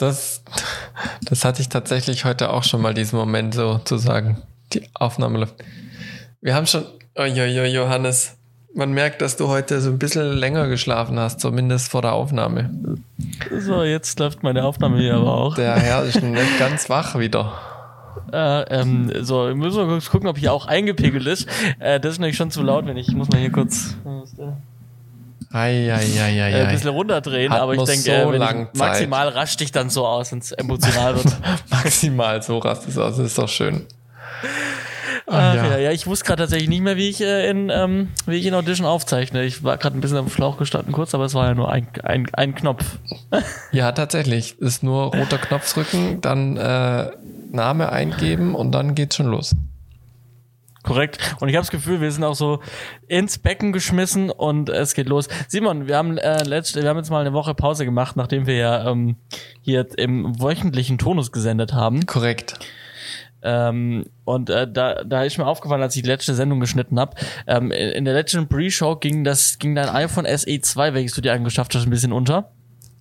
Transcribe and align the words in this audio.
Das, 0.00 0.42
das 1.28 1.44
hatte 1.44 1.60
ich 1.60 1.68
tatsächlich 1.68 2.24
heute 2.24 2.50
auch 2.50 2.64
schon 2.64 2.80
mal, 2.80 2.94
diesen 2.94 3.18
Moment 3.18 3.54
so 3.54 3.78
zu 3.84 3.98
sagen. 3.98 4.40
Die 4.72 4.88
Aufnahme 4.94 5.38
läuft. 5.38 5.56
Wir 6.40 6.54
haben 6.54 6.66
schon, 6.66 6.86
oh, 7.16 7.24
jo, 7.24 7.44
jo, 7.44 7.64
Johannes, 7.64 8.38
man 8.74 8.92
merkt, 8.92 9.20
dass 9.20 9.36
du 9.36 9.48
heute 9.48 9.80
so 9.82 9.90
ein 9.90 9.98
bisschen 9.98 10.32
länger 10.38 10.68
geschlafen 10.68 11.18
hast, 11.18 11.40
zumindest 11.40 11.90
vor 11.90 12.00
der 12.00 12.14
Aufnahme. 12.14 12.70
So, 13.58 13.82
jetzt 13.82 14.18
läuft 14.18 14.42
meine 14.42 14.64
Aufnahme 14.64 14.98
hier 14.98 15.16
aber 15.16 15.34
auch. 15.34 15.54
Der 15.56 15.76
Herr 15.76 16.02
ist 16.04 16.18
schon 16.18 16.32
nicht 16.32 16.58
ganz 16.58 16.88
wach 16.88 17.18
wieder. 17.18 17.52
Äh, 18.32 18.62
ähm, 18.80 19.12
so, 19.20 19.54
müssen 19.54 19.76
wir 19.80 19.86
kurz 19.86 20.08
gucken, 20.08 20.28
ob 20.28 20.38
hier 20.38 20.54
auch 20.54 20.66
eingepegelt 20.66 21.26
ist. 21.26 21.46
Äh, 21.78 22.00
das 22.00 22.12
ist 22.12 22.18
nämlich 22.20 22.38
schon 22.38 22.50
zu 22.50 22.62
laut, 22.62 22.86
wenn 22.86 22.96
ich, 22.96 23.08
ich 23.08 23.14
muss 23.14 23.28
mal 23.28 23.38
hier 23.38 23.52
kurz 23.52 23.96
ei, 25.52 25.92
ei, 25.92 26.20
ei, 26.20 26.42
ei, 26.42 26.52
äh, 26.52 26.62
ein 26.62 26.72
bisschen 26.72 26.90
runterdrehen, 26.90 27.52
aber 27.52 27.74
ich 27.74 27.82
denke, 27.82 28.02
so 28.02 28.10
äh, 28.10 28.32
wenn 28.32 28.42
ich, 28.42 28.78
maximal 28.78 29.28
rasch 29.28 29.56
dich 29.56 29.72
dann 29.72 29.90
so 29.90 30.06
aus, 30.06 30.32
wenn 30.32 30.38
es 30.38 30.52
emotional 30.52 31.16
wird. 31.16 31.36
Maximal 31.70 32.42
so 32.42 32.58
rastet 32.58 32.90
es 32.90 32.98
aus, 32.98 33.16
das 33.16 33.26
ist 33.26 33.38
doch 33.38 33.48
schön. 33.48 33.86
Ach, 35.26 35.54
ja. 35.54 35.78
ja, 35.78 35.90
ich 35.92 36.06
wusste 36.06 36.24
gerade 36.24 36.42
tatsächlich 36.42 36.68
nicht 36.68 36.82
mehr, 36.82 36.96
wie 36.96 37.08
ich 37.08 37.20
äh, 37.20 37.48
in 37.48 37.70
ähm, 37.72 38.08
wie 38.26 38.36
ich 38.36 38.46
in 38.46 38.54
Audition 38.54 38.86
aufzeichne. 38.86 39.44
Ich 39.44 39.62
war 39.62 39.76
gerade 39.76 39.96
ein 39.96 40.00
bisschen 40.00 40.18
am 40.18 40.28
Schlauch 40.28 40.58
gestanden 40.58 40.92
kurz, 40.92 41.14
aber 41.14 41.24
es 41.24 41.34
war 41.34 41.46
ja 41.46 41.54
nur 41.54 41.70
ein, 41.70 41.86
ein, 42.02 42.26
ein 42.32 42.54
Knopf. 42.54 42.84
Ja, 43.72 43.92
tatsächlich. 43.92 44.58
Ist 44.58 44.82
nur 44.82 45.14
roter 45.14 45.38
Knopf 45.38 45.72
drücken, 45.72 46.20
dann 46.20 46.56
äh, 46.56 47.10
Name 47.52 47.92
eingeben 47.92 48.56
und 48.56 48.72
dann 48.72 48.96
geht's 48.96 49.16
schon 49.16 49.26
los. 49.26 49.54
Korrekt. 50.82 51.36
Und 51.40 51.48
ich 51.48 51.56
habe 51.56 51.62
das 51.62 51.70
Gefühl, 51.70 52.00
wir 52.00 52.10
sind 52.10 52.24
auch 52.24 52.34
so 52.34 52.60
ins 53.06 53.38
Becken 53.38 53.72
geschmissen 53.72 54.30
und 54.30 54.70
es 54.70 54.94
geht 54.94 55.08
los. 55.08 55.28
Simon, 55.48 55.86
wir 55.86 55.96
haben 55.96 56.16
äh, 56.16 56.42
letzte, 56.44 56.82
wir 56.82 56.88
haben 56.88 56.96
jetzt 56.96 57.10
mal 57.10 57.20
eine 57.20 57.34
Woche 57.34 57.54
Pause 57.54 57.84
gemacht, 57.84 58.16
nachdem 58.16 58.46
wir 58.46 58.56
ja 58.56 58.90
ähm, 58.90 59.16
hier 59.60 59.86
im 59.98 60.40
wöchentlichen 60.40 60.96
Tonus 60.96 61.32
gesendet 61.32 61.74
haben. 61.74 62.06
Korrekt. 62.06 62.58
Ähm, 63.42 64.06
und 64.24 64.50
äh, 64.50 64.70
da, 64.70 65.02
da 65.04 65.24
ist 65.24 65.38
mir 65.38 65.46
aufgefallen, 65.46 65.82
als 65.82 65.96
ich 65.96 66.02
die 66.02 66.08
letzte 66.08 66.34
Sendung 66.34 66.60
geschnitten 66.60 66.98
habe, 66.98 67.16
ähm, 67.46 67.70
in 67.70 68.04
der 68.04 68.14
letzten 68.14 68.48
Pre-Show 68.48 68.96
ging 68.96 69.24
das 69.24 69.58
ging 69.58 69.74
dein 69.74 69.88
iPhone 69.88 70.26
SE 70.26 70.60
2, 70.60 70.94
welches 70.94 71.14
du 71.14 71.20
dir 71.20 71.32
angeschafft 71.32 71.74
hast, 71.74 71.84
ein 71.84 71.90
bisschen 71.90 72.12
unter. 72.12 72.52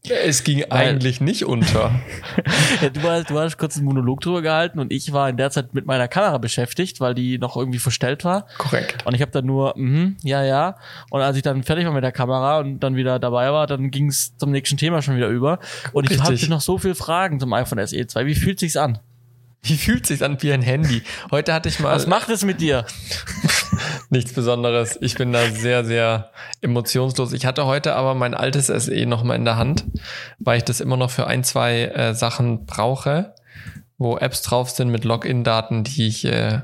Es 0.08 0.44
ging 0.44 0.64
eigentlich 0.70 1.20
nicht 1.20 1.46
unter. 1.46 2.00
ja, 2.82 2.90
du, 2.90 3.02
hast, 3.02 3.30
du 3.30 3.38
hast 3.38 3.58
kurz 3.58 3.76
einen 3.76 3.86
Monolog 3.86 4.22
drüber 4.22 4.42
gehalten 4.42 4.80
und 4.80 4.94
ich 4.94 5.12
war 5.12 5.30
in 5.30 5.36
der 5.36 5.52
Zeit 5.52 5.74
mit 5.74 5.86
meiner 5.86 6.08
Kamera 6.08 6.38
beschäftigt, 6.38 7.02
weil 7.02 7.14
die 7.14 7.38
noch 7.38 7.58
irgendwie 7.58 7.80
verstellt 7.80 8.24
war. 8.24 8.48
Korrekt. 8.58 9.06
Und 9.06 9.14
ich 9.14 9.22
habe 9.22 9.32
dann 9.32 9.46
nur, 9.46 9.74
mhm, 9.76 10.18
ja, 10.24 10.44
ja. 10.44 10.78
Und 11.10 11.22
als 11.22 11.36
ich 11.36 11.44
dann 11.44 11.64
fertig 11.64 11.86
war 11.86 11.94
mit 11.94 12.04
der 12.04 12.14
Kamera 12.14 12.60
und 12.60 12.80
dann 12.80 12.96
wieder 12.96 13.20
dabei 13.20 13.52
war, 13.52 13.68
dann 13.68 13.92
ging 13.92 14.08
es 14.08 14.36
zum 14.38 14.52
nächsten 14.52 14.78
Thema 14.78 15.02
schon 15.02 15.18
wieder 15.18 15.28
über. 15.28 15.60
Und 15.92 16.06
ich 16.06 16.12
Richtig. 16.12 16.42
hatte 16.44 16.50
noch 16.50 16.62
so 16.62 16.78
viele 16.78 16.96
Fragen 16.96 17.40
zum 17.40 17.52
iPhone 17.54 17.86
SE 17.86 18.08
2. 18.08 18.26
Wie 18.26 18.36
fühlt 18.36 18.60
sich's 18.60 18.78
an? 18.78 19.00
Wie 19.62 19.76
fühlt 19.76 20.06
sich 20.06 20.24
an 20.24 20.42
wie 20.42 20.52
ein 20.52 20.62
Handy? 20.62 21.04
Heute 21.32 21.54
hatte 21.54 21.70
ich 21.70 21.80
mal 21.80 21.94
Was 21.94 22.08
macht 22.08 22.30
es 22.30 22.44
mit 22.44 22.62
dir? 22.62 22.86
nichts 24.10 24.34
Besonderes. 24.34 24.98
Ich 25.02 25.16
bin 25.16 25.34
da 25.34 25.46
sehr, 25.52 25.84
sehr 25.86 26.32
emotionslos. 26.62 27.34
Ich 27.34 27.46
hatte 27.46 27.66
heute 27.66 27.96
aber 27.96 28.16
mein 28.16 28.34
altes 28.34 28.68
SE 28.68 29.06
noch 29.06 29.24
mal 29.24 29.36
in 29.36 29.46
der 29.46 29.58
Hand, 29.58 29.86
weil 30.40 30.58
ich 30.58 30.64
das 30.64 30.80
immer 30.80 30.98
noch 30.98 31.12
für 31.12 31.28
ein, 31.28 31.44
zwei 31.44 31.86
äh, 31.86 32.14
Sachen 32.14 32.66
brauche, 32.66 33.36
wo 33.98 34.18
Apps 34.18 34.42
drauf 34.42 34.70
sind 34.70 34.90
mit 34.90 35.04
Login-Daten, 35.04 35.84
die 35.84 36.08
ich 36.08 36.26
äh, 36.26 36.62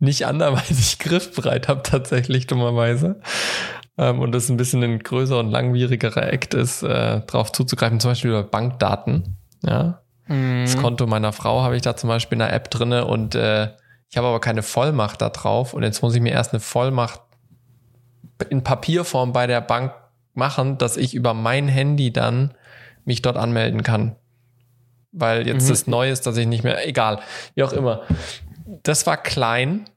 nicht 0.00 0.26
anderweitig 0.26 0.98
griffbereit 0.98 1.68
habe, 1.68 1.82
tatsächlich 1.82 2.46
dummerweise. 2.46 3.20
Ähm, 3.96 4.20
und 4.20 4.32
das 4.32 4.48
ein 4.48 4.56
bisschen 4.56 4.82
ein 4.82 4.98
größer 4.98 5.38
und 5.38 5.50
langwierigerer 5.50 6.32
Act 6.32 6.54
ist, 6.54 6.82
äh, 6.82 7.20
drauf 7.20 7.52
zuzugreifen, 7.52 8.00
zum 8.00 8.10
Beispiel 8.10 8.30
über 8.30 8.42
Bankdaten. 8.42 9.36
Ja, 9.62 10.00
das 10.28 10.76
Konto 10.76 11.06
meiner 11.06 11.32
Frau 11.32 11.62
habe 11.62 11.76
ich 11.76 11.82
da 11.82 11.96
zum 11.96 12.08
Beispiel 12.08 12.36
in 12.36 12.40
der 12.40 12.52
App 12.52 12.70
drinne 12.70 13.06
und 13.06 13.34
äh, 13.34 13.70
ich 14.10 14.16
habe 14.16 14.26
aber 14.26 14.40
keine 14.40 14.62
Vollmacht 14.62 15.20
da 15.22 15.30
drauf 15.30 15.74
und 15.74 15.82
jetzt 15.82 16.02
muss 16.02 16.14
ich 16.14 16.20
mir 16.20 16.32
erst 16.32 16.52
eine 16.52 16.60
Vollmacht 16.60 17.20
in 18.50 18.62
Papierform 18.62 19.32
bei 19.32 19.46
der 19.46 19.60
Bank 19.60 19.92
machen, 20.34 20.78
dass 20.78 20.96
ich 20.96 21.14
über 21.14 21.34
mein 21.34 21.66
Handy 21.68 22.12
dann 22.12 22.54
mich 23.04 23.22
dort 23.22 23.36
anmelden 23.36 23.82
kann. 23.82 24.16
Weil 25.12 25.46
jetzt 25.46 25.64
Mhm. 25.64 25.68
das 25.70 25.86
Neue 25.86 26.12
ist, 26.12 26.26
dass 26.26 26.36
ich 26.36 26.46
nicht 26.46 26.62
mehr, 26.62 26.86
egal, 26.86 27.20
wie 27.54 27.62
auch 27.64 27.72
immer. 27.72 28.02
Das 28.82 29.06
war 29.06 29.16
klein, 29.16 29.88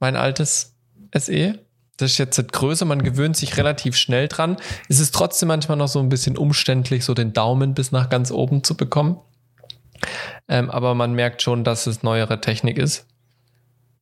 mein 0.00 0.16
altes 0.16 0.74
SE. 1.14 1.58
Das 1.98 2.12
ist 2.12 2.18
jetzt 2.18 2.52
größer, 2.52 2.86
man 2.86 3.02
gewöhnt 3.02 3.36
sich 3.36 3.58
relativ 3.58 3.94
schnell 3.96 4.26
dran. 4.26 4.56
Es 4.88 4.98
ist 5.00 5.14
trotzdem 5.14 5.48
manchmal 5.48 5.76
noch 5.76 5.88
so 5.88 5.98
ein 6.00 6.08
bisschen 6.08 6.38
umständlich, 6.38 7.04
so 7.04 7.12
den 7.12 7.34
Daumen 7.34 7.74
bis 7.74 7.92
nach 7.92 8.08
ganz 8.08 8.30
oben 8.30 8.64
zu 8.64 8.74
bekommen. 8.74 9.18
Ähm, 10.48 10.70
aber 10.70 10.94
man 10.94 11.12
merkt 11.14 11.42
schon, 11.42 11.64
dass 11.64 11.86
es 11.86 12.02
neuere 12.02 12.40
Technik 12.40 12.78
ist. 12.78 13.06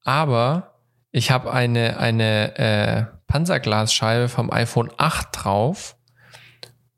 Aber 0.04 0.74
ich 1.12 1.30
habe 1.30 1.52
eine, 1.52 1.98
eine 1.98 2.58
äh, 2.58 3.04
Panzerglasscheibe 3.26 4.28
vom 4.28 4.50
iPhone 4.50 4.90
8 4.96 5.28
drauf. 5.32 5.96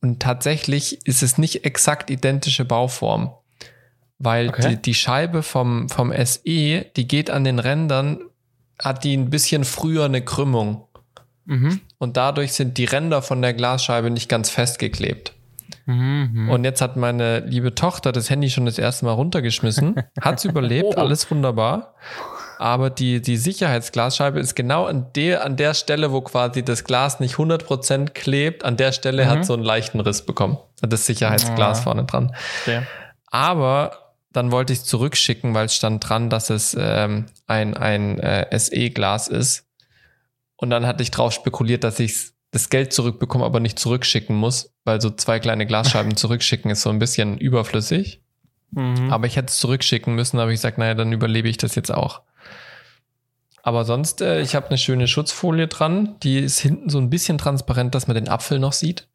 Und 0.01 0.21
tatsächlich 0.21 1.07
ist 1.07 1.23
es 1.23 1.39
nicht 1.39 1.65
exakt 1.65 2.11
identische 2.11 2.65
Bauform. 2.65 3.35
Weil 4.19 4.49
Okay. 4.49 4.71
die, 4.71 4.83
die 4.83 4.95
Scheibe 4.95 5.43
vom, 5.43 5.89
vom 5.89 6.13
SE, 6.13 6.43
die 6.45 7.09
geht 7.09 7.31
an 7.31 7.45
den 7.45 7.59
Rändern, 7.59 8.21
hat 8.83 9.05
die 9.05 9.17
ein 9.17 9.31
bisschen 9.31 9.65
früher 9.65 10.05
eine 10.05 10.23
Krümmung. 10.25 10.87
Mhm. 11.47 11.81
Und 11.99 12.17
dadurch 12.17 12.53
sind 12.53 12.79
die 12.79 12.85
Ränder 12.85 13.23
von 13.23 13.43
der 13.43 13.55
Glasscheibe 13.55 14.11
nicht 14.11 14.29
ganz 14.29 14.51
festgeklebt. 14.51 15.33
Mhm. 15.87 16.49
Und 16.51 16.65
jetzt 16.65 16.81
hat 16.81 16.97
meine 16.97 17.41
liebe 17.41 17.75
Tochter 17.75 18.13
das 18.13 18.31
Handy 18.31 18.51
schon 18.51 18.67
das 18.67 18.79
erste 18.79 19.05
Mal 19.05 19.13
runtergeschmissen, 19.13 19.97
hat's 20.21 20.45
überlebt, 20.45 20.95
Oh. 20.97 21.01
alles 21.01 21.31
wunderbar. 21.31 21.95
Aber 22.59 22.91
die, 22.91 23.23
die 23.23 23.37
Sicherheitsglasscheibe 23.39 24.39
ist 24.39 24.55
genau 24.55 24.85
an 24.85 25.07
der, 25.17 25.45
an 25.47 25.57
der 25.57 25.73
Stelle, 25.73 26.13
wo 26.13 26.21
quasi 26.21 26.63
das 26.63 26.85
Glas 26.85 27.19
nicht 27.21 27.37
100% 27.37 28.11
klebt, 28.11 28.65
an 28.65 28.77
der 28.77 28.93
Stelle 28.93 29.29
hat 29.31 29.47
so 29.47 29.55
einen 29.55 29.63
leichten 29.63 29.99
Riss 30.01 30.27
bekommen. 30.27 30.59
Hat 30.83 30.93
Das 30.93 31.07
Sicherheitsglas 31.07 31.81
Ah. 31.81 31.83
vorne 31.83 32.05
dran. 32.05 32.33
Verstehe. 32.35 32.87
Aber 33.31 34.15
dann 34.33 34.53
wollte 34.53 34.73
ich 34.73 34.81
es 34.81 34.85
zurückschicken, 34.85 35.55
weil 35.55 35.67
es 35.67 35.75
stand 35.75 36.07
dran, 36.09 36.29
dass 36.31 36.51
es 36.51 36.77
ähm, 36.79 37.27
ein, 37.47 37.77
ein 37.77 38.19
äh, 38.19 38.47
SE-Glas 38.59 39.29
ist. 39.29 39.65
Und 40.57 40.69
dann 40.71 40.87
hatte 40.87 41.03
ich 41.03 41.11
drauf 41.11 41.33
spekuliert, 41.33 41.83
dass 41.85 41.99
ich 41.99 42.33
das 42.51 42.69
Geld 42.69 42.93
zurückbekomme, 42.93 43.45
aber 43.45 43.61
nicht 43.61 43.79
zurückschicken 43.79 44.37
muss, 44.37 44.73
weil 44.85 45.01
so 45.01 45.11
zwei 45.11 45.39
kleine 45.39 45.67
Glasscheiben 45.67 46.17
zurückschicken 46.17 46.71
ist 46.71 46.83
so 46.83 46.91
ein 46.91 46.99
bisschen 46.99 47.39
überflüssig. 47.39 48.23
Mhm. 48.73 49.13
Aber 49.13 49.27
ich 49.27 49.37
hätte 49.37 49.49
es 49.49 49.59
zurückschicken 49.59 50.15
müssen, 50.15 50.39
aber 50.39 50.51
ich 50.51 50.59
gesagt, 50.59 50.79
naja, 50.79 50.95
dann 50.95 51.13
überlebe 51.13 51.49
ich 51.49 51.57
das 51.57 51.75
jetzt 51.75 51.93
auch. 51.93 52.23
Aber 53.63 53.85
sonst, 53.85 54.23
äh, 54.23 54.41
ich 54.41 54.55
habe 54.55 54.69
eine 54.69 54.79
schöne 54.79 55.07
Schutzfolie 55.07 55.69
dran, 55.69 56.17
die 56.23 56.39
ist 56.39 56.59
hinten 56.61 56.89
so 56.89 56.99
ein 56.99 57.11
bisschen 57.11 57.39
transparent, 57.39 57.95
dass 57.95 58.07
man 58.07 58.15
den 58.15 58.29
Apfel 58.29 58.59
noch 58.59 58.73
sieht. 58.73 59.09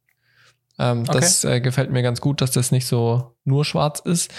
Ähm, 0.77 1.05
Das 1.05 1.43
äh, 1.43 1.61
gefällt 1.61 1.91
mir 1.91 2.03
ganz 2.03 2.21
gut, 2.21 2.41
dass 2.41 2.51
das 2.51 2.71
nicht 2.71 2.85
so 2.85 3.35
nur 3.43 3.65
schwarz 3.65 3.99
ist. 3.99 4.31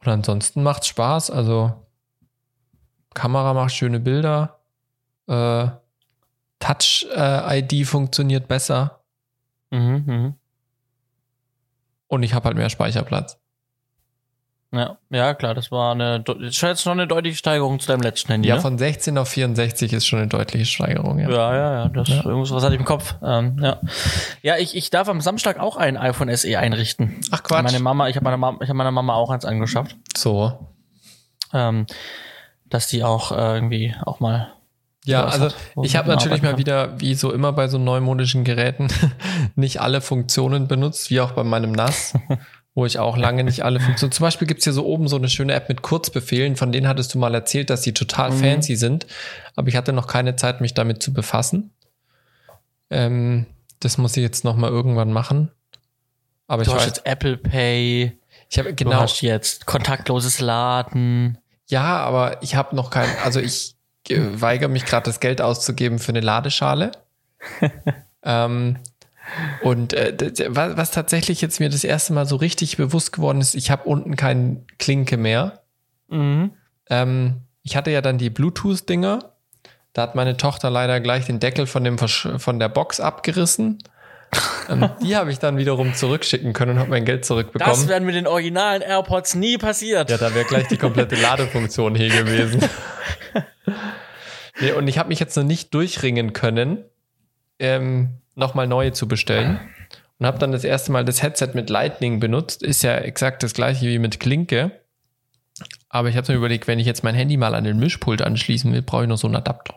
Und 0.00 0.08
ansonsten 0.08 0.62
macht's 0.62 0.88
Spaß. 0.88 1.30
Also 1.30 1.72
Kamera 3.14 3.54
macht 3.54 3.74
schöne 3.74 4.00
Bilder. 4.00 4.60
Äh, 5.26 5.68
Touch-ID 6.60 7.86
funktioniert 7.86 8.46
besser. 8.48 9.00
Mhm. 9.70 10.04
Mhm. 10.06 10.34
Und 12.06 12.22
ich 12.22 12.34
habe 12.34 12.46
halt 12.46 12.56
mehr 12.56 12.70
Speicherplatz. 12.70 13.38
Ja, 14.72 14.98
ja, 15.10 15.34
klar, 15.34 15.54
das 15.54 15.72
war 15.72 15.92
eine, 15.92 16.20
das 16.20 16.36
ist 16.38 16.60
jetzt 16.60 16.82
schon 16.82 16.92
eine 16.92 17.08
deutliche 17.08 17.36
Steigerung 17.36 17.80
zu 17.80 17.88
deinem 17.88 18.02
letzten 18.02 18.30
Handy. 18.30 18.48
Ja, 18.48 18.54
ne? 18.54 18.60
von 18.60 18.78
16 18.78 19.18
auf 19.18 19.28
64 19.28 19.92
ist 19.92 20.06
schon 20.06 20.20
eine 20.20 20.28
deutliche 20.28 20.64
Steigerung. 20.64 21.18
Ja. 21.18 21.28
Ja, 21.28 21.54
ja, 21.56 21.72
ja, 21.82 21.88
das 21.88 22.08
Ja. 22.08 22.24
irgendwas 22.24 22.52
was 22.52 22.62
hatte 22.62 22.74
ich 22.74 22.78
im 22.80 22.86
Kopf. 22.86 23.16
Ähm, 23.20 23.58
ja, 23.60 23.80
ja, 24.42 24.58
ich, 24.58 24.76
ich 24.76 24.90
darf 24.90 25.08
am 25.08 25.20
Samstag 25.20 25.58
auch 25.58 25.76
ein 25.76 25.96
iPhone 25.96 26.28
SE 26.36 26.56
einrichten. 26.56 27.20
Ach 27.32 27.42
Quatsch. 27.42 27.64
Meine 27.64 27.80
Mama, 27.80 28.08
ich 28.08 28.14
habe 28.14 28.22
meiner 28.22 28.36
Mama, 28.36 28.58
ich 28.62 28.68
habe 28.68 28.76
meiner 28.76 28.92
Mama 28.92 29.14
auch 29.14 29.30
eins 29.30 29.44
angeschafft, 29.44 29.96
So. 30.16 30.68
ähm, 31.52 31.86
dass 32.66 32.86
die 32.86 33.02
auch 33.02 33.32
äh, 33.32 33.54
irgendwie 33.56 33.96
auch 34.04 34.20
mal. 34.20 34.52
Ja, 35.06 35.24
also 35.24 35.48
ich 35.82 35.96
habe 35.96 36.08
natürlich 36.08 36.42
mal 36.42 36.58
wieder, 36.58 37.00
wie 37.00 37.14
so 37.14 37.32
immer 37.32 37.52
bei 37.52 37.68
so 37.68 37.78
neumodischen 37.78 38.44
Geräten, 38.44 38.88
nicht 39.56 39.80
alle 39.80 40.00
Funktionen 40.02 40.68
benutzt, 40.68 41.10
wie 41.10 41.20
auch 41.20 41.32
bei 41.32 41.42
meinem 41.42 41.72
NAS, 41.72 42.12
wo 42.74 42.84
ich 42.84 42.98
auch 42.98 43.16
lange 43.16 43.42
nicht 43.42 43.64
alle 43.64 43.80
Funktionen. 43.80 44.12
Zum 44.12 44.24
Beispiel 44.24 44.46
gibt's 44.46 44.64
hier 44.64 44.74
so 44.74 44.84
oben 44.84 45.08
so 45.08 45.16
eine 45.16 45.28
schöne 45.30 45.54
App 45.54 45.68
mit 45.70 45.80
Kurzbefehlen, 45.82 46.54
von 46.56 46.70
denen 46.70 46.86
hattest 46.86 47.14
du 47.14 47.18
mal 47.18 47.34
erzählt, 47.34 47.70
dass 47.70 47.80
die 47.80 47.94
total 47.94 48.30
Mhm. 48.30 48.40
fancy 48.40 48.76
sind, 48.76 49.06
aber 49.56 49.68
ich 49.68 49.76
hatte 49.76 49.92
noch 49.94 50.06
keine 50.06 50.36
Zeit, 50.36 50.60
mich 50.60 50.74
damit 50.74 51.02
zu 51.02 51.12
befassen. 51.14 51.70
Ähm, 52.90 53.46
das 53.80 53.98
muss 53.98 54.16
ich 54.16 54.22
jetzt 54.22 54.44
noch 54.44 54.56
mal 54.56 54.70
irgendwann 54.70 55.12
machen. 55.12 55.50
Aber 56.46 56.62
Du 56.64 56.70
ich 56.70 56.74
hast 56.74 56.82
weiß, 56.82 56.86
jetzt 56.88 57.06
Apple 57.06 57.36
Pay, 57.38 58.18
ich 58.50 58.58
habe 58.58 58.70
du 58.70 58.76
genau, 58.84 59.00
hast 59.00 59.20
jetzt 59.22 59.64
kontaktloses 59.66 60.40
Laden. 60.40 61.38
ja, 61.68 61.96
aber 61.98 62.42
ich 62.42 62.54
habe 62.56 62.74
noch 62.76 62.90
kein, 62.90 63.08
also 63.24 63.40
ich 63.40 63.76
weigere 64.18 64.68
mich 64.68 64.84
gerade 64.84 65.04
das 65.04 65.20
Geld 65.20 65.40
auszugeben 65.40 65.98
für 65.98 66.10
eine 66.10 66.20
Ladeschale. 66.20 66.92
ähm, 68.24 68.76
Und 69.62 69.92
äh, 69.92 70.14
was, 70.48 70.76
was 70.76 70.90
tatsächlich 70.90 71.40
jetzt 71.40 71.60
mir 71.60 71.68
das 71.70 71.84
erste 71.84 72.12
Mal 72.12 72.26
so 72.26 72.36
richtig 72.36 72.76
bewusst 72.76 73.12
geworden 73.12 73.40
ist, 73.40 73.54
ich 73.54 73.70
habe 73.70 73.84
unten 73.88 74.16
keine 74.16 74.62
Klinke 74.78 75.16
mehr. 75.16 75.60
Mhm. 76.08 76.52
Ähm, 76.88 77.42
ich 77.62 77.76
hatte 77.76 77.90
ja 77.90 78.00
dann 78.00 78.18
die 78.18 78.30
Bluetooth-Dinger. 78.30 79.20
Da 79.92 80.02
hat 80.02 80.14
meine 80.14 80.36
Tochter 80.36 80.70
leider 80.70 81.00
gleich 81.00 81.26
den 81.26 81.40
Deckel 81.40 81.66
von, 81.66 81.84
dem 81.84 81.98
Versch 81.98 82.28
von 82.38 82.58
der 82.58 82.68
Box 82.68 83.00
abgerissen. 83.00 83.78
ähm, 84.68 84.88
die 85.02 85.16
habe 85.16 85.30
ich 85.32 85.38
dann 85.38 85.56
wiederum 85.56 85.94
zurückschicken 85.94 86.52
können 86.52 86.72
und 86.72 86.78
habe 86.78 86.90
mein 86.90 87.04
Geld 87.04 87.22
Das 87.22 87.28
zurückbekommen. 87.28 87.88
wäre 87.88 88.00
mit 88.00 88.14
den 88.14 88.26
originalen 88.26 88.82
AirPods 88.82 89.34
nie 89.34 89.58
passiert. 89.58 90.10
Ja, 90.10 90.16
da 90.18 90.34
wäre 90.34 90.44
gleich 90.44 90.68
die 90.68 90.76
komplette 90.76 91.16
Ladefunktion 91.20 91.94
hier 91.94 92.08
gewesen. 92.10 92.60
Nee, 94.60 94.72
und 94.72 94.88
ich 94.88 94.98
habe 94.98 95.08
mich 95.08 95.20
jetzt 95.20 95.36
noch 95.36 95.44
nicht 95.44 95.72
durchringen 95.74 96.32
können, 96.32 96.84
ähm, 97.58 98.18
nochmal 98.34 98.66
neue 98.66 98.92
zu 98.92 99.08
bestellen. 99.08 99.60
Und 100.18 100.26
habe 100.26 100.38
dann 100.38 100.52
das 100.52 100.64
erste 100.64 100.92
Mal 100.92 101.04
das 101.04 101.22
Headset 101.22 101.50
mit 101.54 101.70
Lightning 101.70 102.20
benutzt. 102.20 102.62
Ist 102.62 102.82
ja 102.82 102.94
exakt 102.96 103.42
das 103.42 103.54
gleiche 103.54 103.86
wie 103.86 103.98
mit 103.98 104.20
Klinke. 104.20 104.70
Aber 105.88 106.08
ich 106.08 106.16
habe 106.16 106.30
mir 106.30 106.36
überlegt, 106.38 106.66
wenn 106.66 106.78
ich 106.78 106.86
jetzt 106.86 107.02
mein 107.02 107.14
Handy 107.14 107.36
mal 107.36 107.54
an 107.54 107.64
den 107.64 107.78
Mischpult 107.78 108.20
anschließen 108.22 108.72
will, 108.72 108.82
brauche 108.82 109.02
ich 109.02 109.08
noch 109.08 109.16
so 109.18 109.26
einen 109.26 109.36
Adapter. 109.36 109.74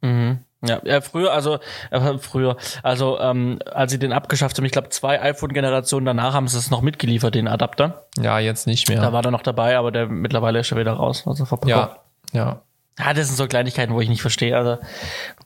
Mhm. 0.00 0.40
Ja, 0.66 0.80
ja, 0.84 1.00
früher, 1.02 1.32
also 1.32 1.58
äh, 1.90 2.18
früher, 2.18 2.56
also 2.82 3.20
ähm, 3.20 3.58
als 3.70 3.92
sie 3.92 3.98
den 3.98 4.12
abgeschafft 4.14 4.56
haben, 4.56 4.64
ich 4.64 4.72
glaube 4.72 4.88
zwei 4.88 5.20
iPhone-Generationen 5.20 6.06
danach 6.06 6.32
haben 6.32 6.48
sie 6.48 6.56
es 6.56 6.70
noch 6.70 6.80
mitgeliefert, 6.80 7.34
den 7.34 7.48
Adapter. 7.48 8.06
Ja, 8.18 8.38
jetzt 8.38 8.66
nicht 8.66 8.88
Da 8.88 8.94
mehr. 8.94 9.12
war 9.12 9.20
der 9.20 9.30
noch 9.30 9.42
dabei, 9.42 9.76
aber 9.76 9.92
der 9.92 10.06
mittlerweile 10.06 10.60
ist 10.60 10.66
schon 10.68 10.78
wieder 10.78 10.92
raus. 10.92 11.24
Also 11.26 11.44
verpackt. 11.44 11.68
Ja, 11.70 11.96
ja. 12.34 12.60
Ja, 12.98 13.12
das 13.12 13.26
sind 13.26 13.36
so 13.36 13.46
Kleinigkeiten, 13.48 13.92
wo 13.92 14.00
ich 14.00 14.08
nicht 14.08 14.20
verstehe. 14.22 14.56
Also, 14.56 14.78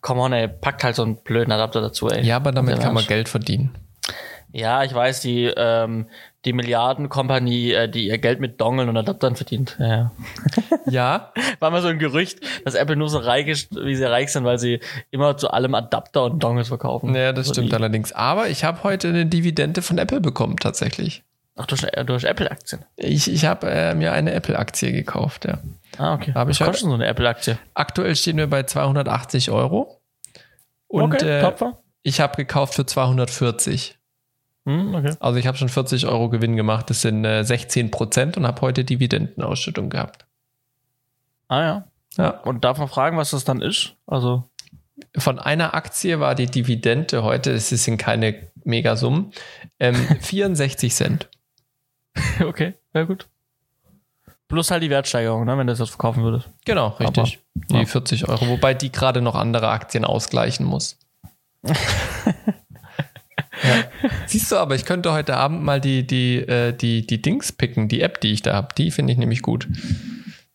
come 0.03 0.21
on, 0.21 0.33
ey, 0.35 0.49
packt 0.49 0.85
halt 0.85 0.95
so 0.97 1.03
einen 1.03 1.17
blöden 1.17 1.51
Adapter 1.51 1.81
dazu, 1.81 2.09
ey. 2.11 2.23
Ja, 2.23 2.37
aber 2.37 2.53
damit 2.53 2.79
kann 2.81 2.93
man. 2.93 3.07
Geld 3.07 3.29
verdienen. 3.31 3.75
Ja, 4.53 4.83
ich 4.85 4.93
weiß, 4.95 5.21
die, 5.21 5.45
ähm, 5.45 6.09
die 6.45 6.53
Milliardenkompanie, 6.53 7.73
äh, 7.73 7.89
die 7.89 8.07
ihr 8.09 8.19
Geld 8.19 8.41
mit 8.41 8.61
Dongeln 8.61 8.89
und 8.89 8.97
Adaptern 8.97 9.37
verdient. 9.37 9.77
Ja, 9.79 10.13
ja. 10.91 11.33
War 11.59 11.71
mal 11.71 11.83
so 11.83 11.89
ein 11.89 11.99
Gerücht, 11.99 12.41
dass 12.65 12.75
Apple 12.75 12.97
nur 12.97 13.09
so 13.09 13.19
reich 13.19 13.47
ist, 13.47 13.75
wie 13.75 13.95
sie 13.97 14.05
reich 14.05 14.33
sind, 14.33 14.45
weil 14.45 14.59
sie 14.59 14.81
immer 15.11 15.37
zu 15.37 15.51
allem 15.51 15.75
Adapter 15.75 16.25
und 16.25 16.43
Dongles 16.43 16.69
verkaufen. 16.69 17.15
ja 17.15 17.33
das 17.33 17.47
So 17.49 17.55
stimmt 17.55 17.73
die- 17.73 17.77
allerdings. 17.77 18.13
Aber 18.13 18.49
ich 18.49 18.65
habe 18.65 18.83
heute 18.85 19.09
eine 19.09 19.27
Dividende 19.27 19.83
von 19.83 19.99
Apple 19.99 20.21
bekommen, 20.21 20.57
tatsächlich. 20.57 21.23
Ach, 21.57 21.67
durch, 21.67 21.83
durch 22.07 22.25
Apple-Aktien. 22.25 22.85
Ich, 22.97 23.31
ich 23.31 23.45
habe 23.45 23.69
äh, 23.71 23.95
mir 23.95 24.13
eine 24.13 24.33
Apple-Aktie 24.33 24.93
gekauft, 24.93 25.45
ja. 25.45 25.59
Ah, 25.99 26.15
okay. 26.15 26.31
Ich 26.31 26.35
Was 26.35 26.61
heute- 26.61 26.71
kostet 26.71 26.89
so 26.89 26.95
eine 26.95 27.07
Apple-Aktie? 27.07 27.59
Aktuell 27.75 28.15
stehen 28.17 28.37
wir 28.37 28.47
bei 28.49 28.63
280 28.63 29.51
Euro. 29.51 30.01
Und 30.87 31.15
okay, 31.15 31.41
äh, 31.41 31.53
ich 32.03 32.21
habe 32.21 32.37
gekauft 32.37 32.75
für 32.75 32.87
240. 32.87 33.99
Hm, 34.65 34.95
okay. 34.95 35.15
Also 35.21 35.39
ich 35.39 35.47
habe 35.47 35.57
schon 35.59 35.69
40 35.69 36.07
Euro 36.07 36.29
Gewinn 36.31 36.57
gemacht. 36.57 36.89
Das 36.91 37.01
sind 37.03 37.25
äh, 37.25 37.43
16 37.45 37.91
Prozent 37.91 38.37
und 38.37 38.47
habe 38.47 38.61
heute 38.63 38.85
Dividendenausschüttung 38.85 39.91
gehabt. 39.91 40.25
Ah, 41.49 41.61
ja. 41.63 41.89
Ja. 42.17 42.31
Und 42.31 42.65
darf 42.65 42.79
man 42.79 42.89
fragen, 42.89 43.17
was 43.17 43.31
das 43.31 43.45
dann 43.45 43.61
ist? 43.63 43.95
Also, 44.07 44.45
Von 45.17 45.39
einer 45.39 45.75
Aktie 45.75 46.19
war 46.21 46.35
die 46.35 46.47
Dividende 46.47 47.23
heute, 47.23 47.53
es 47.53 47.69
sind 47.69 47.99
keine 47.99 48.51
Megasummen, 48.65 49.33
ähm, 49.79 49.95
64 50.21 50.93
Cent. 50.95 51.29
okay, 52.45 52.75
ja 52.95 53.05
gut. 53.05 53.29
Plus 54.49 54.71
halt 54.71 54.83
die 54.83 54.91
Wertsteigerung, 54.91 55.45
ne, 55.45 55.59
wenn 55.59 55.67
du 55.67 55.73
das 55.73 55.79
jetzt 55.79 55.91
verkaufen 55.91 56.23
würdest. 56.23 56.49
Genau, 56.65 56.89
richtig. 57.01 57.39
die 57.55 57.77
ja. 57.77 57.85
40 57.85 58.29
Euro, 58.29 58.49
wobei 58.49 58.73
die 58.73 58.91
gerade 58.91 59.21
noch 59.21 59.35
andere 59.35 59.69
Aktien 59.69 60.07
ausgleichen 60.07 60.65
muss. 60.65 60.99
ja. 61.63 61.75
Siehst 64.27 64.51
du, 64.51 64.57
aber 64.57 64.75
ich 64.75 64.87
könnte 64.87 65.13
heute 65.13 65.37
Abend 65.37 65.63
mal 65.63 65.83
die, 65.83 66.07
die, 66.07 66.37
äh, 66.37 66.73
die, 66.73 67.07
die 67.07 67.21
Dings 67.21 67.53
picken, 67.53 67.89
die 67.89 68.01
App, 68.01 68.23
die 68.23 68.33
ich 68.33 68.41
da 68.41 68.55
habe. 68.55 68.69
Die 68.77 68.91
finde 68.91 69.13
ich 69.13 69.19
nämlich 69.19 69.43
gut. 69.43 69.69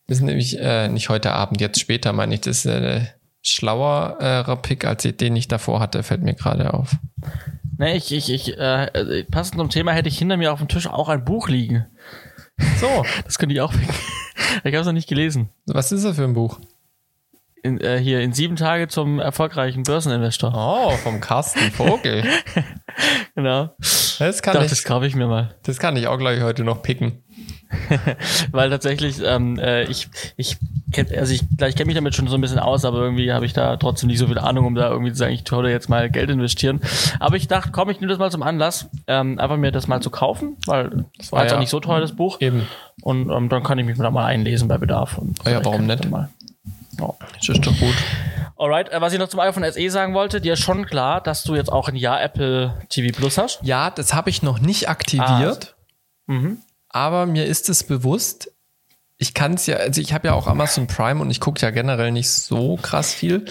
Das 0.08 0.18
ist 0.18 0.24
nämlich 0.24 0.58
äh, 0.58 0.88
nicht 0.88 1.08
heute 1.08 1.32
Abend, 1.32 1.60
jetzt 1.60 1.78
später 1.78 2.12
meine 2.12 2.34
ich. 2.34 2.40
Das 2.40 2.64
ist 2.64 2.66
äh, 2.66 3.06
schlauerer 3.42 4.56
Pick, 4.56 4.84
als 4.84 5.02
den 5.02 5.36
ich 5.36 5.48
davor 5.48 5.80
hatte, 5.80 6.02
fällt 6.02 6.22
mir 6.22 6.34
gerade 6.34 6.74
auf. 6.74 6.96
Ne, 7.78 7.96
ich, 7.96 8.12
ich, 8.12 8.30
ich, 8.30 8.58
äh, 8.58 8.84
äh, 8.86 9.24
passend 9.24 9.58
zum 9.58 9.68
Thema 9.68 9.92
hätte 9.92 10.08
ich 10.08 10.18
hinter 10.18 10.36
mir 10.36 10.52
auf 10.52 10.58
dem 10.58 10.68
Tisch 10.68 10.86
auch 10.86 11.08
ein 11.08 11.24
Buch 11.24 11.48
liegen. 11.48 11.86
So, 12.80 13.04
Das 13.24 13.38
könnte 13.38 13.54
ich 13.54 13.60
auch 13.60 13.72
picken. 13.72 13.94
Ich 14.64 14.72
habe 14.72 14.78
es 14.78 14.86
noch 14.86 14.92
nicht 14.92 15.08
gelesen. 15.08 15.48
was 15.66 15.92
ist 15.92 16.04
das 16.04 16.16
für 16.16 16.24
ein 16.24 16.34
Buch? 16.34 16.58
In, 17.62 17.80
äh, 17.80 17.98
hier 17.98 18.20
in 18.20 18.32
sieben 18.34 18.56
Tage 18.56 18.88
zum 18.88 19.18
erfolgreichen 19.20 19.84
Börseninvestor. 19.84 20.52
Oh, 20.54 20.90
vom 20.98 21.20
Carsten 21.20 21.70
Vogel. 21.72 22.24
Genau. 23.34 23.70
Das 23.80 24.42
kann, 24.42 24.54
Dachte, 24.54 24.66
ich, 24.66 24.70
das 24.70 24.84
kaufe 24.84 25.08
ich 25.08 25.16
mir 25.16 25.26
mal. 25.26 25.56
das 25.64 25.80
kann 25.80 25.96
ich 25.96 26.06
auch 26.06 26.16
gleich 26.18 26.40
heute 26.42 26.62
noch 26.62 26.82
picken. 26.82 27.23
Weil 28.52 28.70
tatsächlich, 28.70 29.20
ähm, 29.24 29.58
äh, 29.58 29.84
ich, 29.84 30.08
ich, 30.36 30.56
also 31.16 31.32
ich, 31.34 31.42
ich 31.42 31.74
kenne 31.76 31.86
mich 31.86 31.94
damit 31.94 32.14
schon 32.14 32.28
so 32.28 32.36
ein 32.36 32.40
bisschen 32.40 32.58
aus, 32.58 32.84
aber 32.84 32.98
irgendwie 32.98 33.32
habe 33.32 33.46
ich 33.46 33.52
da 33.52 33.76
trotzdem 33.76 34.08
nicht 34.08 34.18
so 34.18 34.26
viel 34.28 34.38
Ahnung, 34.38 34.66
um 34.66 34.74
da 34.74 34.90
irgendwie 34.90 35.12
zu 35.12 35.18
sagen, 35.18 35.32
ich 35.32 35.50
würde 35.50 35.70
jetzt 35.70 35.88
mal 35.88 36.08
Geld 36.10 36.30
investieren. 36.30 36.80
Aber 37.20 37.36
ich 37.36 37.48
dachte, 37.48 37.70
komm, 37.72 37.90
ich 37.90 38.00
nehme 38.00 38.10
das 38.10 38.18
mal 38.18 38.30
zum 38.30 38.42
Anlass, 38.42 38.88
ähm, 39.06 39.38
einfach 39.38 39.56
mir 39.56 39.72
das 39.72 39.88
mal 39.88 40.00
zu 40.00 40.10
kaufen, 40.10 40.56
weil 40.66 41.04
das 41.18 41.32
war 41.32 41.40
Ah, 41.40 41.42
jetzt 41.42 41.50
ja. 41.50 41.56
auch 41.56 41.60
nicht 41.60 41.70
so 41.70 41.80
teuer, 41.80 42.00
das 42.00 42.12
Buch. 42.12 42.40
Eben. 42.40 42.66
Und 43.02 43.30
ähm, 43.30 43.48
dann 43.48 43.62
kann 43.62 43.78
ich 43.78 43.86
mich 43.86 43.98
da 43.98 44.10
mal 44.10 44.24
einlesen 44.26 44.68
bei 44.68 44.78
Bedarf. 44.78 45.18
Und 45.18 45.38
Ah 45.44 45.50
ja, 45.50 45.64
warum 45.64 45.86
nicht? 45.86 46.08
Mal. 46.08 46.28
Ja. 47.00 47.10
Das 47.38 47.48
ist 47.48 47.66
doch 47.66 47.76
gut. 47.78 47.94
Alright, 48.56 48.88
äh, 48.92 49.00
was 49.00 49.12
ich 49.12 49.18
noch 49.18 49.28
zum 49.28 49.40
iPhone 49.40 49.64
SE 49.70 49.90
sagen 49.90 50.14
wollte, 50.14 50.40
dir 50.40 50.52
ist 50.52 50.60
schon 50.60 50.86
klar, 50.86 51.20
dass 51.20 51.42
du 51.42 51.56
jetzt 51.56 51.72
auch 51.72 51.88
ein 51.88 51.96
Jahr 51.96 52.22
Apple 52.22 52.74
TV 52.88 53.12
Plus 53.16 53.36
hast. 53.36 53.58
Ja, 53.62 53.90
das 53.90 54.14
habe 54.14 54.30
ich 54.30 54.42
noch 54.42 54.60
nicht 54.60 54.88
aktiviert, 54.88 55.74
Mhm. 56.26 56.58
Aber 56.94 57.26
mir 57.26 57.44
ist 57.44 57.68
es 57.68 57.82
bewusst. 57.82 58.52
Ich 59.18 59.34
kann 59.34 59.54
es 59.54 59.66
ja, 59.66 59.76
also 59.76 60.00
ich 60.00 60.14
habe 60.14 60.28
ja 60.28 60.34
auch 60.34 60.46
Amazon 60.46 60.86
Prime 60.86 61.20
und 61.20 61.28
ich 61.28 61.40
gucke 61.40 61.60
ja 61.60 61.70
generell 61.70 62.12
nicht 62.12 62.30
so 62.30 62.76
krass 62.76 63.12
viel. 63.12 63.46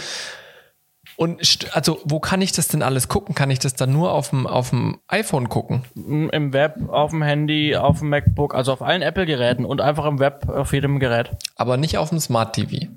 Und 1.17 1.67
also, 1.73 1.99
wo 2.05 2.19
kann 2.19 2.41
ich 2.41 2.53
das 2.53 2.69
denn 2.69 2.81
alles 2.81 3.09
gucken? 3.09 3.35
Kann 3.35 3.51
ich 3.51 3.59
das 3.59 3.75
dann 3.75 3.91
nur 3.91 4.13
auf 4.13 4.29
dem, 4.29 4.47
auf 4.47 4.69
dem 4.69 4.97
iPhone 5.07 5.49
gucken? 5.49 5.83
Im 5.93 6.53
Web, 6.53 6.89
auf 6.89 7.11
dem 7.11 7.21
Handy, 7.21 7.75
auf 7.75 7.99
dem 7.99 8.09
MacBook, 8.09 8.55
also 8.55 8.71
auf 8.71 8.81
allen 8.81 9.01
Apple-Geräten 9.01 9.65
und 9.65 9.81
einfach 9.81 10.05
im 10.05 10.19
Web 10.19 10.47
auf 10.47 10.73
jedem 10.73 10.99
Gerät. 10.99 11.31
Aber 11.55 11.75
nicht 11.75 11.97
auf 11.97 12.09
dem 12.09 12.19
Smart 12.19 12.55
TV. 12.55 12.87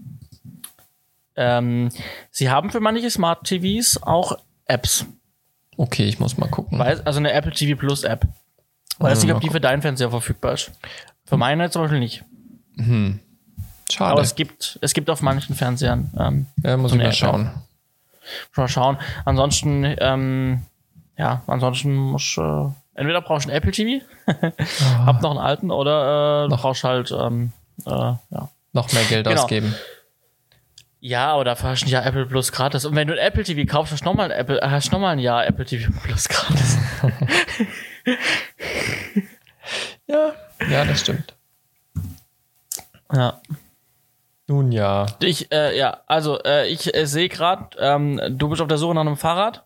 Ähm, 1.34 1.90
sie 2.30 2.50
haben 2.50 2.70
für 2.70 2.80
manche 2.80 3.10
Smart 3.10 3.44
TVs 3.44 4.00
auch 4.02 4.38
Apps. 4.66 5.06
Okay, 5.76 6.04
ich 6.04 6.20
muss 6.20 6.38
mal 6.38 6.48
gucken. 6.48 6.80
Also 6.80 7.18
eine 7.18 7.32
Apple 7.32 7.52
TV 7.52 7.76
Plus 7.76 8.04
App. 8.04 8.26
Weiß 8.98 9.22
nicht, 9.22 9.32
ob 9.34 9.40
die 9.40 9.50
für 9.50 9.60
deinen 9.60 9.82
Fernseher 9.82 10.10
verfügbar 10.10 10.54
ist. 10.54 10.72
Für 11.24 11.36
meine 11.36 11.70
zum 11.70 11.82
Beispiel 11.82 11.98
nicht. 12.00 12.24
Schade. 13.90 14.12
Aber 14.12 14.20
es 14.22 14.34
gibt, 14.34 14.78
es 14.82 14.94
gibt 14.94 15.10
auf 15.10 15.22
manchen 15.22 15.54
Fernsehern. 15.54 16.10
Ähm, 16.18 16.46
ja, 16.62 16.76
muss 16.76 16.90
so 16.92 16.96
ich 16.96 17.02
mal 17.02 17.12
schauen. 17.12 17.50
mal 18.56 18.68
schauen. 18.68 18.98
Ansonsten, 19.24 19.84
ähm, 19.98 20.62
ja, 21.16 21.42
ansonsten 21.46 21.94
muss 21.94 22.36
äh, 22.38 22.64
entweder 22.94 23.20
brauchst 23.22 23.46
du 23.46 23.50
einen 23.50 23.58
Apple 23.58 23.72
TV, 23.72 24.04
hab 25.06 25.22
noch 25.22 25.30
einen 25.30 25.38
alten, 25.40 25.70
oder 25.70 26.44
äh, 26.44 26.48
Noch. 26.48 26.60
brauchst 26.62 26.84
halt 26.84 27.12
ähm, 27.12 27.52
äh, 27.86 27.90
ja. 27.90 28.48
Noch 28.72 28.92
mehr 28.92 29.04
Geld 29.04 29.26
Genau. 29.26 29.40
ausgeben. 29.42 29.74
Ja, 31.06 31.28
aber 31.28 31.44
dafür 31.44 31.68
hast 31.68 31.82
du 31.82 31.86
ein 31.86 31.90
Jahr 31.90 32.04
Apple 32.04 32.26
Plus 32.26 32.50
gratis. 32.50 32.84
Und 32.84 32.96
wenn 32.96 33.06
du 33.06 33.14
ein 33.14 33.20
Apple 33.20 33.44
TV 33.44 33.64
kaufst, 33.70 33.92
hast 33.92 34.00
du 34.00 34.06
nochmal 34.06 34.32
ein 34.32 34.36
Apple, 34.36 34.58
hast 34.60 34.90
noch 34.90 34.98
mal 34.98 35.10
ein 35.10 35.20
Jahr 35.20 35.46
Apple 35.46 35.64
TV 35.64 35.92
Plus 36.02 36.28
gratis. 36.28 36.78
Ja, 40.08 40.32
ja, 40.70 40.84
das 40.84 41.00
stimmt. 41.00 41.34
ja. 43.12 43.40
Nun 44.46 44.70
ja. 44.70 45.06
Ich, 45.20 45.50
äh, 45.50 45.76
ja, 45.76 46.02
also 46.06 46.40
äh, 46.44 46.68
ich 46.68 46.94
äh, 46.94 47.06
sehe 47.06 47.28
gerade, 47.28 47.76
ähm, 47.80 48.20
du 48.30 48.48
bist 48.48 48.62
auf 48.62 48.68
der 48.68 48.78
Suche 48.78 48.94
nach 48.94 49.00
einem 49.00 49.16
Fahrrad. 49.16 49.64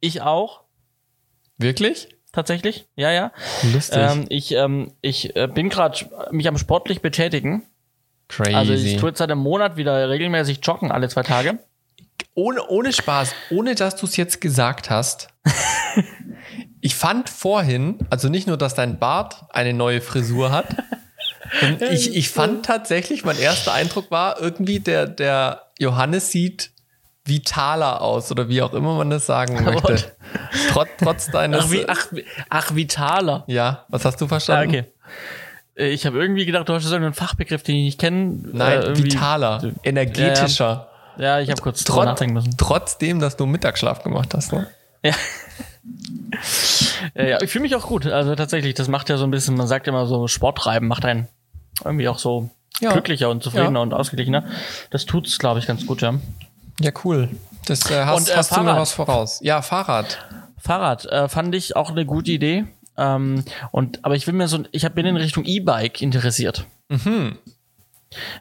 Ich 0.00 0.20
auch, 0.20 0.60
Wirklich? 1.56 2.08
tatsächlich. 2.32 2.86
Ja, 2.96 3.10
ja. 3.10 3.32
Lustig. 3.72 3.98
Ähm, 3.98 4.26
ich 4.28 4.52
ähm, 4.52 4.92
ich 5.00 5.34
äh, 5.36 5.46
bin 5.46 5.70
gerade 5.70 5.98
mich 6.32 6.48
am 6.48 6.58
sportlich 6.58 7.00
betätigen. 7.00 7.69
Crazy. 8.30 8.54
Also 8.54 8.72
ich 8.72 8.96
tue 8.96 9.10
jetzt 9.10 9.18
seit 9.18 9.30
einem 9.30 9.40
Monat 9.40 9.76
wieder 9.76 10.08
regelmäßig 10.08 10.60
joggen, 10.62 10.90
alle 10.92 11.08
zwei 11.08 11.22
Tage. 11.22 11.58
ohne, 12.34 12.66
ohne 12.68 12.92
Spaß, 12.92 13.34
ohne 13.50 13.74
dass 13.74 13.96
du 13.96 14.06
es 14.06 14.16
jetzt 14.16 14.40
gesagt 14.40 14.88
hast. 14.88 15.28
ich 16.80 16.94
fand 16.94 17.28
vorhin, 17.28 17.98
also 18.10 18.28
nicht 18.28 18.46
nur, 18.46 18.56
dass 18.56 18.74
dein 18.74 18.98
Bart 18.98 19.44
eine 19.50 19.74
neue 19.74 20.00
Frisur 20.00 20.52
hat, 20.52 20.66
ich, 21.90 22.14
ich 22.14 22.30
fand 22.30 22.64
tatsächlich, 22.64 23.24
mein 23.24 23.36
erster 23.38 23.72
Eindruck 23.72 24.10
war, 24.12 24.40
irgendwie 24.40 24.78
der, 24.78 25.06
der 25.08 25.62
Johannes 25.80 26.30
sieht 26.30 26.70
vitaler 27.24 28.00
aus 28.00 28.30
oder 28.30 28.48
wie 28.48 28.62
auch 28.62 28.72
immer 28.72 28.94
man 28.94 29.10
das 29.10 29.26
sagen 29.26 29.62
möchte. 29.64 30.12
Trotz, 30.70 30.88
trotz 30.98 31.30
deines. 31.30 31.64
Ach, 31.64 31.70
wie, 31.72 31.88
ach, 31.88 32.06
ach, 32.48 32.74
vitaler. 32.76 33.44
ja, 33.48 33.84
was 33.88 34.04
hast 34.04 34.20
du 34.20 34.26
Ja, 34.26 34.28
verstanden? 34.28 34.68
okay. 34.68 34.84
Äh, 35.76 35.88
Ich 35.90 36.06
habe 36.06 36.18
irgendwie 36.18 36.46
gedacht, 36.46 36.68
du 36.68 36.74
hast 36.74 36.84
so 36.84 36.94
einen 36.94 37.12
Fachbegriff, 37.14 37.62
den 37.62 37.76
ich 37.76 37.84
nicht 37.84 38.00
kenne. 38.00 38.38
Nein, 38.52 38.82
äh, 38.82 38.96
vitaler, 38.96 39.72
energetischer. 39.82 40.88
Ja, 41.18 41.40
ich 41.40 41.50
habe 41.50 41.60
kurz 41.60 41.84
Trotz, 41.84 42.04
nachdenken 42.06 42.34
müssen. 42.34 42.56
trotzdem, 42.56 43.20
dass 43.20 43.36
du 43.36 43.44
Mittagsschlaf 43.46 44.02
gemacht 44.02 44.32
hast. 44.34 44.52
Ne? 44.52 44.66
Ja. 45.04 45.12
ja, 47.14 47.24
ja, 47.24 47.42
ich 47.42 47.50
fühle 47.50 47.62
mich 47.62 47.74
auch 47.76 47.86
gut. 47.86 48.06
Also 48.06 48.34
tatsächlich, 48.34 48.74
das 48.74 48.88
macht 48.88 49.08
ja 49.08 49.16
so 49.16 49.24
ein 49.24 49.30
bisschen, 49.30 49.56
man 49.56 49.66
sagt 49.66 49.86
ja 49.86 49.92
immer 49.92 50.06
so, 50.06 50.28
Sporttreiben 50.28 50.88
macht 50.88 51.04
einen 51.04 51.28
irgendwie 51.84 52.08
auch 52.08 52.18
so 52.18 52.50
Ja. 52.80 52.92
glücklicher 52.92 53.28
und 53.30 53.42
zufriedener 53.42 53.80
Ja. 53.80 53.82
und 53.82 53.94
ausgeglichener. 53.94 54.44
Das 54.90 55.04
tut's, 55.06 55.38
glaube 55.38 55.58
ich, 55.60 55.66
ganz 55.66 55.86
gut, 55.86 56.00
ja. 56.02 56.14
Ja, 56.80 56.92
cool. 57.04 57.28
Das 57.66 57.90
äh, 57.90 58.04
hast, 58.04 58.16
Und, 58.16 58.28
äh, 58.30 58.36
hast 58.36 58.50
du 58.52 58.60
mir 58.60 58.66
Fahrrad. 58.66 58.80
was 58.80 58.92
voraus. 58.92 59.40
Ja, 59.42 59.60
Fahrrad. 59.62 60.18
Fahrrad 60.58 61.04
äh, 61.06 61.28
fand 61.28 61.54
ich 61.54 61.76
auch 61.76 61.90
eine 61.90 62.06
gute 62.06 62.30
Idee. 62.30 62.64
Ähm, 62.96 63.44
und 63.70 64.04
aber 64.04 64.14
ich 64.16 64.26
will 64.26 64.34
mir 64.34 64.48
so, 64.48 64.64
ich 64.72 64.84
hab, 64.84 64.94
bin 64.94 65.06
in 65.06 65.16
Richtung 65.16 65.44
E-Bike 65.44 66.02
interessiert, 66.02 66.66
Mhm. 66.88 67.38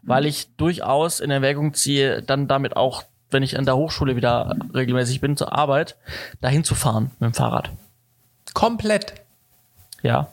weil 0.01 0.25
ich 0.25 0.49
durchaus 0.57 1.19
in 1.19 1.29
Erwägung 1.31 1.73
ziehe, 1.73 2.21
dann 2.23 2.47
damit 2.47 2.75
auch, 2.75 3.03
wenn 3.31 3.43
ich 3.43 3.57
an 3.57 3.65
der 3.65 3.75
Hochschule 3.77 4.15
wieder 4.15 4.55
regelmäßig 4.73 5.21
bin 5.21 5.37
zur 5.37 5.53
Arbeit, 5.53 5.95
dahin 6.41 6.63
zu 6.63 6.73
fahren 6.75 7.11
mit 7.19 7.31
dem 7.31 7.33
Fahrrad. 7.33 7.69
Komplett. 8.53 9.13
Ja. 10.01 10.29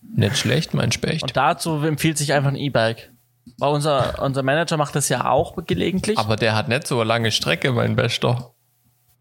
Nicht 0.00 0.38
schlecht, 0.38 0.72
mein 0.72 0.92
Specht. 0.92 1.22
Und 1.22 1.36
dazu 1.36 1.76
empfiehlt 1.84 2.16
sich 2.16 2.32
einfach 2.32 2.48
ein 2.48 2.56
E-Bike. 2.56 3.10
Weil 3.58 3.70
unser, 3.72 4.22
unser 4.22 4.42
Manager 4.42 4.76
macht 4.76 4.94
das 4.96 5.08
ja 5.08 5.30
auch 5.30 5.54
gelegentlich. 5.66 6.18
Aber 6.18 6.36
der 6.36 6.54
hat 6.56 6.68
nicht 6.68 6.86
so 6.86 6.96
eine 6.96 7.04
lange 7.04 7.30
Strecke, 7.30 7.72
mein 7.72 7.94
Bester. 7.96 8.52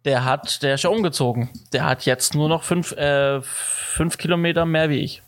Der 0.06 0.24
hat, 0.24 0.62
der 0.64 0.76
ist 0.76 0.84
ja 0.84 0.90
umgezogen. 0.92 1.50
Der 1.74 1.86
hat 1.86 2.06
jetzt 2.06 2.36
nur 2.36 2.48
noch 2.48 2.64
fünf, 2.64 2.92
äh, 2.94 3.42
fünf 3.42 4.18
Kilometer 4.18 4.66
mehr 4.66 4.90
wie 4.90 5.00
ich. 5.00 5.22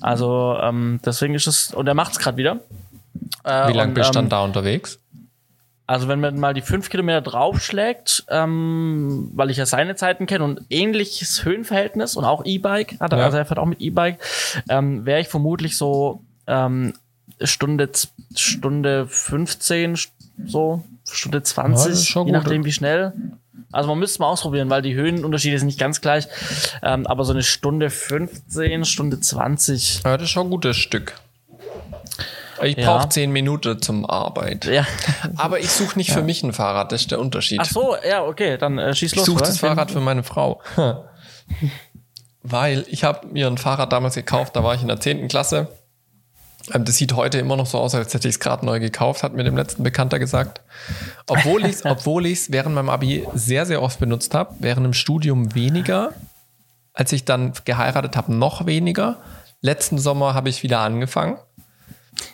Also, 0.00 0.56
ähm, 0.62 1.00
deswegen 1.04 1.34
ist 1.34 1.46
es, 1.46 1.74
und 1.74 1.86
er 1.86 1.94
macht 1.94 2.12
es 2.12 2.18
gerade 2.18 2.36
wieder. 2.36 2.60
Äh, 3.44 3.68
Wie 3.68 3.72
lange 3.76 3.92
bist 3.92 4.10
du 4.10 4.14
dann 4.14 4.24
ähm, 4.26 4.30
da 4.30 4.42
unterwegs? 4.44 5.00
Also 5.86 6.06
wenn 6.06 6.20
man 6.20 6.38
mal 6.38 6.52
die 6.54 6.60
fünf 6.60 6.90
Kilometer 6.90 7.22
draufschlägt, 7.22 8.24
ähm, 8.28 9.30
weil 9.34 9.50
ich 9.50 9.56
ja 9.56 9.64
seine 9.64 9.96
Zeiten 9.96 10.26
kenne 10.26 10.44
und 10.44 10.60
ähnliches 10.68 11.44
Höhenverhältnis 11.44 12.14
und 12.14 12.24
auch 12.26 12.44
E-Bike, 12.44 13.00
hat 13.00 13.12
er, 13.12 13.18
Ja. 13.18 13.24
also 13.24 13.38
er 13.38 13.46
fährt 13.46 13.58
auch 13.58 13.64
mit 13.66 13.80
E-Bike, 13.80 14.18
ähm, 14.68 15.06
wäre 15.06 15.20
ich 15.20 15.28
vermutlich 15.28 15.78
so 15.78 16.20
ähm, 16.46 16.92
Stunde, 17.42 17.90
Stunde 18.36 19.06
15, 19.06 19.96
st- 19.96 20.08
so 20.46 20.84
Stunde 21.12 21.38
Ja, 21.38 21.40
das 21.40 21.50
20, 21.50 21.92
ist 21.92 22.06
schon 22.06 22.26
je 22.26 22.32
gut. 22.32 22.42
nachdem 22.42 22.64
wie 22.64 22.72
schnell. 22.72 23.12
Also 23.72 23.88
man 23.88 23.98
müsste 23.98 24.14
es 24.14 24.18
mal 24.18 24.28
ausprobieren, 24.28 24.70
weil 24.70 24.82
die 24.82 24.94
Höhenunterschiede 24.94 25.58
sind 25.58 25.66
nicht 25.66 25.78
ganz 25.78 26.00
gleich. 26.00 26.26
Ähm, 26.82 27.06
aber 27.06 27.24
so 27.24 27.32
eine 27.32 27.42
Stunde 27.42 27.90
15, 27.90 28.84
Stunde 28.84 29.20
20. 29.20 30.02
Ja, 30.04 30.16
das 30.16 30.24
ist 30.24 30.30
schon 30.30 30.46
ein 30.46 30.50
gutes 30.50 30.76
Stück. 30.76 31.14
Ich 32.62 32.76
Ja. 32.76 32.96
brauche 32.96 33.08
zehn 33.10 33.30
Minuten 33.30 33.80
zum 33.80 34.08
Arbeit. 34.08 34.64
Ja. 34.64 34.84
Aber 35.36 35.60
ich 35.60 35.70
suche 35.70 35.96
nicht 35.96 36.10
für 36.10 36.22
mich 36.22 36.42
ein 36.42 36.52
Fahrrad, 36.52 36.90
das 36.90 37.02
ist 37.02 37.10
der 37.12 37.20
Unterschied. 37.20 37.60
Ach 37.62 37.66
so, 37.66 37.94
ja, 38.08 38.24
okay, 38.24 38.58
dann 38.58 38.78
äh, 38.78 38.92
schieß 38.94 39.12
ich 39.12 39.16
los. 39.16 39.26
suche 39.26 39.36
oder? 39.38 39.46
das 39.46 39.58
Fahrrad 39.58 39.92
für 39.92 40.00
meine 40.00 40.24
Frau. 40.24 40.60
Weil 42.42 42.84
ich 42.88 43.04
habe 43.04 43.26
mir 43.28 43.46
ein 43.46 43.58
Fahrrad 43.58 43.92
damals 43.92 44.14
gekauft, 44.16 44.56
da 44.56 44.64
war 44.64 44.74
ich 44.74 44.82
in 44.82 44.88
der 44.88 44.98
10. 45.00 45.28
Klasse. 45.28 45.68
Ähm, 46.74 46.84
Das 46.84 46.96
sieht 46.96 47.14
heute 47.14 47.38
immer 47.38 47.56
noch 47.56 47.66
so 47.66 47.78
aus, 47.78 47.94
als 47.94 48.14
hätte 48.14 48.28
ich 48.28 48.34
es 48.34 48.40
gerade 48.40 48.64
neu 48.64 48.80
gekauft, 48.80 49.22
hat 49.22 49.34
mir 49.34 49.44
dem 49.44 49.56
letzten 49.56 49.82
Bekannter 49.82 50.18
gesagt. 50.18 50.60
Obwohl 51.26 51.64
ich 51.64 51.72
es 51.72 51.84
obwohl 51.84 52.26
ich's 52.26 52.50
während 52.50 52.74
meinem 52.74 52.88
Abi 52.90 53.26
sehr, 53.34 53.66
sehr 53.66 53.82
oft 53.82 54.00
benutzt 54.00 54.34
habe, 54.34 54.54
während 54.60 54.84
dem 54.84 54.94
Studium 54.94 55.54
weniger. 55.54 56.12
Als 56.92 57.12
ich 57.12 57.24
dann 57.24 57.52
geheiratet 57.64 58.16
habe, 58.16 58.34
noch 58.34 58.66
weniger. 58.66 59.18
Letzten 59.60 59.98
Sommer 59.98 60.34
habe 60.34 60.48
ich 60.48 60.62
wieder 60.62 60.80
angefangen. 60.80 61.36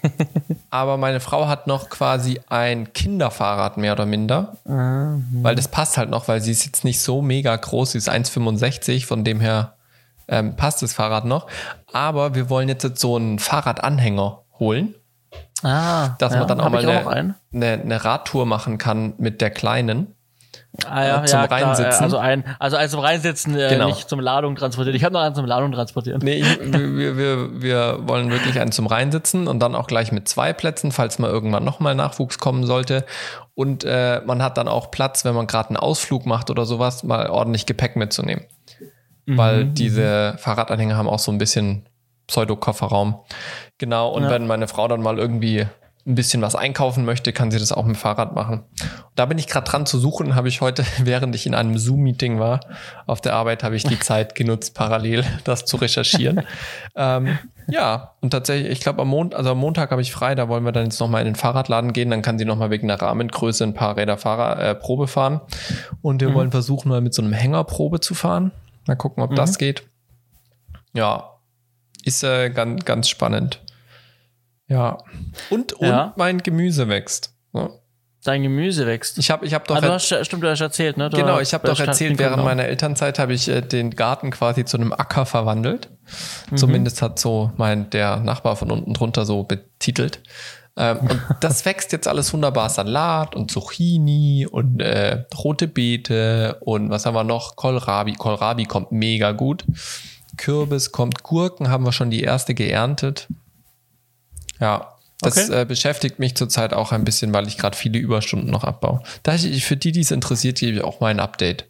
Aber 0.70 0.96
meine 0.96 1.20
Frau 1.20 1.46
hat 1.46 1.66
noch 1.66 1.90
quasi 1.90 2.40
ein 2.48 2.92
Kinderfahrrad 2.92 3.76
mehr 3.76 3.92
oder 3.92 4.06
minder. 4.06 4.56
Weil 5.42 5.54
das 5.54 5.68
passt 5.68 5.98
halt 5.98 6.10
noch, 6.10 6.28
weil 6.28 6.40
sie 6.40 6.52
ist 6.52 6.64
jetzt 6.64 6.84
nicht 6.84 7.00
so 7.00 7.20
mega 7.22 7.54
groß, 7.54 7.92
sie 7.92 7.98
ist 7.98 8.10
1,65, 8.10 9.06
von 9.06 9.24
dem 9.24 9.40
her 9.40 9.74
ähm, 10.28 10.57
passt 10.57 10.83
das 10.83 10.93
Fahrrad 10.93 11.25
noch. 11.25 11.47
Aber 11.93 12.35
wir 12.35 12.50
wollen 12.50 12.69
jetzt 12.69 12.99
so 12.99 13.16
einen 13.16 13.38
Fahrradanhänger 13.38 14.43
holen, 14.59 14.95
Ah, 15.62 16.11
dass 16.19 16.35
ja, 16.35 16.40
man 16.40 16.49
dann 16.49 16.61
auch 16.61 16.69
mal 16.69 16.87
auch 16.87 17.07
eine, 17.07 17.35
eine, 17.52 17.73
eine 17.73 18.04
Radtour 18.04 18.45
machen 18.45 18.76
kann 18.78 19.14
mit 19.19 19.40
der 19.40 19.50
kleinen. 19.50 20.14
Ah, 20.87 21.04
ja, 21.04 21.23
äh, 21.23 21.26
zum 21.26 21.40
ja, 21.40 21.47
klar, 21.47 21.62
Reinsitzen. 21.62 22.00
Äh, 22.00 22.04
also 22.04 22.19
ein, 22.19 22.45
also 22.59 22.76
ein 22.76 22.88
zum 22.88 23.00
Reinsitzen, 23.00 23.57
äh, 23.57 23.69
Genau. 23.71 23.87
nicht 23.87 24.09
zum 24.09 24.21
Ladung 24.21 24.57
transportieren. 24.57 24.97
Ich 24.97 25.04
habe 25.04 25.12
noch 25.12 25.21
einen 25.21 25.35
zum 25.35 25.47
Ladung 25.47 25.73
transportieren. 25.73 26.21
Nee, 26.23 26.35
ich, 26.37 26.61
wir, 26.73 27.16
wir, 27.16 27.62
wir 27.62 27.99
wollen 28.09 28.31
wirklich 28.31 28.61
einen 28.61 28.73
zum 28.73 28.87
Reinsitzen 28.87 29.47
und 29.47 29.61
dann 29.61 29.75
auch 29.75 29.87
gleich 29.87 30.11
mit 30.12 30.28
zwei 30.28 30.52
Plätzen, 30.52 30.90
falls 30.93 31.19
mal 31.19 31.31
irgendwann 31.31 31.64
nochmal 31.64 31.95
Nachwuchs 31.95 32.38
kommen 32.38 32.66
sollte. 32.66 33.04
Und 33.54 33.85
äh, 33.85 34.21
man 34.26 34.43
hat 34.43 34.59
dann 34.59 34.66
auch 34.69 34.90
Platz, 34.90 35.25
wenn 35.25 35.35
man 35.35 35.47
gerade 35.47 35.71
einen 35.71 35.76
Ausflug 35.76 36.26
macht 36.26 36.50
oder 36.50 36.66
sowas, 36.66 37.04
mal 37.04 37.31
ordentlich 37.31 37.66
Gepäck 37.66 37.95
mitzunehmen. 37.95 38.45
Weil 39.26 39.64
diese 39.64 40.35
Fahrradanhänger 40.38 40.97
haben 40.97 41.09
auch 41.09 41.19
so 41.19 41.33
ein 41.33 41.38
bisschen 41.38 41.87
Pseudo-Kofferraum. 42.26 43.21
Genau, 43.78 44.11
und 44.11 44.25
Ja. 44.25 44.31
wenn 44.31 44.47
meine 44.47 44.69
Frau 44.69 44.88
dann 44.88 45.02
mal 45.02 45.19
irgendwie 45.19 45.66
ein 46.07 46.14
bisschen 46.16 46.43
was 46.43 46.54
einkaufen 46.54 47.07
möchte, 47.07 47.33
kann 47.33 47.50
sie 47.50 47.59
das 47.59 47.73
auch 47.73 47.85
mit 47.87 47.97
dem 47.97 47.99
Fahrrad 47.99 48.35
machen. 48.35 48.64
Da 49.14 49.25
bin 49.25 49.38
ich 49.38 49.47
gerade 49.47 49.66
dran 49.71 49.87
zu 49.87 49.99
suchen, 49.99 50.35
habe 50.35 50.49
ich 50.49 50.61
heute, 50.61 50.85
während 51.02 51.35
ich 51.35 51.47
in 51.47 51.54
einem 51.54 51.78
Zoom-Meeting 51.78 52.38
war, 52.38 52.61
auf 53.07 53.23
der 53.23 53.35
Arbeit 53.35 53.62
habe 53.62 53.75
ich 53.76 53.85
die 53.85 53.99
Zeit 54.00 54.35
genutzt, 54.35 54.75
parallel 54.75 55.25
das 55.45 55.64
zu 55.64 55.78
recherchieren. 55.78 56.43
ähm, 56.97 57.38
ja, 57.69 58.12
und 58.21 58.31
tatsächlich, 58.31 58.71
ich 58.71 58.81
glaube 58.81 59.00
am 59.00 59.09
Montag, 59.09 59.38
also 59.38 59.52
am 59.52 59.59
Montag 59.59 59.90
habe 59.93 60.02
ich 60.02 60.12
frei, 60.12 60.35
da 60.35 60.49
wollen 60.49 60.64
wir 60.64 60.73
dann 60.73 60.85
jetzt 60.85 61.00
nochmal 61.00 61.23
in 61.23 61.28
den 61.28 61.37
Fahrradladen 61.37 61.95
gehen, 61.95 62.11
dann 62.11 62.21
kann 62.21 62.38
sie 62.38 62.45
nochmal 62.45 62.69
wegen 62.69 62.88
der 62.88 63.00
Rahmengröße 63.00 63.64
ein 63.64 63.73
paar 63.73 63.97
Räder 63.97 64.19
Fahrer, 64.19 64.59
äh, 64.62 64.75
Probe 64.75 65.07
fahren. 65.09 65.40
Und 66.02 66.21
wir 66.21 66.35
wollen 66.35 66.50
versuchen, 66.50 66.90
mal 66.90 67.00
mit 67.00 67.14
so 67.14 67.23
einem 67.23 67.33
Hänger 67.33 67.64
Probe 67.64 68.00
zu 68.00 68.14
fahren. 68.14 68.52
Mal 68.86 68.96
gucken, 68.96 69.22
ob 69.22 69.34
das 69.34 69.58
geht. 69.58 69.84
Ja, 70.92 71.38
ist 72.04 72.22
äh, 72.22 72.50
ganz, 72.50 72.84
ganz 72.84 73.08
spannend. 73.08 73.60
Ja. 74.68 74.98
Und, 75.50 75.72
und 75.74 75.88
Ja. 75.88 76.12
mein 76.16 76.38
Gemüse 76.38 76.88
wächst. 76.88 77.34
Ja. 77.52 77.70
Dein 78.24 78.42
Gemüse 78.42 78.86
wächst. 78.86 79.18
Ich 79.18 79.30
habe 79.30 79.44
ich 79.44 79.52
hab 79.52 79.68
doch 79.68 79.78
du 79.78 79.86
er- 79.86 79.92
hast, 79.94 80.06
stimmt, 80.26 80.42
du 80.42 80.48
hast 80.48 80.60
erzählt, 80.60 80.96
ne? 80.96 81.10
Du 81.10 81.16
genau, 81.18 81.40
ich 81.40 81.52
habe 81.52 81.66
doch 81.66 81.78
erzählt, 81.78 82.18
während 82.18 82.36
genau. 82.36 82.44
meiner 82.48 82.64
Elternzeit 82.64 83.18
habe 83.18 83.34
ich 83.34 83.48
äh, 83.48 83.60
den 83.60 83.90
Garten 83.90 84.30
quasi 84.30 84.64
zu 84.64 84.78
einem 84.78 84.92
Acker 84.94 85.26
verwandelt. 85.26 85.90
Mhm. 86.50 86.56
Zumindest 86.56 87.02
hat 87.02 87.18
so 87.18 87.52
mein 87.56 87.90
der 87.90 88.16
Nachbar 88.18 88.56
von 88.56 88.70
unten 88.70 88.94
drunter 88.94 89.26
so 89.26 89.42
betitelt. 89.44 90.22
Ähm, 90.76 90.99
und 90.99 91.23
das 91.40 91.64
wächst 91.64 91.93
jetzt 91.93 92.09
alles 92.09 92.33
wunderbar. 92.33 92.69
Salat 92.71 93.35
und 93.35 93.50
Zucchini 93.50 94.47
und 94.50 94.81
äh, 94.81 95.25
rote 95.37 95.69
Beete 95.69 96.59
und 96.61 96.90
was 96.90 97.07
haben 97.07 97.14
wir 97.14 97.25
noch? 97.25 97.57
Kohlrabi. 97.57 98.14
Kohlrabi 98.14 98.64
kommt 98.64 98.93
mega 98.93 99.33
gut. 99.33 99.64
Kürbis 100.37 100.90
kommt, 100.93 101.23
Gurken 101.23 101.69
haben 101.69 101.85
wir 101.85 101.93
schon 101.93 102.11
die 102.11 102.23
erste 102.23 102.54
geerntet. 102.54 103.28
Ja, 104.61 104.95
das 105.21 105.49
Okay. 105.49 105.62
äh, 105.62 105.64
beschäftigt 105.64 106.19
mich 106.19 106.35
zurzeit 106.35 106.75
auch 106.75 106.93
ein 106.93 107.04
bisschen, 107.04 107.33
weil 107.33 107.47
ich 107.47 107.57
gerade 107.57 107.76
viele 107.76 107.99
Überstunden 107.99 108.50
noch 108.50 108.64
abbaue. 108.64 109.02
Da 109.23 109.35
ich, 109.35 109.64
für 109.64 109.76
die, 109.76 109.93
die 109.93 110.00
es 110.00 110.11
interessiert, 110.11 110.59
gebe 110.59 110.78
ich 110.78 110.85
auch 110.85 111.00
mal 111.00 111.09
ein 111.09 111.21
Update. 111.21 111.66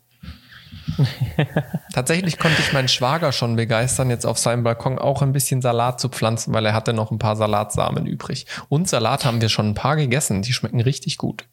Tatsächlich 1.93 2.39
konnte 2.39 2.61
ich 2.61 2.73
meinen 2.73 2.89
Schwager 2.89 3.33
schon 3.33 3.57
begeistern, 3.57 4.11
jetzt 4.11 4.27
auf 4.27 4.39
seinem 4.39 4.63
Balkon 4.65 4.99
auch 4.99 5.23
ein 5.23 5.33
bisschen 5.33 5.63
Salat 5.63 6.01
zu 6.01 6.09
pflanzen, 6.09 6.53
weil 6.55 6.67
er 6.67 6.75
hatte 6.75 6.93
noch 6.93 7.11
ein 7.11 7.19
paar 7.19 7.37
Salatsamen 7.37 8.07
übrig. 8.07 8.47
Und 8.69 8.89
Salat 8.89 9.25
haben 9.25 9.41
wir 9.41 9.49
schon 9.49 9.69
ein 9.71 9.75
paar 9.75 9.97
gegessen. 9.97 10.43
Die 10.43 10.53
schmecken 10.53 10.81
richtig 10.81 11.19
gut. 11.19 11.45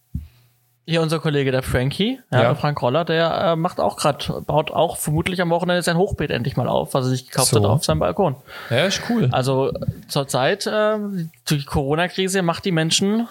Hier 0.88 1.02
unser 1.04 1.20
Kollege, 1.20 1.52
der 1.52 1.62
Frankie, 1.62 2.20
ja, 2.32 2.38
Ja. 2.42 2.48
der 2.50 2.56
Frank 2.56 2.82
Roller, 2.82 3.06
der 3.06 3.32
äh, 3.52 3.56
macht 3.56 3.80
auch 3.80 3.98
gerade, 3.98 4.42
baut 4.46 4.72
auch 4.72 4.98
vermutlich 4.98 5.40
am 5.42 5.52
Wochenende 5.52 5.84
sein 5.84 5.96
Hochbeet 5.96 6.32
endlich 6.32 6.58
mal 6.58 6.68
auf, 6.68 6.96
was 6.96 7.06
er 7.06 7.10
sich 7.12 7.28
gekauft 7.28 7.50
So. 7.52 7.60
hat 7.60 7.66
auf 7.66 7.86
seinem 7.86 8.00
Balkon. 8.00 8.36
Ja, 8.72 8.86
ist 8.86 9.02
cool. 9.10 9.30
Also 9.32 9.72
zurzeit, 10.08 10.66
äh, 10.66 10.98
die 11.50 11.64
Corona-Krise 11.64 12.42
macht 12.42 12.66
die 12.66 12.72
Menschen 12.72 13.28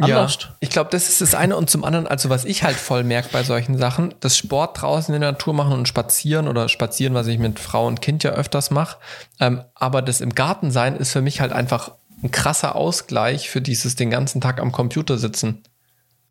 Ja, 0.00 0.18
anders. 0.18 0.48
ich 0.60 0.70
glaube, 0.70 0.90
das 0.90 1.08
ist 1.08 1.20
das 1.20 1.34
eine 1.34 1.56
und 1.56 1.68
zum 1.68 1.84
anderen, 1.84 2.06
also 2.06 2.30
was 2.30 2.44
ich 2.44 2.62
halt 2.62 2.76
voll 2.76 3.02
merke 3.02 3.30
bei 3.32 3.42
solchen 3.42 3.76
Sachen, 3.76 4.14
das 4.20 4.36
Sport 4.36 4.80
draußen 4.80 5.12
in 5.12 5.20
der 5.20 5.32
Natur 5.32 5.54
machen 5.54 5.72
und 5.72 5.88
spazieren 5.88 6.46
oder 6.46 6.68
spazieren, 6.68 7.14
was 7.14 7.26
ich 7.26 7.38
mit 7.38 7.58
Frau 7.58 7.86
und 7.86 8.00
Kind 8.00 8.22
ja 8.22 8.30
öfters 8.30 8.70
mache, 8.70 8.98
ähm, 9.40 9.62
aber 9.74 10.00
das 10.00 10.20
im 10.20 10.34
Garten 10.34 10.70
sein 10.70 10.94
ist 10.94 11.12
für 11.12 11.20
mich 11.20 11.40
halt 11.40 11.52
einfach 11.52 11.92
ein 12.22 12.30
krasser 12.30 12.76
Ausgleich 12.76 13.48
für 13.48 13.60
dieses 13.60 13.96
den 13.96 14.10
ganzen 14.10 14.40
Tag 14.40 14.60
am 14.60 14.72
Computer 14.72 15.18
sitzen. 15.18 15.62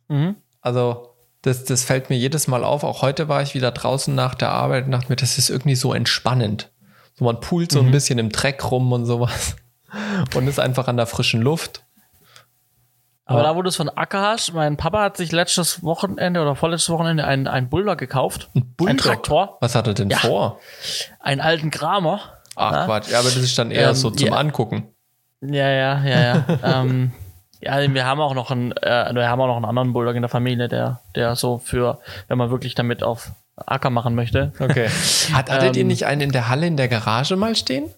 Mhm. 0.08 0.36
Also 0.62 1.14
das, 1.42 1.64
das 1.64 1.84
fällt 1.84 2.10
mir 2.10 2.18
jedes 2.18 2.48
Mal 2.48 2.64
auf. 2.64 2.84
Auch 2.84 3.02
heute 3.02 3.28
war 3.30 3.42
ich 3.42 3.54
wieder 3.54 3.72
draußen 3.72 4.14
nach 4.14 4.36
der 4.36 4.50
Arbeit 4.50 4.86
und 4.86 4.92
dachte 4.92 5.10
mir, 5.10 5.16
das 5.16 5.38
ist 5.38 5.50
irgendwie 5.50 5.76
so 5.76 5.94
entspannend. 5.94 6.72
So 7.16 7.26
man 7.26 7.40
poolt 7.40 7.72
so 7.72 7.80
ein 7.80 7.92
bisschen 7.92 8.20
im 8.20 8.30
Dreck 8.30 8.70
rum 8.70 8.92
und 8.92 9.06
sowas 9.06 9.56
und 10.36 10.48
ist 10.48 10.60
einfach 10.60 10.88
an 10.88 10.98
der 10.98 11.08
frischen 11.08 11.42
Luft. 11.42 11.84
Aber 13.28 13.40
Ja. 13.42 13.50
da, 13.50 13.56
wo 13.56 13.62
du 13.62 13.70
es 13.70 13.76
von 13.76 13.90
Acker 13.90 14.22
hast, 14.22 14.54
mein 14.54 14.78
Papa 14.78 15.02
hat 15.04 15.18
sich 15.18 15.32
letztes 15.32 15.84
Wochenende 15.84 16.42
oder 16.42 16.56
vorletztes 16.56 16.90
Wochenende 16.90 17.26
einen, 17.26 17.48
einen 17.48 17.70
Bulldog 17.70 17.98
gekauft. 17.98 18.50
Ein 18.56 18.74
Bulldog? 18.78 18.98
Traktor. 19.06 19.58
Was 19.62 19.76
hat 19.76 19.86
er 19.88 19.94
denn 19.94 20.10
Ja. 20.10 20.18
vor? 20.20 20.60
Einen 21.20 21.42
alten 21.42 21.70
Kramer. 21.70 22.22
Ach 22.56 22.72
Ja. 22.72 22.86
Quatsch, 22.86 23.10
ja, 23.12 23.20
aber 23.20 23.28
das 23.28 23.36
ist 23.38 23.58
dann 23.60 23.70
eher 23.72 23.90
Ähm, 23.90 23.96
so 23.96 24.10
zum. 24.10 24.34
Angucken. 24.34 24.88
Ja, 25.42 25.70
ja, 25.70 26.04
ja, 26.04 26.20
ja. 26.20 26.46
ähm, 26.82 27.12
Ja, 27.60 27.80
wir 27.94 28.06
haben 28.06 28.22
auch 28.22 28.34
noch 28.36 28.52
einen, 28.52 28.72
äh, 28.78 29.14
wir 29.16 29.28
haben 29.30 29.42
auch 29.42 29.48
noch 29.48 29.56
einen 29.58 29.66
anderen 29.66 29.92
Bulldog 29.92 30.16
in 30.16 30.22
der 30.22 30.30
Familie, 30.30 30.68
der, 30.68 31.02
der 31.16 31.36
so 31.36 31.58
für, 31.58 32.00
wenn 32.28 32.38
man 32.38 32.50
wirklich 32.52 32.76
damit 32.76 33.02
auf 33.04 33.32
Acker 33.56 33.90
machen 33.90 34.14
möchte. 34.14 34.54
Okay. 34.60 34.88
Hat, 35.34 35.50
hattet 35.52 35.76
ihr 35.76 35.82
Ähm, 35.82 35.88
nicht 35.88 36.06
einen 36.06 36.22
in 36.22 36.32
der 36.32 36.50
Halle 36.50 36.68
in 36.68 36.78
der 36.78 36.88
Garage 36.88 37.36
mal 37.36 37.56
stehen? 37.56 37.90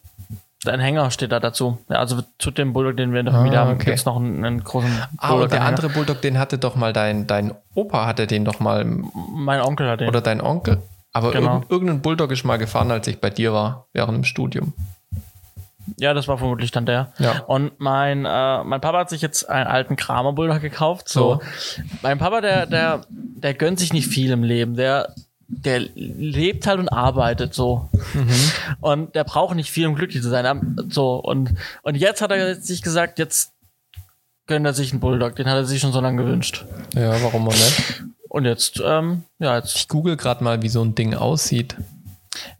Ein 0.67 0.79
Hänger 0.81 1.09
steht 1.09 1.31
da 1.31 1.39
dazu. 1.39 1.77
Ja, 1.89 1.97
also 1.97 2.21
zu 2.37 2.51
dem 2.51 2.73
Bulldog, 2.73 2.97
den 2.97 3.13
wir 3.13 3.21
in 3.21 3.25
der 3.27 3.33
Familie 3.33 3.59
Ah, 3.59 3.61
haben, 3.61 3.75
okay. 3.75 3.85
gibt's 3.85 4.05
noch 4.05 4.17
einen, 4.17 4.43
einen 4.43 4.63
großen 4.63 4.91
Ah, 5.17 5.31
und 5.33 5.51
der 5.53 5.63
andere 5.63 5.87
Bulldog, 5.89 6.21
den 6.21 6.37
hatte 6.37 6.57
doch 6.57 6.75
mal 6.75 6.91
dein, 6.91 7.27
dein 7.27 7.53
Opa, 7.75 8.05
hatte 8.05 8.27
den 8.27 8.43
doch 8.43 8.59
mal, 8.59 8.83
Mein 8.85 9.61
Onkel 9.61 9.89
hat 9.89 10.01
den. 10.01 10.09
oder 10.09 10.19
dein 10.21 10.41
Onkel. 10.41 10.81
Aber 11.13 11.31
Genau. 11.31 11.53
irgend, 11.55 11.71
irgendein 11.71 12.01
Bulldog 12.01 12.31
ist 12.31 12.43
mal 12.43 12.57
gefahren, 12.57 12.91
als 12.91 13.07
ich 13.07 13.21
bei 13.21 13.29
dir 13.29 13.53
war, 13.53 13.87
während 13.93 14.15
dem 14.17 14.23
Studium. 14.25 14.73
Ja, 15.97 16.13
das 16.13 16.27
war 16.27 16.37
vermutlich 16.37 16.71
dann 16.71 16.85
der. 16.85 17.13
Ja. 17.17 17.39
Und 17.47 17.71
mein, 17.79 18.25
äh, 18.25 18.63
mein 18.63 18.79
Papa 18.81 18.99
hat 18.99 19.09
sich 19.09 19.21
jetzt 19.21 19.49
einen 19.49 19.65
alten 19.67 19.95
Kramer 19.95 20.33
Bulldog 20.33 20.61
gekauft. 20.61 21.09
So. 21.09 21.41
Mein 22.03 22.19
Papa, 22.19 22.41
der, 22.41 22.65
der, 22.67 23.01
der 23.09 23.53
gönnt 23.55 23.79
sich 23.79 23.91
nicht 23.93 24.07
viel 24.07 24.29
im 24.31 24.43
Leben. 24.43 24.75
Der, 24.75 25.15
der 25.49 25.79
lebt 25.95 26.67
halt 26.67 26.79
und 26.79 26.89
arbeitet 26.89 27.53
so. 27.53 27.89
Und 28.81 29.15
der 29.15 29.23
braucht 29.23 29.55
nicht 29.55 29.71
viel, 29.71 29.87
um 29.87 29.95
glücklich 29.95 30.21
zu 30.21 30.29
sein. 30.29 30.45
Am- 30.45 30.75
So. 30.89 31.15
Und, 31.15 31.55
und 31.81 31.95
jetzt 31.95 32.21
hat 32.21 32.31
er 32.31 32.55
sich 32.55 32.81
gesagt, 32.81 33.19
jetzt 33.19 33.51
gönnt 34.47 34.65
er 34.65 34.73
sich 34.73 34.91
einen 34.91 34.99
Bulldog. 34.99 35.35
Den 35.35 35.47
hat 35.47 35.55
er 35.55 35.65
sich 35.65 35.81
schon 35.81 35.91
so 35.91 36.01
lange 36.01 36.23
gewünscht. 36.23 36.65
Ja, 36.95 37.21
warum 37.23 37.47
auch 37.47 37.53
nicht? 37.53 38.03
Und 38.29 38.45
jetzt, 38.45 38.79
ähm, 38.85 39.23
ja, 39.39 39.57
jetzt 39.57 39.75
Ich 39.75 39.87
google 39.87 40.15
gerade 40.17 40.43
mal, 40.43 40.61
wie 40.61 40.69
so 40.69 40.83
ein 40.83 40.93
Ding 40.95 41.15
aussieht. 41.15 41.75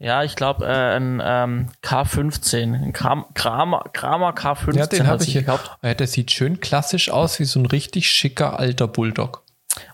Ja, 0.00 0.24
ich 0.24 0.34
glaube, 0.34 0.66
äh, 0.66 0.96
ein 0.96 1.22
ähm, 1.24 1.68
K15, 1.84 2.74
ein 2.74 2.92
Kram, 2.92 3.24
Kramer, 3.34 3.84
Kramer 3.92 4.34
K15 4.34 4.76
Ja, 4.76 4.86
den 4.86 5.06
habe 5.06 5.22
ich 5.22 5.30
hier. 5.32 5.42
gekauft. 5.42 5.70
Ja, 5.82 5.94
der 5.94 6.06
sieht 6.08 6.32
schön 6.32 6.60
klassisch 6.60 7.08
aus, 7.10 7.38
wie 7.38 7.44
so 7.44 7.60
ein 7.60 7.66
richtig 7.66 8.10
schicker 8.10 8.58
alter 8.58 8.88
Bulldog. 8.88 9.42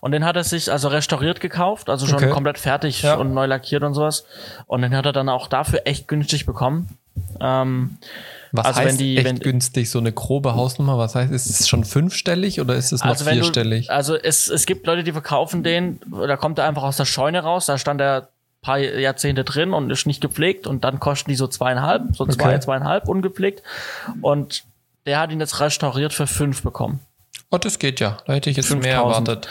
Und 0.00 0.12
den 0.12 0.24
hat 0.24 0.36
er 0.36 0.44
sich 0.44 0.72
also 0.72 0.88
restauriert 0.88 1.40
gekauft, 1.40 1.90
also 1.90 2.06
schon 2.06 2.16
Okay. 2.16 2.30
komplett 2.30 2.58
fertig 2.58 3.02
Ja. 3.02 3.14
und 3.16 3.34
neu 3.34 3.46
lackiert 3.46 3.82
und 3.82 3.94
sowas. 3.94 4.24
Und 4.66 4.82
den 4.82 4.96
hat 4.96 5.04
er 5.06 5.12
dann 5.12 5.28
auch 5.28 5.48
dafür 5.48 5.82
echt 5.84 6.08
günstig 6.08 6.46
bekommen. 6.46 6.98
Ähm, 7.40 7.98
Was 8.52 8.66
Also 8.66 8.80
heißt 8.80 8.88
wenn 8.90 8.98
die- 8.98 9.16
echt 9.18 9.26
wenn- 9.26 9.38
günstig, 9.40 9.90
so 9.90 9.98
eine 9.98 10.12
grobe 10.12 10.54
Hausnummer? 10.54 10.96
Was 10.96 11.14
heißt, 11.14 11.30
ist 11.32 11.46
es 11.50 11.68
schon 11.68 11.84
fünfstellig 11.84 12.60
oder 12.60 12.74
ist 12.74 12.92
es 12.92 13.00
noch 13.02 13.10
also 13.10 13.24
vierstellig? 13.26 13.88
du, 13.88 13.92
also 13.92 14.16
es, 14.16 14.48
es 14.48 14.64
gibt 14.64 14.86
Leute, 14.86 15.02
die 15.04 15.12
verkaufen 15.12 15.62
den, 15.62 16.00
da 16.26 16.36
kommt 16.36 16.58
er 16.58 16.66
einfach 16.66 16.82
aus 16.84 16.96
der 16.96 17.04
Scheune 17.04 17.40
raus, 17.42 17.66
da 17.66 17.76
stand 17.76 18.00
er 18.00 18.28
paar 18.62 18.78
Jahrzehnte 18.78 19.44
drin 19.44 19.72
und 19.74 19.90
ist 19.90 20.06
nicht 20.06 20.20
gepflegt 20.22 20.66
und 20.66 20.84
dann 20.84 21.00
kosten 21.00 21.28
die 21.30 21.36
so 21.36 21.46
zweieinhalb, 21.48 22.16
so 22.16 22.24
zwei, 22.26 22.50
Okay. 22.52 22.60
zweieinhalb 22.60 23.08
ungepflegt. 23.08 23.62
Und 24.22 24.64
der 25.04 25.20
hat 25.20 25.30
ihn 25.32 25.40
jetzt 25.40 25.60
restauriert 25.60 26.12
für 26.14 26.26
fünf 26.26 26.62
bekommen. 26.62 27.00
Oh, 27.50 27.58
das 27.58 27.78
geht 27.78 28.00
ja. 28.00 28.18
Da 28.26 28.34
hätte 28.34 28.50
ich 28.50 28.56
jetzt 28.56 28.70
mehr 28.70 28.96
5000. 28.98 29.28
erwartet. 29.28 29.48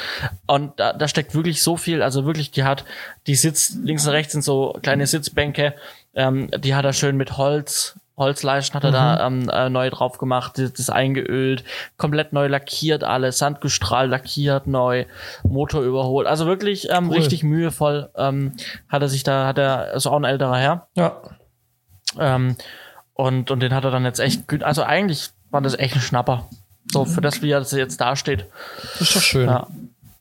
Und 0.48 0.80
da, 0.80 0.94
da 0.94 1.08
steckt 1.08 1.34
wirklich 1.36 1.62
so 1.64 1.78
viel, 1.78 2.02
also 2.02 2.26
wirklich, 2.26 2.52
die 2.52 2.64
hat, 2.64 2.86
die 3.28 3.36
sitzt, 3.36 3.78
links 3.84 4.06
und 4.06 4.12
rechts 4.14 4.34
sind 4.34 4.44
so 4.44 4.78
kleine 4.82 5.08
Sitzbänke, 5.08 5.74
ähm, 6.14 6.50
die 6.58 6.76
hat 6.76 6.86
er 6.86 6.94
schön 6.94 7.18
mit 7.18 7.38
Holz, 7.38 8.00
Holzleisten 8.18 8.76
hat 8.76 8.86
er 8.86 8.92
da 8.92 9.30
Mhm. 9.30 9.44
ähm, 9.44 9.50
äh, 9.50 9.70
neu 9.70 9.90
drauf 9.90 10.18
gemacht, 10.18 10.54
das, 10.58 10.90
eingeölt, 10.90 11.66
komplett 11.98 12.32
neu 12.32 12.48
lackiert 12.48 13.04
alles, 13.04 13.38
Sandgestrahlt 13.40 14.10
lackiert 14.10 14.68
neu, 14.68 15.06
Motor 15.44 15.82
überholt, 15.82 16.26
also 16.26 16.46
wirklich 16.46 16.88
ähm, 16.90 17.10
Cool. 17.10 17.18
richtig 17.18 17.44
mühevoll 17.44 18.10
ähm, 18.16 18.54
hat 18.88 19.02
er 19.02 19.10
sich 19.10 19.24
da, 19.24 19.48
hat 19.48 19.58
er, 19.58 19.92
ist 19.94 20.06
auch 20.08 20.16
ein 20.16 20.24
älterer 20.24 20.58
Herr, 20.58 20.88
Ja. 20.96 21.22
ähm, 22.18 22.56
und, 23.14 23.52
und 23.52 23.60
den 23.62 23.74
hat 23.74 23.84
er 23.84 23.92
dann 23.92 24.06
jetzt 24.06 24.20
echt, 24.20 24.64
also 24.64 24.84
eigentlich 24.84 25.30
war 25.52 25.62
das 25.62 25.78
echt 25.78 25.96
ein 25.96 26.02
Schnapper, 26.02 26.48
so 26.92 27.06
für 27.06 27.22
das, 27.22 27.42
wie 27.42 27.52
er 27.52 27.60
das 27.60 27.72
jetzt 27.72 28.00
dasteht. 28.02 28.46
Das 28.94 29.02
ist 29.02 29.16
doch 29.16 29.22
schön. 29.22 29.48
Ja. 29.48 29.68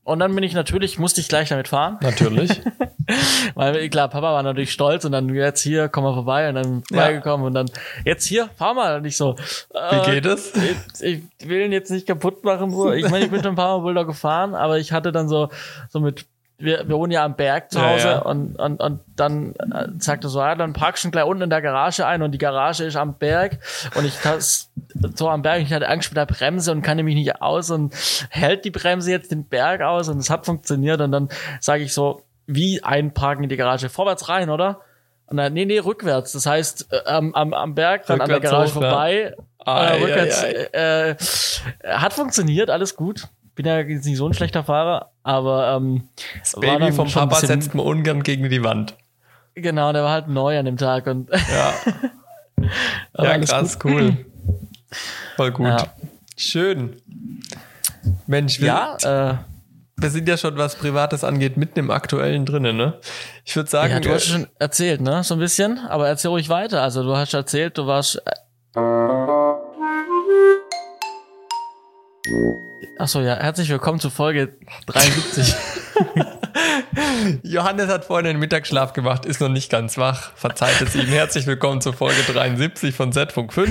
Und 0.04 0.18
dann 0.18 0.34
bin 0.34 0.44
ich 0.44 0.52
natürlich, 0.52 0.98
musste 0.98 1.22
ich 1.22 1.28
gleich 1.28 1.48
damit 1.48 1.68
fahren, 1.68 1.96
Natürlich. 2.02 2.60
weil 3.54 3.88
klar, 3.88 4.08
Papa 4.08 4.34
war 4.34 4.42
natürlich 4.42 4.70
stolz 4.72 5.04
und 5.06 5.12
dann 5.12 5.34
jetzt 5.34 5.62
hier, 5.62 5.88
komm 5.88 6.04
mal 6.04 6.12
vorbei 6.12 6.48
und 6.48 6.56
dann 6.56 6.82
vorbeigekommen 6.84 7.46
und 7.46 7.54
dann 7.54 7.70
jetzt 8.04 8.26
hier, 8.26 8.50
fahr 8.56 8.74
mal 8.74 8.96
und 8.98 9.06
ich 9.06 9.16
so. 9.16 9.36
Wie 9.72 9.78
Äh, 9.96 10.14
geht 10.14 10.26
es? 10.26 10.52
ich, 11.00 11.22
ich 11.40 11.48
will 11.48 11.62
ihn 11.62 11.72
jetzt 11.72 11.90
nicht 11.90 12.06
kaputt 12.06 12.44
machen. 12.44 12.70
So. 12.70 12.92
Ich 12.92 13.08
meine, 13.08 13.24
ich 13.24 13.30
bin 13.30 13.42
schon 13.42 13.52
ein 13.52 13.56
paar 13.56 13.78
Mal 13.78 13.82
Bulldog 13.82 14.06
gefahren, 14.08 14.54
aber 14.54 14.78
ich 14.78 14.92
hatte 14.92 15.10
dann 15.10 15.26
so, 15.28 15.48
so 15.88 16.00
mit, 16.00 16.26
wir, 16.58 16.88
wir 16.88 16.96
wohnen 16.96 17.12
ja 17.12 17.24
am 17.24 17.36
Berg 17.36 17.72
zu 17.72 17.78
Ja, 17.78 17.90
Hause 17.90 18.08
ja. 18.08 18.18
Und, 18.18 18.56
und, 18.56 18.80
und 18.80 19.00
dann 19.16 19.54
äh, 19.54 19.88
sagte 19.98 20.28
so, 20.28 20.40
ja, 20.40 20.54
dann 20.54 20.72
parkst 20.72 21.04
du 21.04 21.10
gleich 21.10 21.24
unten 21.24 21.42
in 21.42 21.50
der 21.50 21.62
Garage 21.62 22.06
ein 22.06 22.22
und 22.22 22.32
die 22.32 22.38
Garage 22.38 22.84
ist 22.84 22.96
am 22.96 23.18
Berg 23.18 23.58
und 23.96 24.04
ich 24.04 24.18
das 24.22 24.70
so 25.14 25.28
am 25.28 25.42
Berg, 25.42 25.62
ich 25.62 25.72
hatte 25.72 25.88
Angst 25.88 26.10
mit 26.10 26.16
der 26.16 26.26
Bremse 26.26 26.70
und 26.72 26.82
kann 26.82 26.96
nämlich 26.96 27.16
nicht 27.16 27.42
aus 27.42 27.70
und 27.70 27.94
hält 28.30 28.64
die 28.64 28.70
Bremse 28.70 29.10
jetzt 29.10 29.30
den 29.30 29.48
Berg 29.48 29.80
aus 29.82 30.08
und 30.08 30.18
es 30.18 30.30
hat 30.30 30.46
funktioniert 30.46 31.00
und 31.00 31.12
dann 31.12 31.28
sage 31.60 31.82
ich 31.82 31.92
so, 31.92 32.22
wie 32.46 32.82
einparken 32.82 33.44
in 33.44 33.48
die 33.48 33.56
Garage? 33.56 33.88
Vorwärts 33.88 34.28
rein, 34.28 34.50
oder? 34.50 34.80
Und 35.26 35.38
dann, 35.38 35.54
nee, 35.54 35.64
nee, 35.64 35.78
rückwärts. 35.78 36.32
Das 36.32 36.46
heißt, 36.46 36.92
äh, 36.92 37.00
am, 37.06 37.34
am, 37.34 37.54
am 37.54 37.74
Berg, 37.74 38.06
dann 38.06 38.20
an 38.20 38.28
der 38.28 38.36
Rückwärts 38.36 38.52
Garage 38.52 38.74
hoch, 38.74 38.82
ja. 38.82 38.90
vorbei, 38.90 39.34
Ei, 39.64 39.86
äh, 39.86 40.02
rückwärts, 40.02 40.42
Äh, 40.72 41.14
hat 41.96 42.12
funktioniert, 42.12 42.70
alles 42.70 42.94
gut. 42.94 43.28
Bin 43.54 43.66
ja 43.66 43.78
jetzt 43.80 44.04
nicht 44.04 44.16
so 44.16 44.26
ein 44.28 44.34
schlechter 44.34 44.64
Fahrer, 44.64 45.10
aber 45.22 45.76
ähm, 45.76 46.08
Das 46.40 46.54
Baby 46.60 46.92
vom 46.92 47.10
Papa 47.10 47.36
setzt 47.36 47.74
man 47.74 47.86
ungern 47.86 48.22
gegen 48.22 48.48
die 48.50 48.62
Wand. 48.64 48.96
genau, 49.54 49.92
der 49.92 50.02
war 50.02 50.10
halt 50.10 50.28
neu 50.28 50.58
an 50.58 50.64
dem 50.64 50.76
Tag 50.76 51.06
und 51.06 51.30
Ja. 51.30 51.74
ja, 53.24 53.38
krass, 53.38 53.78
cool. 53.84 54.16
Voll 55.36 55.52
gut. 55.52 55.66
Ja. 55.66 55.86
Schön. 56.36 57.00
Mensch, 58.26 58.60
wir, 58.60 58.66
ja, 58.66 59.30
äh, 59.30 59.34
wir 59.96 60.10
sind 60.10 60.28
ja 60.28 60.36
schon, 60.36 60.56
was 60.58 60.74
Privates 60.76 61.22
angeht, 61.24 61.56
mitten 61.56 61.78
im 61.78 61.90
Aktuellen 61.90 62.44
drinnen, 62.44 62.76
ne? 62.76 62.94
Ich 63.44 63.54
würde 63.54 63.70
sagen, 63.70 63.92
ja, 63.92 64.00
du 64.00 64.10
hast 64.10 64.26
schon 64.26 64.46
erzählt, 64.58 65.00
ne, 65.00 65.22
so 65.22 65.34
ein 65.34 65.40
bisschen, 65.40 65.78
aber 65.78 66.08
erzähl 66.08 66.30
ruhig 66.30 66.48
weiter. 66.48 66.82
Also 66.82 67.02
du 67.02 67.16
hast 67.16 67.32
erzählt, 67.34 67.78
du 67.78 67.86
warst. 67.86 68.16
Äh, 68.16 68.30
Achso, 72.96 73.20
ja, 73.20 73.36
herzlich 73.36 73.68
willkommen 73.68 74.00
zu 74.00 74.08
Folge 74.08 74.54
73. 74.86 75.54
Johannes 77.42 77.88
hat 77.88 78.06
vorhin 78.06 78.26
einen 78.26 78.38
Mittagsschlaf 78.38 78.94
gemacht, 78.94 79.26
ist 79.26 79.42
noch 79.42 79.50
nicht 79.50 79.70
ganz 79.70 79.98
wach. 79.98 80.32
Verzeiht 80.34 80.80
es 80.80 80.94
ihm. 80.94 81.06
Herzlich 81.06 81.46
willkommen 81.46 81.82
zur 81.82 81.92
Folge 81.92 82.22
73 82.32 82.94
von 82.94 83.12
Z.5. 83.12 83.68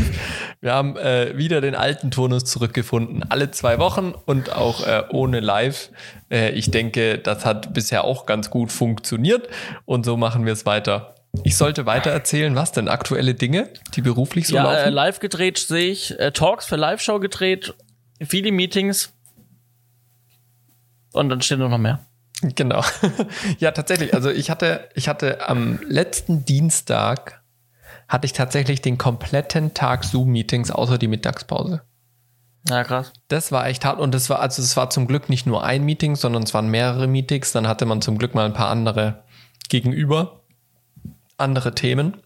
Wir 0.62 0.72
haben 0.72 0.98
äh, 0.98 1.36
wieder 1.36 1.62
den 1.62 1.74
alten 1.74 2.12
Turnus 2.12 2.46
zurückgefunden. 2.46 3.26
Alle 3.28 3.50
zwei 3.50 3.80
Wochen 3.80 4.14
und 4.28 4.54
auch 4.54 4.86
äh, 4.86 5.04
ohne 5.10 5.40
Live. 5.40 5.90
Äh, 6.30 6.52
ich 6.52 6.70
denke, 6.70 7.18
das 7.18 7.46
hat 7.46 7.74
bisher 7.74 8.04
auch 8.04 8.28
ganz 8.28 8.52
gut 8.52 8.72
funktioniert 8.72 9.50
und 9.86 10.06
so 10.06 10.16
machen 10.16 10.46
wir 10.46 10.54
es 10.54 10.68
weiter. 10.68 11.16
Ich 11.42 11.58
sollte 11.58 11.88
weiter 11.88 12.12
erzählen, 12.12 12.56
was 12.56 12.72
denn 12.72 12.88
aktuelle 12.88 13.34
Dinge, 13.34 13.70
die 13.96 14.02
beruflich 14.02 14.48
so 14.48 14.56
ja, 14.56 14.72
äh, 14.72 14.78
laufen? 14.82 14.94
live 14.94 15.20
gedreht 15.20 15.58
sehe 15.58 15.92
ich, 15.92 16.20
äh, 16.20 16.32
Talks 16.32 16.68
für 16.68 16.76
Live-Show 16.76 17.20
gedreht, 17.20 17.74
viele 18.26 18.52
Meetings. 18.52 19.14
Und 21.12 21.30
dann 21.30 21.42
steht 21.42 21.60
noch 21.60 21.78
mehr. 21.78 22.06
Genau. 22.42 22.84
ja, 23.60 23.72
tatsächlich. 23.72 24.14
Also 24.14 24.30
ich 24.30 24.50
hatte, 24.50 24.90
ich 24.96 25.08
hatte 25.08 25.48
am 25.48 25.80
letzten 25.88 26.46
Dienstag 26.46 27.44
hatte 28.08 28.26
ich 28.26 28.34
tatsächlich 28.34 28.82
den 28.82 28.98
kompletten 28.98 29.74
Tag 29.74 30.04
Zoom-Meetings 30.04 30.72
außer 30.72 30.98
die 30.98 31.08
Mittagspause. 31.08 31.82
Ja, 32.70 32.84
krass. 32.84 33.12
Das 33.28 33.52
war 33.52 33.68
echt 33.68 33.84
hart 33.86 34.00
und 34.00 34.14
das 34.14 34.30
war, 34.30 34.40
also 34.40 34.62
es 34.62 34.78
war 34.78 34.90
zum 34.90 35.08
Glück 35.08 35.30
nicht 35.30 35.46
nur 35.46 35.64
ein 35.64 35.84
Meeting, 35.84 36.16
sondern 36.16 36.44
es 36.44 36.54
waren 36.54 36.68
mehrere 36.68 37.08
Meetings. 37.08 37.52
Dann 37.52 37.68
hatte 37.68 37.86
man 37.86 38.02
zum 38.02 38.18
Glück 38.18 38.36
mal 38.36 38.46
ein 38.46 38.54
paar 38.54 38.70
andere 38.70 39.24
gegenüber, 39.70 40.44
andere 41.38 41.76
Themen. 41.76 42.18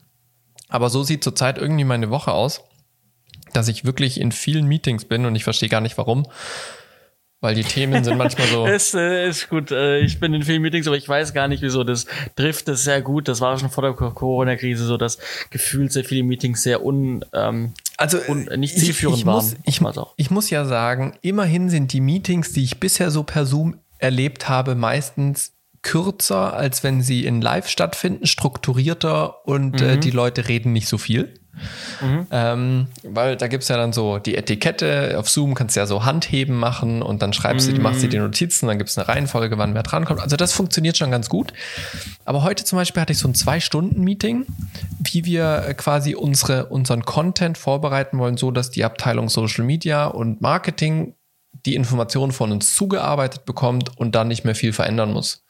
Aber 0.69 0.89
so 0.89 1.03
sieht 1.03 1.23
zurzeit 1.23 1.57
irgendwie 1.57 1.86
meine 1.86 2.10
Woche 2.10 2.31
aus, 2.31 2.63
dass 3.53 3.67
ich 3.67 3.86
wirklich 3.86 4.19
in 4.19 4.31
vielen 4.31 4.67
Meetings 4.67 5.05
bin 5.05 5.25
und 5.25 5.36
ich 5.36 5.43
verstehe 5.43 5.69
gar 5.69 5.81
nicht 5.81 5.97
warum. 5.97 6.25
Weil 7.39 7.53
die 7.53 7.63
Themen 7.63 8.03
sind 8.03 8.17
manchmal 8.17 8.47
so. 8.47 8.65
Ist, 8.65 8.95
äh, 8.95 9.29
ist 9.29 9.47
gut. 9.49 9.69
Äh, 9.69 9.99
ich 9.99 10.19
bin 10.19 10.33
in 10.33 10.41
vielen 10.41 10.63
Meetings, 10.63 10.88
aber 10.88 10.97
ich 10.97 11.07
weiß 11.07 11.36
gar 11.36 11.47
nicht, 11.47 11.62
wieso. 11.62 11.83
Das 11.83 12.07
trifft 12.36 12.67
es 12.67 12.83
sehr 12.83 12.99
gut. 13.03 13.27
Das 13.27 13.41
war 13.41 13.60
schon 13.60 13.69
vor 13.69 13.83
der 13.83 13.93
Corona-Krise 13.93 14.86
so, 14.86 14.97
dass 14.97 15.19
gefühlt 15.51 15.91
sehr 15.91 16.03
viele 16.03 16.23
Meetings 16.23 16.63
sehr 16.63 16.83
un, 16.83 17.23
ähm, 17.33 17.73
Also 17.97 18.17
un 18.27 18.45
nicht 18.57 18.75
ich- 18.75 18.83
zielführend 18.86 19.19
ich 19.19 19.25
muss, 19.25 19.51
waren. 19.51 19.60
Ich, 19.65 19.75
Oftmals 19.75 19.97
auch. 19.99 20.13
ich 20.17 20.31
muss 20.31 20.49
ja 20.49 20.65
sagen, 20.65 21.15
immerhin 21.21 21.69
sind 21.69 21.93
die 21.93 22.01
Meetings, 22.01 22.53
die 22.53 22.63
ich 22.63 22.79
bisher 22.79 23.12
so 23.12 23.21
per 23.21 23.45
Zoom 23.45 23.81
erlebt 23.99 24.49
habe, 24.49 24.73
meistens 24.73 25.53
kürzer, 25.83 26.53
als 26.55 26.83
wenn 26.83 27.03
sie 27.03 27.23
in 27.25 27.39
Live 27.39 27.69
stattfinden, 27.69 28.25
strukturierter 28.25 29.45
und 29.47 29.79
Mhm. 29.79 29.88
äh, 29.88 29.97
die 29.97 30.10
Leute 30.12 30.47
reden 30.47 30.73
nicht 30.73 30.88
so 30.88 30.97
viel. 30.97 31.36
Ähm, 32.31 32.87
weil 33.03 33.35
da 33.35 33.47
gibt's 33.47 33.67
ja 33.67 33.77
dann 33.77 33.93
so 33.93 34.19
die 34.19 34.35
Etikette, 34.35 35.15
auf 35.17 35.29
Zoom 35.29 35.53
kannst 35.53 35.75
du 35.75 35.79
ja 35.79 35.85
so 35.85 36.05
Handheben 36.05 36.55
machen 36.55 37.01
und 37.01 37.21
dann 37.21 37.33
schreibst 37.33 37.67
du, 37.67 37.73
Mhm. 37.73 37.81
machst 37.81 38.03
du 38.03 38.07
die 38.07 38.19
Notizen, 38.19 38.67
dann 38.67 38.77
gibt's 38.77 38.97
eine 38.97 39.07
Reihenfolge, 39.07 39.57
wann 39.57 39.73
wer 39.73 39.83
drankommt. 39.83 40.21
Also 40.21 40.35
das 40.35 40.53
funktioniert 40.53 40.97
schon 40.97 41.11
ganz 41.11 41.29
gut. 41.29 41.53
Aber 42.25 42.43
heute 42.43 42.63
zum 42.63 42.77
Beispiel 42.77 43.01
hatte 43.01 43.13
ich 43.13 43.19
so 43.19 43.27
ein 43.27 43.35
Zwei-Stunden-Meeting, 43.35 44.45
wie 44.99 45.25
wir 45.25 45.65
äh, 45.67 45.73
quasi 45.73 46.15
unsere, 46.15 46.65
unseren 46.67 47.03
Content 47.03 47.57
vorbereiten 47.57 48.17
wollen, 48.19 48.37
so 48.37 48.51
dass 48.51 48.71
die 48.71 48.83
Abteilung 48.83 49.29
Social 49.29 49.63
Media 49.63 50.05
und 50.05 50.41
Marketing 50.41 51.13
die 51.65 51.75
Informationen 51.75 52.31
von 52.31 52.51
uns 52.51 52.75
zugearbeitet 52.75 53.45
bekommt 53.45 53.97
und 53.97 54.13
dann 54.15 54.27
nicht 54.27 54.45
mehr 54.45 54.55
viel 54.55 54.73
verändern 54.73 55.11
muss. 55.11 55.43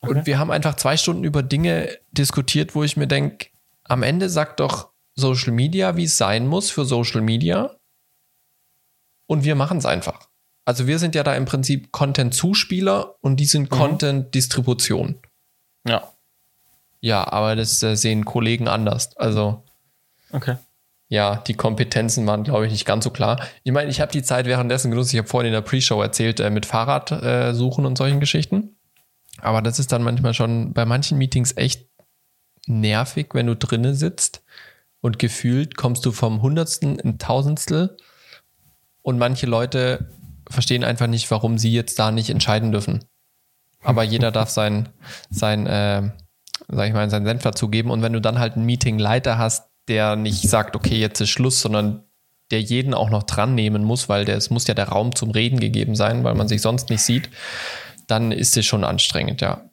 Okay. 0.00 0.14
Und 0.14 0.26
wir 0.26 0.38
haben 0.38 0.50
einfach 0.50 0.76
zwei 0.76 0.96
Stunden 0.96 1.24
über 1.24 1.42
Dinge 1.42 1.88
diskutiert, 2.12 2.74
wo 2.74 2.84
ich 2.84 2.96
mir 2.96 3.06
denke, 3.08 3.47
am 3.88 4.02
Ende 4.02 4.28
sagt 4.28 4.60
doch 4.60 4.90
Social 5.14 5.52
Media, 5.52 5.96
wie 5.96 6.04
es 6.04 6.16
sein 6.16 6.46
muss 6.46 6.70
für 6.70 6.84
Social 6.84 7.20
Media. 7.20 7.76
Und 9.26 9.44
wir 9.44 9.56
machen 9.56 9.78
es 9.78 9.86
einfach. 9.86 10.28
Also 10.64 10.86
wir 10.86 10.98
sind 10.98 11.14
ja 11.14 11.22
da 11.22 11.34
im 11.34 11.44
Prinzip 11.44 11.92
Content-Zuspieler 11.92 13.16
und 13.20 13.40
die 13.40 13.46
sind 13.46 13.70
mhm. 13.70 13.76
Content-Distribution. 13.76 15.18
Ja. 15.86 16.12
Ja, 17.00 17.30
aber 17.32 17.56
das 17.56 17.82
äh, 17.82 17.96
sehen 17.96 18.24
Kollegen 18.24 18.68
anders. 18.68 19.16
Also. 19.16 19.64
Okay. 20.30 20.56
Ja, 21.08 21.36
die 21.36 21.54
Kompetenzen 21.54 22.26
waren, 22.26 22.44
glaube 22.44 22.66
ich, 22.66 22.72
nicht 22.72 22.84
ganz 22.84 23.04
so 23.04 23.10
klar. 23.10 23.40
Ich 23.64 23.72
meine, 23.72 23.90
ich 23.90 24.00
habe 24.00 24.12
die 24.12 24.22
Zeit 24.22 24.44
währenddessen 24.44 24.90
genutzt. 24.90 25.12
Ich 25.14 25.18
habe 25.18 25.28
vorhin 25.28 25.46
in 25.46 25.54
der 25.54 25.62
Pre-Show 25.62 26.02
erzählt, 26.02 26.38
äh, 26.38 26.50
mit 26.50 26.66
Fahrrad 26.66 27.12
äh, 27.12 27.54
suchen 27.54 27.86
und 27.86 27.96
solchen 27.96 28.20
Geschichten. 28.20 28.76
Aber 29.40 29.62
das 29.62 29.78
ist 29.78 29.90
dann 29.92 30.02
manchmal 30.02 30.34
schon 30.34 30.74
bei 30.74 30.84
manchen 30.84 31.16
Meetings 31.16 31.56
echt 31.56 31.87
nervig, 32.68 33.28
wenn 33.32 33.46
du 33.46 33.56
drinnen 33.56 33.94
sitzt 33.94 34.42
und 35.00 35.18
gefühlt 35.18 35.76
kommst 35.76 36.04
du 36.04 36.12
vom 36.12 36.42
Hundertsten 36.42 36.98
in 36.98 37.18
Tausendstel 37.18 37.96
und 39.02 39.18
manche 39.18 39.46
Leute 39.46 40.10
verstehen 40.50 40.84
einfach 40.84 41.06
nicht, 41.06 41.30
warum 41.30 41.58
sie 41.58 41.72
jetzt 41.72 41.98
da 41.98 42.10
nicht 42.10 42.30
entscheiden 42.30 42.72
dürfen. 42.72 43.04
Aber 43.82 44.02
jeder 44.02 44.30
darf 44.30 44.50
sein, 44.50 44.88
sein, 45.30 45.66
äh, 45.66 46.10
sag 46.68 46.88
ich 46.88 46.94
mal, 46.94 47.08
seinen 47.10 47.26
Senf 47.26 47.42
dazugeben. 47.42 47.90
Und 47.90 48.02
wenn 48.02 48.12
du 48.12 48.20
dann 48.20 48.38
halt 48.38 48.54
einen 48.54 48.66
Meetingleiter 48.66 49.38
hast, 49.38 49.68
der 49.88 50.16
nicht 50.16 50.42
sagt, 50.42 50.76
okay, 50.76 50.98
jetzt 50.98 51.20
ist 51.20 51.30
Schluss, 51.30 51.60
sondern 51.60 52.04
der 52.50 52.60
jeden 52.60 52.94
auch 52.94 53.10
noch 53.10 53.22
dran 53.24 53.54
nehmen 53.54 53.84
muss, 53.84 54.08
weil 54.08 54.24
der, 54.24 54.36
es 54.36 54.50
muss 54.50 54.66
ja 54.66 54.74
der 54.74 54.88
Raum 54.88 55.14
zum 55.14 55.30
Reden 55.30 55.60
gegeben 55.60 55.94
sein, 55.94 56.24
weil 56.24 56.34
man 56.34 56.48
sich 56.48 56.62
sonst 56.62 56.90
nicht 56.90 57.02
sieht, 57.02 57.30
dann 58.06 58.32
ist 58.32 58.56
es 58.56 58.64
schon 58.64 58.84
anstrengend, 58.84 59.40
ja. 59.40 59.67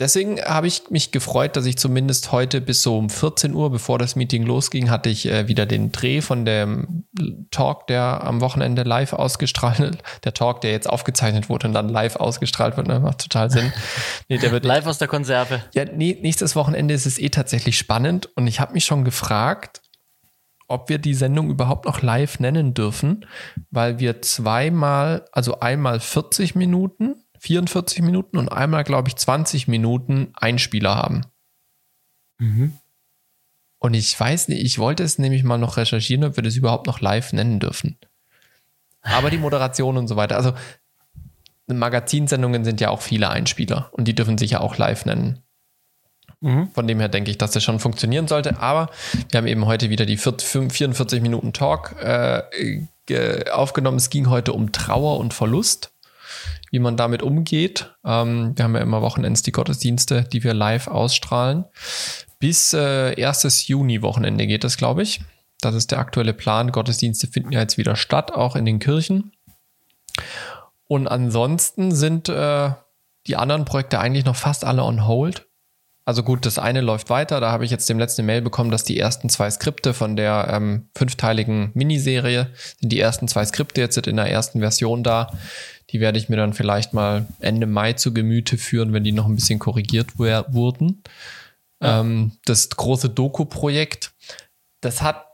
Deswegen 0.00 0.40
habe 0.40 0.66
ich 0.66 0.88
mich 0.88 1.12
gefreut, 1.12 1.56
dass 1.56 1.66
ich 1.66 1.76
zumindest 1.76 2.32
heute 2.32 2.62
bis 2.62 2.82
so 2.82 2.96
um 2.96 3.10
14 3.10 3.54
Uhr, 3.54 3.70
bevor 3.70 3.98
das 3.98 4.16
Meeting 4.16 4.44
losging, 4.44 4.88
hatte 4.88 5.10
ich 5.10 5.26
äh, 5.26 5.46
wieder 5.46 5.66
den 5.66 5.92
Dreh 5.92 6.22
von 6.22 6.46
dem 6.46 7.04
Talk, 7.50 7.86
der 7.86 8.24
am 8.24 8.40
Wochenende 8.40 8.82
live 8.82 9.12
ausgestrahlt, 9.12 9.98
der 10.24 10.32
Talk, 10.32 10.62
der 10.62 10.70
jetzt 10.70 10.88
aufgezeichnet 10.88 11.50
wurde 11.50 11.68
und 11.68 11.74
dann 11.74 11.90
live 11.90 12.16
ausgestrahlt 12.16 12.78
wird, 12.78 12.88
ne? 12.88 12.98
macht 12.98 13.18
total 13.18 13.50
Sinn. 13.50 13.72
Nee, 14.28 14.38
der 14.38 14.52
wird 14.52 14.64
live 14.64 14.86
aus 14.86 14.98
der 14.98 15.08
Konserve. 15.08 15.62
Ja, 15.74 15.84
nee, 15.84 16.16
nächstes 16.20 16.54
Wochenende 16.54 16.94
ist 16.94 17.04
es 17.04 17.18
eh 17.18 17.30
tatsächlich 17.30 17.76
spannend 17.76 18.28
und 18.36 18.46
ich 18.46 18.60
habe 18.60 18.72
mich 18.72 18.84
schon 18.84 19.04
gefragt, 19.04 19.82
ob 20.68 20.88
wir 20.88 20.98
die 20.98 21.14
Sendung 21.14 21.50
überhaupt 21.50 21.86
noch 21.86 22.00
live 22.00 22.38
nennen 22.38 22.74
dürfen, 22.74 23.26
weil 23.70 23.98
wir 23.98 24.22
zweimal, 24.22 25.24
also 25.32 25.58
einmal 25.60 25.98
40 25.98 26.54
Minuten 26.54 27.16
44 27.40 28.02
Minuten 28.02 28.36
und 28.36 28.50
einmal, 28.50 28.84
glaube 28.84 29.08
ich, 29.08 29.16
20 29.16 29.66
Minuten 29.66 30.32
Einspieler 30.34 30.94
haben. 30.94 31.22
Mhm. 32.38 32.74
Und 33.78 33.94
ich 33.94 34.18
weiß 34.18 34.48
nicht, 34.48 34.62
ich 34.62 34.78
wollte 34.78 35.02
es 35.02 35.18
nämlich 35.18 35.42
mal 35.42 35.56
noch 35.56 35.78
recherchieren, 35.78 36.24
ob 36.24 36.36
wir 36.36 36.42
das 36.42 36.56
überhaupt 36.56 36.86
noch 36.86 37.00
live 37.00 37.32
nennen 37.32 37.58
dürfen. 37.58 37.98
Aber 39.00 39.30
die 39.30 39.38
Moderation 39.38 39.96
und 39.96 40.06
so 40.06 40.16
weiter, 40.16 40.36
also 40.36 40.52
Magazinsendungen 41.66 42.64
sind 42.64 42.80
ja 42.80 42.90
auch 42.90 43.00
viele 43.00 43.30
Einspieler 43.30 43.88
und 43.92 44.06
die 44.06 44.14
dürfen 44.14 44.36
sich 44.36 44.50
ja 44.50 44.60
auch 44.60 44.76
live 44.76 45.06
nennen. 45.06 45.42
Mhm. 46.42 46.70
Von 46.72 46.86
dem 46.86 47.00
her 47.00 47.08
denke 47.08 47.30
ich, 47.30 47.38
dass 47.38 47.52
das 47.52 47.64
schon 47.64 47.80
funktionieren 47.80 48.28
sollte. 48.28 48.58
Aber 48.58 48.90
wir 49.30 49.38
haben 49.38 49.46
eben 49.46 49.64
heute 49.64 49.88
wieder 49.88 50.04
die 50.04 50.18
44 50.18 51.22
Minuten 51.22 51.54
Talk 51.54 51.96
äh, 52.02 52.42
aufgenommen. 53.50 53.96
Es 53.96 54.10
ging 54.10 54.28
heute 54.28 54.52
um 54.52 54.72
Trauer 54.72 55.18
und 55.18 55.32
Verlust 55.32 55.92
wie 56.70 56.78
man 56.78 56.96
damit 56.96 57.22
umgeht. 57.22 57.94
Ähm, 58.04 58.52
wir 58.56 58.64
haben 58.64 58.74
ja 58.74 58.80
immer 58.80 59.02
Wochenends 59.02 59.42
die 59.42 59.52
Gottesdienste, 59.52 60.24
die 60.24 60.44
wir 60.44 60.54
live 60.54 60.86
ausstrahlen. 60.86 61.64
Bis 62.38 62.72
äh, 62.72 63.18
erstes 63.20 63.68
Juni-Wochenende 63.68 64.46
geht 64.46 64.64
das, 64.64 64.76
glaube 64.76 65.02
ich. 65.02 65.20
Das 65.60 65.74
ist 65.74 65.90
der 65.90 65.98
aktuelle 65.98 66.32
Plan. 66.32 66.72
Gottesdienste 66.72 67.26
finden 67.26 67.52
ja 67.52 67.60
jetzt 67.60 67.76
wieder 67.76 67.96
statt, 67.96 68.32
auch 68.32 68.56
in 68.56 68.64
den 68.64 68.78
Kirchen. 68.78 69.32
Und 70.86 71.06
ansonsten 71.06 71.94
sind 71.94 72.28
äh, 72.28 72.70
die 73.26 73.36
anderen 73.36 73.64
Projekte 73.64 74.00
eigentlich 74.00 74.24
noch 74.24 74.36
fast 74.36 74.64
alle 74.64 74.82
on 74.82 75.06
hold. 75.06 75.46
Also 76.06 76.22
gut, 76.22 76.46
das 76.46 76.58
eine 76.58 76.80
läuft 76.80 77.10
weiter. 77.10 77.40
Da 77.40 77.52
habe 77.52 77.64
ich 77.64 77.70
jetzt 77.70 77.88
dem 77.88 77.98
letzten 77.98 78.26
Mail 78.26 78.42
bekommen, 78.42 78.70
dass 78.70 78.84
die 78.84 78.98
ersten 78.98 79.28
zwei 79.28 79.50
Skripte 79.50 79.94
von 79.94 80.16
der 80.16 80.48
ähm, 80.50 80.88
fünfteiligen 80.96 81.70
Miniserie 81.74 82.48
sind 82.80 82.90
die 82.90 82.98
ersten 82.98 83.28
zwei 83.28 83.44
Skripte 83.44 83.80
jetzt 83.80 83.98
in 83.98 84.16
der 84.16 84.30
ersten 84.30 84.60
Version 84.60 85.04
da. 85.04 85.30
Die 85.90 86.00
werde 86.00 86.18
ich 86.18 86.28
mir 86.28 86.36
dann 86.36 86.52
vielleicht 86.52 86.94
mal 86.94 87.26
Ende 87.40 87.66
Mai 87.66 87.94
zu 87.94 88.14
Gemüte 88.14 88.58
führen, 88.58 88.92
wenn 88.92 89.04
die 89.04 89.12
noch 89.12 89.26
ein 89.26 89.34
bisschen 89.34 89.58
korrigiert 89.58 90.18
wurden. 90.18 91.02
Ja. 91.82 92.00
Ähm, 92.00 92.32
das 92.44 92.70
große 92.70 93.10
Doku-Projekt, 93.10 94.12
das 94.80 95.02
hat 95.02 95.26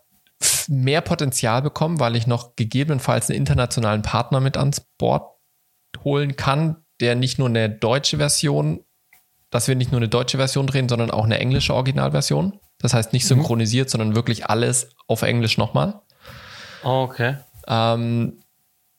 mehr 0.69 1.01
Potenzial 1.01 1.63
bekommen, 1.63 2.01
weil 2.01 2.17
ich 2.17 2.27
noch 2.27 2.57
gegebenenfalls 2.57 3.29
einen 3.29 3.39
internationalen 3.39 4.03
Partner 4.03 4.41
mit 4.41 4.57
ans 4.57 4.81
Bord 4.99 5.37
holen 6.05 6.37
kann, 6.37 6.77
der 7.01 7.15
nicht 7.15 7.39
nur 7.39 7.49
eine 7.49 7.71
deutsche 7.71 8.19
Version, 8.19 8.85
dass 9.51 9.69
wir 9.69 9.77
nicht 9.77 9.93
nur 9.93 10.01
eine 10.01 10.09
deutsche 10.09 10.39
Version 10.39 10.67
drehen, 10.67 10.89
sondern 10.89 11.11
auch 11.11 11.25
eine 11.25 11.39
englische 11.39 11.75
Originalversion. 11.75 12.59
Das 12.79 12.95
heißt 12.95 13.13
nicht 13.13 13.25
mhm. 13.25 13.37
synchronisiert, 13.37 13.89
mhm. 13.89 13.91
sondern 13.91 14.15
wirklich 14.15 14.47
alles 14.47 14.91
auf 15.07 15.23
Englisch 15.23 15.59
nochmal. 15.59 16.01
Oh, 16.85 17.07
okay. 17.09 17.37
Ähm, 17.67 18.39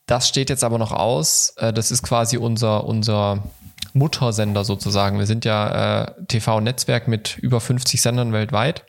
das 0.08 0.28
steht 0.28 0.50
jetzt 0.50 0.64
aber 0.64 0.80
noch 0.80 0.92
aus. 0.92 1.54
Äh, 1.58 1.72
das 1.72 1.92
ist 1.92 2.02
quasi 2.02 2.38
unser, 2.38 2.86
unser 2.86 3.44
Muttersender 3.94 4.64
sozusagen. 4.64 5.20
Wir 5.20 5.26
sind 5.26 5.46
ja 5.46 6.04
äh, 6.04 6.26
TV-Netzwerk 6.28 7.08
mit 7.08 7.38
über 7.38 7.60
50 7.60 8.02
Sendern 8.02 8.34
weltweit 8.34 8.86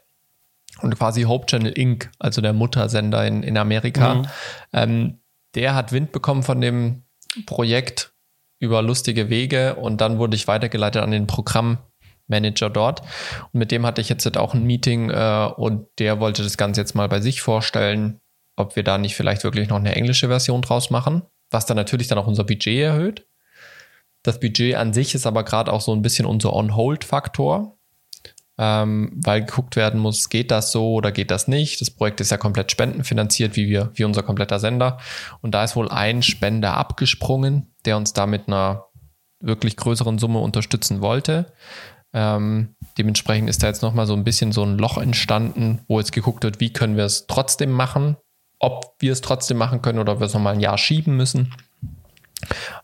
und 0.80 0.96
quasi 0.96 1.22
Hope 1.22 1.46
Channel 1.46 1.72
Inc., 1.72 2.10
also 2.18 2.40
der 2.40 2.52
Muttersender 2.52 3.26
in, 3.26 3.42
in 3.42 3.58
Amerika. 3.58 4.14
Mhm. 4.14 4.26
Ähm, 4.72 5.18
der 5.54 5.74
hat 5.74 5.92
Wind 5.92 6.12
bekommen 6.12 6.42
von 6.42 6.60
dem 6.60 7.02
Projekt 7.46 8.12
über 8.60 8.82
lustige 8.82 9.28
Wege 9.28 9.76
und 9.76 10.00
dann 10.00 10.18
wurde 10.18 10.36
ich 10.36 10.46
weitergeleitet 10.46 11.02
an 11.02 11.10
den 11.10 11.26
Programmmanager 11.26 12.70
dort. 12.70 13.00
Und 13.52 13.58
mit 13.58 13.72
dem 13.72 13.86
hatte 13.86 14.00
ich 14.00 14.08
jetzt 14.08 14.36
auch 14.36 14.54
ein 14.54 14.64
Meeting 14.64 15.10
äh, 15.10 15.50
und 15.56 15.86
der 15.98 16.20
wollte 16.20 16.42
das 16.42 16.56
Ganze 16.56 16.80
jetzt 16.80 16.94
mal 16.94 17.08
bei 17.08 17.20
sich 17.20 17.40
vorstellen, 17.40 18.20
ob 18.58 18.76
wir 18.76 18.84
da 18.84 18.98
nicht 18.98 19.14
vielleicht 19.14 19.44
wirklich 19.44 19.68
noch 19.68 19.78
eine 19.78 19.94
englische 19.94 20.28
Version 20.28 20.62
draus 20.62 20.90
machen, 20.90 21.22
was 21.50 21.66
dann 21.66 21.76
natürlich 21.76 22.08
dann 22.08 22.18
auch 22.18 22.26
unser 22.26 22.44
Budget 22.44 22.78
erhöht. 22.78 23.26
Das 24.22 24.40
Budget 24.40 24.74
an 24.74 24.92
sich 24.92 25.14
ist 25.14 25.26
aber 25.26 25.44
gerade 25.44 25.72
auch 25.72 25.80
so 25.80 25.92
ein 25.92 26.02
bisschen 26.02 26.26
unser 26.26 26.52
On-Hold-Faktor, 26.52 27.78
ähm, 28.58 29.12
weil 29.24 29.44
geguckt 29.44 29.76
werden 29.76 30.00
muss, 30.00 30.28
geht 30.28 30.50
das 30.50 30.72
so 30.72 30.94
oder 30.94 31.12
geht 31.12 31.30
das 31.30 31.46
nicht. 31.46 31.80
Das 31.80 31.90
Projekt 31.90 32.20
ist 32.20 32.30
ja 32.30 32.36
komplett 32.36 32.72
spendenfinanziert, 32.72 33.56
wie 33.56 33.68
wir, 33.68 33.92
wie 33.94 34.04
unser 34.04 34.22
kompletter 34.22 34.58
Sender. 34.58 34.98
Und 35.40 35.54
da 35.54 35.62
ist 35.62 35.76
wohl 35.76 35.88
ein 35.88 36.22
Spender 36.22 36.76
abgesprungen, 36.76 37.72
der 37.84 37.96
uns 37.96 38.12
da 38.12 38.26
mit 38.26 38.48
einer 38.48 38.86
wirklich 39.40 39.76
größeren 39.76 40.18
Summe 40.18 40.40
unterstützen 40.40 41.00
wollte. 41.00 41.52
Ähm, 42.12 42.74
dementsprechend 42.96 43.48
ist 43.48 43.62
da 43.62 43.68
jetzt 43.68 43.82
nochmal 43.82 44.06
so 44.06 44.14
ein 44.14 44.24
bisschen 44.24 44.50
so 44.50 44.64
ein 44.64 44.78
Loch 44.78 44.98
entstanden, 44.98 45.82
wo 45.86 45.98
jetzt 46.00 46.12
geguckt 46.12 46.42
wird, 46.42 46.58
wie 46.58 46.72
können 46.72 46.96
wir 46.96 47.04
es 47.04 47.26
trotzdem 47.26 47.70
machen, 47.70 48.16
ob 48.58 48.96
wir 48.98 49.12
es 49.12 49.20
trotzdem 49.20 49.56
machen 49.56 49.82
können 49.82 49.98
oder 49.98 50.12
ob 50.14 50.20
wir 50.20 50.26
es 50.26 50.34
nochmal 50.34 50.54
ein 50.54 50.60
Jahr 50.60 50.78
schieben 50.78 51.16
müssen. 51.16 51.54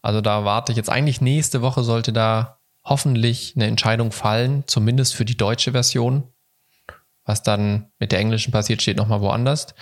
Also 0.02 0.20
da 0.20 0.44
warte 0.44 0.72
ich 0.72 0.76
jetzt 0.76 0.90
eigentlich 0.90 1.20
nächste 1.20 1.62
Woche 1.62 1.82
sollte 1.82 2.12
da 2.12 2.58
hoffentlich 2.84 3.54
eine 3.56 3.66
Entscheidung 3.66 4.12
fallen, 4.12 4.64
zumindest 4.66 5.14
für 5.14 5.24
die 5.24 5.36
deutsche 5.36 5.72
Version. 5.72 6.24
Was 7.24 7.42
dann 7.42 7.90
mit 7.98 8.12
der 8.12 8.18
englischen 8.18 8.52
passiert, 8.52 8.82
steht 8.82 8.98
nochmal 8.98 9.22
woanders. 9.22 9.74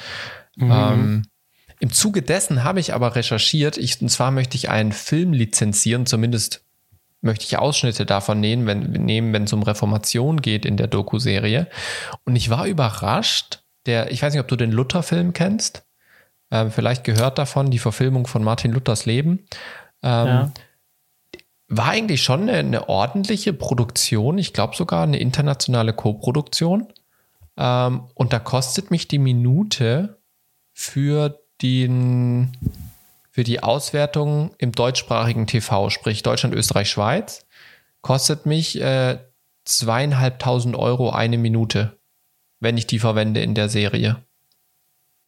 Mhm. 0.54 0.70
Ähm, 0.70 1.22
Im 1.80 1.90
Zuge 1.90 2.22
dessen 2.22 2.62
habe 2.62 2.78
ich 2.78 2.94
aber 2.94 3.16
recherchiert, 3.16 3.76
ich, 3.76 4.00
und 4.00 4.08
zwar 4.08 4.30
möchte 4.30 4.56
ich 4.56 4.70
einen 4.70 4.92
Film 4.92 5.32
lizenzieren, 5.32 6.06
zumindest 6.06 6.64
möchte 7.20 7.44
ich 7.44 7.58
Ausschnitte 7.58 8.06
davon 8.06 8.38
nehmen, 8.40 8.66
wenn, 8.66 8.92
nehmen, 8.92 9.32
wenn 9.32 9.44
es 9.44 9.52
um 9.52 9.62
Reformation 9.62 10.40
geht 10.40 10.64
in 10.64 10.76
der 10.76 10.86
Doku-Serie. 10.86 11.68
Und 12.24 12.36
ich 12.36 12.50
war 12.50 12.66
überrascht, 12.66 13.61
der, 13.86 14.10
ich 14.10 14.22
weiß 14.22 14.32
nicht, 14.32 14.40
ob 14.40 14.48
du 14.48 14.56
den 14.56 14.72
Luther-Film 14.72 15.32
kennst. 15.32 15.84
Ähm, 16.50 16.70
vielleicht 16.70 17.04
gehört 17.04 17.38
davon, 17.38 17.70
die 17.70 17.78
Verfilmung 17.78 18.26
von 18.26 18.44
Martin 18.44 18.72
Luthers 18.72 19.06
Leben. 19.06 19.46
Ähm, 20.02 20.26
ja. 20.26 20.52
War 21.68 21.88
eigentlich 21.88 22.22
schon 22.22 22.42
eine, 22.42 22.58
eine 22.58 22.88
ordentliche 22.88 23.54
Produktion, 23.54 24.36
ich 24.36 24.52
glaube 24.52 24.76
sogar 24.76 25.04
eine 25.04 25.18
internationale 25.18 25.94
Co-Produktion. 25.94 26.92
Ähm, 27.56 28.08
und 28.14 28.32
da 28.32 28.38
kostet 28.38 28.90
mich 28.90 29.08
die 29.08 29.18
Minute 29.18 30.20
für 30.74 31.40
den, 31.62 32.56
für 33.30 33.44
die 33.44 33.62
Auswertung 33.62 34.54
im 34.58 34.72
deutschsprachigen 34.72 35.46
TV, 35.46 35.90
sprich 35.90 36.22
Deutschland, 36.22 36.54
Österreich, 36.54 36.90
Schweiz, 36.90 37.46
kostet 38.02 38.46
mich 38.46 38.80
äh, 38.80 39.18
zweieinhalbtausend 39.64 40.76
Euro 40.76 41.10
eine 41.10 41.38
Minute 41.38 41.98
wenn 42.62 42.78
ich 42.78 42.86
die 42.86 42.98
verwende 43.00 43.40
in 43.42 43.54
der 43.54 43.68
Serie. 43.68 44.16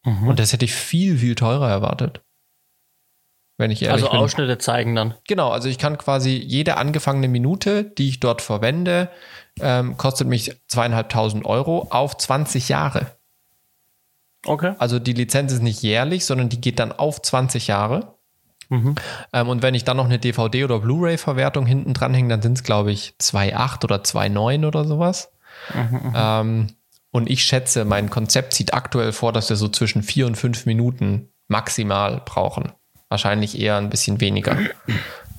Mhm. 0.05 0.29
Und 0.29 0.39
das 0.39 0.53
hätte 0.53 0.65
ich 0.65 0.73
viel, 0.73 1.17
viel 1.17 1.35
teurer 1.35 1.69
erwartet. 1.69 2.21
wenn 3.57 3.71
ich 3.71 3.81
ehrlich 3.81 4.03
Also 4.03 4.11
bin. 4.11 4.19
Ausschnitte 4.19 4.57
zeigen 4.57 4.95
dann. 4.95 5.13
Genau, 5.27 5.49
also 5.49 5.69
ich 5.69 5.77
kann 5.77 5.97
quasi 5.97 6.31
jede 6.31 6.75
angefangene 6.77 7.27
Minute, 7.29 7.83
die 7.85 8.09
ich 8.09 8.19
dort 8.19 8.41
verwende, 8.41 9.09
ähm, 9.61 9.95
kostet 9.97 10.27
mich 10.27 10.59
zweieinhalbtausend 10.67 11.45
Euro 11.45 11.87
auf 11.89 12.17
20 12.17 12.67
Jahre. 12.69 13.11
Okay. 14.45 14.75
Also 14.77 14.99
die 14.99 15.13
Lizenz 15.13 15.53
ist 15.53 15.61
nicht 15.63 15.81
jährlich, 15.81 16.25
sondern 16.25 16.49
die 16.49 16.59
geht 16.61 16.79
dann 16.79 16.91
auf 16.91 17.21
20 17.21 17.67
Jahre. 17.67 18.15
Mhm. 18.69 18.95
Ähm, 19.31 19.47
und 19.49 19.61
wenn 19.63 19.73
ich 19.73 19.83
dann 19.85 19.97
noch 19.97 20.05
eine 20.05 20.19
DVD- 20.19 20.65
oder 20.65 20.79
Blu-ray-Verwertung 20.79 21.65
hinten 21.65 21.93
dran 21.93 22.13
hänge, 22.13 22.29
dann 22.29 22.41
sind 22.41 22.57
es, 22.57 22.63
glaube 22.63 22.91
ich, 22.91 23.15
2,8 23.19 23.83
oder 23.85 24.03
2,9 24.03 24.67
oder 24.67 24.83
sowas. 24.85 25.31
Ähm, 25.73 26.67
und 27.15 27.29
ich 27.29 27.45
schätze, 27.45 27.85
mein 27.85 28.09
Konzept 28.09 28.53
sieht 28.53 28.73
aktuell 28.73 29.13
vor, 29.13 29.31
dass 29.31 29.47
wir 29.47 29.55
so 29.55 29.69
zwischen 29.69 30.03
vier 30.03 30.27
und 30.27 30.35
fünf 30.35 30.65
Minuten 30.65 31.29
maximal 31.47 32.21
brauchen. 32.25 32.73
Wahrscheinlich 33.07 33.57
eher 33.57 33.77
ein 33.77 33.89
bisschen 33.89 34.19
weniger. 34.19 34.57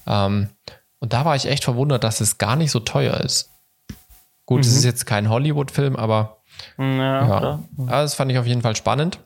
ähm, 0.07 0.49
und 1.01 1.13
da 1.13 1.27
war 1.27 1.37
ich 1.37 1.45
echt 1.45 1.65
verwundert, 1.65 2.03
dass 2.03 2.23
es 2.23 2.39
gar 2.39 2.57
nicht 2.57 2.71
so 2.71 2.81
teuer 2.81 3.19
ist. 3.19 3.51
Gut, 4.47 4.63
es 4.63 4.75
ist 4.75 4.85
jetzt 4.85 5.05
kein 5.05 5.29
Hollywood-Film, 5.29 5.97
aber 5.97 6.39
Ja, 6.79 7.29
ja. 7.43 7.61
Also 7.81 7.91
das 7.91 8.15
fand 8.15 8.33
ich 8.33 8.39
auf 8.39 8.47
jeden 8.47 8.63
Fall 8.63 8.75
spannend. 8.75 9.19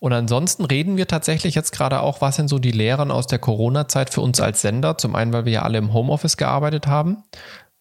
Und 0.00 0.12
ansonsten 0.12 0.64
reden 0.64 0.96
wir 0.96 1.06
tatsächlich 1.06 1.54
jetzt 1.54 1.70
gerade 1.70 2.00
auch, 2.00 2.22
was 2.22 2.34
sind 2.34 2.48
so 2.48 2.58
die 2.58 2.72
Lehren 2.72 3.12
aus 3.12 3.28
der 3.28 3.38
Corona-Zeit 3.38 4.10
für 4.10 4.20
uns 4.20 4.40
als 4.40 4.62
Sender? 4.62 4.98
Zum 4.98 5.14
einen, 5.14 5.32
weil 5.32 5.44
wir 5.44 5.52
ja 5.52 5.62
alle 5.62 5.78
im 5.78 5.92
Homeoffice 5.92 6.36
gearbeitet 6.36 6.88
haben. 6.88 7.22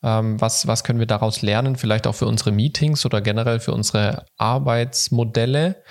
Ähm, 0.03 0.39
was, 0.39 0.67
was 0.67 0.83
können 0.83 0.99
wir 0.99 1.07
daraus 1.07 1.41
lernen? 1.41 1.75
Vielleicht 1.75 2.07
auch 2.07 2.15
für 2.15 2.27
unsere 2.27 2.51
Meetings 2.51 3.05
oder 3.05 3.21
generell 3.21 3.59
für 3.59 3.73
unsere 3.73 4.25
Arbeitsmodelle? 4.37 5.81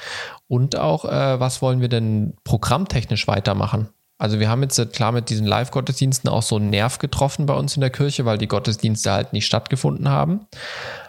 Und 0.48 0.77
auch, 0.77 1.05
äh, 1.05 1.40
was 1.40 1.62
wollen 1.62 1.81
wir 1.81 1.88
denn 1.88 2.35
programmtechnisch 2.44 3.27
weitermachen? 3.27 3.88
Also 4.18 4.38
wir 4.38 4.48
haben 4.48 4.62
jetzt 4.62 4.79
äh, 4.79 4.87
klar 4.87 5.11
mit 5.11 5.31
diesen 5.31 5.46
Live-Gottesdiensten 5.46 6.31
auch 6.31 6.42
so 6.42 6.57
einen 6.57 6.70
Nerv 6.70 6.98
getroffen 6.98 7.46
bei 7.46 7.55
uns 7.55 7.75
in 7.75 7.81
der 7.81 7.90
Kirche, 7.90 8.25
weil 8.25 8.38
die 8.38 8.46
Gottesdienste 8.46 9.11
halt 9.11 9.33
nicht 9.33 9.46
stattgefunden 9.46 10.09
haben. 10.09 10.46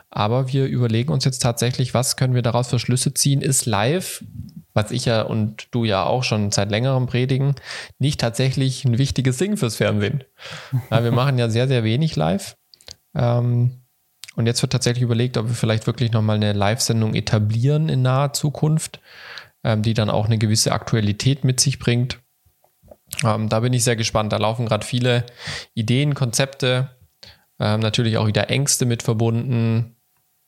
Aber 0.09 0.47
wir 0.53 0.65
überlegen 0.65 1.11
uns 1.11 1.25
jetzt 1.25 1.41
tatsächlich, 1.41 1.93
was 1.93 2.17
können 2.17 2.35
wir 2.35 2.41
daraus 2.41 2.69
für 2.69 2.79
Schlüsse 2.79 3.13
ziehen? 3.13 3.41
Ist 3.41 3.65
live, 3.65 4.23
was 4.73 4.91
ich 4.91 5.05
ja 5.05 5.23
und 5.23 5.67
du 5.71 5.85
ja 5.85 6.05
auch 6.05 6.23
schon 6.23 6.51
seit 6.51 6.71
längerem 6.71 7.07
predigen, 7.07 7.55
nicht 7.99 8.19
tatsächlich 8.19 8.85
ein 8.85 8.97
wichtiges 8.97 9.37
Ding 9.37 9.57
fürs 9.57 9.75
Fernsehen? 9.75 10.23
Ja, 10.89 11.03
wir 11.03 11.11
machen 11.11 11.37
ja 11.37 11.49
sehr, 11.49 11.67
sehr 11.67 11.83
wenig 11.83 12.15
live. 12.15 12.55
Ähm, 13.15 13.83
und 14.35 14.47
jetzt 14.47 14.61
wird 14.61 14.71
tatsächlich 14.71 15.03
überlegt, 15.03 15.37
ob 15.37 15.47
wir 15.47 15.55
vielleicht 15.55 15.85
wirklich 15.85 16.11
nochmal 16.11 16.37
eine 16.37 16.53
Live-Sendung 16.53 17.13
etablieren 17.13 17.89
in 17.89 18.01
naher 18.01 18.33
Zukunft, 18.33 18.99
ähm, 19.63 19.83
die 19.83 19.93
dann 19.93 20.09
auch 20.09 20.25
eine 20.25 20.37
gewisse 20.37 20.71
Aktualität 20.71 21.43
mit 21.43 21.59
sich 21.59 21.79
bringt. 21.79 22.19
Ähm, 23.23 23.49
da 23.49 23.59
bin 23.59 23.73
ich 23.73 23.83
sehr 23.83 23.95
gespannt. 23.95 24.33
Da 24.33 24.37
laufen 24.37 24.65
gerade 24.65 24.85
viele 24.85 25.25
Ideen, 25.75 26.15
Konzepte, 26.15 26.89
ähm, 27.59 27.79
natürlich 27.79 28.17
auch 28.17 28.27
wieder 28.27 28.49
Ängste 28.49 28.85
mit 28.85 29.03
verbunden. 29.03 29.95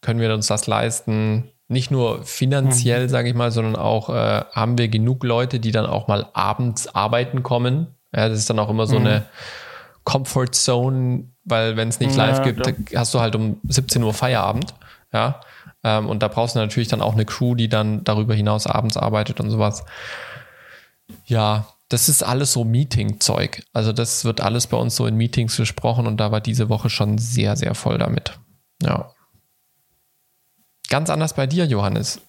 Können 0.01 0.19
wir 0.19 0.33
uns 0.33 0.47
das 0.47 0.65
leisten? 0.65 1.51
Nicht 1.67 1.91
nur 1.91 2.23
finanziell, 2.23 3.09
sage 3.09 3.29
ich 3.29 3.35
mal, 3.35 3.51
sondern 3.51 3.75
auch 3.75 4.09
äh, 4.09 4.43
haben 4.51 4.77
wir 4.77 4.87
genug 4.87 5.23
Leute, 5.23 5.59
die 5.59 5.71
dann 5.71 5.85
auch 5.85 6.07
mal 6.07 6.27
abends 6.33 6.87
arbeiten 6.87 7.43
kommen. 7.43 7.87
Ja, 8.15 8.29
das 8.29 8.39
ist 8.39 8.49
dann 8.49 8.59
auch 8.59 8.69
immer 8.69 8.87
so 8.87 8.97
eine 8.97 9.25
Comfort 10.05 10.51
Zone, 10.53 11.25
weil 11.43 11.75
wenn 11.75 11.89
es 11.89 11.99
nicht 11.99 12.15
Ja, 12.15 12.27
live 12.27 12.43
gibt, 12.43 12.63
klar. 12.63 13.01
hast 13.01 13.13
du 13.13 13.19
halt 13.19 13.35
um 13.35 13.59
17 13.67 14.01
Uhr 14.01 14.13
Feierabend. 14.13 14.73
Ja. 15.11 15.41
Ähm, 15.83 16.07
und 16.07 16.23
da 16.23 16.29
brauchst 16.29 16.55
du 16.55 16.59
natürlich 16.59 16.87
dann 16.87 17.01
auch 17.01 17.13
eine 17.13 17.25
Crew, 17.25 17.55
die 17.55 17.67
dann 17.67 18.03
darüber 18.03 18.33
hinaus 18.33 18.67
abends 18.67 18.97
arbeitet 18.97 19.39
und 19.39 19.49
sowas. 19.49 19.83
Ja, 21.25 21.67
das 21.89 22.09
ist 22.09 22.23
alles 22.23 22.53
so 22.53 22.63
Meeting-Zeug. 22.63 23.63
Also 23.73 23.93
das 23.93 24.25
wird 24.25 24.41
alles 24.41 24.67
bei 24.67 24.77
uns 24.77 24.95
so 24.95 25.05
in 25.05 25.15
Meetings 25.15 25.57
besprochen 25.57 26.07
und 26.07 26.17
da 26.17 26.31
war 26.31 26.41
diese 26.41 26.69
Woche 26.69 26.89
schon 26.89 27.17
sehr, 27.17 27.55
sehr 27.55 27.75
voll 27.75 27.97
damit. 27.97 28.39
Ja. 28.81 29.11
Ganz 30.89 31.09
anders 31.09 31.33
bei 31.33 31.47
dir, 31.47 31.65
Johannes. 31.65 32.21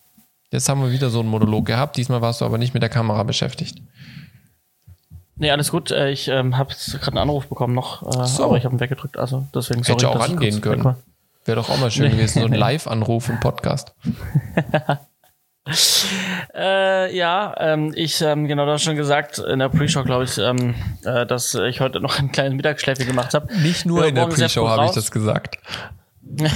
Jetzt 0.51 0.69
haben 0.69 0.83
wir 0.83 0.93
wieder 0.93 1.11
so 1.11 1.21
einen 1.21 1.29
Monolog 1.29 1.67
gehabt. 1.67 1.97
Diesmal 1.97 2.23
warst 2.23 2.41
du 2.41 2.45
aber 2.45 2.59
nicht 2.59 2.75
mit 2.75 2.83
der 2.83 2.91
Kamera 2.91 3.23
beschäftigt. 3.23 3.83
Nee, 5.39 5.51
alles 5.51 5.71
gut. 5.71 5.91
Äh, 5.91 6.11
Ich 6.11 6.29
ähm, 6.29 6.57
habe 6.57 6.75
gerade 6.93 7.09
einen 7.09 7.19
Anruf 7.19 7.47
bekommen 7.49 7.75
noch, 7.75 8.03
äh, 8.03 8.27
So. 8.27 8.45
aber 8.45 8.57
ich 8.57 8.65
habe 8.65 8.75
ihn 8.75 8.81
weggedrückt. 8.81 9.19
Also 9.19 9.47
deswegen 9.55 9.83
sorry, 9.83 9.99
Hätte 10.01 10.09
auch 10.11 10.15
dass 10.19 10.27
ich 10.29 10.33
angehen 10.33 10.61
kurz 10.63 10.83
können. 10.83 10.97
Wäre 11.45 11.57
doch 11.57 11.69
auch 11.71 11.79
mal 11.79 11.91
schön 11.91 12.11
gewesen, 12.11 12.41
so 12.41 12.47
ein 12.47 12.53
Live-Anruf 12.55 13.29
im 13.29 13.41
Podcast. 13.41 13.95
Äh, 16.55 17.17
ja, 17.17 17.53
ähm, 17.59 17.93
ich, 17.97 18.21
ähm, 18.23 18.47
genau, 18.47 18.67
du 18.67 18.71
hast 18.73 18.85
schon 18.85 18.95
gesagt, 18.95 19.39
in 19.39 19.59
der 19.59 19.69
Pre-Show, 19.69 20.05
glaube 20.05 20.23
ich, 20.23 20.39
ähm, 20.39 20.77
äh, 21.05 21.27
dass 21.27 21.55
ich 21.55 21.81
heute 21.81 21.99
noch 22.01 22.21
ein 22.21 22.31
kleines 22.31 22.55
Mittagsschläfchen 22.55 23.05
gemacht 23.07 23.35
habe. 23.35 23.53
Nicht 23.63 23.85
nur 23.85 24.03
Ja, 24.03 24.07
in 24.07 24.15
der 24.15 24.27
Pre-Show 24.27 24.69
habe 24.69 24.85
ich 24.87 24.93
das 24.93 25.11
gesagt. 25.11 25.59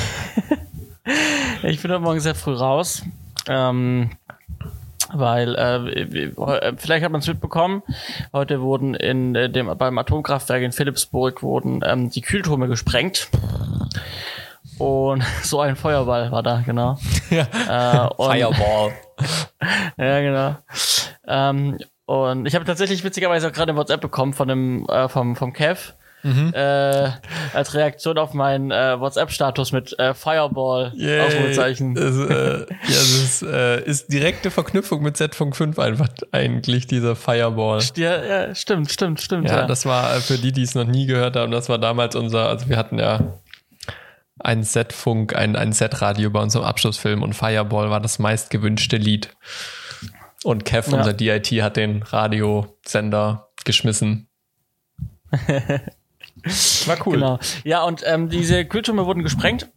Ich 1.62 1.82
bin 1.82 1.90
heute 1.90 2.00
Morgen 2.02 2.20
sehr 2.20 2.34
früh 2.36 2.54
raus. 2.54 3.02
Ähm, 3.48 4.10
weil 5.12 5.54
äh, 5.54 6.02
äh, 6.02 6.72
vielleicht 6.76 7.04
hat 7.04 7.12
man 7.12 7.20
es 7.20 7.26
mitbekommen. 7.26 7.82
Heute 8.32 8.60
wurden 8.60 8.94
in 8.94 9.34
äh, 9.34 9.50
dem 9.50 9.66
beim 9.78 9.98
Atomkraftwerk 9.98 10.62
in 10.62 10.72
Philipsburg 10.72 11.42
wurden 11.42 11.80
ähm, 11.84 12.10
die 12.10 12.20
Kühlturme 12.20 12.68
gesprengt 12.68 13.28
und 14.78 15.22
so 15.42 15.60
ein 15.60 15.76
Feuerball 15.76 16.32
war 16.32 16.42
da 16.42 16.62
genau. 16.64 16.98
Ja. 17.30 18.08
Äh, 18.08 18.08
und, 18.16 18.32
Fireball. 18.32 18.92
Ja 19.98 20.20
genau. 20.20 20.56
Ähm, 21.26 21.78
und 22.06 22.46
ich 22.46 22.54
habe 22.54 22.64
tatsächlich 22.64 23.04
witzigerweise 23.04 23.48
auch 23.48 23.52
gerade 23.52 23.70
eine 23.70 23.78
WhatsApp 23.78 24.00
bekommen 24.00 24.32
von 24.32 24.48
dem 24.48 24.86
äh, 24.88 25.08
vom 25.08 25.36
vom 25.36 25.52
Kev. 25.52 25.92
Mhm. 26.22 26.52
Äh, 26.54 27.10
als 27.54 27.74
Reaktion 27.74 28.18
auf 28.18 28.34
meinen 28.34 28.70
äh, 28.70 29.00
WhatsApp-Status 29.00 29.72
mit 29.72 29.98
äh, 29.98 30.12
Fireball 30.14 30.92
Yay. 30.94 31.20
Ausrufezeichen. 31.20 31.94
Das, 31.94 32.14
äh, 32.16 32.58
ja, 32.60 32.66
das 32.86 33.10
ist, 33.12 33.42
äh, 33.42 33.82
ist 33.84 34.12
direkte 34.12 34.50
Verknüpfung 34.50 35.02
mit 35.02 35.16
Z-Funk 35.16 35.56
5 35.56 35.78
einfach 35.78 36.08
eigentlich, 36.32 36.86
dieser 36.86 37.16
Fireball. 37.16 37.80
Ja, 37.96 38.22
ja, 38.24 38.54
stimmt, 38.54 38.90
stimmt, 38.92 39.20
stimmt. 39.20 39.48
Ja, 39.48 39.60
Ja, 39.60 39.66
das 39.66 39.86
war 39.86 40.14
äh, 40.16 40.20
für 40.20 40.36
die, 40.36 40.52
die 40.52 40.62
es 40.62 40.74
noch 40.74 40.84
nie 40.84 41.06
gehört 41.06 41.36
haben, 41.36 41.52
das 41.52 41.68
war 41.68 41.78
damals 41.78 42.14
unser, 42.16 42.48
also 42.48 42.68
wir 42.68 42.76
hatten 42.76 42.98
ja 42.98 43.38
ein 44.38 44.62
Z-Funk, 44.64 45.34
ein, 45.36 45.56
ein 45.56 45.72
Z-Radio 45.72 46.30
bei 46.30 46.40
unserem 46.40 46.64
Abschlussfilm 46.64 47.22
und 47.22 47.34
Fireball 47.34 47.90
war 47.90 48.00
das 48.00 48.18
meist 48.18 48.50
gewünschte 48.50 48.96
Lied. 48.96 49.30
Und 50.44 50.64
Kev, 50.64 50.90
Ja. 50.90 50.98
unser 50.98 51.12
DIT, 51.12 51.48
hat 51.62 51.76
den 51.76 52.02
Radiosender 52.02 53.48
geschmissen. 53.64 54.28
war 56.86 57.06
cool. 57.06 57.14
Genau. 57.14 57.38
Ja, 57.64 57.82
und 57.82 58.02
ähm, 58.06 58.28
diese 58.28 58.64
Kühltürme 58.64 59.06
wurden 59.06 59.22
gesprengt. 59.22 59.68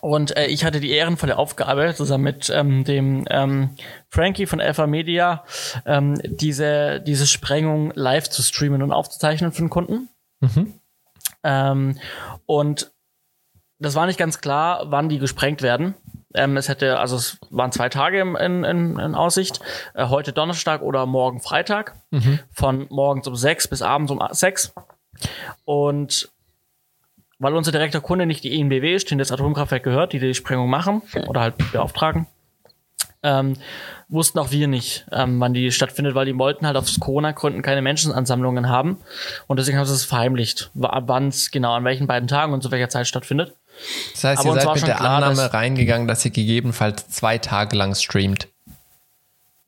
Und 0.00 0.36
äh, 0.36 0.46
ich 0.46 0.64
hatte 0.64 0.80
die 0.80 0.90
ehrenvolle 0.90 1.36
Aufgabe, 1.36 1.94
zusammen 1.94 2.24
mit 2.24 2.50
ähm, 2.50 2.82
dem 2.84 3.24
ähm, 3.30 3.70
Frankie 4.08 4.46
von 4.46 4.60
Alpha 4.60 4.86
Media, 4.86 5.44
ähm, 5.86 6.18
diese, 6.24 7.00
diese 7.00 7.26
Sprengung 7.26 7.92
live 7.94 8.28
zu 8.28 8.42
streamen 8.42 8.82
und 8.82 8.90
aufzuzeichnen 8.90 9.52
für 9.52 9.62
den 9.62 9.70
Kunden. 9.70 10.08
Mhm. 10.40 10.74
Ähm, 11.44 11.98
und 12.46 12.90
das 13.78 13.94
war 13.94 14.06
nicht 14.06 14.18
ganz 14.18 14.40
klar, 14.40 14.84
wann 14.86 15.08
die 15.08 15.18
gesprengt 15.18 15.62
werden. 15.62 15.94
Ähm, 16.34 16.56
es 16.56 16.68
hätte, 16.68 16.98
also 16.98 17.16
es 17.16 17.38
waren 17.50 17.72
zwei 17.72 17.88
Tage 17.88 18.20
in, 18.20 18.64
in, 18.64 18.98
in 18.98 19.14
Aussicht. 19.14 19.60
Äh, 19.94 20.08
heute 20.08 20.32
Donnerstag 20.32 20.82
oder 20.82 21.04
morgen 21.06 21.40
Freitag. 21.40 21.94
Von 22.52 22.86
morgens 22.90 23.26
um 23.28 23.36
sechs 23.36 23.68
bis 23.68 23.82
abends 23.82 24.10
um 24.10 24.20
sechs. 24.30 24.72
Und 25.64 26.28
weil 27.38 27.54
unser 27.54 27.72
direkter 27.72 28.00
Kunde 28.00 28.26
nicht 28.26 28.44
die 28.44 28.58
ENBW 28.60 28.94
ist, 28.94 29.10
den 29.10 29.18
das 29.18 29.32
Atomkraftwerk 29.32 29.82
gehört, 29.82 30.12
die 30.12 30.20
die 30.20 30.34
Sprengung 30.34 30.70
machen 30.70 31.02
oder 31.26 31.40
halt 31.40 31.54
beauftragen, 31.72 32.26
ähm, 33.24 33.54
wussten 34.08 34.38
auch 34.38 34.50
wir 34.50 34.68
nicht, 34.68 35.06
ähm, 35.12 35.40
wann 35.40 35.54
die 35.54 35.70
stattfindet, 35.72 36.14
weil 36.14 36.26
die 36.26 36.36
wollten 36.38 36.66
halt 36.66 36.76
aus 36.76 36.98
Corona-Gründen 37.00 37.62
keine 37.62 37.82
Menschenansammlungen 37.82 38.68
haben. 38.68 38.98
Und 39.46 39.58
deswegen 39.58 39.78
haben 39.78 39.86
sie 39.86 39.94
es 39.94 40.04
verheimlicht, 40.04 40.70
wann 40.74 41.28
es 41.28 41.50
genau, 41.50 41.72
an 41.74 41.84
welchen 41.84 42.06
beiden 42.06 42.28
Tagen 42.28 42.52
und 42.52 42.62
zu 42.62 42.70
welcher 42.70 42.88
Zeit 42.88 43.06
stattfindet. 43.06 43.54
Das 44.12 44.24
heißt, 44.24 44.40
Aber 44.46 44.54
ihr 44.56 44.60
seid 44.60 44.74
mit 44.74 44.86
der 44.86 44.96
klar, 44.96 45.16
Annahme 45.16 45.36
dass- 45.36 45.54
reingegangen, 45.54 46.06
dass 46.08 46.24
ihr 46.24 46.30
gegebenenfalls 46.30 47.08
zwei 47.08 47.38
Tage 47.38 47.76
lang 47.76 47.94
streamt. 47.94 48.48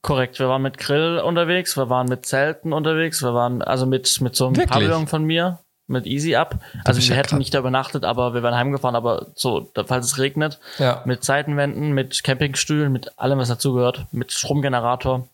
Korrekt, 0.04 0.38
wir 0.38 0.50
waren 0.50 0.60
mit 0.60 0.76
Grill 0.76 1.18
unterwegs, 1.18 1.78
wir 1.78 1.88
waren 1.88 2.06
mit 2.06 2.26
Zelten 2.26 2.74
unterwegs, 2.74 3.22
wir 3.22 3.32
waren 3.32 3.62
also 3.62 3.86
mit, 3.86 4.20
mit 4.20 4.36
so 4.36 4.46
einem 4.46 4.56
Wirklich? 4.56 4.70
Pavillon 4.70 5.06
von 5.06 5.24
mir, 5.24 5.60
mit 5.86 6.06
Easy 6.06 6.36
Up. 6.36 6.58
Also 6.84 7.00
wir 7.00 7.08
ja 7.08 7.14
hätten 7.16 7.30
krass. 7.30 7.38
nicht 7.38 7.54
da 7.54 7.58
übernachtet, 7.60 8.04
aber 8.04 8.34
wir 8.34 8.42
wären 8.42 8.54
heimgefahren, 8.54 8.96
aber 8.96 9.28
so, 9.34 9.70
falls 9.86 10.04
es 10.04 10.18
regnet, 10.18 10.60
Ja. 10.78 11.00
mit 11.06 11.24
Seitenwänden, 11.24 11.92
mit 11.92 12.22
Campingstühlen, 12.22 12.92
mit 12.92 13.18
allem, 13.18 13.38
was 13.38 13.48
dazugehört, 13.48 14.04
mit 14.12 14.30
Stromgenerator, 14.30 15.26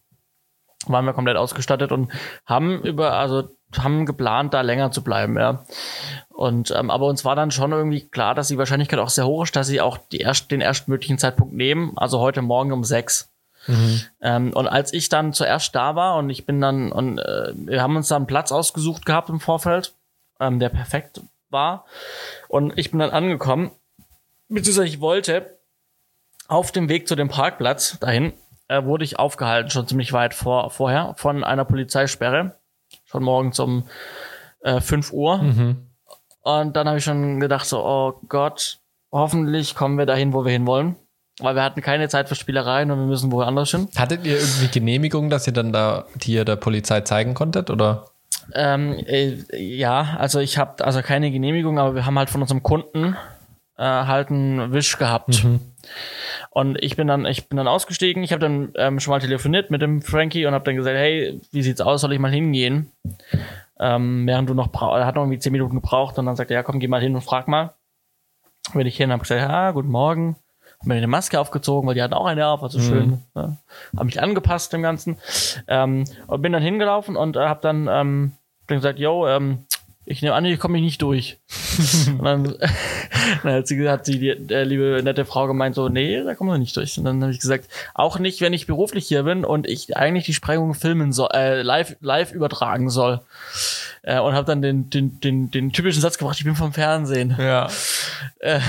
waren 0.87 1.04
wir 1.04 1.14
komplett 1.14 1.37
ausgestattet 1.37 1.90
und 1.90 2.12
haben 2.46 2.80
über, 2.83 3.14
also 3.14 3.48
haben 3.76 4.06
geplant, 4.06 4.54
da 4.54 4.61
länger 4.61 4.92
zu 4.92 5.02
bleiben, 5.02 5.37
ja. 5.37 5.64
Und 6.28 6.72
ähm, 6.76 6.90
aber 6.90 7.06
uns 7.06 7.24
war 7.24 7.35
dann 7.35 7.50
schon 7.50 7.72
irgendwie 7.72 8.02
klar, 8.09 8.37
dass 8.37 8.46
die 8.46 8.56
Wahrscheinlichkeit 8.56 9.00
auch 9.00 9.11
sehr 9.11 9.26
hoch 9.26 9.42
ist, 9.42 9.56
dass 9.56 9.66
sie 9.66 9.80
auch 9.80 9.98
die 9.98 10.18
erst, 10.18 10.52
den 10.52 10.61
erstmöglichen 10.61 11.18
Zeitpunkt 11.18 11.54
nehmen, 11.54 11.92
also 11.96 12.20
heute 12.20 12.40
Morgen 12.40 12.70
um 12.72 12.85
sechs. 12.85 13.26
Ähm, 14.20 14.53
und 14.53 14.68
als 14.68 14.92
ich 14.92 15.09
dann 15.09 15.33
zuerst 15.33 15.75
da 15.75 15.94
war 15.94 16.16
und 16.16 16.31
ich 16.31 16.46
bin 16.46 16.61
dann, 16.61 16.92
und 16.92 17.18
äh, 17.18 17.53
wir 17.55 17.83
haben 17.83 17.96
uns 17.96 18.09
da 18.09 18.16
einen 18.16 18.27
Platz 18.27 18.53
ausgesucht 18.53 19.07
gehabt 19.07 19.29
im 19.29 19.40
Vorfeld, 19.40 19.94
ähm, 20.40 20.59
der 20.59 20.70
perfekt 20.70 21.20
war. 21.51 21.85
Und 22.49 22.77
ich 22.79 22.90
bin 22.90 23.01
dann 23.01 23.11
angekommen, 23.11 23.70
beziehungsweise 24.49 24.88
ich 24.88 25.01
wollte 25.01 25.59
auf 26.49 26.73
dem 26.73 26.88
Weg 26.88 27.07
zu 27.07 27.14
dem 27.14 27.29
Parkplatz 27.29 27.99
dahin, 28.01 28.33
äh, 28.68 28.85
wurde 28.85 29.05
ich 29.05 29.18
aufgehalten, 29.18 29.70
schon 29.70 29.87
ziemlich 29.87 30.12
weit 30.12 30.35
vor, 30.35 30.70
vorher, 30.70 31.14
von 31.16 31.44
einer 31.44 31.64
Polizeisperre. 31.64 32.57
Schon 33.05 33.23
morgens 33.23 33.59
um 33.61 33.85
äh, 34.62 34.81
5 34.81 35.12
Uhr. 35.12 35.40
Und 36.42 36.77
dann 36.77 36.88
habe 36.88 36.99
ich 36.99 37.05
schon 37.05 37.38
gedacht, 37.38 37.66
so, 37.66 37.85
oh 37.85 38.20
Gott, 38.29 38.79
hoffentlich 39.12 39.75
kommen 39.75 39.99
wir 39.99 40.07
dahin, 40.07 40.33
wo 40.33 40.44
wir 40.44 40.53
hinwollen. 40.53 40.96
Weil 41.40 41.55
wir 41.55 41.62
hatten 41.62 41.81
keine 41.81 42.09
Zeit 42.09 42.29
für 42.29 42.35
Spielereien 42.35 42.90
und 42.90 42.98
wir 42.98 43.07
müssen 43.07 43.33
woanders 43.33 43.70
hin. 43.70 43.88
Hattet 43.96 44.24
ihr 44.24 44.38
irgendwie 44.38 44.68
Genehmigung, 44.68 45.31
dass 45.31 45.46
ihr 45.46 45.53
dann 45.53 45.72
da 45.72 46.05
die 46.16 46.33
ihr 46.33 46.44
der 46.44 46.57
Polizei 46.57 47.00
zeigen 47.00 47.35
konntet? 47.35 47.70
Oder? 47.70 48.07
Ähm, 48.55 48.98
äh, 49.07 49.37
ja, 49.57 50.16
also 50.18 50.40
ich 50.40 50.59
habe 50.59 50.85
also 50.85 51.03
keine 51.03 51.31
Genehmigung, 51.31 51.79
aber 51.79 51.94
wir 51.94 52.07
haben 52.07 52.18
halt 52.18 52.31
von 52.31 52.40
unserem 52.40 52.62
Kunden 52.62 53.16
äh, 53.76 53.83
halt 53.83 54.31
einen 54.31 54.72
Wisch 54.72 54.98
gehabt. 54.98 55.44
Und 56.50 56.83
ich 56.83 56.96
bin 56.96 57.07
dann, 57.07 57.24
ich 57.26 57.48
bin 57.48 57.57
dann 57.57 57.68
ausgestiegen. 57.68 58.22
Ich 58.22 58.33
habe 58.33 58.40
dann 58.40 58.72
ähm, 58.76 59.00
schon 59.00 59.12
mal 59.12 59.20
telefoniert 59.20 59.70
mit 59.70 59.83
dem 59.83 60.03
Frankie 60.03 60.46
und 60.46 60.53
habe 60.55 60.64
dann 60.64 60.76
gesagt, 60.76 60.96
hey, 60.96 61.40
wie 61.53 61.62
sieht's 61.62 61.81
aus? 61.81 62.00
Soll 62.00 62.12
ich 62.12 62.18
mal 62.18 62.31
hingehen? 62.31 62.90
Ähm, 63.79 64.26
während 64.26 64.50
du 64.50 64.55
noch 64.55 64.70
er 64.74 65.07
hat 65.07 65.14
noch 65.14 65.22
irgendwie 65.22 65.38
zehn 65.38 65.53
Minuten 65.53 65.76
gebraucht 65.76 66.18
und 66.18 66.26
dann 66.26 66.37
sagt 66.37 66.50
er, 66.50 66.57
ja, 66.57 66.62
komm, 66.62 66.81
geh 66.81 66.88
mal 66.88 67.00
hin 67.00 67.14
und 67.14 67.22
frag 67.22 67.48
mal. 67.48 67.74
Bin 68.74 68.87
ich 68.87 68.96
hin, 68.96 69.11
habe 69.11 69.22
gesagt, 69.22 69.40
ja, 69.40 69.70
guten 69.70 69.88
Morgen. 69.88 70.37
Mir 70.83 70.95
eine 70.95 71.07
Maske 71.07 71.38
aufgezogen, 71.38 71.87
weil 71.87 71.95
die 71.95 72.03
hatten 72.03 72.14
auch 72.14 72.25
eine 72.25 72.47
auf, 72.47 72.62
also 72.62 72.81
schön. 72.81 73.23
Ne? 73.35 73.57
Habe 73.95 74.05
mich 74.05 74.23
angepasst 74.23 74.73
dem 74.73 74.83
Ganzen. 74.83 75.19
Ähm, 75.69 76.05
und 76.27 76.40
bin 76.40 76.53
dann 76.53 76.62
hingelaufen 76.62 77.16
und 77.16 77.37
äh, 77.37 77.40
habe 77.40 77.61
dann, 77.61 77.87
ähm, 77.90 78.33
dann 78.66 78.79
gesagt, 78.79 78.99
yo, 78.99 79.29
ähm, 79.29 79.66
ich 80.07 80.23
nehme 80.23 80.35
an, 80.35 80.45
ich 80.45 80.59
komme 80.59 80.81
nicht 80.81 81.03
durch. 81.03 81.38
und 82.19 82.25
dann, 82.25 82.45
dann 83.43 83.53
hat 83.53 83.66
sie, 83.66 83.88
hat 83.88 84.07
sie 84.07 84.19
die 84.19 84.31
äh, 84.31 84.64
liebe 84.64 85.01
nette 85.05 85.25
Frau 85.27 85.47
gemeint, 85.47 85.75
so, 85.75 85.88
nee, 85.88 86.23
da 86.25 86.35
kommen 86.35 86.51
wir 86.51 86.59
nicht 86.59 86.77
durch. 86.77 86.97
Und 86.99 87.05
dann 87.05 87.21
habe 87.23 87.33
ich 87.33 87.40
gesagt, 87.40 87.69
auch 87.95 88.19
nicht, 88.19 88.40
wenn 88.40 88.53
ich 88.53 88.66
beruflich 88.66 89.07
hier 89.07 89.25
bin 89.25 89.45
und 89.45 89.69
ich 89.69 89.97
eigentlich 89.97 90.25
die 90.25 90.35
Sprengung 90.35 90.75
filmen 90.75 91.12
soll, 91.12 91.29
äh, 91.35 91.62
live, 91.62 91.97
live 92.01 92.33
übertragen 92.33 92.88
soll. 92.88 93.21
Äh, 94.03 94.19
und 94.19 94.33
habe 94.35 94.47
dann 94.47 94.62
den, 94.62 94.88
den, 94.88 95.21
den, 95.21 95.51
den 95.51 95.73
typischen 95.73 96.01
Satz 96.01 96.16
gebracht, 96.16 96.38
ich 96.38 96.45
bin 96.45 96.57
vom 96.57 96.73
Fernsehen. 96.73 97.37
Ja. 97.38 97.69
Äh, 98.38 98.61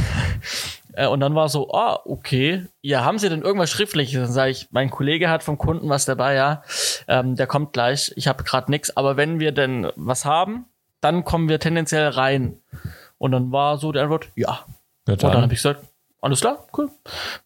äh, 0.93 1.08
und 1.08 1.19
dann 1.19 1.36
war 1.36 1.49
so, 1.49 1.71
ah, 1.73 1.99
okay, 2.06 2.65
ja, 2.82 3.04
haben 3.04 3.19
Sie 3.19 3.30
denn 3.30 3.41
irgendwas 3.41 3.69
Schriftliches? 3.69 4.21
Dann 4.21 4.32
sage 4.32 4.51
ich, 4.51 4.67
mein 4.71 4.89
Kollege 4.89 5.30
hat 5.30 5.43
vom 5.43 5.58
Kunden 5.58 5.89
was 5.89 6.06
dabei, 6.06 6.36
ja, 6.36 6.63
ähm, 7.08 7.36
der 7.36 7.47
kommt 7.47 7.73
gleich, 7.73 8.12
ich 8.15 8.27
habe 8.27 8.43
gerade 8.43 8.71
nichts, 8.71 8.95
aber 8.95 9.17
wenn 9.17 9.39
wir 9.39 9.51
denn 9.51 9.91
was 9.95 10.25
haben, 10.25 10.65
dann 11.01 11.23
kommen 11.23 11.49
wir 11.49 11.60
tendenziell 11.60 12.08
rein. 12.10 12.60
Und 13.17 13.32
dann 13.32 13.51
war 13.51 13.77
so 13.77 13.91
die 13.91 13.99
Antwort, 13.99 14.30
ja. 14.36 14.65
ja 15.08 15.13
Und 15.13 15.23
dann 15.23 15.41
habe 15.41 15.54
ich 15.54 15.60
gesagt, 15.60 15.84
alles 16.21 16.41
klar, 16.41 16.67
cool. 16.77 16.89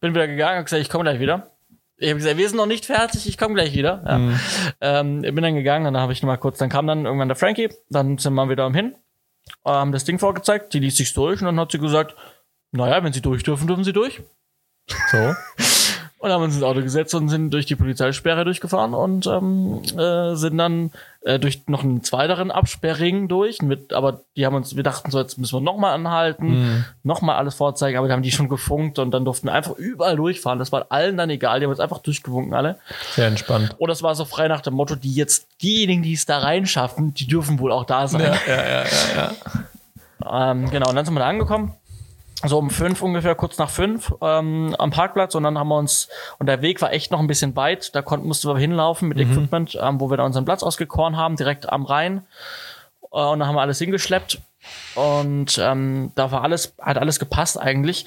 Bin 0.01 0.13
wieder 0.13 0.27
gegangen, 0.27 0.55
habe 0.55 0.65
gesagt, 0.65 0.81
ich 0.81 0.89
komme 0.89 1.03
gleich 1.03 1.19
wieder. 1.19 1.51
Ich 1.97 2.09
habe 2.09 2.17
gesagt, 2.17 2.37
wir 2.37 2.47
sind 2.47 2.57
noch 2.57 2.65
nicht 2.65 2.85
fertig, 2.85 3.27
ich 3.27 3.37
komme 3.37 3.55
gleich 3.55 3.73
wieder. 3.73 4.03
Ja. 4.05 4.99
Ähm, 4.99 5.23
ich 5.23 5.33
bin 5.33 5.43
dann 5.43 5.55
gegangen, 5.55 5.85
dann 5.85 5.97
habe 5.97 6.11
ich 6.11 6.21
noch 6.21 6.27
mal 6.27 6.37
kurz, 6.37 6.57
dann 6.57 6.69
kam 6.69 6.87
dann 6.87 7.05
irgendwann 7.05 7.29
der 7.29 7.37
Frankie, 7.37 7.69
dann 7.89 8.17
sind 8.17 8.33
wir 8.33 8.49
wieder 8.49 8.65
am 8.65 8.73
hin, 8.73 8.95
haben 9.63 9.93
das 9.93 10.03
Ding 10.03 10.19
vorgezeigt, 10.19 10.73
die 10.73 10.79
liest 10.79 10.97
sich 10.97 11.13
durch 11.13 11.39
und 11.39 11.45
dann 11.45 11.59
hat 11.59 11.71
sie 11.71 11.79
gesagt, 11.79 12.15
naja, 12.75 13.03
wenn 13.03 13.13
sie 13.13 13.21
durch 13.21 13.43
dürfen, 13.43 13.67
dürfen 13.67 13.83
sie 13.83 13.93
durch. 13.93 14.21
so. 15.11 15.17
Und 16.17 16.31
haben 16.31 16.41
uns 16.43 16.55
ins 16.55 16.63
Auto 16.63 16.81
gesetzt 16.81 17.13
und 17.13 17.29
sind 17.29 17.51
durch 17.51 17.67
die 17.67 17.75
Polizeisperre 17.75 18.45
durchgefahren 18.45 18.95
und 18.95 19.27
ähm, 19.27 19.83
äh, 19.95 20.33
sind 20.35 20.57
dann 20.57 20.89
äh, 21.21 21.37
durch 21.37 21.67
noch 21.67 21.83
einen 21.83 22.01
zweiteren 22.03 22.49
Absperrring 22.49 23.27
durch. 23.27 23.61
Mit, 23.61 23.93
aber 23.93 24.21
die 24.35 24.43
haben 24.47 24.55
uns, 24.55 24.75
wir 24.75 24.81
dachten 24.81 25.11
so, 25.11 25.19
jetzt 25.19 25.37
müssen 25.37 25.53
wir 25.57 25.61
nochmal 25.61 25.93
anhalten, 25.93 26.47
Mhm. 26.47 26.85
nochmal 27.03 27.35
alles 27.35 27.53
vorzeigen, 27.53 27.99
aber 27.99 28.07
die 28.07 28.13
haben 28.13 28.23
die 28.23 28.31
schon 28.31 28.49
gefunkt 28.49 28.97
und 28.97 29.11
dann 29.11 29.23
durften 29.23 29.49
wir 29.49 29.53
einfach 29.53 29.75
überall 29.75 30.15
durchfahren. 30.15 30.57
Das 30.57 30.71
war 30.71 30.87
allen 30.89 31.15
dann 31.15 31.29
egal, 31.29 31.59
die 31.59 31.65
haben 31.67 31.71
uns 31.71 31.79
einfach 31.79 31.99
durchgewunken 31.99 32.55
alle. 32.55 32.79
Sehr 33.11 33.27
entspannt. 33.27 33.75
Und 33.77 33.87
das 33.89 34.01
war 34.01 34.15
so 34.15 34.25
frei 34.25 34.47
nach 34.47 34.61
dem 34.61 34.73
Motto, 34.73 34.95
die 34.95 35.13
jetzt, 35.13 35.47
diejenigen, 35.61 36.01
die 36.01 36.13
es 36.13 36.25
da 36.25 36.39
reinschaffen, 36.39 37.13
die 37.13 37.27
dürfen 37.27 37.59
wohl 37.59 37.71
auch 37.71 37.85
da 37.85 38.07
sein. 38.07 38.21
Ja, 38.21 38.35
ja, 38.47 38.63
ja, 38.63 38.83
ja, 38.83 39.31
ja. 40.23 40.51
Ähm, 40.51 40.71
genau, 40.71 40.89
und 40.89 40.95
dann 40.95 41.05
sind 41.05 41.13
wir 41.13 41.19
da 41.19 41.27
angekommen. 41.27 41.73
So 42.43 42.57
um 42.59 42.69
fünf 42.69 43.01
ungefähr, 43.01 43.33
kurz 43.33 43.57
nach 43.57 43.69
fünf, 43.69 44.13
ähm, 44.21 44.75
am 44.77 44.91
Parkplatz. 44.91 45.35
Und 45.35 45.43
dann 45.43 45.57
haben 45.57 45.69
wir 45.69 45.77
uns, 45.77 46.09
und 46.37 46.47
der 46.47 46.61
Weg 46.61 46.81
war 46.81 46.91
echt 46.91 47.11
noch 47.11 47.19
ein 47.19 47.27
bisschen 47.27 47.55
weit. 47.55 47.95
Da 47.95 48.01
konnten, 48.01 48.27
mussten 48.27 48.49
wir 48.49 48.57
hinlaufen 48.57 49.07
mit 49.07 49.17
Equipment, 49.19 49.77
ähm, 49.81 49.99
wo 50.01 50.09
wir 50.09 50.17
da 50.17 50.25
unseren 50.25 50.45
Platz 50.45 50.61
ausgekoren 50.61 51.15
haben, 51.15 51.37
direkt 51.37 51.69
am 51.69 51.85
Rhein. 51.85 52.25
Äh, 53.11 53.17
und 53.19 53.39
dann 53.39 53.47
haben 53.47 53.55
wir 53.55 53.61
alles 53.61 53.79
hingeschleppt. 53.79 54.39
Und 54.95 55.57
ähm, 55.61 56.11
da 56.15 56.31
war 56.31 56.43
alles, 56.43 56.73
hat 56.81 56.97
alles 56.97 57.19
gepasst 57.19 57.59
eigentlich. 57.59 58.05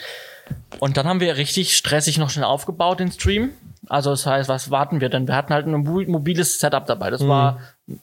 Und 0.79 0.97
dann 0.97 1.07
haben 1.07 1.21
wir 1.21 1.37
richtig 1.37 1.77
stressig 1.77 2.19
noch 2.19 2.31
schnell 2.31 2.45
aufgebaut, 2.45 3.01
den 3.01 3.11
Stream. 3.13 3.51
Also 3.89 4.11
das 4.11 4.27
heißt, 4.27 4.49
was 4.49 4.71
warten 4.71 5.01
wir 5.01 5.09
denn? 5.09 5.27
Wir 5.27 5.37
hatten 5.37 5.55
halt 5.55 5.67
ein 5.67 5.73
mo- 5.85 6.03
mobiles 6.07 6.59
Setup 6.59 6.85
dabei. 6.87 7.11
Das 7.11 7.27
war 7.27 7.61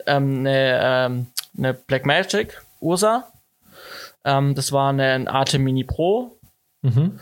ähm, 0.08 0.40
eine, 0.40 0.80
ähm, 0.82 1.28
eine 1.58 1.74
Blackmagic 1.74 2.62
Ursa. 2.80 3.28
Ähm, 4.26 4.56
das 4.56 4.72
war 4.72 4.90
eine, 4.90 5.12
ein 5.12 5.28
Arte 5.28 5.60
Mini 5.60 5.84
Pro. 5.84 6.40
Mhm. 6.82 7.20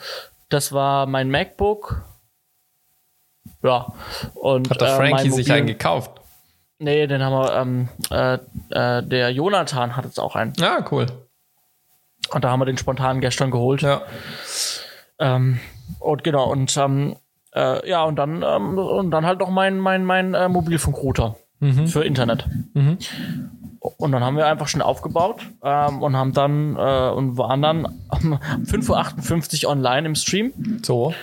Das 0.49 0.71
war 0.71 1.05
mein 1.05 1.29
MacBook. 1.29 2.03
Ja. 3.61 3.93
Und, 4.33 4.69
Hat 4.69 4.81
der 4.81 4.87
äh, 4.87 4.95
Frankie 4.95 5.29
sich 5.29 5.51
einen 5.51 5.67
gekauft? 5.67 6.21
Nee, 6.79 7.07
den 7.07 7.21
haben 7.21 7.33
wir, 7.33 7.55
ähm, 7.55 7.89
äh, 8.09 8.33
äh, 8.69 9.03
der 9.03 9.31
Jonathan 9.31 9.95
hat 9.95 10.05
jetzt 10.05 10.19
auch 10.19 10.35
einen. 10.35 10.53
Ja, 10.57 10.85
cool. 10.91 11.05
Und 12.31 12.43
da 12.43 12.49
haben 12.49 12.59
wir 12.59 12.65
den 12.65 12.77
spontan 12.77 13.21
gestern 13.21 13.51
geholt. 13.51 13.81
Ja. 13.81 14.01
Ähm, 15.19 15.59
und 15.99 16.23
genau, 16.23 16.49
und 16.49 16.75
ähm, 16.77 17.15
äh, 17.53 17.87
ja, 17.87 18.03
und 18.03 18.15
dann, 18.15 18.43
ähm, 18.43 18.77
und 18.77 19.11
dann 19.11 19.25
halt 19.25 19.39
noch 19.39 19.49
mein, 19.49 19.77
mein, 19.77 20.05
mein 20.05 20.33
äh, 20.33 20.49
Mobilfunkrouter 20.49 21.37
für 21.87 22.03
Internet. 22.03 22.45
Und 23.83 24.13
dann 24.13 24.23
haben 24.23 24.37
wir 24.37 24.47
einfach 24.47 24.69
schon 24.69 24.81
aufgebaut 24.81 25.41
ähm, 25.61 26.01
und 26.01 26.15
haben 26.15 26.31
dann 26.31 26.77
äh, 26.77 27.09
und 27.09 27.37
waren 27.37 27.61
dann 27.61 27.85
um 28.09 28.35
5.58 28.35 29.65
Uhr 29.65 29.71
online 29.71 30.07
im 30.07 30.15
Stream. 30.15 30.79
So. 30.83 31.13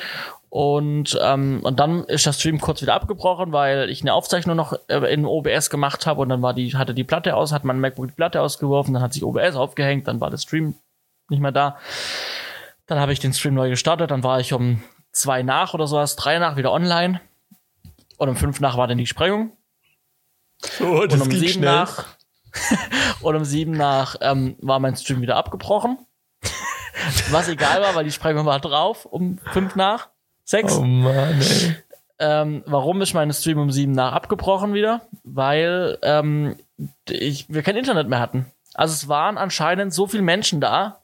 Und, 0.51 1.19
ähm, 1.23 1.61
und 1.63 1.81
dann 1.81 2.05
ist 2.05 2.27
der 2.27 2.35
Stream 2.35 2.61
kurz 2.61 2.83
wieder 2.83 2.95
abgebrochen, 2.95 3.53
weil 3.53 3.89
ich 3.89 4.03
eine 4.03 4.13
Aufzeichnung 4.13 4.57
noch 4.57 4.75
äh, 4.89 4.99
in 5.11 5.25
OBS 5.25 5.71
gemacht 5.71 6.07
habe 6.07 6.21
und 6.21 6.29
dann 6.29 6.43
war 6.43 6.53
die, 6.53 6.77
hatte 6.77 6.93
die 6.93 7.05
Platte 7.05 7.35
aus, 7.35 7.53
hat 7.53 7.65
mein 7.65 7.81
MacBook 7.81 8.09
die 8.09 8.15
Platte 8.15 8.43
ausgeworfen, 8.43 8.93
dann 8.93 9.03
hat 9.03 9.15
sich 9.15 9.25
OBS 9.25 9.55
aufgehängt, 9.55 10.07
dann 10.07 10.21
war 10.21 10.29
der 10.29 10.39
Stream 10.39 10.75
nicht 11.31 11.41
mehr 11.41 11.53
da. 11.53 11.79
Dann 12.87 12.99
habe 12.99 13.13
ich 13.13 13.21
den 13.21 13.33
Stream 13.33 13.55
neu 13.55 13.71
gestartet, 13.71 14.11
dann 14.11 14.23
war 14.23 14.39
ich 14.41 14.53
um 14.53 14.83
zwei 15.13 15.43
nach 15.43 15.73
oder 15.73 15.87
sowas, 15.87 16.17
drei 16.17 16.39
nach 16.39 16.57
wieder 16.57 16.73
online. 16.73 17.21
Und 18.19 18.29
um 18.29 18.37
fünf 18.37 18.61
nach 18.61 18.77
war 18.77 18.87
dann 18.87 18.99
die 18.99 19.07
Sprengung. 19.07 19.57
Oh, 20.81 21.03
Und 21.03 21.13
um 21.13 21.31
sieben 21.31 21.63
nach 21.63 22.05
und 23.21 23.37
um 23.37 23.45
sieben 23.45 23.73
nach 23.73 24.17
ähm, 24.21 24.57
war 24.61 24.81
mein 24.81 24.97
Stream 24.97 25.21
wieder 25.21 25.37
abgebrochen. 25.37 25.99
Was 27.31 27.49
egal 27.49 27.83
war, 27.83 27.95
weil 27.95 28.05
die 28.05 28.13
Sprengung 28.13 28.47
war 28.47 28.61
drauf 28.61 29.07
um 29.07 29.39
fünf 29.53 29.77
nach. 29.77 30.09
Sechs. 30.45 30.77
Oh 30.77 30.83
Mann, 30.83 31.41
ey. 31.41 31.77
Ähm, 32.19 32.63
warum 32.67 33.01
ist 33.01 33.15
mein 33.15 33.33
Stream 33.33 33.59
um 33.59 33.71
sieben 33.71 33.93
nach 33.93 34.13
abgebrochen 34.13 34.75
wieder? 34.75 35.03
Weil 35.25 35.99
ähm, 36.03 36.57
ich, 37.09 37.49
wir 37.49 37.63
kein 37.63 37.77
Internet 37.77 38.09
mehr 38.09 38.21
hatten. 38.21 38.47
Also 38.75 38.93
es 38.93 39.09
waren 39.09 39.39
anscheinend 39.39 39.95
so 39.95 40.07
viele 40.07 40.23
Menschen 40.23 40.61
da, 40.61 41.00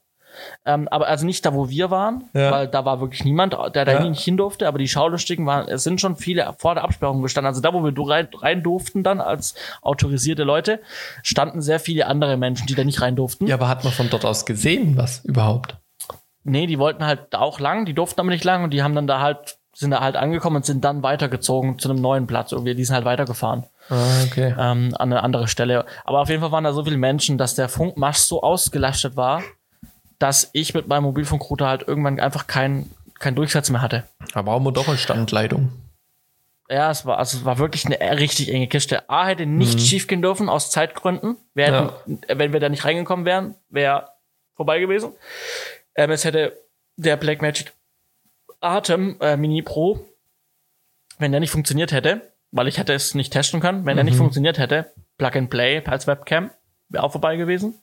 ähm, 0.65 0.89
aber 0.89 1.07
also 1.09 1.25
nicht 1.27 1.45
da, 1.47 1.55
wo 1.55 1.69
wir 1.69 1.91
waren, 1.91 2.25
Ja. 2.35 2.51
weil 2.51 2.69
da 2.69 2.85
war 2.85 3.01
wirklich 3.01 3.25
niemand, 3.25 3.55
der 3.75 3.85
da 3.85 3.93
Ja. 3.93 4.01
nicht 4.09 4.23
hin 4.23 4.37
durfte, 4.37 4.67
aber 4.69 4.79
die 4.79 4.89
Schaulustigen 4.89 5.47
waren, 5.47 5.69
es 5.69 5.83
sind 5.85 6.01
schon 6.01 6.17
viele 6.17 6.55
vor 6.59 6.75
der 6.75 6.85
Absperrung 6.85 7.23
gestanden. 7.23 7.49
Also 7.49 7.61
da, 7.61 7.73
wo 7.73 7.83
wir 7.85 7.93
rein, 8.09 8.29
rein 8.35 8.63
durften 8.63 9.03
dann 9.03 9.21
als 9.21 9.55
autorisierte 9.83 10.45
Leute, 10.45 10.81
standen 11.23 11.61
sehr 11.63 11.81
viele 11.81 12.07
andere 12.07 12.37
Menschen, 12.37 12.67
die 12.67 12.75
da 12.75 12.85
nicht 12.85 13.01
rein 13.01 13.17
durften. 13.17 13.47
Ja, 13.47 13.55
aber 13.57 13.69
hat 13.69 13.85
man 13.85 13.93
von 13.93 14.11
dort 14.11 14.25
aus 14.25 14.47
gesehen, 14.47 14.97
was 14.97 15.25
überhaupt? 15.25 15.77
Nee, 16.45 16.67
die 16.67 16.79
wollten 16.79 17.05
halt 17.05 17.35
auch 17.35 17.59
lang, 17.59 17.87
die 17.87 17.95
durften 17.95 18.21
aber 18.21 18.31
nicht 18.31 18.45
lang 18.45 18.63
und 18.65 18.71
die 18.71 18.83
haben 18.83 18.95
dann 18.95 19.07
da 19.09 19.21
halt, 19.21 19.59
sind 19.75 19.91
da 19.91 20.01
halt 20.01 20.17
angekommen 20.17 20.57
und 20.57 20.65
sind 20.65 20.85
dann 20.85 21.03
weitergezogen 21.03 21.79
zu 21.79 21.91
einem 21.91 22.01
neuen 22.01 22.27
Platz 22.27 22.53
irgendwie. 22.53 22.75
Die 22.75 22.85
sind 22.85 22.95
halt 22.95 23.05
weitergefahren 23.05 23.65
Ah, 23.91 24.23
okay. 24.25 24.55
ähm, 24.59 24.95
an 24.97 25.13
eine 25.13 25.23
andere 25.23 25.49
Stelle. 25.49 25.85
Aber 26.05 26.21
auf 26.21 26.29
jeden 26.29 26.41
Fall 26.41 26.53
waren 26.53 26.65
da 26.65 26.73
so 26.73 26.85
viele 26.85 26.97
Menschen, 26.97 27.37
dass 27.37 27.57
der 27.57 27.69
Funkmast 27.69 28.29
so 28.29 28.43
ausgelastet 28.43 29.17
war, 29.17 29.43
dass 30.19 30.51
ich 30.53 30.75
mit 30.75 30.89
meinem 30.89 31.05
Mobilfunkrouter 31.05 31.67
halt 31.69 31.87
irgendwann 31.87 32.21
einfach 32.21 32.47
keinen 32.47 32.91
kein 33.19 33.35
Durchsatz 33.35 33.71
mehr 33.71 33.81
hatte. 33.83 34.05
Da 34.35 34.43
brauchen 34.43 34.65
wir 34.65 34.73
Doppelstandleitung. 34.73 35.73
Ja, 36.69 36.91
es 36.91 37.07
war, 37.07 37.19
also 37.19 37.39
es 37.39 37.45
war 37.45 37.59
wirklich 37.59 37.87
eine 37.87 38.19
richtig 38.19 38.53
enge 38.53 38.67
Kiste. 38.67 39.09
A 39.09 39.27
hätte 39.29 39.47
nicht 39.47 39.81
schief 39.81 40.07
gehen 40.07 40.21
dürfen 40.21 40.49
aus 40.49 40.71
Zeitgründen. 40.71 41.37
Wir 41.55 41.67
hätten, 41.67 42.19
Wenn 42.29 42.53
wir 42.53 42.61
da 42.61 42.69
nicht 42.69 42.85
reingekommen 42.85 43.25
wären, 43.25 43.55
wäre 43.71 44.11
vorbei 44.55 44.81
gewesen. 44.81 45.13
Ähm, 45.95 46.11
es 46.11 46.25
hätte 46.25 46.59
der 46.97 47.17
Blackmagic 47.17 47.73
Atem 48.61 49.17
äh, 49.21 49.37
Mini 49.37 49.63
Pro 49.63 50.01
wenn 51.19 51.31
der 51.33 51.41
nicht 51.41 51.51
funktioniert 51.51 51.93
hätte, 51.93 52.21
weil 52.51 52.69
ich 52.69 52.77
hätte 52.79 52.93
es 52.93 53.15
nicht 53.15 53.33
testen 53.33 53.61
können, 53.61 53.87
wenn 53.87 53.95
Mhm. 53.95 53.99
er 53.99 54.05
nicht 54.05 54.17
funktioniert 54.19 54.59
hätte, 54.59 54.93
Plug 55.17 55.31
and 55.35 55.49
Play 55.51 55.83
als 55.87 56.07
Webcam, 56.07 56.51
wäre 56.91 57.05
auch 57.05 57.13
vorbei 57.13 57.37
gewesen. 57.37 57.75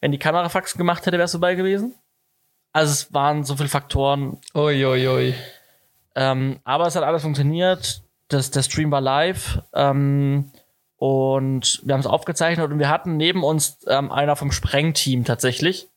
Wenn 0.00 0.12
die 0.12 0.18
Kamera 0.18 0.48
Faxen 0.48 0.78
gemacht 0.78 1.06
hätte, 1.06 1.16
wäre 1.16 1.24
es 1.24 1.32
vorbei 1.32 1.54
gewesen. 1.54 1.94
Also 2.72 2.92
es 2.92 3.14
waren 3.14 3.44
so 3.44 3.56
viele 3.56 3.68
Faktoren, 3.68 4.38
Uiuiui. 4.54 5.08
Ui, 5.08 5.08
ui. 5.08 5.34
ähm, 6.14 6.60
aber 6.64 6.86
es 6.86 6.96
hat 6.96 7.04
alles 7.04 7.22
funktioniert. 7.22 8.02
Das, 8.28 8.50
der 8.50 8.62
Stream 8.62 8.90
war 8.90 9.00
live. 9.00 9.62
Ähm, 9.72 10.50
und 10.96 11.80
wir 11.84 11.94
haben 11.94 12.00
es 12.00 12.06
aufgezeichnet 12.06 12.70
und 12.70 12.78
wir 12.78 12.88
hatten 12.88 13.16
neben 13.16 13.44
uns 13.44 13.78
ähm, 13.86 14.10
einer 14.10 14.36
vom 14.36 14.50
Sprengteam 14.52 15.24
tatsächlich. 15.24 15.88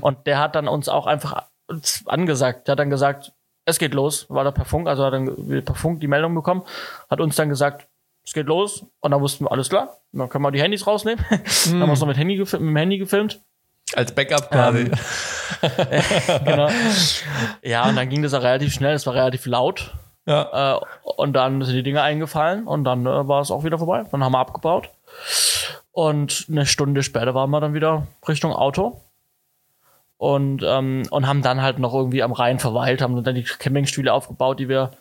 Und 0.00 0.26
der 0.26 0.38
hat 0.38 0.54
dann 0.54 0.68
uns 0.68 0.88
auch 0.88 1.06
einfach 1.06 1.44
uns 1.66 2.02
angesagt. 2.06 2.66
Der 2.66 2.72
hat 2.72 2.78
dann 2.78 2.90
gesagt, 2.90 3.32
es 3.64 3.78
geht 3.78 3.94
los. 3.94 4.26
War 4.28 4.44
da 4.44 4.50
per 4.50 4.64
Funk, 4.64 4.88
also 4.88 5.04
hat 5.04 5.14
dann 5.14 5.64
per 5.64 5.74
Funk 5.74 6.00
die 6.00 6.08
Meldung 6.08 6.34
bekommen. 6.34 6.62
Hat 7.08 7.20
uns 7.20 7.36
dann 7.36 7.48
gesagt, 7.48 7.88
es 8.24 8.32
geht 8.32 8.46
los. 8.46 8.86
Und 9.00 9.10
dann 9.10 9.20
wussten 9.20 9.44
wir, 9.44 9.52
alles 9.52 9.68
klar. 9.68 9.96
Dann 10.12 10.28
können 10.28 10.44
wir 10.44 10.50
die 10.50 10.60
Handys 10.60 10.86
rausnehmen. 10.86 11.24
dann 11.30 11.80
haben 11.80 11.88
wir 11.88 11.92
es 11.92 12.00
noch 12.00 12.06
mit, 12.06 12.16
Handy 12.16 12.38
mit 12.38 12.52
dem 12.52 12.76
Handy 12.76 12.98
gefilmt. 12.98 13.40
Als 13.94 14.12
Backup 14.12 14.50
quasi. 14.50 14.90
genau. 16.44 16.70
Ja, 17.62 17.88
und 17.88 17.96
dann 17.96 18.08
ging 18.08 18.22
das 18.22 18.32
auch 18.32 18.42
relativ 18.42 18.72
schnell. 18.72 18.94
Es 18.94 19.06
war 19.06 19.14
relativ 19.14 19.44
laut. 19.46 19.92
ja. 20.26 20.76
Äh, 20.76 20.80
und 21.16 21.34
dann 21.34 21.62
sind 21.62 21.74
die 21.74 21.82
Dinge 21.82 22.00
eingefallen 22.00 22.66
und 22.66 22.84
dann 22.84 23.04
äh, 23.04 23.28
war 23.28 23.42
es 23.42 23.50
auch 23.50 23.64
wieder 23.64 23.78
vorbei. 23.78 24.04
Dann 24.10 24.24
haben 24.24 24.32
wir 24.32 24.38
abgebaut. 24.38 24.88
Und 25.90 26.46
eine 26.48 26.64
Stunde 26.64 27.02
später 27.02 27.34
waren 27.34 27.50
wir 27.50 27.60
dann 27.60 27.74
wieder 27.74 28.06
Richtung 28.26 28.52
Auto. 28.52 29.00
Und, 30.16 30.62
ähm, 30.64 31.02
und 31.10 31.26
haben 31.26 31.42
dann 31.42 31.62
halt 31.62 31.80
noch 31.80 31.92
irgendwie 31.92 32.22
am 32.22 32.32
Rhein 32.32 32.60
verweilt, 32.60 33.02
haben 33.02 33.22
dann 33.24 33.34
die 33.34 33.42
Campingstühle 33.42 34.12
aufgebaut, 34.12 34.60
die 34.60 34.68
wir. 34.68 34.92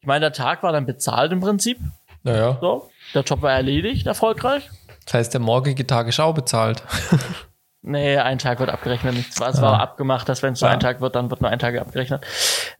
Ich 0.00 0.06
meine, 0.06 0.20
der 0.20 0.32
Tag 0.32 0.62
war 0.62 0.70
dann 0.70 0.86
bezahlt 0.86 1.32
im 1.32 1.40
Prinzip. 1.40 1.78
Naja. 2.26 2.58
So. 2.60 2.90
Der 3.14 3.22
Job 3.22 3.40
war 3.42 3.52
erledigt, 3.52 4.06
erfolgreich. 4.06 4.68
Das 5.04 5.14
heißt, 5.14 5.32
der 5.34 5.40
morgige 5.40 5.86
Tag 5.86 6.08
ist 6.08 6.18
auch 6.18 6.34
bezahlt. 6.34 6.82
Nee, 7.82 8.16
ein 8.18 8.38
Tag 8.38 8.58
wird 8.58 8.68
abgerechnet. 8.68 9.14
Es 9.30 9.38
war, 9.38 9.48
es 9.48 9.60
war 9.62 9.78
abgemacht, 9.80 10.28
dass 10.28 10.42
wenn 10.42 10.54
es 10.54 10.60
nur 10.60 10.70
Ja. 10.70 10.74
ein 10.74 10.80
Tag 10.80 11.00
wird, 11.00 11.14
dann 11.14 11.30
wird 11.30 11.40
nur 11.40 11.50
ein 11.50 11.58
Tag 11.60 11.78
abgerechnet. 11.78 12.20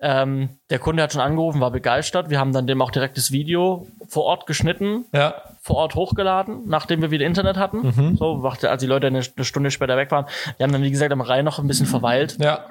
Ähm, 0.01 0.49
der 0.69 0.81
Kunde 0.81 1.01
hat 1.03 1.13
schon 1.13 1.21
angerufen, 1.23 1.61
war 1.61 1.71
begeistert. 1.71 2.29
Wir 2.29 2.41
haben 2.41 2.53
dann 2.53 2.67
dem 2.67 2.83
auch 2.83 2.91
direkt 2.91 3.17
das 3.17 3.31
Video 3.31 3.87
vor 4.09 4.25
Ort 4.25 4.47
geschnitten, 4.47 5.05
Ja. 5.13 5.35
vor 5.63 5.77
Ort 5.77 5.95
hochgeladen, 5.95 6.63
nachdem 6.67 7.03
wir 7.03 7.13
wieder 7.13 7.25
Internet 7.25 7.57
hatten. 7.57 8.17
So, 8.19 8.43
wachte, 8.43 8.69
als 8.69 8.81
die 8.81 8.89
Leute 8.89 9.07
eine, 9.07 9.21
eine 9.37 9.45
Stunde 9.45 9.71
später 9.71 9.97
weg 9.97 10.11
waren. 10.11 10.27
Wir 10.57 10.65
haben 10.65 10.73
dann, 10.73 10.83
wie 10.83 10.91
gesagt, 10.91 11.13
am 11.13 11.21
Rhein 11.21 11.45
noch 11.45 11.61
ein 11.61 11.69
bisschen 11.69 11.87
verweilt 11.87 12.39
Ja. 12.41 12.65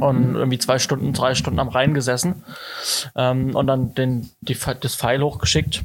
und 0.00 0.34
irgendwie 0.34 0.58
zwei 0.58 0.80
Stunden, 0.80 1.12
drei 1.12 1.36
Stunden 1.36 1.60
am 1.60 1.68
Rhein 1.68 1.94
gesessen 1.94 2.42
ähm, 3.14 3.54
und 3.54 3.68
dann 3.68 3.94
den, 3.94 4.28
die, 4.40 4.56
das 4.80 4.96
File 4.96 5.22
hochgeschickt. 5.22 5.84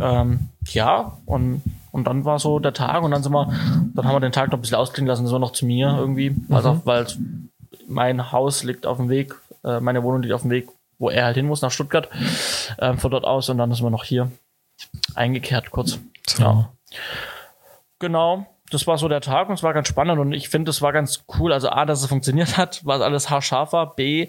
Ähm, 0.00 0.48
ja, 0.68 1.12
und, 1.26 1.62
und 1.94 2.04
dann 2.08 2.24
war 2.24 2.40
so 2.40 2.58
der 2.58 2.72
Tag 2.72 3.02
und 3.04 3.12
dann 3.12 3.22
sind 3.22 3.32
wir, 3.32 3.46
dann 3.94 4.04
haben 4.04 4.16
wir 4.16 4.20
den 4.20 4.32
Tag 4.32 4.48
noch 4.50 4.58
ein 4.58 4.60
bisschen 4.60 4.76
ausklingen 4.76 5.06
lassen, 5.06 5.26
sind 5.26 5.34
wir 5.34 5.38
noch 5.38 5.52
zu 5.52 5.64
mir 5.64 5.94
irgendwie, 5.96 6.34
also, 6.50 6.80
weil 6.84 7.06
mein 7.86 8.32
Haus 8.32 8.64
liegt 8.64 8.84
auf 8.84 8.96
dem 8.96 9.08
Weg, 9.08 9.34
äh, 9.62 9.78
meine 9.78 10.02
Wohnung 10.02 10.20
liegt 10.22 10.34
auf 10.34 10.42
dem 10.42 10.50
Weg, 10.50 10.68
wo 10.98 11.08
er 11.08 11.24
halt 11.26 11.36
hin 11.36 11.46
muss, 11.46 11.62
nach 11.62 11.70
Stuttgart, 11.70 12.08
ähm, 12.80 12.98
von 12.98 13.12
dort 13.12 13.24
aus 13.24 13.48
und 13.48 13.58
dann 13.58 13.72
sind 13.72 13.84
wir 13.86 13.90
noch 13.90 14.02
hier 14.04 14.30
eingekehrt 15.14 15.70
kurz. 15.70 16.00
So. 16.26 16.42
Ja. 16.42 16.72
Genau, 18.00 18.44
das 18.70 18.88
war 18.88 18.98
so 18.98 19.06
der 19.08 19.20
Tag 19.20 19.48
und 19.48 19.54
es 19.54 19.62
war 19.62 19.72
ganz 19.72 19.86
spannend 19.86 20.18
und 20.18 20.32
ich 20.32 20.48
finde, 20.48 20.70
es 20.70 20.82
war 20.82 20.92
ganz 20.92 21.24
cool. 21.38 21.52
Also 21.52 21.68
A, 21.68 21.84
dass 21.84 22.00
es 22.02 22.08
funktioniert 22.08 22.56
hat, 22.56 22.80
weil 22.84 23.02
alles 23.04 23.30
haarscharf 23.30 23.72
war. 23.72 23.94
B, 23.94 24.28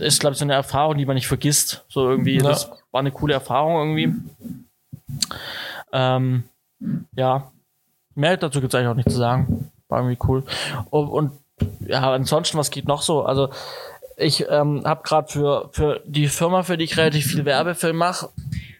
ist, 0.00 0.18
glaube 0.18 0.32
ich, 0.32 0.38
so 0.38 0.44
eine 0.44 0.54
Erfahrung, 0.54 0.98
die 0.98 1.06
man 1.06 1.14
nicht 1.14 1.28
vergisst. 1.28 1.84
So 1.88 2.10
irgendwie, 2.10 2.38
Ja. 2.38 2.42
das 2.42 2.70
war 2.90 2.98
eine 3.00 3.12
coole 3.12 3.34
Erfahrung 3.34 3.76
irgendwie. 3.76 4.14
Ähm, 5.92 6.44
ja, 7.14 7.50
mehr 8.14 8.36
dazu 8.36 8.60
gibt 8.60 8.72
es 8.72 8.78
eigentlich 8.78 8.90
auch 8.90 8.94
nicht 8.94 9.10
zu 9.10 9.16
sagen. 9.16 9.70
War 9.88 10.00
irgendwie 10.00 10.18
cool. 10.28 10.44
Und, 10.90 11.08
und 11.08 11.32
ja, 11.80 12.12
ansonsten, 12.12 12.58
was 12.58 12.70
geht 12.70 12.86
noch 12.86 13.02
so? 13.02 13.22
Also, 13.22 13.50
ich 14.16 14.46
ähm, 14.48 14.82
habe 14.84 15.02
gerade 15.04 15.28
für, 15.32 15.70
für 15.72 16.02
die 16.04 16.26
Firma, 16.26 16.62
für 16.64 16.76
die 16.76 16.84
ich 16.84 16.96
relativ 16.96 17.26
viel 17.26 17.44
Werbefilm 17.44 17.96
mache, 17.96 18.30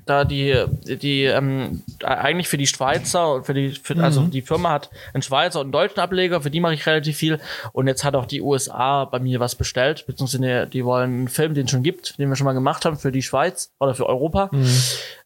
da 0.05 0.25
die, 0.25 0.65
die 0.85 1.25
ähm, 1.25 1.83
eigentlich 2.03 2.49
für 2.49 2.57
die 2.57 2.67
Schweizer 2.67 3.35
und 3.35 3.47
für 3.47 3.55
die, 3.55 3.71
für, 3.71 3.97
also 4.03 4.23
die 4.23 4.43
Firma 4.43 4.71
hat 4.71 4.91
einen 5.13 5.23
Schweizer 5.23 5.61
und 5.61 5.67
einen 5.67 5.73
deutschen 5.73 6.01
Ableger, 6.01 6.41
für 6.41 6.51
die 6.51 6.61
mache 6.61 6.75
ich 6.75 6.87
relativ 6.87 7.17
viel. 7.17 7.39
Und 7.73 7.87
jetzt 7.87 8.05
hat 8.05 8.17
auch 8.17 8.27
die 8.27 8.41
USA 8.41 9.05
bei 9.05 9.21
mir 9.21 9.39
was 9.39 9.55
bestellt, 9.55 10.07
beziehungsweise 10.07 10.67
die 10.67 10.85
wollen 10.85 11.11
einen 11.11 11.29
Film, 11.29 11.55
den 11.55 11.67
es 11.67 11.71
schon 11.71 11.83
gibt, 11.83 12.19
den 12.19 12.29
wir 12.29 12.37
schon 12.37 12.47
mal 12.47 12.55
gemacht 12.55 12.85
haben 12.85 12.97
für 12.97 13.13
die 13.13 13.23
Schweiz 13.23 13.73
oder 13.79 13.95
für 13.95 14.07
Europa, 14.07 14.51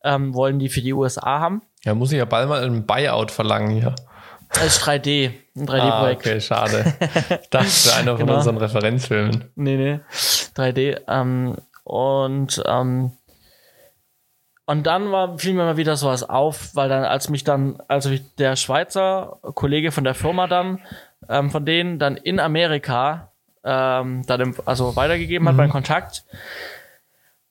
ähm, 0.04 0.34
wollen 0.34 0.58
die 0.58 0.68
für 0.68 0.82
die 0.82 0.92
USA 0.92 1.38
haben. 1.38 1.62
Ja, 1.84 1.94
muss 1.94 2.12
ich 2.12 2.18
ja 2.18 2.24
bald 2.24 2.48
mal 2.48 2.62
ein 2.64 2.86
Buyout 2.86 3.30
verlangen 3.30 3.70
hier. 3.70 3.94
Das 4.54 4.64
ist 4.66 4.82
3D, 4.86 5.32
ein 5.56 5.68
Ah, 5.68 5.72
3D-Projekt. 5.72 6.20
okay, 6.26 6.40
schade. 6.40 6.94
Das 7.50 7.86
wäre 7.86 7.96
einer 7.96 8.16
von 8.16 8.26
Genau. 8.26 8.36
unseren 8.38 8.58
Referenzfilmen. 8.58 9.50
Nee, 9.54 9.76
nee. 9.76 10.00
3D. 10.54 11.00
Ähm, 11.08 11.56
und, 11.84 12.62
ähm, 12.66 13.12
und 14.66 14.86
dann 14.86 15.10
war, 15.10 15.38
fiel 15.38 15.54
mir 15.54 15.64
mal 15.64 15.76
wieder 15.76 15.96
sowas 15.96 16.22
auf, 16.22 16.74
weil 16.76 16.88
dann, 16.88 17.04
als 17.04 17.28
mich 17.30 17.44
dann, 17.44 17.82
also 17.88 18.10
der 18.38 18.56
Schweizer 18.56 19.38
Kollege 19.54 19.90
von 19.90 20.04
der 20.04 20.14
Firma 20.14 20.46
dann, 20.46 20.80
ähm, 21.28 21.50
von 21.50 21.64
denen 21.64 21.98
dann 21.98 22.16
in 22.16 22.38
Amerika, 22.38 23.32
ähm, 23.64 24.22
dann 24.26 24.54
also 24.66 24.94
weitergegeben 24.96 25.48
hat, 25.48 25.56
meinen 25.56 25.70
Kontakt, 25.70 26.24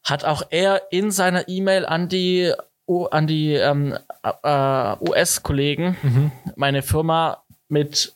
hat 0.03 0.23
auch 0.23 0.43
er 0.51 0.83
in 0.91 1.11
seiner 1.11 1.47
E-Mail 1.47 1.85
an 1.85 2.07
die, 2.09 2.53
an 3.09 3.27
die 3.27 3.53
ähm, 3.53 3.97
äh, 4.43 4.95
US-Kollegen 5.09 6.31
meine 6.55 6.81
Firma 6.81 7.43
mit 7.69 8.15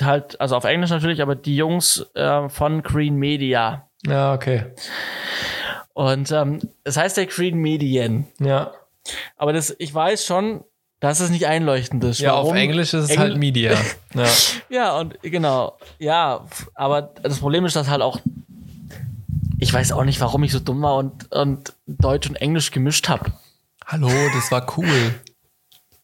halt, 0.00 0.40
also 0.40 0.56
auf 0.56 0.64
Englisch 0.64 0.90
natürlich, 0.90 1.20
aber 1.22 1.34
die 1.34 1.56
Jungs 1.56 2.06
äh, 2.14 2.48
von 2.48 2.82
Green 2.82 3.16
Media. 3.16 3.86
Ja, 4.06 4.32
okay. 4.34 4.64
Und 5.92 6.30
ähm, 6.32 6.60
es 6.84 6.96
heißt 6.96 7.16
ja 7.18 7.24
Green 7.26 7.58
Medien. 7.58 8.26
Ja. 8.38 8.72
Aber 9.36 9.52
das, 9.52 9.74
ich 9.78 9.92
weiß 9.92 10.24
schon, 10.24 10.64
dass 11.00 11.20
es 11.20 11.30
nicht 11.30 11.46
einleuchtend 11.46 12.02
ist. 12.04 12.20
Ja, 12.20 12.32
auf 12.32 12.44
Warum? 12.46 12.56
Englisch 12.56 12.94
ist 12.94 13.04
es 13.04 13.10
Engl- 13.10 13.18
halt 13.18 13.36
Media. 13.38 13.72
Ja. 14.14 14.26
Ja, 14.70 14.98
und 14.98 15.20
genau. 15.22 15.76
Ja, 15.98 16.46
aber 16.74 17.02
das 17.22 17.38
Problem 17.38 17.64
ist, 17.64 17.76
dass 17.76 17.88
halt 17.88 18.02
auch. 18.02 18.18
Ich 19.58 19.72
weiß 19.72 19.92
auch 19.92 20.04
nicht, 20.04 20.20
warum 20.20 20.42
ich 20.42 20.52
so 20.52 20.58
dumm 20.60 20.80
war 20.82 20.96
und, 20.96 21.30
und 21.32 21.74
Deutsch 21.86 22.28
und 22.28 22.36
Englisch 22.36 22.70
gemischt 22.70 23.08
habe. 23.10 23.32
Hallo, 23.90 24.08
das 24.34 24.52
war 24.52 24.66
cool. 24.76 25.14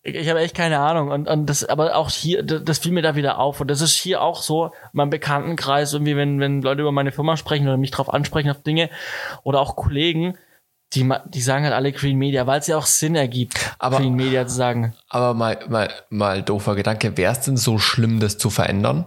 Ich, 0.03 0.15
ich 0.15 0.29
habe 0.29 0.41
echt 0.41 0.57
keine 0.57 0.81
Ahnung. 0.81 1.11
Und, 1.11 1.29
und 1.29 1.47
das, 1.47 1.65
aber 1.65 1.95
auch 1.95 2.11
hier, 2.11 2.43
das, 2.43 2.65
das 2.65 2.79
fiel 2.79 2.93
mir 2.93 3.03
da 3.03 3.15
wieder 3.15 3.39
auf. 3.39 3.61
Und 3.61 3.69
das 3.69 3.81
ist 3.81 3.95
hier 3.95 4.23
auch 4.23 4.43
so, 4.43 4.67
in 4.67 4.71
meinem 4.93 5.11
Bekanntenkreis, 5.11 5.93
irgendwie, 5.93 6.17
wenn, 6.17 6.41
wenn 6.41 6.63
Leute 6.63 6.83
über 6.83 6.93
meine 6.93 7.13
Firma 7.13 7.37
sprechen 7.37 7.67
oder 7.69 7.77
mich 7.77 7.93
drauf 7.93 8.13
ansprechen 8.13 8.51
auf 8.51 8.63
Dinge, 8.63 8.91
oder 9.45 9.61
auch 9.61 9.77
Kollegen, 9.77 10.37
die, 10.95 11.09
die 11.29 11.41
sagen 11.41 11.65
halt 11.65 11.75
alle 11.75 11.93
Green 11.93 12.19
Media, 12.19 12.47
weil 12.47 12.61
es 12.61 12.67
ja 12.67 12.77
auch 12.77 12.87
Sinn 12.87 13.15
ergibt, 13.15 13.75
Aber- 13.79 13.99
Green 13.99 14.15
Media 14.15 14.47
zu 14.47 14.55
sagen. 14.55 14.95
Aber 15.09 15.35
mal, 15.35 15.59
mal, 15.69 15.89
mal 16.11 16.43
doofer 16.43 16.75
Gedanke, 16.75 17.17
wäre 17.17 17.33
es 17.33 17.41
denn 17.41 17.57
so 17.57 17.79
schlimm, 17.79 18.19
das 18.21 18.39
zu 18.39 18.51
verändern? 18.51 19.07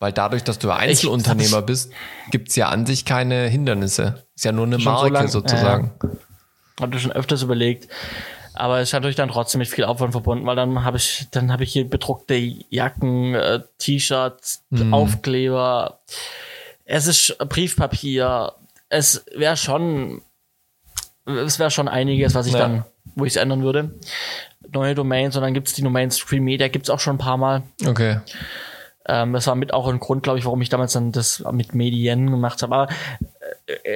Weil 0.00 0.12
dadurch, 0.12 0.44
dass 0.44 0.60
du 0.60 0.70
Einzelunternehmer 0.70 1.62
bist, 1.62 1.92
gibt's 2.30 2.54
ja 2.54 2.68
an 2.68 2.86
sich 2.86 3.04
keine 3.04 3.48
Hindernisse. 3.48 4.26
Ist 4.36 4.44
ja 4.44 4.52
nur 4.52 4.66
eine 4.66 4.78
Marke 4.78 5.08
lang- 5.10 5.26
sozusagen. 5.28 5.92
Hatte 6.80 6.98
schon 6.98 7.12
öfters 7.12 7.42
überlegt. 7.42 7.88
Aber 8.54 8.80
es 8.80 8.88
ist 8.88 8.92
natürlich 8.92 9.16
dann 9.16 9.28
trotzdem 9.28 9.60
mit 9.60 9.68
viel 9.68 9.84
Aufwand 9.84 10.12
verbunden, 10.12 10.44
weil 10.46 10.56
dann 10.56 10.84
habe 10.84 10.96
ich, 10.96 11.28
dann 11.30 11.52
habe 11.52 11.62
ich 11.62 11.72
hier 11.72 11.88
bedruckte 11.88 12.34
Jacken, 12.70 13.34
äh, 13.34 13.60
T-Shirts, 13.78 14.64
Aufkleber. 14.90 16.00
Es 16.84 17.06
ist 17.06 17.36
Briefpapier. 17.38 18.52
Es 18.88 19.24
wäre 19.34 19.56
schon, 19.56 20.22
es 21.24 21.58
wäre 21.58 21.70
schon 21.70 21.86
einiges, 21.88 22.34
was 22.34 22.46
ich 22.46 22.54
Ja. 22.54 22.58
dann, 22.60 22.84
wo 23.14 23.24
ich 23.24 23.34
es 23.34 23.36
ändern 23.36 23.62
würde. 23.62 23.94
Neue 24.72 24.94
Domains 24.94 25.36
und 25.36 25.42
dann 25.42 25.54
gibt's 25.54 25.74
die 25.74 25.82
Domain 25.82 26.10
Stream 26.10 26.44
Media, 26.44 26.68
gibt's 26.68 26.90
auch 26.90 27.00
schon 27.00 27.14
ein 27.16 27.18
paar 27.18 27.36
Mal. 27.36 27.62
Okay. 27.86 28.18
Ähm, 29.06 29.32
das 29.32 29.46
war 29.46 29.54
mit 29.54 29.72
auch 29.72 29.88
ein 29.88 30.00
Grund, 30.00 30.22
glaube 30.22 30.38
ich, 30.38 30.44
warum 30.44 30.60
ich 30.62 30.68
damals 30.68 30.92
dann 30.94 31.12
das 31.12 31.42
mit 31.52 31.74
Medien 31.74 32.30
gemacht 32.30 32.62
habe. 32.62 32.74
Aber 32.74 32.92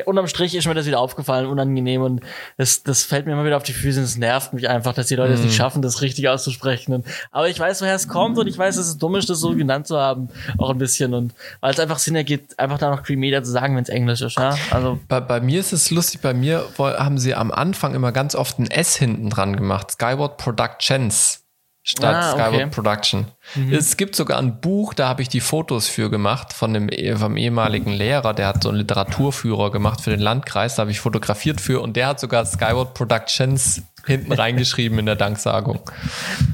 unterm 0.05 0.27
Strich 0.27 0.55
ist 0.55 0.67
mir 0.67 0.75
das 0.75 0.87
wieder 0.87 1.01
aufgefallen, 1.01 1.47
unangenehm 1.47 2.03
und 2.03 2.21
das, 2.57 2.83
das 2.83 3.03
fällt 3.03 3.27
mir 3.27 3.33
immer 3.33 3.45
wieder 3.45 3.57
auf 3.57 3.63
die 3.63 3.73
Füße 3.73 3.99
und 3.99 4.05
es 4.05 4.17
nervt 4.17 4.53
mich 4.53 4.69
einfach, 4.69 4.95
dass 4.95 5.07
die 5.07 5.17
Leute 5.17 5.33
es 5.33 5.41
nicht 5.41 5.57
schaffen, 5.57 5.83
das 5.83 6.03
richtig 6.03 6.29
auszusprechen. 6.29 6.95
Und, 6.95 7.07
aber 7.31 7.49
ich 7.49 7.59
weiß, 7.59 7.81
woher 7.81 7.95
es 7.95 8.09
kommt 8.09 8.39
und 8.39 8.47
ich 8.47 8.59
weiß, 8.59 8.77
dass 8.77 8.87
es 8.87 8.99
dumm 8.99 9.17
ist, 9.17 9.31
das 9.31 9.41
so 9.41 9.55
genannt 9.55 9.87
zu 9.87 9.99
haben, 9.99 10.29
auch 10.59 10.71
ein 10.71 10.79
bisschen. 10.79 11.15
Und 11.15 11.35
weil 11.61 11.73
es 11.73 11.81
einfach 11.81 11.99
Sinn 11.99 12.17
ergibt, 12.17 12.59
einfach 12.59 12.79
da 12.79 12.91
noch 12.91 13.03
Cream 13.03 13.21
Media 13.21 13.43
zu 13.43 13.51
sagen, 13.51 13.77
wenn 13.77 13.83
es 13.83 13.89
Englisch 13.89 14.21
ist. 14.21 14.39
Ja? 14.39 14.57
Also 14.71 14.99
Bei, 15.09 15.21
bei 15.21 15.41
mir 15.41 15.61
ist 15.61 15.73
es 15.73 15.91
lustig, 15.91 16.21
bei 16.21 16.35
mir 16.35 16.65
haben 16.79 17.19
sie 17.19 17.35
am 17.35 17.51
Anfang 17.51 17.95
immer 17.95 18.13
ganz 18.13 18.35
oft 18.35 18.59
ein 18.59 18.71
S 18.71 18.97
hinten 18.97 19.31
dran 19.31 19.57
gemacht. 19.57 19.93
Skyward 19.93 20.37
Productions. 20.37 21.42
Statt 21.83 22.15
Ah, 22.15 22.33
okay. 22.35 22.49
Skyward 22.49 22.71
Production. 22.71 23.27
Es 23.71 23.97
gibt 23.97 24.15
sogar 24.15 24.39
ein 24.39 24.61
Buch, 24.61 24.95
da 24.95 25.09
habe 25.09 25.23
ich 25.23 25.29
die 25.29 25.41
Fotos 25.41 25.89
für 25.89 26.11
gemacht 26.11 26.53
von 26.53 26.73
dem 26.75 26.89
eh- 26.89 27.17
vom 27.17 27.37
ehemaligen 27.37 27.93
Lehrer, 27.93 28.35
der 28.35 28.47
hat 28.49 28.63
so 28.63 28.69
einen 28.69 28.79
Literaturführer 28.79 29.71
gemacht 29.71 30.01
für 30.01 30.11
den 30.11 30.21
Landkreis, 30.21 30.77
da 30.77 30.83
habe 30.83 30.91
ich 30.91 31.01
fotografiert 31.01 31.61
für 31.61 31.81
und 31.81 31.97
der 31.97 32.07
hat 32.09 32.21
sogar 32.21 32.47
Skyward 32.47 32.95
Productions 32.95 33.83
hinten 34.07 34.33
reingeschrieben 34.33 34.99
in 34.99 35.07
der 35.07 35.17
Danksagung. 35.17 35.81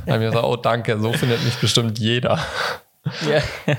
Da 0.06 0.14
habe 0.14 0.24
ich 0.24 0.30
gesagt, 0.30 0.46
oh 0.46 0.56
danke, 0.56 0.98
so 1.00 1.12
findet 1.12 1.44
mich 1.44 1.54
bestimmt 1.56 1.98
jeder. 1.98 2.38
Ja. 3.26 3.74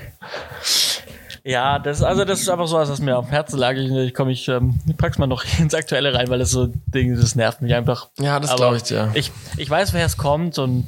Ja, 1.44 1.78
das, 1.78 2.02
also 2.02 2.24
das 2.24 2.40
ist 2.40 2.48
einfach 2.48 2.66
so, 2.66 2.76
was 2.76 3.00
mir 3.00 3.16
auf 3.16 3.26
dem 3.26 3.30
Herzen 3.30 3.58
lag. 3.58 3.74
Ich, 3.74 3.90
ich 3.90 4.14
komme, 4.14 4.32
ich, 4.32 4.48
ähm, 4.48 4.78
ich 4.86 4.96
pack's 4.96 5.18
mal 5.18 5.26
noch 5.26 5.44
ins 5.58 5.74
Aktuelle 5.74 6.14
rein, 6.14 6.28
weil 6.28 6.38
das 6.38 6.50
so 6.50 6.68
Ding, 6.86 7.16
das 7.16 7.34
nervt 7.34 7.62
mich 7.62 7.74
einfach. 7.74 8.08
Ja, 8.18 8.40
das 8.40 8.54
glaube 8.56 8.76
ich 8.76 8.82
dir. 8.82 9.10
Ich, 9.14 9.32
ich 9.56 9.68
weiß, 9.68 9.92
woher 9.92 10.06
es 10.06 10.16
kommt 10.16 10.58
und 10.58 10.84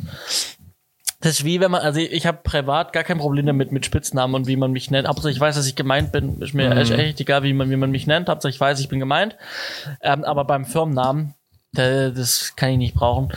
das 1.21 1.39
ist 1.39 1.45
wie 1.45 1.61
wenn 1.61 1.71
man, 1.71 1.83
also 1.83 2.01
ich, 2.01 2.27
habe 2.27 2.41
privat 2.43 2.93
gar 2.93 3.05
kein 3.05 3.19
Problem 3.19 3.47
damit 3.47 3.71
mit 3.71 3.87
Spitznamen 3.87 4.35
und 4.35 4.49
wie 4.49 4.57
man 4.57 4.73
mich 4.73 4.91
nennt. 4.91 5.07
Hauptsache 5.07 5.31
ich 5.31 5.39
weiß, 5.39 5.55
dass 5.55 5.69
ich 5.69 5.77
gemeint 5.77 6.11
bin. 6.11 6.41
Ist 6.41 6.53
mir 6.53 6.77
echt, 6.77 6.91
echt 6.91 7.21
egal, 7.21 7.45
wie 7.45 7.53
man, 7.53 7.71
wie 7.71 7.77
man 7.77 7.93
mich 7.93 8.09
nennt. 8.09 8.29
Hauptsache 8.29 8.51
ich 8.51 8.59
weiß, 8.59 8.81
ich 8.81 8.89
bin 8.89 8.99
gemeint. 8.99 9.37
Ähm, 10.01 10.25
aber 10.25 10.45
beim 10.45 10.65
Firmennamen, 10.65 11.35
da, 11.73 12.11
das 12.11 12.57
kann 12.57 12.71
ich 12.71 12.79
nicht 12.79 12.95
brauchen. 12.95 13.33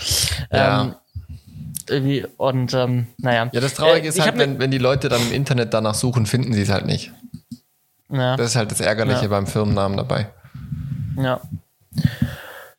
Ja. 0.52 0.82
Ähm, 0.82 0.96
irgendwie, 1.90 2.26
und 2.38 2.74
ähm, 2.74 3.08
naja. 3.18 3.50
Ja, 3.52 3.62
das 3.62 3.74
Traurige 3.74 4.06
Äh, 4.08 4.10
ist 4.10 4.20
halt, 4.22 4.36
ne- 4.36 4.42
wenn, 4.42 4.60
wenn 4.60 4.72
die 4.72 4.78
Leute 4.78 5.10
dann 5.10 5.22
im 5.22 5.32
Internet 5.34 5.74
danach 5.74 5.96
suchen, 5.96 6.26
finden 6.26 6.54
sie 6.54 6.62
es 6.62 6.70
halt 6.70 6.86
nicht. 6.86 7.12
ja. 8.10 8.36
Das 8.38 8.48
ist 8.48 8.56
halt 8.56 8.72
das 8.72 8.80
Ärgerliche 8.82 9.24
Ja. 9.24 9.28
beim 9.28 9.48
Firmennamen 9.48 9.98
dabei. 9.98 10.28
Ja. 11.18 11.40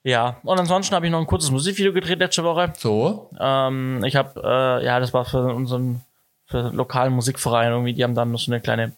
Ja, 0.03 0.37
und 0.45 0.59
ansonsten 0.61 0.95
habe 0.95 1.07
ich 1.07 1.13
noch 1.13 1.19
ein 1.19 1.27
kurzes 1.27 1.51
Musikvideo 1.51 1.93
gedreht 1.93 2.21
letzte 2.21 2.45
Woche. 2.45 2.73
So, 2.79 3.31
Ähm, 3.41 4.05
ich 4.05 4.15
habe, 4.15 4.41
äh, 4.81 4.85
ja, 4.85 5.01
das 5.01 5.13
war 5.13 5.25
für 5.25 5.43
unseren 5.53 6.03
für 6.49 6.71
lokalen 6.71 7.13
Musikverein 7.13 7.73
irgendwie, 7.73 7.93
die 7.93 8.05
haben 8.05 8.15
dann 8.15 8.31
noch 8.31 8.39
so 8.39 8.53
eine 8.53 8.61
kleine 8.61 8.93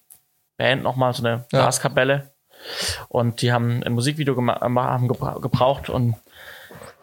Band 0.59 0.83
nochmal, 0.83 1.15
so 1.15 1.25
eine 1.25 1.45
Ja. 1.51 1.63
Blaskapelle. 1.63 2.31
Und 3.09 3.41
die 3.41 3.53
haben 3.53 3.83
ein 3.85 3.93
Musikvideo 3.95 4.37
haben 4.37 5.09
gebra 5.09 5.39
gebraucht 5.41 5.89
und 5.89 6.17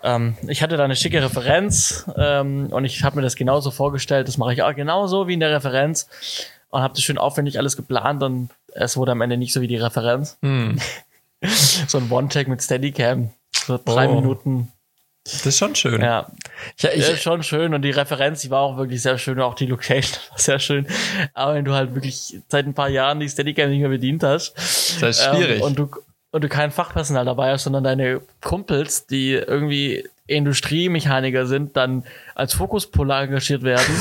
ähm, 0.04 0.38
ich 0.48 0.62
hatte 0.62 0.78
da 0.78 0.84
eine 0.86 0.96
schicke 0.96 1.22
Referenz 1.22 2.06
ähm, 2.18 2.68
und 2.72 2.86
ich 2.86 3.04
habe 3.04 3.16
mir 3.18 3.22
das 3.22 3.36
genauso 3.36 3.72
vorgestellt. 3.72 4.28
Das 4.28 4.38
mache 4.38 4.54
ich 4.54 4.62
auch 4.64 4.76
genauso 4.76 5.28
wie 5.28 5.34
in 5.34 5.39
der 5.39 5.52
Referenz 5.52 6.08
und 6.70 6.82
habe 6.82 6.93
das 6.93 7.04
schön 7.04 7.18
aufwendig 7.18 7.58
alles 7.58 7.76
geplant 7.76 8.22
und 8.24 8.50
es 8.74 8.98
wurde 8.98 9.14
am 9.14 9.22
Ende 9.22 9.38
nicht 9.38 9.54
so 9.54 9.62
wie 9.62 9.68
die 9.68 9.78
Referenz. 9.78 10.38
hm. 10.41 10.80
So 11.88 11.98
ein 12.00 12.10
One-Tag 12.10 12.48
mit 12.48 12.62
Steadicam. 12.64 13.30
So 13.56 13.80
drei 13.84 14.08
Oh. 14.10 14.16
Minuten. 14.16 14.72
das 15.26 15.46
ist 15.46 15.58
schon 15.60 15.76
schön. 15.76 16.02
Ja, 16.02 16.28
Ja, 16.80 16.89
ich, 16.93 17.06
ja, 17.08 17.14
ist 17.14 17.22
schon 17.22 17.43
schön 17.43 17.74
und 17.74 17.82
die 17.84 17.91
Referenz, 17.91 18.41
die 18.41 18.50
war 18.52 18.62
auch 18.62 18.78
wirklich 18.78 19.02
sehr 19.02 19.18
schön, 19.18 19.39
auch 19.39 19.54
die 19.56 19.66
Location 19.68 20.20
war 20.32 20.39
sehr 20.39 20.60
schön. 20.60 20.88
Aber 21.34 21.54
wenn 21.56 21.66
du 21.66 21.74
halt 21.74 21.93
wirklich 21.93 22.38
seit 22.48 22.66
ein 22.66 22.74
paar 22.74 22.89
Jahren 22.89 23.20
die 23.20 23.30
Steadicam 23.30 23.70
nicht 23.70 23.80
mehr 23.80 23.89
bedient 23.89 24.24
hast 24.24 24.54
das 25.02 25.20
ist 25.20 25.24
schwierig. 25.26 25.58
ähm, 25.58 25.64
und 25.64 25.80
du 25.80 25.89
und 26.36 26.44
du 26.44 26.50
kein 26.50 26.70
Fachpersonal 26.70 27.24
dabei 27.24 27.54
hast, 27.54 27.64
sondern 27.64 27.86
deine 27.86 28.20
Kumpels, 28.42 29.08
die 29.08 29.32
irgendwie 29.32 30.04
Industriemechaniker 30.28 31.46
sind, 31.46 31.78
dann 31.78 32.04
als 32.36 32.54
Fokuspuller 32.54 33.22
engagiert 33.22 33.64
werden. 33.64 33.96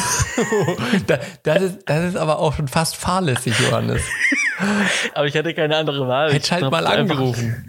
da, 1.06 1.20
das, 1.44 1.62
ist, 1.62 1.78
das 1.86 2.08
ist 2.08 2.16
aber 2.16 2.40
auch 2.40 2.54
schon 2.54 2.66
fast 2.66 2.96
fahrlässig, 2.96 3.54
Johannes. 3.60 4.02
Aber 5.14 5.26
ich 5.26 5.36
hatte 5.36 5.54
keine 5.54 5.76
andere 5.76 6.06
Wahl. 6.08 6.32
Hätte 6.32 6.44
Ich 6.46 6.52
halt 6.52 6.70
mal 6.70 6.86
angerufen. 6.86 7.66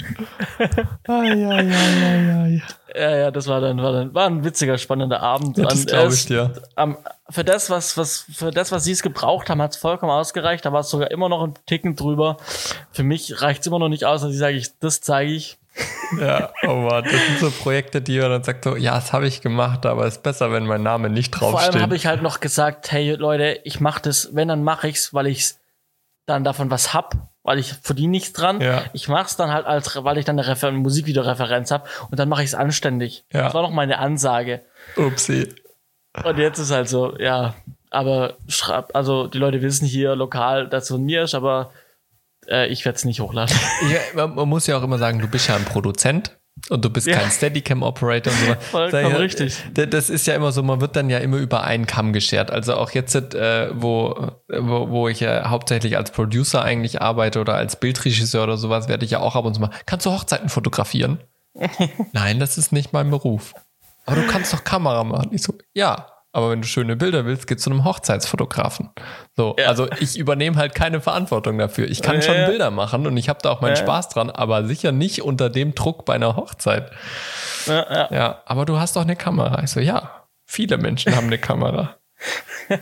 ai, 1.08 1.46
ai, 1.46 1.70
ai. 1.72 2.64
Ja, 2.98 3.16
ja, 3.18 3.32
das 3.32 3.48
war 3.48 3.60
dann, 3.62 3.82
war 3.82 3.92
dann, 3.92 4.14
war 4.14 4.28
ein 4.28 4.44
witziger, 4.46 4.78
spannender 4.78 5.22
Abend. 5.22 5.58
Ja, 5.58 5.66
das 5.66 5.80
Und 5.82 5.88
glaub 5.88 6.08
es- 6.08 6.20
ich 6.22 6.26
dir. 6.28 6.54
am- 6.76 6.98
für 7.30 7.44
das, 7.44 7.70
was, 7.70 7.98
was, 7.98 8.26
für 8.34 8.52
das, 8.52 8.72
was 8.72 8.84
sie 8.84 8.92
es 8.92 9.02
gebraucht 9.02 9.50
haben, 9.50 9.62
hat 9.62 9.72
es 9.72 9.78
vollkommen 9.78 10.12
ausgereicht. 10.12 10.64
Da 10.66 10.72
war 10.72 10.82
es 10.82 10.90
sogar 10.90 11.12
immer 11.12 11.28
noch 11.28 11.44
ein 11.44 11.54
Ticken 11.66 11.96
drüber. 11.96 12.38
Für 12.92 13.04
mich 13.04 13.42
reicht 13.42 13.62
es 13.62 13.68
immer 13.68 13.80
noch 13.80 13.90
nicht 13.90 14.06
aus, 14.06 14.22
dass 14.22 14.32
ich 14.32 14.38
sage, 14.38 14.56
ich, 14.56 14.70
das 14.80 15.02
zeige 15.02 15.32
ich. 15.32 15.58
Ja, 16.22 16.52
oh 16.66 16.76
Mann, 16.76 17.04
das 17.04 17.12
sind 17.12 17.40
so 17.40 17.52
Projekte, 17.52 18.02
die 18.02 18.20
man 18.20 18.30
dann 18.30 18.44
sagt 18.44 18.64
so, 18.64 18.78
ja, 18.78 18.96
das 18.96 19.12
habe 19.12 19.28
ich 19.28 19.42
gemacht, 19.42 19.86
aber 19.86 20.06
ist 20.06 20.24
besser, 20.24 20.54
wenn 20.54 20.66
mein 20.68 20.84
Name 20.84 21.10
nicht 21.10 21.36
Vor 21.36 21.48
allem 21.50 21.56
draufsteht. 21.58 21.82
habe 21.82 21.96
ich 21.98 22.06
halt 22.06 22.22
noch 22.22 22.40
gesagt, 22.40 22.92
hey 22.94 23.16
Leute, 23.16 23.60
ich 23.66 23.82
mache 23.82 24.02
das, 24.04 24.30
wenn, 24.34 24.48
dann 24.48 24.64
mache 24.64 24.88
ich's, 24.88 25.14
weil 25.14 25.28
ich 25.28 25.56
dann 26.26 26.44
davon 26.44 26.72
was 26.72 26.94
hab, 26.94 27.16
weil 27.44 27.60
ich 27.60 27.74
verdiene 27.74 28.12
nichts 28.12 28.34
dran. 28.34 28.62
Ja. 28.62 28.84
Ich 28.94 29.08
mach's 29.08 29.36
dann 29.36 29.52
halt 29.52 29.66
als, 29.66 29.96
weil 30.04 30.18
ich 30.18 30.26
dann 30.26 30.40
eine 30.40 30.48
Refer 30.48 30.72
Musikvideoreferenz 30.72 31.72
hab 31.72 31.88
und 32.10 32.20
dann 32.20 32.30
mache 32.30 32.44
ich's 32.44 32.56
anständig. 32.56 33.26
Ja. 33.32 33.44
Das 33.44 33.54
war 33.54 33.62
noch 33.62 33.72
meine 33.72 34.00
Ansage. 34.00 34.62
Upsi. 34.96 35.54
Und 36.24 36.38
jetzt 36.38 36.60
ist 36.60 36.72
halt 36.72 36.90
so, 36.90 37.18
ja, 37.18 37.56
aber 37.90 38.36
schreib, 38.48 38.96
also 38.96 39.28
die 39.28 39.38
Leute 39.38 39.62
wissen 39.62 39.86
hier 39.86 40.16
lokal, 40.16 40.68
dass 40.68 40.84
es 40.84 40.90
von 40.90 41.04
mir 41.04 41.24
ist, 41.24 41.36
aber 41.36 41.72
äh, 42.48 42.68
ich 42.68 42.86
werde 42.86 42.96
es 42.96 43.06
nicht 43.06 43.20
hochladen. 43.20 43.56
Ja, 43.90 44.00
man, 44.14 44.36
man 44.36 44.50
muss 44.50 44.68
ja 44.68 44.78
auch 44.78 44.84
immer 44.84 44.98
sagen, 44.98 45.20
du 45.20 45.28
bist 45.28 45.48
ja 45.48 45.56
ein 45.56 45.66
Produzent 45.66 46.38
und 46.70 46.84
du 46.86 46.90
bist 46.90 47.06
Ja. 47.08 47.18
kein 47.18 47.30
Steadicam-Operator 47.32 48.32
und 48.34 48.40
so. 48.40 48.56
Vollkommen 48.72 49.16
ich, 49.16 49.20
richtig. 49.20 49.64
d- 49.72 49.88
Das 49.88 50.10
ist 50.10 50.26
ja 50.28 50.36
immer 50.36 50.52
so, 50.52 50.64
man 50.64 50.82
wird 50.82 50.96
dann 50.96 51.10
ja 51.10 51.18
immer 51.20 51.38
über 51.38 51.64
einen 51.64 51.86
Kamm 51.86 52.14
geschert. 52.14 52.50
Also 52.52 52.76
auch 52.76 52.92
jetzt, 52.92 53.14
äh, 53.16 53.70
wo, 53.74 54.32
wo, 54.48 54.90
wo 54.90 55.08
ich 55.10 55.20
ja 55.20 55.50
hauptsächlich 55.50 55.98
als 55.98 56.12
Producer 56.12 56.62
eigentlich 56.64 57.02
arbeite 57.02 57.40
oder 57.42 57.56
als 57.56 57.76
Bildregisseur 57.80 58.44
oder 58.44 58.58
sowas, 58.58 58.88
werde 58.88 59.06
ich 59.06 59.12
ja 59.12 59.20
auch 59.20 59.36
ab 59.36 59.46
und 59.46 59.54
zu 59.54 59.62
mal, 59.62 59.70
kannst 59.86 60.06
du 60.06 60.12
Hochzeiten 60.12 60.50
fotografieren? 60.50 61.20
Nein, 62.14 62.40
das 62.40 62.58
ist 62.58 62.72
nicht 62.72 62.94
mein 62.94 63.10
Beruf. 63.10 63.54
Aber 64.06 64.18
du 64.22 64.28
kannst 64.28 64.54
doch 64.54 64.64
Kamera 64.64 65.04
machen. 65.04 65.30
Ich 65.32 65.42
so, 65.42 65.54
ja. 65.74 66.08
Aber 66.36 66.50
wenn 66.52 66.62
du 66.62 66.68
schöne 66.68 66.98
Bilder 66.98 67.24
willst, 67.24 67.48
geh 67.48 67.56
zu 67.56 67.70
einem 67.70 67.86
Hochzeitsfotografen. 67.86 68.90
So, 69.38 69.56
Ja. 69.58 69.68
also 69.68 69.88
ich 70.02 70.18
übernehme 70.18 70.58
halt 70.58 70.76
keine 70.76 71.00
Verantwortung 71.00 71.58
dafür. 71.58 71.88
Ich 71.90 72.02
kann 72.02 72.16
Ja, 72.18 72.22
schon 72.24 72.36
ja. 72.36 72.46
Bilder 72.48 72.72
machen 72.72 73.08
und 73.08 73.16
ich 73.16 73.30
habe 73.30 73.40
da 73.42 73.52
auch 73.52 73.62
meinen. 73.62 73.78
Spaß 73.78 74.10
dran, 74.10 74.30
aber 74.30 74.66
sicher 74.66 74.92
nicht 74.92 75.22
unter 75.22 75.50
dem 75.50 75.76
Druck 75.76 76.04
bei 76.04 76.14
einer 76.14 76.36
Hochzeit. 76.36 76.92
Ja, 77.68 78.42
aber 78.46 78.66
du 78.66 78.78
hast 78.78 78.98
doch 78.98 79.04
eine 79.04 79.16
Kamera. 79.16 79.64
Ich 79.64 79.72
so, 79.72 79.80
ja, 79.80 80.12
viele 80.46 80.78
Menschen 80.78 81.16
haben 81.16 81.28
eine 81.28 81.38
Kamera. 81.38 81.96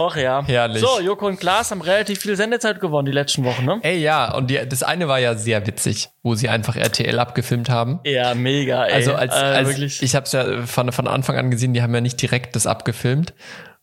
Och 0.00 0.16
ja. 0.16 0.42
Herrlich. 0.46 0.80
So, 0.80 0.98
Joko 1.00 1.26
und 1.26 1.38
Klaas 1.38 1.70
haben 1.70 1.82
relativ 1.82 2.20
viel 2.20 2.34
Sendezeit 2.34 2.80
gewonnen 2.80 3.04
die 3.04 3.12
letzten 3.12 3.44
Wochen, 3.44 3.66
ne? 3.66 3.80
Ey, 3.82 3.98
ja, 3.98 4.32
und 4.32 4.48
die, 4.48 4.58
das 4.66 4.82
eine 4.82 5.08
war 5.08 5.18
ja 5.18 5.34
sehr 5.34 5.66
witzig, 5.66 6.08
wo 6.22 6.34
sie 6.34 6.48
einfach 6.48 6.74
RTL 6.74 7.18
abgefilmt 7.18 7.68
haben. 7.68 8.00
Ja, 8.04 8.34
mega, 8.34 8.86
ey. 8.86 8.94
Also 8.94 9.14
als, 9.14 9.34
äh, 9.34 9.36
als 9.36 9.68
wirklich. 9.68 10.02
ich 10.02 10.14
habe 10.14 10.24
es 10.24 10.32
ja 10.32 10.62
von, 10.64 10.90
von 10.90 11.06
Anfang 11.06 11.36
an 11.36 11.50
gesehen, 11.50 11.74
die 11.74 11.82
haben 11.82 11.94
ja 11.94 12.00
nicht 12.00 12.20
direkt 12.20 12.56
das 12.56 12.66
abgefilmt. 12.66 13.34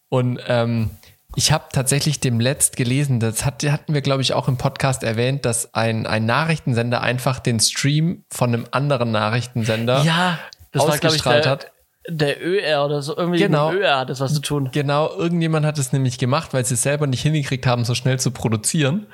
Und 0.09 0.39
ähm, 0.47 0.89
ich 1.35 1.51
habe 1.51 1.65
tatsächlich 1.71 2.19
dem 2.19 2.39
letzt 2.39 2.77
gelesen, 2.77 3.19
das 3.19 3.45
hat, 3.45 3.61
hatten 3.63 3.93
wir, 3.93 4.01
glaube 4.01 4.23
ich, 4.23 4.33
auch 4.33 4.47
im 4.47 4.57
Podcast 4.57 5.03
erwähnt, 5.03 5.45
dass 5.45 5.75
ein, 5.75 6.07
ein 6.07 6.25
Nachrichtensender 6.25 7.01
einfach 7.01 7.37
den 7.39 7.59
Stream 7.59 8.23
von 8.31 8.53
einem 8.53 8.65
anderen 8.71 9.11
Nachrichtensender 9.11 10.01
ja, 10.03 10.39
das 10.71 10.81
war, 10.81 10.97
glaube 10.97 11.15
ich, 11.15 11.21
ausgestrahlt 11.21 11.45
der, 11.45 11.51
hat. 11.51 11.71
Der 12.09 12.41
ÖR 12.45 12.85
oder 12.85 13.01
so. 13.01 13.15
Irgendwie 13.17 13.39
Genau. 13.39 13.71
mit 13.71 13.81
ÖR 13.81 13.99
hat 13.99 14.09
das 14.09 14.19
was 14.19 14.33
zu 14.33 14.41
tun. 14.41 14.69
Genau, 14.71 15.09
irgendjemand 15.17 15.65
hat 15.65 15.77
es 15.77 15.91
nämlich 15.91 16.17
gemacht, 16.17 16.53
weil 16.53 16.63
sie 16.65 16.75
es 16.75 16.81
selber 16.81 17.07
nicht 17.07 17.21
hingekriegt 17.21 17.67
haben, 17.67 17.83
so 17.85 17.95
schnell 17.95 18.19
zu 18.19 18.31
produzieren. 18.31 19.07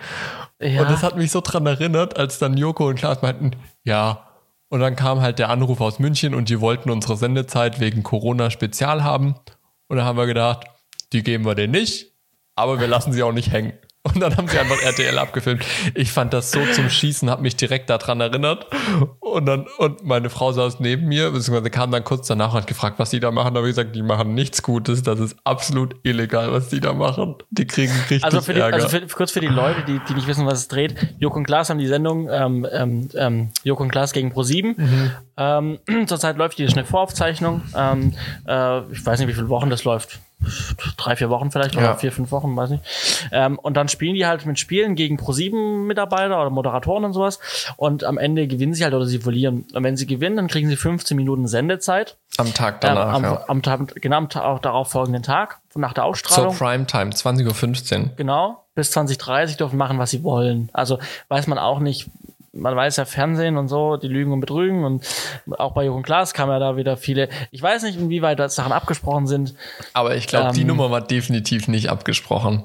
Ja. 0.62 0.82
Und 0.82 0.92
das 0.92 1.04
hat 1.04 1.18
mich 1.18 1.32
so 1.32 1.42
dran 1.42 1.66
erinnert, 1.66 2.18
als 2.18 2.40
dann 2.40 2.56
Joko 2.56 2.88
und 2.88 2.96
Klaas 2.96 3.22
meinten, 3.22 3.52
ja. 3.84 4.28
Und 4.70 4.80
dann 4.80 4.96
kam 4.96 5.22
halt 5.22 5.40
der 5.40 5.50
Anruf 5.50 5.82
aus 5.82 6.00
München 6.00 6.34
und 6.34 6.50
die 6.50 6.60
wollten 6.60 6.90
unsere 6.90 7.16
Sendezeit 7.18 7.80
wegen 7.80 8.02
Corona 8.02 8.50
spezial 8.50 9.04
haben. 9.04 9.36
Und 9.88 9.98
da 9.98 10.06
haben 10.06 10.18
wir 10.18 10.26
gedacht, 10.26 10.66
die 11.12 11.22
geben 11.22 11.46
wir 11.46 11.54
denen 11.54 11.74
nicht, 11.74 12.14
aber 12.56 12.80
wir 12.80 12.88
lassen 12.88 13.14
sie 13.14 13.22
auch 13.22 13.34
nicht 13.34 13.52
hängen. 13.52 13.74
Und 14.06 14.20
dann 14.20 14.36
haben 14.36 14.50
sie 14.50 14.60
einfach 14.60 14.82
RTL 14.82 15.18
abgefilmt. 15.18 15.64
Ich 15.96 16.12
fand 16.12 16.34
das 16.34 16.52
so 16.52 16.60
zum 16.74 16.90
Schießen, 16.90 17.30
hat 17.30 17.42
mich 17.42 17.56
direkt 17.56 17.90
daran 17.90 18.20
erinnert. 18.20 18.68
Und 19.22 19.46
dann, 19.46 19.66
und 19.78 20.04
meine 20.04 20.30
Frau 20.30 20.52
saß 20.52 20.82
neben 20.82 21.08
mir, 21.08 21.32
beziehungsweise 21.32 21.70
kam 21.70 21.90
dann 21.90 22.04
kurz 22.04 22.28
danach 22.28 22.50
und 22.54 22.60
hat 22.60 22.68
gefragt, 22.68 23.00
was 23.00 23.12
die 23.12 23.22
da 23.22 23.32
machen. 23.32 23.54
Da 23.54 23.60
habe 23.60 23.70
ich 23.70 23.76
gesagt, 23.76 23.96
die 23.96 24.02
machen 24.02 24.34
nichts 24.34 24.62
Gutes. 24.62 25.04
Das 25.04 25.22
ist 25.22 25.38
absolut 25.46 25.96
illegal, 26.04 26.52
was 26.52 26.68
die 26.68 26.82
da 26.82 26.92
machen. 26.92 27.36
Die 27.50 27.66
kriegen 27.66 27.94
richtig 27.94 28.26
Also, 28.26 28.42
für 28.42 28.54
die, 28.54 28.60
Ärger. 28.60 28.76
also 28.76 28.90
für, 28.90 29.08
kurz 29.08 29.32
für 29.32 29.40
die 29.40 29.48
Leute, 29.48 29.84
die, 29.88 30.02
die 30.10 30.14
nicht 30.16 30.28
wissen, 30.28 30.46
was 30.46 30.60
es 30.60 30.68
dreht. 30.68 30.96
Joko 31.20 31.38
und 31.38 31.46
Klaas 31.46 31.70
haben 31.70 31.80
die 31.80 31.88
Sendung 31.88 32.28
ähm, 32.30 32.68
ähm, 32.74 33.10
ähm, 33.16 33.50
Joko 33.64 33.84
und 33.84 33.90
Klaas 33.90 34.12
gegen 34.12 34.34
Pro7. 34.34 34.74
Mhm. 34.76 35.12
Ähm, 35.38 35.80
zurzeit 36.08 36.36
läuft 36.36 36.58
die 36.58 36.66
ist 36.66 36.76
eine 36.76 36.86
Voraufzeichnung. 36.86 37.62
Ähm, 37.74 38.14
äh, 38.48 38.82
ich 38.92 39.06
weiß 39.06 39.20
nicht, 39.20 39.30
wie 39.30 39.34
viele 39.34 39.48
Wochen 39.48 39.70
das 39.70 39.86
läuft. 39.86 40.20
Drei, 40.98 41.16
vier 41.16 41.30
Wochen 41.30 41.52
vielleicht 41.52 41.76
Ja. 41.76 41.82
oder 41.82 41.96
vier, 41.98 42.12
fünf 42.12 42.32
Wochen, 42.32 42.56
weiß 42.56 42.70
nicht. 42.72 42.84
Ähm, 43.32 43.58
und 43.60 43.76
dann 43.78 43.88
spielen 43.88 44.16
die 44.16 44.26
halt 44.26 44.46
mit 44.46 44.60
Spielen 44.60 44.96
gegen 44.96 45.18
Pro7-Mitarbeiter 45.18 46.40
oder 46.40 46.50
Moderatoren 46.50 47.06
und 47.06 47.14
sowas. 47.14 47.40
Und 47.78 48.04
am 48.04 48.18
Ende 48.18 48.48
gewinnen 48.48 48.74
sie 48.74 48.84
halt 48.84 48.94
oder 48.94 49.06
sie 49.06 49.20
verlieren. 49.20 49.66
Und 49.74 49.84
wenn 49.84 49.98
sie 49.98 50.06
gewinnen, 50.08 50.36
dann 50.38 50.48
kriegen 50.48 50.68
sie 50.70 50.76
15 50.76 51.16
Minuten 51.18 51.48
Sendezeit. 51.48 52.18
am 52.38 52.54
Tag 52.54 52.76
Ähm, 52.76 52.80
danach, 52.82 53.14
am, 53.14 53.24
ja. 53.24 53.44
am, 53.48 53.62
Tag- 53.62 53.96
genau 54.02 54.18
am 54.18 54.28
auch 54.34 54.60
darauf 54.60 54.90
folgenden 54.92 55.24
Tag, 55.24 55.60
nach 55.76 55.94
der 55.94 56.04
Zur 56.04 56.10
Ausstrahlung. 56.10 56.56
Primetime, 56.56 57.12
20.15 57.12 58.00
Uhr. 58.04 58.10
Genau. 58.16 58.64
Bis 58.76 58.90
2030 58.92 59.58
dürfen 59.58 59.78
machen, 59.78 60.00
was 60.00 60.10
sie 60.12 60.24
wollen. 60.24 60.70
Also 60.74 60.98
weiß 61.28 61.46
man 61.48 61.60
auch 61.60 61.80
nicht, 61.80 62.10
man 62.54 62.76
weiß 62.76 62.98
ja 62.98 63.06
Fernsehen 63.06 63.58
und 63.58 63.68
so, 63.68 63.98
die 63.98 64.08
lügen 64.08 64.32
und 64.32 64.40
betrügen 64.40 64.86
und 64.86 65.06
auch 65.58 65.74
bei 65.74 65.84
Jürgen 65.86 66.04
Klaas 66.04 66.34
kam 66.34 66.50
ja 66.50 66.60
da 66.60 66.78
wieder 66.78 66.98
viele. 66.98 67.28
Ich 67.52 67.62
weiß 67.62 67.84
nicht, 67.84 68.00
inwieweit 68.00 68.40
da 68.40 68.48
Sachen 68.48 68.72
abgesprochen 68.72 69.28
sind. 69.28 69.56
Aber 69.94 70.16
ich 70.16 70.28
glaube, 70.28 70.54
die 70.54 70.62
Ähm. 70.62 70.68
Nummer 70.68 70.92
war 70.92 71.02
definitiv 71.02 71.68
nicht 71.68 71.90
abgesprochen. 71.90 72.64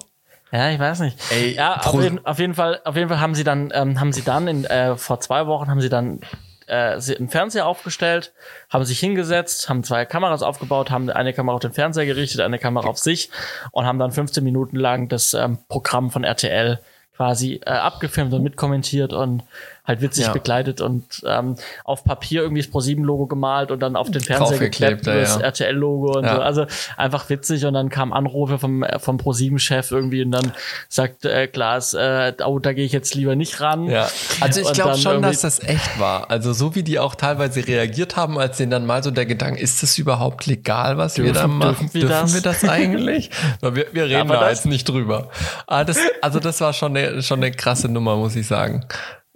Ja, 0.53 0.71
ich 0.71 0.79
weiß 0.79 1.01
nicht. 1.01 1.19
Ey, 1.31 1.55
ja, 1.55 1.77
auf 1.77 2.03
jeden, 2.03 2.25
auf 2.25 2.39
jeden 2.39 2.55
Fall, 2.55 2.81
auf 2.85 2.97
jeden 2.97 3.09
Fall 3.09 3.21
haben 3.21 3.35
sie 3.35 3.45
dann, 3.45 3.71
ähm, 3.75 4.01
haben 4.01 4.13
sie 4.13 4.23
dann 4.23 4.49
in, 4.49 4.65
äh, 4.65 4.97
vor 4.97 5.21
zwei 5.21 5.47
Wochen 5.47 5.69
haben 5.69 5.81
sie 5.81 5.91
dann 5.91 6.21
äh, 6.67 6.99
einen 7.17 7.29
Fernseher 7.29 7.67
aufgestellt, 7.67 8.33
haben 8.71 8.85
sich 8.85 8.99
hingesetzt, 8.99 9.69
haben 9.69 9.85
zwei 9.85 10.05
Kameras 10.05 10.43
aufgebaut, 10.43 10.91
haben 10.91 11.11
eine 11.11 11.33
Kamera 11.33 11.57
auf 11.57 11.61
den 11.61 11.73
Fernseher 11.73 12.07
gerichtet, 12.07 12.41
eine 12.41 12.59
Kamera 12.59 12.89
auf 12.89 12.99
sich 12.99 13.31
und 13.73 13.85
haben 13.85 13.99
dann 13.99 14.13
15 14.13 14.43
Minuten 14.43 14.77
lang 14.77 15.09
das 15.09 15.35
ähm, 15.35 15.59
Programm 15.69 16.11
von 16.11 16.25
RTL 16.25 16.79
quasi 17.19 17.61
äh, 17.67 17.71
abgefilmt 17.71 18.33
und 18.33 18.43
mitkommentiert 18.43 19.13
und 19.13 19.43
halt 19.89 20.01
witzig 20.03 20.27
Ja. 20.27 20.33
begleitet 20.33 20.81
und 20.81 21.05
ähm, 21.27 21.57
auf 21.85 22.05
Papier 22.05 22.43
irgendwie 22.43 22.63
das 22.63 22.71
ProSieben-Logo 22.71 23.27
gemalt 23.27 23.71
und 23.73 23.81
dann 23.81 23.97
auf 23.97 24.11
den 24.11 24.21
Fernseher 24.23 24.59
geklebt, 24.59 25.07
ja, 25.07 25.15
das 25.17 25.37
ja. 25.37 25.41
RTL-Logo 25.43 26.19
und 26.19 26.25
Ja. 26.25 26.37
so. 26.37 26.43
Also 26.43 26.67
einfach 26.97 27.29
witzig 27.31 27.65
und 27.65 27.75
dann 27.75 27.89
kamen 27.89 28.13
Anrufe 28.13 28.59
vom, 28.59 28.83
äh, 28.85 28.99
vom 29.01 29.17
ProSieben-Chef 29.19 29.91
irgendwie 29.91 30.23
und 30.23 30.31
dann 30.31 30.53
sagt 30.89 31.25
äh, 31.25 31.47
Klaas, 31.49 31.95
äh, 31.95 32.35
oh, 32.45 32.59
da 32.61 32.73
gehe 32.75 32.85
ich 32.85 32.93
jetzt 32.93 33.15
lieber 33.15 33.35
nicht 33.35 33.61
ran. 33.61 33.87
Ja, 33.87 34.09
also 34.41 34.61
ich 34.61 34.73
glaube 34.75 34.97
schon, 34.99 35.23
dass 35.23 35.41
das 35.41 35.61
echt 35.61 35.99
war. 35.99 36.31
Also 36.31 36.53
so 36.53 36.75
wie 36.75 36.83
die 36.83 36.99
auch 36.99 37.15
teilweise 37.15 37.67
reagiert 37.67 38.17
haben, 38.17 38.39
als 38.39 38.59
denen 38.59 38.71
dann 38.71 38.85
mal 38.87 39.03
so 39.03 39.11
der 39.11 39.25
Gedanke, 39.27 39.61
ist 39.61 39.83
das 39.83 39.97
überhaupt 39.99 40.47
legal, 40.47 40.99
was 40.99 41.17
wir 41.17 41.25
Dürfen- 41.33 41.35
da 41.41 41.47
machen? 41.49 41.91
dürfen 41.91 41.95
wir 41.95 42.09
das? 42.09 42.35
wir 42.35 42.41
das 42.43 42.65
eigentlich? 42.69 43.31
Wir, 43.63 43.87
wir 43.93 44.05
reden 44.05 44.21
Aber 44.31 44.35
da 44.41 44.51
jetzt 44.51 44.67
nicht 44.67 44.89
drüber. 44.89 45.29
Aber 45.67 45.85
das, 45.85 45.97
also 46.21 46.41
das 46.41 46.61
war 46.61 46.73
schon 46.73 46.97
eine, 46.97 47.23
schon 47.23 47.39
eine 47.39 47.51
krasse 47.53 47.89
Nummer, 47.89 48.17
muss 48.17 48.37
ich 48.37 48.47
sagen. 48.47 48.85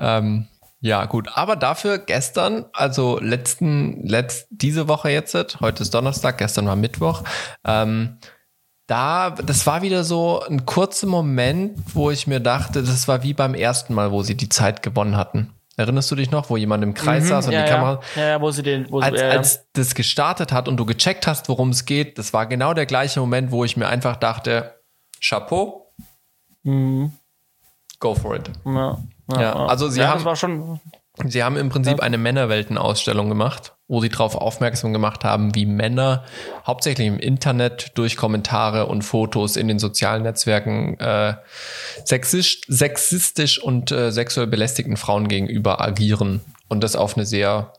Ähm, 0.02 0.48
ja, 0.80 1.04
gut. 1.04 1.28
Aber 1.34 1.54
dafür 1.54 1.98
gestern, 1.98 2.64
also 2.72 3.18
letzten, 3.20 4.04
letzt, 4.06 4.48
diese 4.50 4.88
Woche 4.88 5.10
jetzt, 5.10 5.60
heute 5.60 5.82
ist 5.82 5.94
Donnerstag, 5.94 6.38
gestern 6.38 6.66
war 6.66 6.74
Mittwoch, 6.74 7.22
ähm, 7.64 8.18
da, 8.88 9.30
das 9.30 9.64
war 9.64 9.82
wieder 9.82 10.02
so 10.02 10.42
ein 10.42 10.66
kurzer 10.66 11.06
Moment, 11.06 11.78
wo 11.94 12.10
ich 12.10 12.26
mir 12.26 12.40
dachte, 12.40 12.82
das 12.82 13.06
war 13.06 13.22
wie 13.22 13.32
beim 13.32 13.54
ersten 13.54 13.94
Mal, 13.94 14.10
wo 14.10 14.22
sie 14.22 14.36
die 14.36 14.48
Zeit 14.48 14.82
gewonnen 14.82 15.16
hatten. 15.16 15.54
Erinnerst 15.76 16.10
du 16.10 16.16
dich 16.16 16.32
noch, 16.32 16.50
wo 16.50 16.56
jemand 16.56 16.82
im 16.82 16.92
Kreis 16.92 17.28
saß 17.28 17.46
und 17.46 17.52
Mhm. 17.52 17.58
ja, 17.58 17.64
die 17.64 17.70
Kamera, 17.70 18.00
ja. 18.16 18.28
ja, 18.28 18.40
wo 18.40 18.50
sie 18.50 18.62
den, 18.64 18.90
wo 18.90 18.98
als, 19.00 19.18
sie, 19.18 19.24
ja. 19.24 19.30
als 19.30 19.66
das 19.72 19.94
gestartet 19.94 20.52
hat 20.52 20.68
und 20.68 20.76
du 20.76 20.84
gecheckt 20.84 21.26
hast, 21.28 21.48
worum 21.48 21.70
es 21.70 21.86
geht, 21.86 22.18
das 22.18 22.34
war 22.34 22.46
genau 22.46 22.74
der 22.74 22.86
gleiche 22.86 23.20
Moment, 23.20 23.52
wo 23.52 23.64
ich 23.64 23.76
mir 23.76 23.86
einfach 23.88 24.16
dachte, 24.16 24.74
Chapeau, 25.20 25.78
Mhm. 26.64 27.12
Go 28.02 28.14
for 28.14 28.36
it. 28.36 28.50
ja, 28.66 28.98
ja, 29.32 29.40
Ja, 29.40 29.52
also 29.66 29.88
sie 29.88 30.04
haben- 30.04 30.24
war 30.24 30.36
schon, 30.36 30.80
Sie 31.26 31.42
haben 31.44 31.56
im 31.58 31.68
Prinzip 31.68 32.00
eine 32.00 32.16
Männerweltenausstellung 32.16 33.28
gemacht, 33.28 33.74
wo 33.86 34.00
sie 34.00 34.08
darauf 34.08 34.34
aufmerksam 34.34 34.94
gemacht 34.94 35.24
haben, 35.24 35.54
wie 35.54 35.66
Männer 35.66 36.24
hauptsächlich 36.66 37.06
im 37.06 37.18
Internet 37.18 37.92
durch 37.96 38.16
Kommentare 38.16 38.86
und 38.86 39.02
Fotos 39.02 39.56
in 39.56 39.68
den 39.68 39.78
sozialen 39.78 40.22
Netzwerken 40.22 40.98
äh, 40.98 41.34
sexistisch, 42.06 42.62
sexistisch 42.66 43.62
und 43.62 43.92
äh, 43.92 44.10
sexuell 44.10 44.46
belästigten 44.46 44.96
Frauen 44.96 45.28
gegenüber 45.28 45.82
agieren. 45.82 46.40
Und 46.68 46.82
das 46.82 46.96
auf 46.96 47.14
eine 47.16 47.26
sehr 47.26 47.74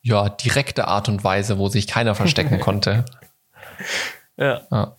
ja, 0.00 0.30
direkte 0.30 0.88
Art 0.88 1.10
und 1.10 1.22
Weise, 1.22 1.58
wo 1.58 1.68
sich 1.68 1.86
keiner 1.86 2.14
verstecken 2.14 2.58
konnte. 2.68 3.04
ja. 4.38 4.62
Ja. 4.70 4.96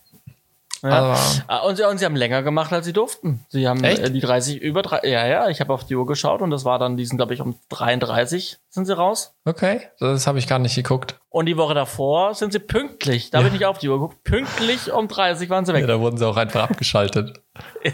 Ja. 0.81 1.17
Ah, 1.47 1.59
und, 1.59 1.75
sie, 1.75 1.87
und 1.87 1.97
sie 1.97 2.05
haben 2.05 2.15
länger 2.15 2.43
gemacht, 2.43 2.71
als 2.71 2.85
sie 2.85 2.93
durften. 2.93 3.45
Sie 3.49 3.67
haben 3.67 3.83
Echt? 3.83 3.99
äh, 3.99 4.11
die 4.11 4.21
30 4.21 4.61
über 4.61 4.81
drei, 4.81 5.01
ja, 5.03 5.25
ja, 5.27 5.49
ich 5.49 5.59
habe 5.59 5.73
auf 5.73 5.85
die 5.85 5.95
Uhr 5.95 6.05
geschaut 6.05 6.41
und 6.41 6.49
das 6.49 6.65
war 6.65 6.79
dann, 6.79 6.97
die 6.97 7.05
sind, 7.05 7.17
glaube 7.17 7.33
ich, 7.33 7.41
um 7.41 7.55
33 7.69 8.57
sind 8.69 8.85
sie 8.85 8.95
raus. 8.95 9.33
Okay, 9.45 9.81
das 9.99 10.27
habe 10.27 10.39
ich 10.39 10.47
gar 10.47 10.59
nicht 10.59 10.75
geguckt. 10.75 11.19
Und 11.29 11.47
die 11.47 11.57
Woche 11.57 11.73
davor 11.73 12.33
sind 12.33 12.53
sie 12.53 12.59
pünktlich, 12.59 13.29
da 13.29 13.39
habe 13.39 13.47
ich 13.47 13.53
nicht 13.53 13.65
auf 13.65 13.77
die 13.77 13.89
Uhr 13.89 13.99
geguckt, 13.99 14.23
pünktlich 14.23 14.91
um 14.91 15.07
30 15.07 15.49
waren 15.49 15.65
sie 15.65 15.73
weg. 15.73 15.81
Ja, 15.81 15.87
da 15.87 15.99
wurden 15.99 16.17
sie 16.17 16.27
auch 16.27 16.37
einfach 16.37 16.63
abgeschaltet. 16.69 17.41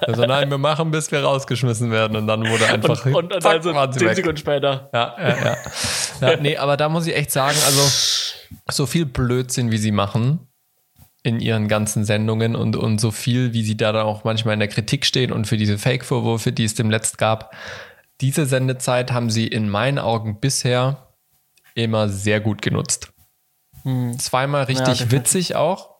Also 0.00 0.24
nein, 0.24 0.48
wir 0.48 0.56
machen, 0.56 0.90
bis 0.90 1.12
wir 1.12 1.22
rausgeschmissen 1.22 1.90
werden. 1.90 2.16
Und 2.16 2.26
dann 2.26 2.48
wurde 2.48 2.66
einfach 2.66 3.04
und, 3.04 3.14
und, 3.14 3.34
und 3.34 3.42
zack, 3.42 3.56
also 3.56 3.74
waren 3.74 3.92
sie 3.92 3.98
10 3.98 4.08
weg. 4.08 4.16
Sekunden 4.16 4.36
später. 4.38 4.88
Ja, 4.94 5.14
ja, 5.18 5.28
ja. 5.28 5.56
ja. 6.20 6.36
Nee, 6.40 6.56
aber 6.56 6.78
da 6.78 6.88
muss 6.88 7.06
ich 7.06 7.14
echt 7.14 7.30
sagen, 7.30 7.56
also 7.66 7.82
so 8.70 8.86
viel 8.86 9.04
Blödsinn, 9.04 9.70
wie 9.70 9.76
sie 9.76 9.92
machen 9.92 10.47
in 11.28 11.40
ihren 11.40 11.68
ganzen 11.68 12.04
Sendungen 12.04 12.56
und, 12.56 12.74
und 12.74 13.00
so 13.00 13.10
viel, 13.10 13.52
wie 13.52 13.62
sie 13.62 13.76
da 13.76 13.92
dann 13.92 14.06
auch 14.06 14.24
manchmal 14.24 14.54
in 14.54 14.60
der 14.60 14.68
Kritik 14.68 15.04
stehen 15.04 15.30
und 15.30 15.46
für 15.46 15.56
diese 15.56 15.78
Fake-Vorwürfe, 15.78 16.52
die 16.52 16.64
es 16.64 16.74
dem 16.74 16.90
letzt 16.90 17.18
gab, 17.18 17.54
diese 18.20 18.46
Sendezeit 18.46 19.12
haben 19.12 19.30
sie 19.30 19.46
in 19.46 19.68
meinen 19.68 19.98
Augen 19.98 20.40
bisher 20.40 21.08
immer 21.74 22.08
sehr 22.08 22.40
gut 22.40 22.62
genutzt. 22.62 23.12
Zweimal 24.18 24.64
richtig 24.64 24.98
definitiv. 24.98 25.12
witzig 25.12 25.56
auch. 25.56 25.98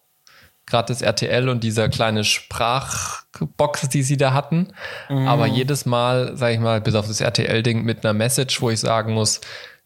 Gerade 0.67 0.89
das 0.89 1.01
RTL 1.01 1.49
und 1.49 1.65
dieser 1.65 1.89
kleine 1.89 2.25
Sprachbox, 2.25 3.89
die 3.89 4.03
sie 4.03 4.17
da 4.17 4.35
hatten. 4.35 4.73
Aber 5.09 5.47
jedes 5.47 5.87
Mal, 5.87 6.37
sag 6.37 6.53
ich 6.53 6.59
mal, 6.59 6.81
bis 6.81 6.95
auf 6.95 7.07
das 7.07 7.21
RTL-Ding 7.21 7.85
mit 7.85 8.05
einer 8.05 8.13
Message, 8.13 8.61
wo 8.61 8.69
ich 8.69 8.81
sagen 8.81 9.15
muss, 9.15 9.41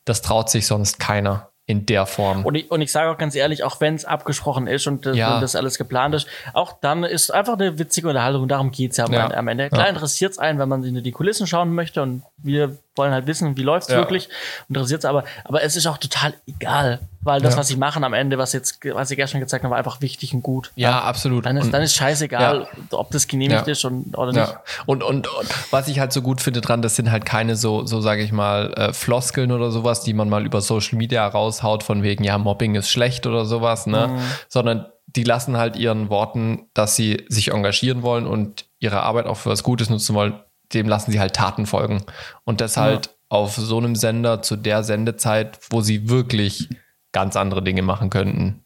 das 0.05 0.23
traut 0.23 0.51
sich 0.51 0.67
sonst 0.67 0.99
keiner 0.99 1.52
in 1.67 1.87
der 1.87 2.07
Form. 2.07 2.45
Und 2.45 2.57
ich, 2.57 2.71
und 2.71 2.81
ich 2.81 2.91
sage 2.91 3.11
auch 3.11 3.19
ganz 3.19 3.37
ehrlich, 3.37 3.63
auch 3.63 3.81
wenn 3.81 3.95
es 3.95 4.05
abgesprochen 4.05 4.67
ist 4.67 4.87
und, 4.89 5.07
das- 5.07 5.17
Ja. 5.17 5.37
und 5.37 5.41
das 5.43 5.55
alles 5.55 5.79
geplant 5.79 6.15
ist, 6.15 6.27
auch 6.55 6.73
dann 6.81 7.05
ist 7.05 7.31
einfach 7.31 7.55
eine 7.55 7.79
witzige 7.79 8.09
Unterhaltung. 8.09 8.49
Darum 8.49 8.73
geht's 8.73 8.97
ja, 8.97 9.05
am- 9.05 9.13
Ja. 9.13 9.31
am 9.31 9.47
Ende. 9.49 9.69
Klar 9.69 9.85
Ja. 9.85 9.89
interessiert's 9.91 10.39
einen, 10.39 10.59
wenn 10.59 10.69
man 10.69 10.83
in 10.83 11.03
die 11.03 11.13
Kulissen 11.13 11.47
schauen 11.47 11.73
möchte 11.73 12.03
und 12.03 12.25
wir 12.37 12.79
wollen 12.97 13.13
halt 13.13 13.27
wissen, 13.27 13.57
wie 13.57 13.63
läuft's 13.63 13.91
Ja. 13.91 13.97
wirklich. 13.99 14.29
Interessiert's 14.69 15.05
aber, 15.05 15.25
aber 15.45 15.63
es 15.63 15.77
ist 15.77 15.87
auch 15.87 15.99
total 15.99 16.35
egal, 16.47 17.01
weil 17.23 17.41
das, 17.41 17.55
Ja. 17.55 17.61
was 17.61 17.69
sie 17.69 17.77
machen 17.77 18.05
am 18.05 18.13
Ende, 18.13 18.37
was 18.39 18.53
jetzt, 18.53 18.81
was 18.93 19.09
sie 19.09 19.17
gestern 19.17 19.41
gezeigt 19.41 19.65
haben, 19.65 19.71
war 19.71 19.79
einfach 19.79 20.01
wichtig 20.01 20.35
und 20.35 20.43
gut. 20.43 20.73
ja, 20.77 21.01
absolut. 21.01 21.47
Dann 21.47 21.57
ist, 21.57 21.67
Und- 21.67 21.73
dann 21.73 21.83
ist 21.83 21.95
scheißegal, 21.95 22.69
ob 22.91 23.11
das 23.11 23.27
genehmigt 23.29 23.67
Ja. 23.67 23.73
ist 23.73 23.85
und, 23.85 24.17
oder 24.19 24.33
nicht. 24.33 24.47
Ja. 24.49 24.63
Und, 24.87 25.03
und, 25.03 25.27
und 25.27 25.49
was 25.73 25.89
ich 25.89 26.01
halt 26.01 26.13
so 26.13 26.21
gut 26.23 26.41
finde 26.41 26.61
dran, 26.61 26.83
das 26.83 26.97
sind 26.97 27.11
halt 27.11 27.25
keine 27.25 27.57
so, 27.57 27.87
so 27.87 28.01
sage 28.01 28.23
ich 28.23 28.33
mal, 28.33 28.73
äh, 28.75 28.93
Floskeln 28.93 29.53
oder 29.53 29.71
sowas, 29.71 30.03
die 30.03 30.13
man 30.13 30.29
mal 30.29 30.45
über 30.45 30.61
Social 30.61 30.99
Media 30.99 31.27
raushaut, 31.27 31.83
von 31.83 32.03
wegen, 32.03 32.25
ja, 32.25 32.37
Mobbing 32.39 32.75
ist 32.75 32.91
schlecht 32.91 33.27
oder 33.27 33.45
sowas, 33.47 33.87
ne? 33.87 34.09
Mhm. 34.09 34.19
Sondern 34.49 34.87
die 35.07 35.25
lassen 35.25 35.57
halt 35.57 35.77
ihren 35.77 36.09
Worten, 36.11 36.67
dass 36.75 36.97
sie 36.97 37.25
sich 37.29 37.51
engagieren 37.53 38.03
wollen 38.03 38.27
und 38.27 38.65
ihre 38.79 39.03
Arbeit 39.03 39.27
auch 39.27 39.37
für 39.37 39.51
was 39.51 39.63
Gutes 39.63 39.91
nutzen 39.91 40.15
wollen, 40.15 40.35
dem 40.75 40.89
lassen 40.89 41.11
sie 41.13 41.21
halt 41.21 41.35
Taten 41.35 41.67
folgen. 41.67 42.03
Und 42.45 42.61
das 42.61 42.77
halt 42.77 43.11
auf 43.29 43.55
so 43.57 43.79
einem 43.79 43.97
Sender 43.97 44.43
zu 44.43 44.57
der 44.57 44.83
Sendezeit, 44.85 45.59
wo 45.71 45.81
sie 45.81 46.09
wirklich 46.09 46.69
ganz 47.13 47.37
andere 47.37 47.63
Dinge 47.63 47.83
machen 47.83 48.11
könnten. 48.11 48.63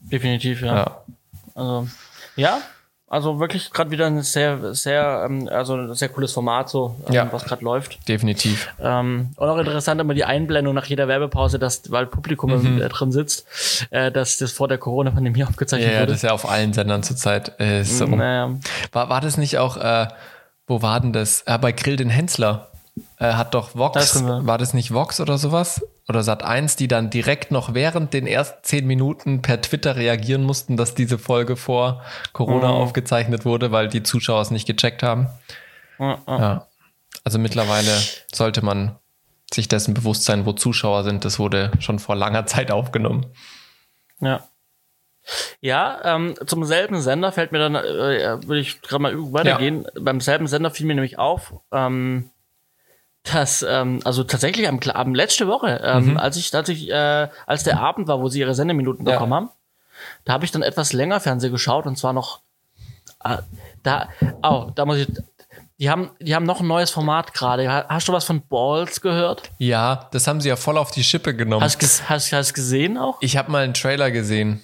Definitiv, 0.00 0.62
ja. 0.62 0.76
Ja. 0.76 0.96
Also, 1.54 1.88
ja, 2.36 2.58
also 3.08 3.40
wirklich 3.40 3.72
gerade 3.72 3.90
wieder 3.90 4.06
ein 4.06 4.22
sehr, 4.22 4.72
sehr, 4.72 5.24
ähm, 5.28 5.48
also 5.50 5.74
ein 5.74 5.94
sehr 5.94 6.08
cooles 6.10 6.32
Format, 6.32 6.68
so, 6.68 6.94
ähm, 7.08 7.14
Ja. 7.14 7.32
was 7.32 7.44
gerade 7.44 7.64
läuft. 7.64 8.08
Definitiv. 8.08 8.68
Ähm, 8.80 9.30
und 9.34 9.48
auch 9.48 9.58
interessant 9.58 10.00
immer 10.00 10.14
die 10.14 10.24
Einblendung 10.24 10.74
nach 10.74 10.84
jeder 10.86 11.08
Werbepause, 11.08 11.58
dass, 11.58 11.90
weil 11.90 12.06
Publikum 12.06 12.80
äh, 12.80 12.88
drin 12.88 13.10
sitzt, 13.10 13.46
äh, 13.90 14.12
dass 14.12 14.38
das 14.38 14.52
vor 14.52 14.68
der 14.68 14.78
Corona-Pandemie 14.78 15.42
aufgezeichnet 15.48 15.88
Mhm. 15.88 15.92
Ja, 15.92 15.94
ja, 15.96 16.00
wurde. 16.02 16.12
das 16.12 16.16
ist 16.22 16.28
ja 16.28 16.32
auf 16.32 16.48
allen 16.48 16.72
Sendern 16.72 17.02
zurzeit. 17.02 17.60
Äh, 17.60 17.82
so. 17.82 18.06
Naja. 18.06 18.54
War, 18.92 19.08
war 19.08 19.20
das 19.20 19.36
nicht 19.36 19.58
auch, 19.58 19.76
äh, 19.76 20.06
wo 20.70 20.82
war 20.82 21.00
denn 21.00 21.12
das? 21.12 21.42
Äh, 21.42 21.58
bei 21.58 21.72
Grill 21.72 21.96
den 21.96 22.10
Hensler. 22.10 22.68
Äh, 23.18 23.32
hat 23.34 23.54
doch 23.54 23.68
Das 23.68 23.76
Vox, 23.76 24.12
sein. 24.14 24.46
war 24.46 24.58
das 24.58 24.72
nicht 24.74 24.92
Vox 24.92 25.20
oder 25.20 25.36
sowas? 25.38 25.84
Oder 26.08 26.22
Sat 26.22 26.42
1, 26.42 26.76
die 26.76 26.88
dann 26.88 27.08
direkt 27.10 27.50
noch 27.50 27.72
während 27.74 28.12
den 28.14 28.26
ersten 28.26 28.58
zehn 28.62 28.86
Minuten 28.86 29.42
per 29.42 29.60
Twitter 29.60 29.96
reagieren 29.96 30.42
mussten, 30.44 30.76
dass 30.76 30.94
diese 30.94 31.18
Folge 31.18 31.56
vor 31.56 32.02
Corona 32.32 32.68
Mhm. 32.68 32.74
aufgezeichnet 32.74 33.44
wurde, 33.44 33.70
weil 33.72 33.88
die 33.88 34.02
Zuschauer 34.02 34.42
es 34.42 34.50
nicht 34.50 34.66
gecheckt 34.66 35.02
haben. 35.02 35.28
Ja. 35.98 36.66
Also 37.24 37.38
mittlerweile 37.38 37.92
sollte 38.32 38.64
man 38.64 38.96
sich 39.52 39.68
dessen 39.68 39.94
bewusst 39.94 40.24
sein, 40.24 40.46
wo 40.46 40.52
Zuschauer 40.52 41.04
sind. 41.04 41.24
Das 41.24 41.38
wurde 41.38 41.70
schon 41.78 41.98
vor 41.98 42.16
langer 42.16 42.46
Zeit 42.46 42.70
aufgenommen. 42.72 43.26
Ja. 44.20 44.44
Ja, 45.60 46.00
ähm, 46.04 46.34
zum 46.46 46.64
selben 46.64 47.00
Sender 47.00 47.32
fällt 47.32 47.52
mir 47.52 47.58
dann, 47.58 47.74
äh, 47.74 48.38
würde 48.46 48.60
ich 48.60 48.80
gerade 48.82 49.02
mal 49.02 49.14
weitergehen. 49.32 49.86
Beim 50.00 50.20
selben 50.20 50.46
Sender 50.46 50.70
fiel 50.70 50.86
mir 50.86 50.94
nämlich 50.94 51.18
auf, 51.18 51.54
ähm, 51.72 52.30
dass, 53.24 53.62
ähm, 53.68 54.00
also 54.04 54.24
tatsächlich 54.24 54.66
am, 54.66 54.80
am 54.94 55.14
letzte 55.14 55.46
Woche, 55.46 55.80
ähm, 55.84 56.16
als 56.16 56.36
ich, 56.36 56.54
als 56.54 56.68
ich, 56.70 56.88
äh, 56.90 57.28
als 57.46 57.64
der 57.64 57.78
Abend 57.80 58.08
war, 58.08 58.20
wo 58.20 58.28
sie 58.28 58.40
ihre 58.40 58.54
Sendeminuten 58.54 59.06
Ja. 59.06 59.12
bekommen 59.12 59.34
haben, 59.34 59.50
da 60.24 60.32
habe 60.32 60.44
ich 60.46 60.50
dann 60.52 60.62
etwas 60.62 60.92
länger 60.94 61.20
Fernsehen 61.20 61.52
geschaut 61.52 61.84
und 61.86 61.96
zwar 61.96 62.12
noch, 62.14 62.40
äh, 63.24 63.36
da, 63.82 64.08
oh, 64.42 64.70
da 64.74 64.86
muss 64.86 64.96
ich, 64.98 65.08
die 65.78 65.90
haben, 65.90 66.10
die 66.18 66.34
haben 66.34 66.44
noch 66.46 66.60
ein 66.60 66.66
neues 66.66 66.90
Format 66.90 67.34
gerade. 67.34 67.70
Ha- 67.70 67.86
Hast 67.88 68.08
du 68.08 68.12
was 68.12 68.24
von 68.24 68.40
Balls 68.46 69.00
gehört? 69.02 69.50
Ja, 69.58 70.08
das 70.12 70.26
haben 70.26 70.40
sie 70.40 70.48
ja 70.48 70.56
voll 70.56 70.78
auf 70.78 70.90
die 70.90 71.04
Schippe 71.04 71.34
genommen. 71.34 71.62
Hast, 71.62 72.08
hast, 72.08 72.32
hast 72.32 72.54
gesehen 72.54 72.96
auch? 72.96 73.18
ich 73.20 73.36
habe 73.36 73.50
mal 73.50 73.64
einen 73.64 73.74
Trailer 73.74 74.10
gesehen. 74.10 74.62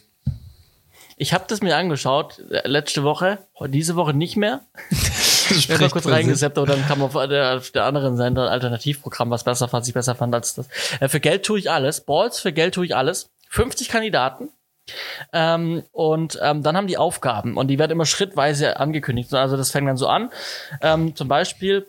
Ich 1.17 1.33
habe 1.33 1.45
das 1.49 1.63
mir 1.63 1.77
angeschaut, 1.77 2.39
äh, 2.51 2.69
letzte 2.69 3.03
Woche, 3.03 3.39
diese 3.69 3.97
Woche 3.97 4.15
nicht 4.15 4.37
mehr. 4.37 4.61
Ich 5.49 5.71
habe 5.71 5.89
kurz 5.91 6.09
reingeseppt 6.09 6.59
und 6.59 6.69
dann 6.69 6.85
kam 6.89 7.03
auf 7.03 7.13
der, 7.13 7.57
auf 7.57 7.71
der 7.71 7.85
anderen 7.85 8.17
Seite 8.17 8.43
ein 8.43 8.49
Alternativprogramm, 8.49 9.31
was 9.31 9.45
besser 9.45 9.69
fand, 9.69 9.83
was 9.83 9.89
ich 9.89 9.95
besser 9.95 10.17
fand 10.17 10.35
als 10.35 10.55
das. 10.55 10.69
Äh, 10.99 11.07
für 11.09 11.21
Geld 11.21 11.45
tue 11.45 11.59
ich 11.59 11.71
alles. 11.71 12.01
Balls, 12.01 12.41
für 12.41 12.53
Geld 12.53 12.75
tue 12.75 12.85
ich 12.85 12.97
alles. 12.97 13.31
50 13.51 13.89
Kandidaten. 13.89 14.49
Ähm, 15.33 15.85
und 15.93 16.39
ähm, 16.43 16.65
dann 16.65 16.77
haben 16.77 16.87
die 16.87 16.99
Aufgaben 16.99 17.57
und 17.57 17.69
die 17.69 17.79
werden 17.79 17.93
immer 17.93 18.07
schrittweise 18.07 18.79
angekündigt. 18.79 19.33
Also 19.35 19.57
das 19.57 19.71
fängt 19.71 19.89
dann 19.89 19.97
so 19.97 20.09
an. 20.09 20.31
Ähm, 20.81 21.15
zum 21.17 21.29
Beispiel, 21.29 21.87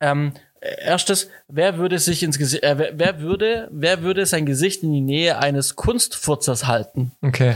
ähm, 0.00 0.32
erstes, 0.60 1.30
wer 1.48 1.78
würde 1.78 1.98
sich 1.98 2.22
ins 2.22 2.38
Gesicht, 2.38 2.62
äh, 2.62 2.78
wer, 2.78 2.98
wer 2.98 3.20
würde, 3.20 3.68
wer 3.70 4.02
würde 4.02 4.26
sein 4.26 4.46
Gesicht 4.46 4.82
in 4.82 4.92
die 4.92 5.00
Nähe 5.00 5.38
eines 5.38 5.76
Kunstfurzers 5.76 6.66
halten? 6.66 7.12
Okay. 7.22 7.54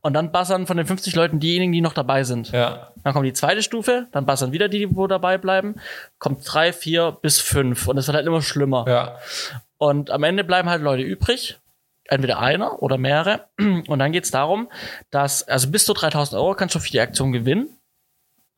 Und 0.00 0.14
dann 0.14 0.30
bassern 0.30 0.66
von 0.66 0.76
den 0.76 0.86
50 0.86 1.14
Leuten 1.16 1.40
diejenigen, 1.40 1.72
die 1.72 1.80
noch 1.80 1.92
dabei 1.92 2.22
sind. 2.22 2.52
Ja. 2.52 2.92
Dann 3.02 3.12
kommt 3.12 3.26
die 3.26 3.32
zweite 3.32 3.62
Stufe, 3.62 4.06
dann 4.12 4.26
bassern 4.26 4.52
wieder 4.52 4.68
die, 4.68 4.78
die 4.78 4.96
wo 4.96 5.06
dabei 5.06 5.38
bleiben. 5.38 5.76
Kommt 6.18 6.42
drei, 6.44 6.72
vier 6.72 7.12
bis 7.20 7.40
fünf. 7.40 7.88
Und 7.88 7.98
es 7.98 8.06
wird 8.06 8.16
halt 8.16 8.26
immer 8.26 8.42
schlimmer. 8.42 8.84
Ja. 8.88 9.18
Und 9.76 10.10
am 10.10 10.22
Ende 10.22 10.44
bleiben 10.44 10.68
halt 10.68 10.82
Leute 10.82 11.02
übrig. 11.02 11.58
Entweder 12.10 12.38
einer 12.38 12.82
oder 12.82 12.96
mehrere. 12.96 13.46
Und 13.58 13.98
dann 13.98 14.12
geht's 14.12 14.30
darum, 14.30 14.68
dass, 15.10 15.46
also 15.46 15.70
bis 15.70 15.84
zu 15.84 15.92
3000 15.92 16.40
Euro 16.40 16.54
kannst 16.54 16.74
du 16.74 16.78
für 16.78 16.90
die 16.90 17.00
Aktion 17.00 17.32
gewinnen. 17.32 17.68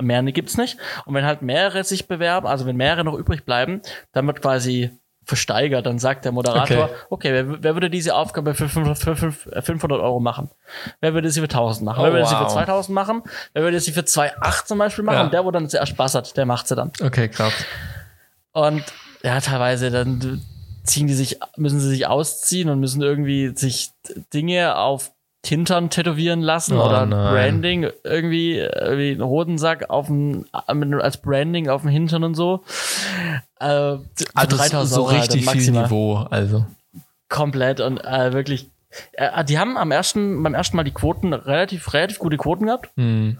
Mehr 0.01 0.23
gibt's 0.23 0.57
nicht. 0.57 0.79
Und 1.05 1.15
wenn 1.15 1.27
halt 1.27 1.43
mehrere 1.43 1.85
sich 1.85 2.07
bewerben, 2.07 2.47
also 2.47 2.65
wenn 2.65 2.77
mehrere 2.77 3.05
noch 3.05 3.19
übrig 3.19 3.45
bleiben, 3.45 3.83
dann 4.13 4.27
wird 4.27 4.41
quasi 4.41 4.91
versteigert. 5.31 5.87
Dann 5.87 5.99
sagt 5.99 6.25
der 6.25 6.33
Moderator, 6.33 6.85
okay, 6.85 6.95
okay 7.09 7.33
wer, 7.33 7.63
wer, 7.63 7.75
würde 7.75 7.89
diese 7.89 8.15
Aufgabe 8.15 8.55
für 8.55 8.69
500, 8.69 8.99
für 8.99 9.33
500 9.33 10.01
Euro 10.01 10.21
machen? 10.21 10.51
Wer 11.01 11.15
würde 11.15 11.31
sie 11.31 11.41
für 11.41 11.45
1000 11.45 11.87
machen? 11.87 12.01
Oh, 12.01 12.05
wer 12.05 12.13
würde 12.13 12.25
wow. 12.25 12.29
sie 12.29 12.37
für 12.37 12.47
2000 12.49 12.95
machen? 12.95 13.23
Wer 13.53 13.63
würde 13.63 13.81
sie 13.81 13.93
für 13.93 14.01
2,8 14.01 14.67
zum 14.67 14.79
Beispiel 14.79 15.05
machen? 15.05 15.17
Ja. 15.17 15.25
Und 15.25 15.33
der, 15.33 15.45
wo 15.45 15.51
dann 15.51 15.69
zuerst 15.69 15.93
Spaß 15.93 16.17
hat, 16.17 16.37
der 16.37 16.45
macht 16.45 16.69
sie 16.69 16.75
dann. 16.75 16.91
Okay, 17.01 17.29
krass. 17.29 17.53
Und 18.53 18.85
ja, 19.23 19.41
teilweise 19.41 19.91
dann 19.91 20.43
ziehen 20.83 21.07
die 21.07 21.15
sich, 21.15 21.39
müssen 21.57 21.79
sie 21.79 21.89
sich 21.89 22.07
ausziehen 22.07 22.69
und 22.69 22.81
müssen 22.81 23.01
irgendwie 23.01 23.53
sich 23.55 23.93
Dinge 24.35 24.77
auf 24.77 25.13
Hintern 25.47 25.89
tätowieren 25.91 26.43
lassen 26.43 26.77
Oh 26.79 26.85
oder 26.85 27.07
nein. 27.07 27.33
Branding 27.33 27.91
irgendwie, 28.05 28.59
irgendwie 28.59 29.13
einen 29.13 29.25
Hodensack 29.25 29.89
auf 29.91 30.07
dem, 30.07 30.45
als 30.53 31.17
Branding 31.17 31.69
auf 31.69 31.81
dem 31.83 31.91
Hintern 31.91 32.25
und 32.25 32.35
so. 32.35 32.63
Äh, 33.59 33.65
Also 33.65 34.07
3000 34.35 34.87
so 34.89 35.01
Euro 35.03 35.11
halt 35.13 35.21
richtig 35.23 35.41
viel 35.43 35.55
maximal. 35.55 35.83
Niveau, 35.85 36.17
also. 36.31 36.67
Komplett 37.29 37.81
und 37.81 37.99
äh, 38.05 38.33
wirklich. 38.33 38.69
Äh, 39.13 39.45
die 39.45 39.59
haben 39.59 39.77
am 39.79 39.91
ersten, 39.93 40.43
beim 40.43 40.55
ersten 40.55 40.77
Mal 40.77 40.85
die 40.85 40.91
Quoten 40.91 41.33
relativ, 41.33 41.93
relativ 41.95 42.19
gute 42.19 42.37
Quoten 42.37 42.67
gehabt. 42.67 42.91
Hm. 42.97 43.39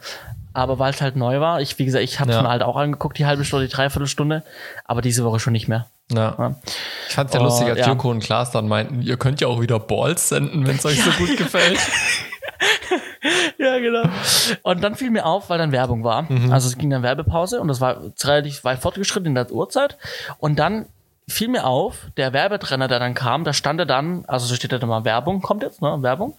Aber 0.53 0.79
weil 0.79 0.93
es 0.93 1.01
halt 1.01 1.17
neu 1.17 1.41
war, 1.41 1.61
ich, 1.61 1.79
wie 1.79 1.85
gesagt, 1.85 2.03
ich 2.05 2.19
habe 2.19 2.31
es 2.31 2.37
Ja. 2.37 2.43
mir 2.43 2.49
halt 2.49 2.63
auch 2.63 2.77
angeguckt, 2.77 3.19
die 3.19 3.27
halbe 3.27 3.45
Stunde, 3.45 3.67
die 3.67 3.73
Dreiviertelstunde, 3.73 4.43
aber 4.85 5.01
diese 5.03 5.25
Woche 5.25 5.39
schon 5.39 5.53
nicht 5.53 5.69
mehr. 5.69 5.87
Ja. 6.11 6.35
Ja. 6.39 6.55
Ich 7.09 7.15
fand's 7.15 7.35
ja 7.35 7.41
Oh, 7.41 7.45
lustig, 7.45 7.69
als 7.69 7.79
ja. 7.79 7.89
Joko 7.89 8.11
und 8.11 8.21
Klaas 8.23 8.51
dann 8.51 8.69
meinten, 8.69 9.03
ihr 9.03 9.17
könnt 9.17 9.41
ja 9.41 9.49
auch 9.49 9.61
wieder 9.61 9.79
Balls 9.79 10.29
senden, 10.29 10.67
wenn 10.67 10.77
es 10.77 10.85
euch 10.85 11.03
so 11.03 11.11
gut 11.13 11.37
gefällt. 11.37 11.79
Ja, 13.59 13.79
genau. 13.79 14.03
Und 14.63 14.83
dann 14.83 14.95
fiel 14.95 15.11
mir 15.11 15.27
auf, 15.27 15.51
weil 15.51 15.59
dann 15.59 15.73
Werbung 15.73 16.05
war. 16.05 16.27
Also 16.51 16.69
es 16.69 16.79
ging 16.79 16.89
dann 16.91 17.03
Werbepause 17.03 17.61
und 17.61 17.69
das 17.69 17.81
war 17.81 18.01
relativ 18.25 18.65
weit 18.65 18.79
fortgeschritten 18.81 19.27
in 19.27 19.35
der 19.35 19.51
Uhrzeit. 19.53 19.99
Und 20.39 20.59
dann 20.59 20.87
fiel 21.29 21.49
mir 21.49 21.67
auf, 21.67 22.07
der 22.17 22.33
Werbetrenner, 22.33 22.89
der 22.89 22.99
dann 22.99 23.15
kam, 23.15 23.45
da 23.45 23.53
stand 23.53 23.81
er 23.81 23.87
dann, 23.87 24.25
also 24.27 24.47
so 24.47 24.55
steht 24.55 24.73
da 24.73 24.85
mal 24.87 25.05
Werbung, 25.05 25.43
kommt 25.43 25.63
jetzt, 25.63 25.83
ne, 25.83 25.99
Werbung. 26.01 26.37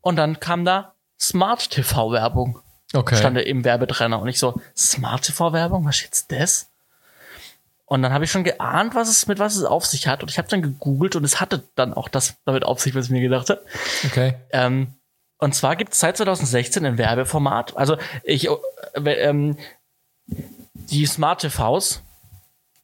Und 0.00 0.16
dann 0.16 0.40
kam 0.40 0.64
da 0.64 0.94
Smart 1.20 1.70
TV 1.70 2.10
Werbung. 2.12 2.58
Okay. 2.92 3.16
Stand 3.16 3.36
er 3.36 3.46
im 3.46 3.64
Werbetrenner. 3.64 4.20
Und 4.20 4.28
ich 4.28 4.38
so, 4.38 4.60
Smart 4.76 5.22
TV 5.22 5.52
Werbung, 5.52 5.84
was 5.86 5.96
ist 5.96 6.02
jetzt 6.02 6.32
das? 6.32 6.69
Und 7.90 8.02
dann 8.02 8.12
habe 8.12 8.22
ich 8.24 8.30
schon 8.30 8.44
geahnt, 8.44 8.94
was 8.94 9.08
es 9.08 9.26
mit 9.26 9.40
was 9.40 9.56
es 9.56 9.64
auf 9.64 9.84
sich 9.84 10.06
hat. 10.06 10.22
Und 10.22 10.30
ich 10.30 10.38
habe 10.38 10.46
dann 10.46 10.62
gegoogelt 10.62 11.16
und 11.16 11.24
es 11.24 11.40
hatte 11.40 11.64
dann 11.74 11.92
auch 11.92 12.08
das 12.08 12.36
damit 12.44 12.64
auf 12.64 12.78
sich, 12.78 12.94
was 12.94 13.06
ich 13.06 13.10
mir 13.10 13.20
gedacht 13.20 13.50
habe. 13.50 13.62
Okay. 14.06 14.34
Ähm, 14.52 14.94
und 15.38 15.56
zwar 15.56 15.74
gibt 15.74 15.92
es 15.92 15.98
seit 15.98 16.16
2016 16.16 16.86
ein 16.86 16.98
Werbeformat. 16.98 17.76
Also 17.76 17.96
ich, 18.22 18.46
äh, 18.48 19.10
ähm, 19.10 19.56
die 20.28 21.04
Smart 21.04 21.40
TVs, 21.40 22.02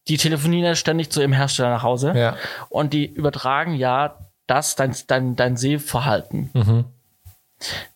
die 0.09 0.17
telefonieren 0.17 0.65
ja 0.65 0.75
ständig 0.75 1.11
zu 1.11 1.21
ihrem 1.21 1.33
Hersteller 1.33 1.71
nach 1.71 1.85
Hause 1.85 2.13
Ja. 2.17 2.37
und 2.69 2.93
die 2.93 3.07
übertragen 3.07 3.75
ja 3.75 4.19
das, 4.49 4.75
dein, 4.75 4.93
dein, 5.07 5.37
dein 5.37 5.57
Sehverhalten. 5.57 6.51
Mhm. 6.53 6.85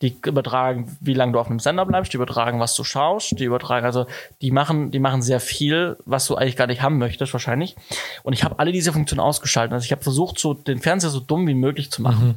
Die 0.01 0.17
übertragen, 0.25 0.97
wie 1.01 1.13
lange 1.13 1.33
du 1.33 1.39
auf 1.39 1.49
einem 1.49 1.59
Sender 1.59 1.85
bleibst, 1.85 2.13
die 2.13 2.17
übertragen, 2.17 2.61
was 2.61 2.75
du 2.75 2.83
schaust, 2.83 3.39
die 3.39 3.45
übertragen, 3.45 3.85
also 3.85 4.07
die 4.41 4.51
machen, 4.51 4.91
die 4.91 5.01
machen 5.01 5.21
sehr 5.21 5.41
viel, 5.41 5.99
was 6.07 6.27
du 6.27 6.37
eigentlich 6.37 6.57
gar 6.57 6.67
nicht 6.67 6.81
haben 6.81 6.99
möchtest, 6.99 7.33
wahrscheinlich. 7.33 7.77
Und 8.23 8.33
ich 8.33 8.43
habe 8.43 8.59
alle 8.59 8.73
diese 8.73 8.93
Funktionen 8.93 9.21
ausgeschaltet. 9.21 9.75
Also 9.75 9.85
ich 9.85 9.93
habe 9.93 10.03
versucht, 10.03 10.39
so 10.39 10.55
den 10.55 10.79
Fernseher 10.79 11.11
so 11.11 11.21
dumm 11.21 11.47
wie 11.47 11.55
möglich 11.55 11.91
zu 11.91 12.01
machen. 12.01 12.37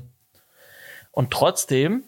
Und 1.11 1.31
trotzdem 1.31 2.03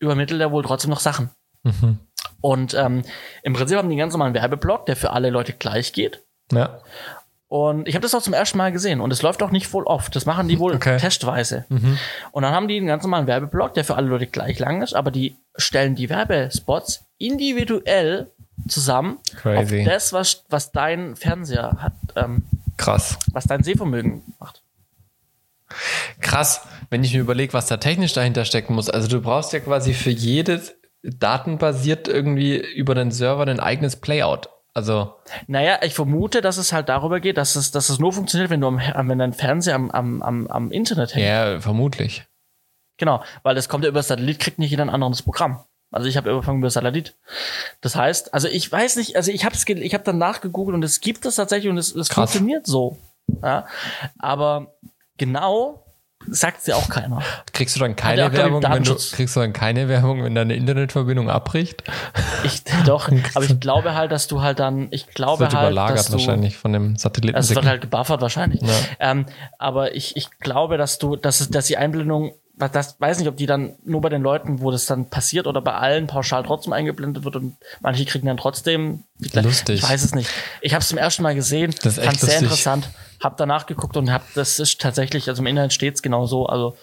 übermittelt 0.00 0.40
er 0.40 0.50
wohl 0.50 0.64
trotzdem 0.64 0.90
noch 0.90 1.00
Sachen. 1.00 1.30
Mhm. 1.62 1.98
Und 2.40 2.74
ähm, 2.74 3.02
im 3.42 3.52
Prinzip 3.52 3.76
haben 3.76 3.88
die 3.88 3.92
einen 3.92 3.98
ganz 3.98 4.14
normalen 4.14 4.34
Werbeblock, 4.34 4.86
der 4.86 4.96
für 4.96 5.10
alle 5.10 5.30
Leute 5.30 5.52
gleich 5.52 5.92
geht. 5.92 6.24
Ja. 6.50 6.80
Und 7.52 7.88
ich 7.88 7.96
habe 7.96 8.02
das 8.04 8.14
auch 8.14 8.22
zum 8.22 8.32
ersten 8.32 8.58
Mal 8.58 8.70
gesehen. 8.70 9.00
Und 9.00 9.12
es 9.12 9.22
läuft 9.22 9.42
auch 9.42 9.50
nicht 9.50 9.72
wohl 9.72 9.82
oft. 9.82 10.14
Das 10.14 10.24
machen 10.24 10.46
die 10.46 10.60
wohl 10.60 10.76
Okay. 10.76 10.98
testweise. 10.98 11.64
Und 12.30 12.42
dann 12.44 12.54
haben 12.54 12.68
die 12.68 12.76
einen 12.76 12.86
ganz 12.86 13.02
normalen 13.02 13.26
Werbeblock, 13.26 13.74
der 13.74 13.84
für 13.84 13.96
alle 13.96 14.06
Leute 14.06 14.28
gleich 14.28 14.60
lang 14.60 14.82
ist, 14.82 14.94
aber 14.94 15.10
die 15.10 15.34
stellen 15.56 15.96
die 15.96 16.08
Werbespots 16.08 17.02
individuell 17.18 18.30
zusammen 18.68 19.18
Crazy. 19.34 19.80
auf 19.80 19.84
das, 19.84 20.12
was, 20.12 20.44
was 20.48 20.70
dein 20.70 21.16
Fernseher 21.16 21.78
hat, 21.80 21.94
ähm, 22.14 22.44
Krass. 22.76 23.18
was 23.32 23.46
dein 23.46 23.64
Sehvermögen 23.64 24.22
macht. 24.38 24.62
Krass, 26.20 26.60
wenn 26.88 27.02
ich 27.02 27.12
mir 27.12 27.20
überlege, 27.20 27.52
was 27.52 27.66
da 27.66 27.78
technisch 27.78 28.12
dahinter 28.12 28.44
stecken 28.44 28.74
muss. 28.74 28.88
Also 28.88 29.08
du 29.08 29.20
brauchst 29.20 29.52
ja 29.52 29.58
quasi 29.58 29.92
für 29.92 30.10
jedes 30.10 30.74
datenbasiert 31.02 32.06
irgendwie 32.06 32.58
über 32.58 32.94
den 32.94 33.10
Server 33.10 33.44
ein 33.46 33.58
eigenes 33.58 33.96
Playout. 33.96 34.50
Also, 34.72 35.16
Naja, 35.48 35.80
ich 35.82 35.94
vermute, 35.94 36.40
dass 36.40 36.56
es 36.56 36.72
halt 36.72 36.88
darüber 36.88 37.18
geht, 37.20 37.36
dass 37.36 37.56
es, 37.56 37.72
dass 37.72 37.88
es 37.88 37.98
nur 37.98 38.12
funktioniert, 38.12 38.50
wenn 38.50 38.60
du 38.60 38.68
am, 38.68 39.08
wenn 39.08 39.18
dein 39.18 39.32
Fernseher 39.32 39.74
am, 39.74 39.90
am, 39.90 40.22
am, 40.22 40.46
am 40.46 40.70
Internet 40.70 41.14
hängt. 41.14 41.26
ja, 41.26 41.60
vermutlich. 41.60 42.24
Genau, 42.96 43.22
weil 43.42 43.54
das 43.54 43.68
kommt 43.68 43.84
ja 43.84 43.90
über 43.90 44.02
Satellit, 44.02 44.38
kriegt 44.38 44.58
nicht 44.58 44.70
jeder 44.70 44.84
ein 44.84 44.90
anderes 44.90 45.22
Programm. 45.22 45.64
Also 45.90 46.06
ich 46.06 46.16
habe 46.16 46.30
überfangen 46.30 46.60
über 46.60 46.70
Satellit. 46.70 47.16
Das 47.80 47.96
heißt, 47.96 48.32
also 48.32 48.46
ich 48.46 48.70
weiß 48.70 48.96
nicht, 48.96 49.16
also 49.16 49.32
ich 49.32 49.44
habe 49.44 49.54
es, 49.56 49.66
ich 49.66 49.94
habe 49.94 50.04
dann 50.04 50.18
nachgegoogelt 50.18 50.74
und 50.74 50.84
es 50.84 51.00
gibt 51.00 51.26
es 51.26 51.34
tatsächlich 51.34 51.70
und 51.70 51.78
es, 51.78 51.94
es 51.94 52.08
Krass. 52.08 52.30
funktioniert 52.30 52.66
so. 52.66 52.96
Ja, 53.42 53.66
aber 54.18 54.74
genau 55.16 55.84
sagt 56.28 56.66
ja 56.66 56.76
auch 56.76 56.88
keiner. 56.88 57.20
Kriegst 57.52 57.76
du 57.76 57.80
dann 57.80 57.96
keine 57.96 58.30
Werbung, 58.32 58.62
wenn 58.62 58.84
du, 58.84 58.94
kriegst 58.94 59.36
du 59.36 59.40
dann 59.40 59.52
keine 59.52 59.88
Werbung, 59.88 60.22
wenn 60.22 60.34
deine 60.34 60.54
Internetverbindung 60.54 61.30
abbricht? 61.30 61.82
Ich 62.44 62.62
doch, 62.84 63.08
aber 63.34 63.44
ich 63.44 63.58
glaube 63.60 63.94
halt, 63.94 64.12
dass 64.12 64.26
du 64.28 64.42
halt 64.42 64.58
dann, 64.58 64.88
ich 64.90 65.06
Das 65.06 65.14
glaube 65.14 65.40
wird 65.40 65.54
halt, 65.54 65.64
dass 65.68 65.72
überlagert 65.72 66.08
du, 66.08 66.12
wahrscheinlich 66.12 66.56
von 66.56 66.72
dem 66.72 66.96
Satelliten. 66.96 67.36
Also 67.36 67.52
es 67.52 67.56
wird 67.56 67.66
halt 67.66 67.80
gebuffert 67.80 68.20
wahrscheinlich. 68.20 68.60
Ja. 68.62 68.68
Ähm, 69.00 69.26
aber 69.58 69.94
ich, 69.94 70.16
ich 70.16 70.30
glaube, 70.40 70.76
dass 70.76 70.98
du, 70.98 71.16
dass, 71.16 71.40
es, 71.40 71.48
dass 71.50 71.66
die 71.66 71.76
Einblendung, 71.78 72.34
was- 72.54 72.70
das 72.72 73.00
weiß 73.00 73.18
nicht, 73.18 73.28
ob 73.28 73.38
die 73.38 73.46
dann 73.46 73.72
nur 73.84 74.02
bei 74.02 74.10
den 74.10 74.20
Leuten, 74.22 74.60
wo 74.60 74.70
das 74.70 74.84
dann 74.86 75.08
passiert 75.08 75.46
oder 75.46 75.62
bei 75.62 75.72
allen 75.72 76.06
pauschal 76.06 76.42
trotzdem 76.44 76.74
eingeblendet 76.74 77.24
wird 77.24 77.36
und 77.36 77.56
manche 77.80 78.04
kriegen 78.04 78.26
dann 78.26 78.36
trotzdem. 78.36 79.04
Lustig. 79.32 79.82
Ich 79.82 79.88
weiß 79.88 80.04
es 80.04 80.14
nicht. 80.14 80.28
Ich 80.60 80.74
habe 80.74 80.82
es 80.82 80.88
zum 80.88 80.98
ersten 80.98 81.22
Mal 81.22 81.34
gesehen, 81.34 81.74
Das 81.82 81.94
ist 81.94 81.98
echt 81.98 82.06
fand 82.06 82.20
sehr 82.20 82.28
lustig. 82.28 82.42
interessant, 82.42 82.90
hab 83.20 83.36
danach 83.36 83.66
geguckt 83.66 83.96
und 83.96 84.10
hab, 84.10 84.22
das 84.34 84.58
ist 84.58 84.80
tatsächlich, 84.80 85.28
also 85.28 85.42
im 85.42 85.46
Internet 85.46 85.72
steht's 85.72 86.02
genau 86.02 86.26
so. 86.26 86.46
Also 86.46 86.76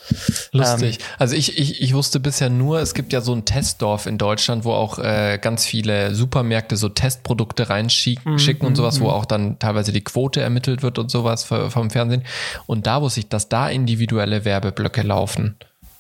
Lustig. 0.52 1.00
also 1.18 1.36
ich, 1.36 1.58
ich, 1.58 1.82
ich 1.82 1.94
wusste 1.94 2.20
bisher 2.20 2.50
nur, 2.50 2.80
es 2.80 2.94
gibt 2.94 3.12
ja 3.14 3.22
so 3.22 3.34
ein 3.34 3.46
Testdorf 3.46 4.06
in 4.06 4.18
Deutschland, 4.18 4.64
wo 4.64 4.74
auch 4.74 5.00
äh, 5.00 5.40
ganz 5.42 5.66
viele 5.66 6.14
Supermärkte 6.14 6.78
so 6.78 6.90
Testprodukte 6.90 7.70
reinschicken 7.70 8.38
schicken 8.40 8.66
und 8.66 8.76
sowas, 8.76 9.00
wo 9.00 9.10
auch 9.10 9.26
dann 9.26 9.60
teilweise 9.60 9.92
die 9.92 10.04
Quote 10.04 10.42
ermittelt 10.42 10.84
wird 10.84 11.00
und 11.00 11.10
sowas 11.10 11.44
vom 11.44 11.90
Fernsehen. 11.90 12.24
Und 12.66 12.88
da 12.88 13.02
wusste 13.02 13.22
ich, 13.22 13.30
dass 13.30 13.50
da 13.50 13.70
individuelle 13.70 14.46
Werbeblöcke 14.46 15.02
laufen. 15.02 15.56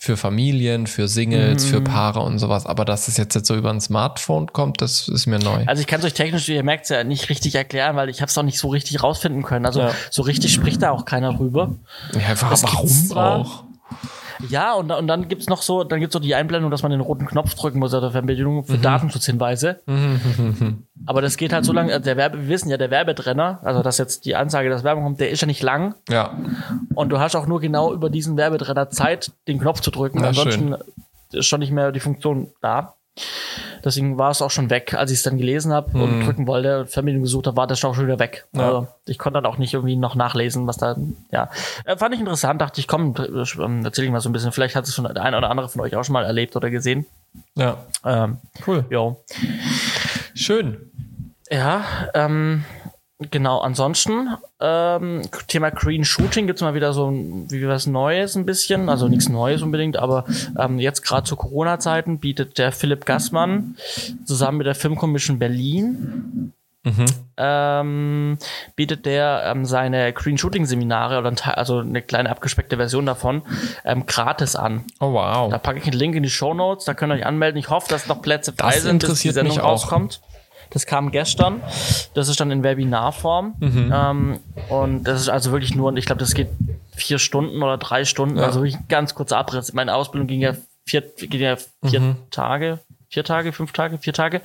Für 0.08 0.16
Familien, 0.16 0.88
für 0.88 1.10
Singles, 1.10 1.66
für 1.66 1.82
Paare 1.82 2.22
und 2.22 2.40
sowas. 2.40 2.66
Aber 2.66 2.86
dass 2.86 3.10
es 3.10 3.18
jetzt, 3.18 3.36
jetzt 3.36 3.46
so 3.46 3.56
über 3.58 3.72
ein 3.72 3.82
Smartphone 3.82 4.54
kommt, 4.54 4.82
das 4.82 5.10
ist 5.10 5.26
mir 5.26 5.38
neu. 5.38 5.66
Also 5.66 5.82
ich 5.82 5.88
kann 5.88 6.00
es 6.00 6.06
euch 6.06 6.14
technisch, 6.14 6.48
ihr 6.48 6.64
merkt 6.64 6.90
ja, 6.90 7.04
nicht 7.04 7.28
richtig 7.28 7.56
erklären, 7.56 7.98
weil 7.98 8.08
ich 8.08 8.22
habe 8.22 8.30
es 8.30 8.38
auch 8.38 8.44
nicht 8.44 8.58
so 8.58 8.70
richtig 8.70 9.04
rausfinden 9.04 9.44
können. 9.44 9.66
Also 9.66 9.82
Ja. 9.82 9.92
so 10.10 10.22
richtig 10.22 10.54
spricht 10.54 10.82
da 10.82 10.92
auch 10.92 11.04
keiner 11.04 11.34
drüber. 11.34 11.76
Ja, 12.14 12.42
warum 12.42 13.18
auch? 13.18 13.64
Ja, 14.50 14.74
und, 14.74 14.92
und 14.92 15.08
dann 15.08 15.28
gibt's 15.28 15.48
noch 15.48 15.62
so, 15.62 15.84
dann 15.84 16.00
gibt's 16.00 16.14
so 16.14 16.20
die 16.20 16.36
Einblendung, 16.36 16.70
dass 16.72 16.84
man 16.84 16.92
den 16.92 17.02
roten 17.02 17.26
Knopf 17.26 17.54
drücken 17.56 17.80
muss 17.80 17.94
oder 17.94 18.12
Fernbedienung 18.12 18.58
Mhm. 18.58 18.64
für 18.66 18.78
Datenschutzhinweise. 18.78 19.80
Aber 21.06 21.22
das 21.22 21.38
geht 21.38 21.54
halt 21.54 21.66
so 21.66 21.74
lange, 21.74 22.00
der 22.02 22.18
Werbe, 22.18 22.40
wir 22.42 22.48
wissen 22.50 22.70
ja, 22.70 22.78
der 22.78 22.92
Werbetrenner, 22.92 23.60
also 23.64 23.82
dass 23.84 23.98
jetzt 23.98 24.26
die 24.26 24.36
Ansage, 24.36 24.70
dass 24.70 24.84
Werbung 24.84 25.04
kommt, 25.04 25.20
der 25.20 25.30
ist 25.30 25.42
ja 25.42 25.48
nicht 25.48 25.64
lang. 25.64 25.96
Ja, 26.10 26.38
Und 26.96 27.10
du 27.10 27.20
hast 27.20 27.36
auch 27.36 27.48
nur 27.48 27.60
genau 27.62 27.94
über 27.94 28.10
diesen 28.10 28.38
Werbetrenner 28.38 28.90
Zeit, 28.90 29.32
den 29.48 29.60
Knopf 29.60 29.82
zu 29.82 29.92
drücken. 29.92 30.20
Na, 30.22 30.30
Ansonsten 30.30 30.76
ist 31.32 31.46
schon 31.46 31.60
nicht 31.60 31.72
mehr 31.72 31.92
die 31.92 32.00
Funktion 32.00 32.48
da. 32.62 32.94
Deswegen 33.84 34.18
war 34.18 34.32
es 34.32 34.42
auch 34.42 34.52
schon 34.52 34.70
weg, 34.70 34.94
als 34.94 35.12
ich 35.12 35.18
es 35.18 35.24
dann 35.24 35.38
gelesen 35.38 35.72
habe 35.74 35.98
und 35.98 36.26
drücken 36.26 36.48
wollte, 36.48 36.86
Fernbedienung 36.88 37.24
gesucht 37.24 37.48
habe, 37.48 37.58
war 37.58 37.68
das 37.68 37.84
auch 37.86 37.96
schon 37.96 38.06
wieder 38.06 38.20
weg. 38.20 38.46
Ja. 38.54 38.66
Also 38.66 38.88
ich 39.06 39.18
konnte 39.18 39.42
dann 39.42 39.46
auch 39.46 39.58
nicht 39.58 39.74
irgendwie 39.74 39.96
noch 39.96 40.16
nachlesen, 40.16 40.68
was 40.68 40.78
da, 40.78 40.96
ja. 41.32 41.50
Äh, 41.86 41.98
fand 41.98 42.14
ich 42.14 42.20
interessant, 42.20 42.62
dachte 42.62 42.80
ich, 42.82 42.88
komm, 42.88 43.14
ähm, 43.60 43.82
erzähl 43.84 44.06
ich 44.06 44.12
mal 44.12 44.20
so 44.22 44.30
ein 44.30 44.34
bisschen. 44.34 44.52
Vielleicht 44.52 44.76
hat 44.76 44.86
es 44.86 44.94
schon 44.94 45.06
der 45.06 45.24
eine 45.24 45.38
oder 45.38 45.50
andere 45.50 45.70
von 45.70 45.82
euch 45.82 45.96
auch 45.96 46.04
schon 46.04 46.14
mal 46.14 46.26
erlebt 46.26 46.56
oder 46.56 46.70
gesehen. 46.70 47.06
Ja, 47.56 47.78
Ähm, 48.06 48.38
cool. 48.66 48.86
jo. 48.90 49.24
Schön. 50.34 50.92
Ja, 51.50 51.86
ähm, 52.14 52.66
genau. 53.32 53.60
Ansonsten, 53.60 54.30
ähm, 54.60 55.22
Thema 55.48 55.70
Green 55.72 56.06
Shooting 56.06 56.48
gibt's 56.48 56.62
mal 56.62 56.74
wieder 56.74 56.94
so 56.94 57.10
ein- 57.10 57.50
wie 57.50 57.68
was 57.68 57.88
Neues 57.88 58.36
ein 58.36 58.46
bisschen. 58.46 58.90
Also 58.90 59.08
nichts 59.08 59.30
Neues 59.30 59.62
unbedingt, 59.62 59.98
aber 59.98 60.26
ähm, 60.60 60.80
jetzt 60.80 61.02
gerade 61.04 61.24
zu 61.28 61.36
Corona-Zeiten 61.36 62.20
bietet 62.20 62.58
der 62.58 62.72
Philipp 62.72 63.06
Gassmann 63.06 63.76
zusammen 64.26 64.60
mit 64.60 64.68
der 64.68 64.76
Filmkommission 64.76 65.40
Berlin 65.40 66.54
ähm, 67.36 68.38
bietet 68.78 69.06
der 69.06 69.44
ähm, 69.46 69.66
seine 69.66 70.14
Green 70.14 70.38
Shooting 70.38 70.66
Seminare 70.66 71.20
oder 71.20 71.30
ein 71.30 71.38
also 71.44 71.80
eine 71.80 72.02
kleine 72.02 72.30
abgespeckte 72.30 72.78
Version 72.78 73.06
davon 73.06 73.42
ähm, 73.84 74.06
gratis 74.06 74.56
an. 74.56 74.86
Oh, 75.02 75.12
wow. 75.12 75.50
Da 75.52 75.58
packe 75.58 75.80
ich 75.80 75.84
einen 75.84 76.00
Link 76.00 76.16
in 76.16 76.24
die 76.24 76.30
Show 76.30 76.54
Notes, 76.54 76.86
da 76.86 76.94
könnt 76.94 77.12
ihr 77.12 77.16
euch 77.16 77.26
anmelden. 77.26 77.60
Ich 77.60 77.70
hoffe, 77.70 77.90
dass 77.90 78.08
noch 78.08 78.22
Plätze 78.22 78.54
frei 78.54 78.72
Das 78.76 78.84
sind, 78.84 79.06
bis 79.06 79.20
die 79.20 79.32
Sendung 79.32 79.60
rauskommt. 79.60 80.22
Das 80.72 80.86
kam 80.86 81.12
gestern. 81.12 81.62
Das 82.14 82.28
ist 82.30 82.40
dann 82.40 82.52
in 82.52 82.64
Webinarform. 82.64 83.56
Mhm. 83.60 83.94
Ähm, 83.96 84.40
und 84.70 85.04
das 85.04 85.22
ist 85.22 85.30
also 85.30 85.52
wirklich 85.52 85.76
nur, 85.76 85.96
ich 85.96 86.06
glaube, 86.06 86.20
das 86.20 86.34
geht 86.34 86.50
vier 86.96 87.20
Stunden 87.20 87.62
oder 87.64 87.78
drei 87.78 88.06
Stunden. 88.06 88.38
Ja. 88.38 88.44
Also 88.46 88.60
wirklich 88.62 88.76
ein 88.76 88.86
ganz 88.90 89.16
kurzer 89.16 89.38
Abriss. 89.38 89.74
Meine 89.74 89.94
Ausbildung 89.96 90.28
ging 90.28 90.42
ja 90.42 90.54
vier, 90.86 91.02
ging 91.02 91.42
ja 91.42 91.56
vier 91.86 92.00
Mhm. 92.00 92.16
Tage, 92.32 92.80
vier 93.10 93.24
Tage, 93.24 93.54
fünf 93.54 93.72
Tage, 93.72 93.98
vier 93.98 94.14
Tage 94.14 94.42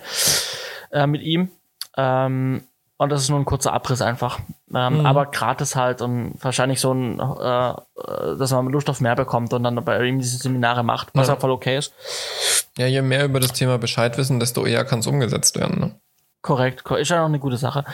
äh, 0.90 1.06
mit 1.06 1.22
ihm. 1.22 1.50
Ähm, 1.96 2.62
und 2.98 3.08
das 3.10 3.22
ist 3.22 3.30
nur 3.30 3.38
ein 3.40 3.44
kurzer 3.44 3.72
Abriss 3.72 4.00
einfach. 4.00 4.38
Ähm, 4.72 5.00
Mhm. 5.00 5.06
Aber 5.06 5.26
gratis 5.26 5.74
halt 5.74 6.02
und 6.02 6.34
wahrscheinlich 6.40 6.78
so 6.80 6.92
ein, 6.92 7.18
äh, 7.18 7.70
äh, 7.70 8.36
dass 8.38 8.52
man 8.52 8.68
Lust 8.68 8.88
auf 8.88 9.00
mehr 9.00 9.16
bekommt 9.16 9.52
und 9.52 9.64
dann 9.64 9.74
bei 9.84 10.04
ihm 10.06 10.18
diese 10.20 10.36
Seminare 10.38 10.84
macht, 10.84 11.08
was 11.14 11.26
Ja. 11.28 11.34
auch 11.34 11.40
voll 11.40 11.50
okay 11.50 11.78
ist. 11.78 11.92
Ja, 12.78 12.86
je 12.86 13.02
mehr 13.02 13.24
über 13.24 13.40
das 13.40 13.52
Thema 13.52 13.76
Bescheid 13.78 14.16
wissen, 14.18 14.38
desto 14.40 14.64
eher 14.64 14.84
kann 14.84 15.00
es 15.00 15.06
umgesetzt 15.06 15.58
werden. 15.58 15.80
Ne? 15.80 15.90
Korrekt, 16.42 16.84
ko- 16.84 16.96
ist 16.96 17.08
ja 17.10 17.22
auch 17.22 17.26
eine 17.26 17.38
gute 17.38 17.56
Sache. 17.56 17.84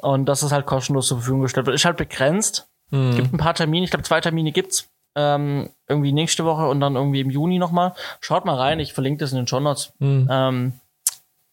Und 0.00 0.26
dass 0.26 0.42
es 0.42 0.52
halt 0.52 0.64
kostenlos 0.66 1.08
zur 1.08 1.18
Verfügung 1.18 1.42
gestellt 1.42 1.66
wird. 1.66 1.74
Ist 1.74 1.84
halt 1.84 1.96
begrenzt. 1.96 2.68
Mhm. 2.90 3.16
Gibt 3.16 3.32
ein 3.34 3.38
paar 3.38 3.54
Termine, 3.54 3.84
ich 3.84 3.90
glaube 3.90 4.04
zwei 4.04 4.20
Termine 4.20 4.52
gibt's. 4.52 4.88
Ähm, 5.18 5.70
irgendwie 5.88 6.12
nächste 6.12 6.44
Woche 6.44 6.68
und 6.68 6.78
dann 6.80 6.94
irgendwie 6.94 7.20
im 7.20 7.30
Juni 7.30 7.58
nochmal. 7.58 7.94
Schaut 8.20 8.44
mal 8.44 8.54
rein, 8.56 8.78
ich 8.80 8.92
verlinke 8.92 9.20
das 9.20 9.32
in 9.32 9.38
den 9.38 9.46
Show 9.46 9.60
Notes. 9.60 9.92
Mhm. 9.98 10.28
Ähm, 10.30 10.72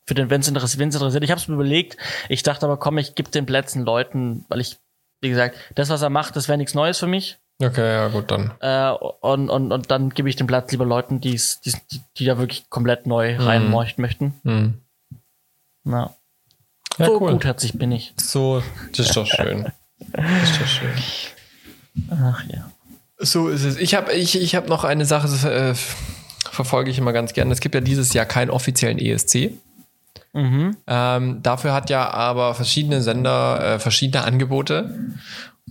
für 0.06 0.16
den, 0.16 0.30
wenn 0.30 0.42
es 0.42 0.48
interessiert, 0.50 0.80
wenn's 0.82 0.96
interessiert. 0.96 1.24
Ich 1.24 1.32
habe 1.32 1.40
es 1.40 1.48
mir 1.48 1.56
überlegt. 1.56 1.96
Ich 2.28 2.44
dachte 2.44 2.66
aber, 2.66 2.76
komm, 2.78 2.98
ich 2.98 3.16
gebe 3.16 3.32
den 3.32 3.46
Plätzen 3.46 3.84
Leuten, 3.86 4.44
weil 4.50 4.60
ich, 4.60 4.78
wie 5.22 5.30
gesagt, 5.30 5.56
das, 5.76 5.90
was 5.90 6.02
er 6.02 6.10
macht, 6.10 6.36
das 6.36 6.50
wäre 6.50 6.58
nichts 6.58 6.74
Neues 6.74 7.00
für 7.00 7.08
mich. 7.08 7.40
Okay, 7.64 7.94
ja, 7.94 8.08
gut, 8.10 8.30
dann. 8.30 8.54
Äh, 8.60 8.92
und, 8.92 9.50
und, 9.50 9.72
und 9.72 9.90
dann 9.92 10.10
gebe 10.10 10.28
ich 10.28 10.36
den 10.36 10.48
Platz 10.48 10.70
lieber 10.72 10.86
Leuten, 10.86 11.22
die's, 11.22 11.62
die's, 11.62 11.80
die, 11.88 12.02
die 12.18 12.26
da 12.26 12.38
wirklich 12.38 12.70
komplett 12.70 13.08
neu 13.08 13.38
rein 13.38 13.72
möchten- 13.72 14.02
möchten. 14.02 14.40
Mhm. 14.44 14.82
Ja. 15.86 16.14
Ja, 16.98 17.08
so 17.08 17.22
cool. 17.22 17.32
gutherzig 17.32 17.78
bin 17.78 17.92
ich. 17.92 18.14
So, 18.18 18.62
das 18.96 19.08
ist 19.08 19.16
doch 19.16 19.26
schön. 19.26 19.72
Das 20.12 20.50
ist 20.50 20.62
doch 20.62 20.68
schön. 20.68 20.92
Ach 22.10 22.44
ja. 22.48 22.72
So 23.18 23.50
ist 23.50 23.64
es. 23.64 23.78
Ich 23.78 23.96
habe 23.96 24.14
ich, 24.14 24.40
ich 24.40 24.56
hab 24.56 24.68
noch 24.68 24.84
eine 24.84 25.06
Sache, 25.06 25.28
das 25.28 25.44
äh, 25.44 25.74
verfolge 26.50 26.92
ich 26.92 26.98
immer 26.98 27.14
ganz 27.14 27.34
gerne. 27.34 27.52
Es 27.52 27.62
gibt 27.62 27.76
ja 27.76 27.82
dieses 27.82 28.14
Jahr 28.14 28.26
keinen 28.26 28.50
offiziellen 28.50 29.00
ESC. 29.00 29.52
Mhm. 30.34 30.78
Ähm, 30.88 31.40
dafür 31.44 31.74
hat 31.74 31.90
ja 31.90 32.10
aber 32.10 32.56
verschiedene 32.56 33.02
Sender 33.02 33.76
äh, 33.76 33.80
verschiedene 33.80 34.24
Angebote. 34.24 35.14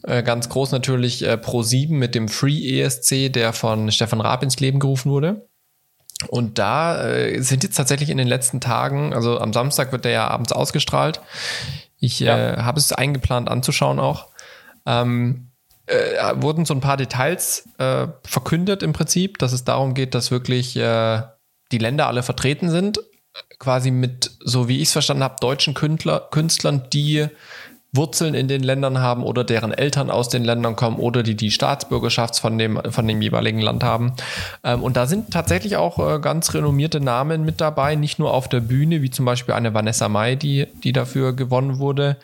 Äh, 0.04 0.22
ganz 0.22 0.48
groß 0.48 0.72
natürlich 0.72 1.24
äh, 1.24 1.34
Pro7 1.34 1.92
mit 1.92 2.14
dem 2.14 2.28
Free 2.28 2.80
ESC, 2.80 3.32
der 3.32 3.52
von 3.52 3.90
Stefan 3.90 4.20
Raab 4.20 4.42
ins 4.42 4.58
Leben 4.60 4.78
gerufen 4.78 5.10
wurde. 5.10 5.48
Und 6.28 6.58
da 6.58 7.04
äh, 7.04 7.40
sind 7.40 7.62
jetzt 7.64 7.76
tatsächlich 7.76 8.10
in 8.10 8.18
den 8.18 8.28
letzten 8.28 8.60
Tagen, 8.60 9.12
also 9.14 9.38
am 9.38 9.52
Samstag 9.52 9.92
wird 9.92 10.04
der 10.04 10.12
ja 10.12 10.28
abends 10.28 10.52
ausgestrahlt. 10.52 11.20
Ich 11.98 12.20
Ja. 12.20 12.36
äh, 12.36 12.56
habe 12.58 12.78
es 12.78 12.92
eingeplant 12.92 13.48
anzuschauen 13.48 13.98
auch. 14.00 14.28
Ähm, 14.86 15.48
äh, 15.86 16.32
wurden 16.36 16.64
so 16.64 16.74
ein 16.74 16.80
paar 16.80 16.96
Details 16.96 17.68
äh, 17.78 18.06
verkündet 18.24 18.82
im 18.82 18.92
Prinzip, 18.92 19.38
dass 19.38 19.52
es 19.52 19.64
darum 19.64 19.94
geht, 19.94 20.14
dass 20.14 20.30
wirklich 20.30 20.76
äh, 20.76 21.22
die 21.72 21.78
Länder 21.78 22.06
alle 22.06 22.22
vertreten 22.22 22.70
sind, 22.70 23.00
quasi 23.58 23.90
mit, 23.90 24.30
so 24.44 24.68
wie 24.68 24.76
ich 24.78 24.88
es 24.88 24.92
verstanden 24.92 25.22
habe, 25.24 25.36
deutschen 25.40 25.74
Künstler, 25.74 26.28
Künstlern, 26.30 26.88
die 26.92 27.26
Wurzeln 27.94 28.34
in 28.34 28.48
den 28.48 28.62
Ländern 28.62 29.00
haben 29.00 29.22
oder 29.22 29.44
deren 29.44 29.72
Eltern 29.72 30.10
aus 30.10 30.30
den 30.30 30.44
Ländern 30.44 30.76
kommen 30.76 30.96
oder 30.96 31.22
die 31.22 31.36
die 31.36 31.50
Staatsbürgerschaft 31.50 32.38
von 32.38 32.56
dem, 32.56 32.80
von 32.90 33.06
dem 33.06 33.20
jeweiligen 33.20 33.60
Land 33.60 33.84
haben. 33.84 34.14
Ähm, 34.64 34.82
und 34.82 34.96
da 34.96 35.06
sind 35.06 35.30
tatsächlich 35.30 35.76
auch 35.76 35.98
äh, 35.98 36.18
ganz 36.18 36.54
renommierte 36.54 37.00
Namen 37.00 37.44
mit 37.44 37.60
dabei, 37.60 37.94
nicht 37.94 38.18
nur 38.18 38.32
auf 38.32 38.48
der 38.48 38.60
Bühne, 38.60 39.02
wie 39.02 39.10
zum 39.10 39.26
Beispiel 39.26 39.54
eine 39.54 39.74
Vanessa 39.74 40.08
Mai, 40.08 40.36
die, 40.36 40.68
die 40.82 40.92
dafür 40.92 41.34
gewonnen 41.34 41.78
wurde, 41.78 42.16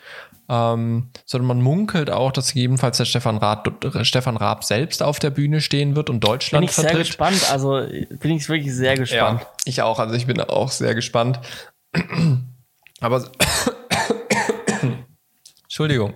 ähm, 0.49 1.09
sondern 1.25 1.47
man 1.47 1.61
munkelt 1.61 2.09
auch, 2.09 2.31
dass 2.31 2.53
gegebenenfalls 2.53 2.97
der 2.97 3.05
Stefan 3.05 3.37
Raab, 3.37 3.71
Stefan 4.01 4.37
Raab 4.37 4.63
selbst 4.63 5.03
auf 5.03 5.19
der 5.19 5.29
Bühne 5.29 5.61
stehen 5.61 5.95
wird 5.95 6.09
und 6.09 6.19
Bin 6.19 6.31
Deutschland 6.31 6.65
ich 6.65 6.71
sehr 6.71 6.85
vertritt. 6.85 7.05
gespannt. 7.05 7.51
Also 7.51 7.83
bin 8.19 8.31
ich 8.31 8.49
wirklich 8.49 8.73
sehr 8.73 8.97
gespannt. 8.97 9.41
Ja, 9.41 9.47
ich 9.65 9.81
auch. 9.83 9.99
Also 9.99 10.15
ich 10.15 10.25
bin 10.25 10.41
auch 10.41 10.71
sehr 10.71 10.95
gespannt. 10.95 11.39
Aber 13.01 13.29
Entschuldigung. 15.79 16.13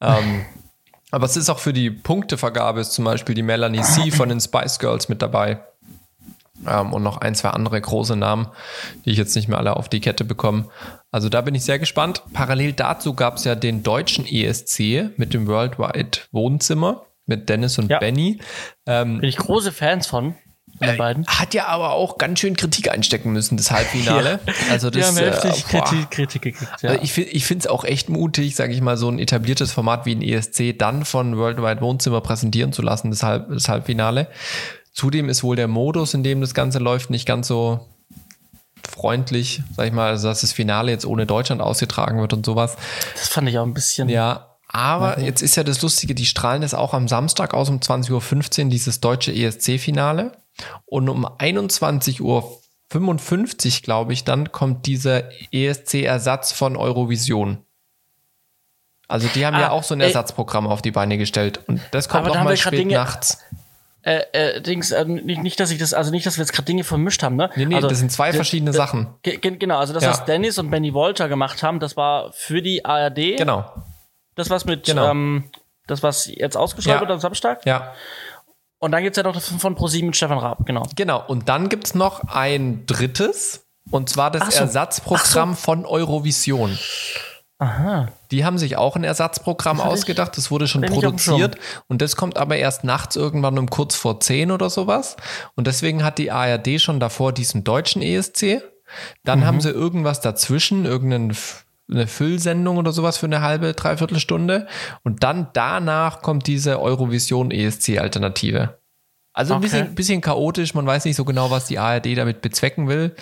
Ähm, 0.00 0.44
aber 1.10 1.26
es 1.26 1.36
ist 1.36 1.48
auch 1.50 1.58
für 1.58 1.72
die 1.72 1.90
Punktevergabe 1.90 2.80
ist 2.80 2.92
zum 2.92 3.04
Beispiel 3.04 3.34
die 3.34 3.42
Melanie 3.42 3.82
C. 3.82 4.12
von 4.12 4.28
den 4.28 4.40
Spice 4.40 4.78
Girls 4.78 5.08
mit 5.08 5.20
dabei. 5.20 5.64
Ähm, 6.64 6.92
und 6.92 7.02
noch 7.02 7.16
ein, 7.16 7.34
zwei 7.34 7.50
andere 7.50 7.80
große 7.80 8.14
Namen, 8.14 8.46
die 9.04 9.10
ich 9.10 9.18
jetzt 9.18 9.34
nicht 9.34 9.48
mehr 9.48 9.58
alle 9.58 9.76
auf 9.76 9.88
die 9.88 9.98
Kette 10.00 10.24
bekomme. 10.24 10.68
Also 11.10 11.28
da 11.28 11.40
bin 11.40 11.56
ich 11.56 11.64
sehr 11.64 11.80
gespannt. 11.80 12.22
Parallel 12.32 12.72
dazu 12.72 13.14
gab 13.14 13.36
es 13.36 13.44
ja 13.44 13.56
den 13.56 13.82
deutschen 13.82 14.26
ESC 14.26 15.10
mit 15.16 15.34
dem 15.34 15.48
Worldwide 15.48 16.18
Wohnzimmer 16.30 17.02
mit 17.26 17.48
Dennis 17.48 17.78
und 17.78 17.90
Ja. 17.90 17.98
Benny. 17.98 18.38
Ähm, 18.86 19.18
Bin 19.18 19.28
ich 19.28 19.38
große 19.38 19.72
Fans 19.72 20.06
von, 20.06 20.36
beiden. 20.78 21.26
hat 21.26 21.54
ja 21.54 21.66
aber 21.66 21.92
auch 21.92 22.18
ganz 22.18 22.40
schön 22.40 22.56
Kritik 22.56 22.90
einstecken 22.90 23.32
müssen, 23.32 23.56
das 23.56 23.70
Halbfinale. 23.70 24.40
Also 24.70 24.90
Die 24.90 25.00
das, 25.00 25.08
haben 25.08 25.16
heftig 25.18 25.64
äh. 25.72 25.78
Kritik, 25.78 26.10
Kritik 26.10 26.42
gekriegt. 26.42 26.82
Ja. 26.82 26.90
Also 26.90 27.02
ich 27.02 27.16
ich 27.18 27.44
finde 27.46 27.64
es 27.64 27.66
auch 27.66 27.84
echt 27.84 28.08
mutig, 28.08 28.56
sage 28.56 28.72
ich 28.72 28.80
mal, 28.80 28.96
so 28.96 29.08
ein 29.08 29.18
etabliertes 29.18 29.72
Format 29.72 30.06
wie 30.06 30.14
ein 30.14 30.22
ESC 30.22 30.78
dann 30.78 31.04
von 31.04 31.36
Worldwide 31.36 31.80
Wohnzimmer 31.80 32.20
präsentieren 32.20 32.72
zu 32.72 32.82
lassen, 32.82 33.10
das, 33.10 33.22
Halb, 33.22 33.48
das 33.50 33.68
Halbfinale. 33.68 34.28
Zudem 34.92 35.28
ist 35.28 35.42
wohl 35.42 35.56
der 35.56 35.68
Modus, 35.68 36.14
in 36.14 36.22
dem 36.22 36.40
das 36.40 36.54
Ganze 36.54 36.78
läuft, 36.78 37.10
nicht 37.10 37.26
ganz 37.26 37.48
so 37.48 37.86
freundlich, 38.88 39.62
sag 39.76 39.86
ich 39.86 39.92
mal, 39.92 40.10
also 40.10 40.28
dass 40.28 40.42
das 40.42 40.52
Finale 40.52 40.90
jetzt 40.90 41.06
ohne 41.06 41.26
Deutschland 41.26 41.60
ausgetragen 41.60 42.20
wird 42.20 42.32
und 42.32 42.46
sowas. 42.46 42.76
das 43.14 43.28
fand 43.28 43.48
ich 43.48 43.58
auch 43.58 43.66
ein 43.66 43.74
bisschen. 43.74 44.08
Ja, 44.08 44.53
aber 44.74 45.20
jetzt 45.20 45.40
ist 45.40 45.54
ja 45.56 45.62
das 45.64 45.80
Lustige, 45.82 46.14
die 46.14 46.26
strahlen 46.26 46.62
es 46.64 46.74
auch 46.74 46.92
am 46.94 47.06
Samstag 47.08 47.54
aus 47.54 47.68
um 47.70 47.78
20.15 47.78 48.64
Uhr, 48.64 48.70
dieses 48.70 49.00
deutsche 49.00 49.32
ESC-Finale. 49.32 50.32
Und 50.84 51.08
um 51.08 51.24
21.55 51.26 52.20
Uhr, 52.22 52.60
glaube 53.82 54.12
ich, 54.12 54.24
dann 54.24 54.52
kommt 54.52 54.86
dieser 54.86 55.24
ESC-Ersatz 55.52 56.52
von 56.52 56.76
Eurovision. 56.76 57.58
Also 59.06 59.28
die 59.34 59.44
haben 59.46 59.54
ja 59.58 59.68
Ah, 59.68 59.72
auch 59.72 59.82
so 59.84 59.94
ein 59.94 60.00
ey. 60.00 60.06
Ersatzprogramm 60.08 60.66
auf 60.66 60.82
die 60.82 60.90
Beine 60.90 61.18
gestellt. 61.18 61.60
Und 61.66 61.80
das 61.92 62.08
kommt 62.08 62.26
Aber 62.26 62.34
da 62.34 62.42
mal 62.44 62.56
spät 62.56 62.78
Dinge- 62.78 62.94
nachts. 62.94 63.38
Äh, 64.02 64.20
äh, 64.32 64.60
Dings, 64.60 64.90
äh, 64.90 65.04
nicht, 65.04 65.42
nicht, 65.42 65.58
dass 65.60 65.70
ich 65.70 65.78
das, 65.78 65.94
also 65.94 66.10
nicht, 66.10 66.26
dass 66.26 66.36
wir 66.36 66.42
jetzt 66.42 66.52
gerade 66.52 66.66
Dinge 66.66 66.84
vermischt 66.84 67.22
haben, 67.22 67.36
ne? 67.36 67.48
Nee, 67.56 67.64
nee, 67.64 67.76
also, 67.76 67.88
das 67.88 67.98
sind 68.00 68.12
zwei 68.12 68.32
verschiedene 68.34 68.72
Sachen. 68.74 69.06
ge- 69.22 69.38
ge- 69.38 69.56
Genau, 69.56 69.78
also 69.78 69.94
das, 69.94 70.02
Ja. 70.02 70.10
was 70.10 70.24
Dennis 70.26 70.58
und 70.58 70.70
Benny 70.70 70.92
Wolter 70.92 71.28
gemacht 71.28 71.62
haben, 71.62 71.80
das 71.80 71.96
war 71.96 72.30
für 72.32 72.60
die 72.60 72.84
ARD. 72.84 73.36
Genau. 73.38 73.64
Das, 74.36 74.50
was 74.50 74.64
mit, 74.64 74.84
Genau. 74.86 75.10
ähm, 75.10 75.50
das, 75.86 76.02
was 76.02 76.26
jetzt 76.26 76.56
ausgestrahlt 76.56 76.96
Ja. 76.96 77.00
wird 77.00 77.10
am 77.10 77.20
Samstag. 77.20 77.64
Ja, 77.66 77.92
Und 78.80 78.90
dann 78.92 79.02
gibt's 79.02 79.16
ja 79.16 79.22
noch 79.22 79.32
das 79.34 79.48
von 79.48 79.74
ProSieben 79.74 80.08
mit 80.08 80.16
Stefan 80.16 80.36
Raab, 80.38 80.66
genau. 80.66 80.82
genau. 80.94 81.24
Und 81.26 81.48
dann 81.48 81.68
gibt's 81.70 81.94
noch 81.94 82.20
ein 82.28 82.84
drittes. 82.86 83.66
Und 83.90 84.08
zwar 84.10 84.30
das 84.30 84.54
so. 84.54 84.60
Ersatzprogramm 84.60 85.56
von 85.56 85.84
Eurovision. 85.86 86.78
Aha. 87.58 88.08
Die 88.30 88.44
haben 88.44 88.58
sich 88.58 88.76
auch 88.76 88.96
ein 88.96 89.04
Ersatzprogramm 89.04 89.76
ich- 89.78 89.84
ausgedacht, 89.84 90.36
das 90.36 90.50
wurde 90.50 90.66
schon 90.66 90.82
produziert 90.82 91.56
und 91.86 92.02
das 92.02 92.16
kommt 92.16 92.36
aber 92.36 92.56
erst 92.56 92.82
nachts 92.84 93.14
irgendwann 93.14 93.58
um 93.58 93.70
kurz 93.70 93.94
vor 93.94 94.20
10 94.20 94.50
oder 94.50 94.70
sowas. 94.70 95.16
Und 95.54 95.66
deswegen 95.66 96.02
hat 96.02 96.18
die 96.18 96.30
ARD 96.32 96.78
schon 96.80 96.98
davor 96.98 97.32
diesen 97.32 97.62
deutschen 97.62 98.02
ESC. 98.02 98.60
Dann 99.22 99.40
Mhm. 99.40 99.46
haben 99.46 99.60
sie 99.60 99.70
irgendwas 99.70 100.20
dazwischen, 100.20 100.84
irgendeine 100.84 101.34
eine 101.90 102.06
Füllsendung 102.06 102.76
oder 102.78 102.92
sowas 102.92 103.18
für 103.18 103.26
eine 103.26 103.40
halbe, 103.42 103.74
dreiviertel 103.74 104.18
Stunde. 104.18 104.66
Und 105.02 105.22
dann 105.22 105.48
danach 105.52 106.22
kommt 106.22 106.46
diese 106.46 106.80
Eurovision 106.80 107.50
ESC-Alternative. 107.50 108.78
Also 109.32 109.54
ein 109.54 109.58
Okay. 109.58 109.64
bisschen, 109.64 109.94
bisschen 109.94 110.20
chaotisch, 110.20 110.74
man 110.74 110.86
weiß 110.86 111.04
nicht 111.04 111.16
so 111.16 111.24
genau, 111.24 111.50
was 111.50 111.66
die 111.66 111.78
ARD 111.78 112.16
damit 112.16 112.40
bezwecken 112.40 112.88
will. 112.88 113.14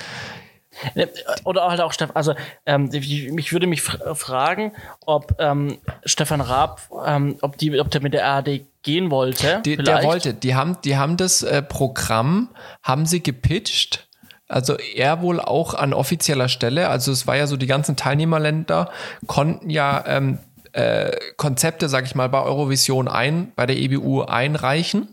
Ne, 0.95 1.07
Oder 1.45 1.69
halt 1.69 1.81
auch 1.83 1.93
Stefan, 1.93 2.17
also 2.17 2.35
ähm, 2.65 2.89
ich, 2.93 3.53
würde 3.53 3.67
mich 3.67 3.81
fr- 3.81 4.15
fragen, 4.15 4.73
ob 5.05 5.35
ähm, 5.39 5.77
Stefan 6.07 6.41
Raab, 6.41 6.81
ähm, 7.07 7.37
ob, 7.43 7.59
die, 7.59 7.79
ob 7.79 7.91
der 7.91 8.01
mit 8.01 8.15
der 8.15 8.27
ARD 8.27 8.63
gehen 8.83 9.11
wollte. 9.11 9.61
Die, 9.67 9.77
der 9.77 10.03
wollte, 10.03 10.33
die 10.33 10.55
haben, 10.55 10.79
die 10.83 10.97
haben 10.97 11.19
das 11.19 11.43
äh, 11.43 11.61
Programm, 11.63 12.49
haben 12.83 13.05
sie 13.05 13.23
gepitcht. 13.23 14.09
Also 14.49 14.77
er 14.77 15.23
wohl 15.23 15.41
auch 15.41 15.75
an 15.75 15.95
offizieller 15.95 16.49
Stelle. 16.49 16.89
Also 16.89 17.13
es 17.13 17.27
war 17.27 17.37
ja 17.37 17.47
so, 17.47 17.57
die 17.57 17.67
ganzen 17.67 17.97
Teilnehmerländer 17.97 18.91
konnten 19.27 19.71
ja 19.71 20.05
ähm, 20.07 20.39
äh, 20.73 21.17
Konzepte, 21.37 21.89
sag 21.89 22.05
ich 22.05 22.15
mal, 22.15 22.29
bei 22.29 22.43
Eurovision 22.43 23.09
ein, 23.09 23.53
bei 23.57 23.67
der 23.67 23.77
EBU 23.77 24.23
einreichen. 24.23 25.09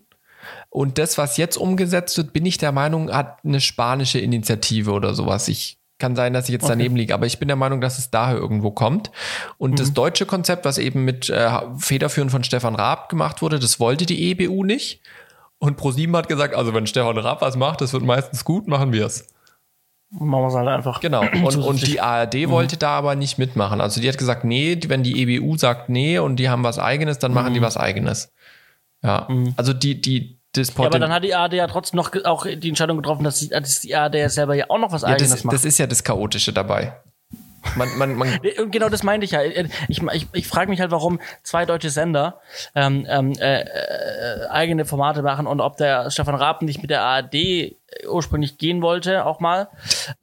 Und 0.70 0.98
das, 0.98 1.18
was 1.18 1.38
jetzt 1.38 1.58
umgesetzt 1.58 2.18
wird, 2.18 2.34
bin 2.34 2.46
ich 2.46 2.58
der 2.58 2.72
Meinung, 2.72 3.12
hat 3.12 3.40
eine 3.44 3.60
spanische 3.60 4.20
Initiative 4.20 4.92
oder 4.92 5.14
sowas. 5.14 5.48
Ich 5.48 5.80
kann 5.98 6.16
sein, 6.16 6.34
dass 6.34 6.46
ich 6.46 6.54
jetzt 6.54 6.70
daneben 6.70 6.96
liege, 6.96 7.14
aber 7.14 7.26
ich 7.26 7.40
bin 7.40 7.50
der 7.50 7.58
Meinung, 7.58 7.82
dass 7.82 8.00
es 8.00 8.10
daher 8.10 8.38
irgendwo 8.38 8.72
kommt. 8.72 9.12
Und 9.58 9.80
das 9.80 9.94
deutsche 9.94 10.26
Konzept, 10.26 10.64
was 10.64 10.78
eben 10.78 11.04
mit 11.04 11.30
äh, 11.30 11.52
Federführen 11.78 12.30
von 12.30 12.44
Stefan 12.44 12.76
Raab 12.76 13.10
gemacht 13.10 13.42
wurde, 13.42 13.60
das 13.60 13.80
wollte 13.80 14.06
die 14.06 14.32
EBU 14.32 14.64
nicht. 14.64 15.02
Und 15.60 15.76
ProSieben 15.76 16.16
hat 16.16 16.28
gesagt, 16.28 16.56
also 16.56 16.74
wenn 16.74 16.88
Stefan 16.88 17.18
Raab 17.18 17.42
was 17.42 17.58
macht, 17.58 17.82
das 17.82 17.94
wird 17.94 18.04
meistens 18.04 18.46
gut, 18.46 18.68
machen 18.68 18.94
wir 18.94 19.06
es. 19.06 19.28
Machen 20.12 20.42
wir 20.42 20.48
es 20.48 20.56
halt 20.56 20.68
einfach. 20.68 21.02
Genau. 21.02 21.22
Und, 21.44 21.58
und 21.58 21.86
die 21.86 22.02
ARD 22.02 22.50
wollte 22.50 22.78
da 22.78 22.98
aber 22.98 23.16
nicht 23.16 23.38
mitmachen. 23.38 23.80
Also 23.80 24.02
die 24.02 24.10
hat 24.10 24.18
gesagt, 24.18 24.44
nee, 24.44 24.80
wenn 24.88 25.04
die 25.04 25.22
EBU 25.22 25.58
sagt 25.58 25.90
nee 25.90 26.18
und 26.18 26.38
die 26.38 26.50
haben 26.50 26.64
was 26.64 26.80
eigenes, 26.80 27.20
dann 27.20 27.32
machen 27.34 27.54
die 27.54 27.62
was 27.62 27.78
eigenes. 27.78 28.34
Ja. 29.04 29.28
Also 29.56 29.74
die, 29.74 30.02
die, 30.02 30.40
das 30.54 30.76
Ja, 30.76 30.86
aber 30.86 30.98
dann 30.98 31.14
hat 31.14 31.24
die 31.24 31.36
ARD 31.36 31.54
ja 31.54 31.68
trotzdem 31.68 31.98
noch 31.98 32.12
auch 32.26 32.48
die 32.48 32.70
Entscheidung 32.70 32.98
getroffen, 32.98 33.24
dass 33.24 33.40
die, 33.40 33.50
dass 33.50 33.82
die 33.82 33.96
ARD 33.96 34.16
ja 34.16 34.30
selber 34.30 34.56
ja 34.56 34.66
auch 34.70 34.80
noch 34.80 34.92
was 34.92 35.04
ja, 35.04 35.10
Eigenes 35.10 35.30
das, 35.30 35.44
macht. 35.44 35.54
das 35.54 35.66
ist 35.66 35.78
ja 35.78 35.86
das 35.86 36.04
Chaotische 36.04 36.54
dabei. 36.54 37.00
Man, 37.76 37.98
man, 37.98 38.16
man, 38.16 38.40
Und 38.58 38.72
genau 38.72 38.90
das 38.90 39.04
meinte 39.04 39.26
ich 39.26 39.32
ja. 39.32 39.42
Ich, 39.44 40.02
ich, 40.02 40.28
ich 40.34 40.48
frage 40.48 40.70
mich 40.70 40.80
halt, 40.82 40.92
warum 40.92 41.20
zwei 41.44 41.66
deutsche 41.66 41.90
Sender 41.90 42.40
ähm, 42.76 43.06
ähm, 43.10 43.34
äh, 43.40 43.62
äh, 43.62 44.48
eigene 44.50 44.86
Formate 44.86 45.22
machen 45.22 45.48
und 45.48 45.62
ob 45.62 45.78
der 45.78 46.10
Stefan 46.12 46.36
Raab 46.36 46.62
nicht 46.62 46.82
mit 46.82 46.90
der 46.90 47.02
ARD 47.02 47.79
ursprünglich 48.10 48.58
gehen 48.58 48.82
wollte, 48.82 49.26
auch 49.26 49.40
mal. 49.40 49.68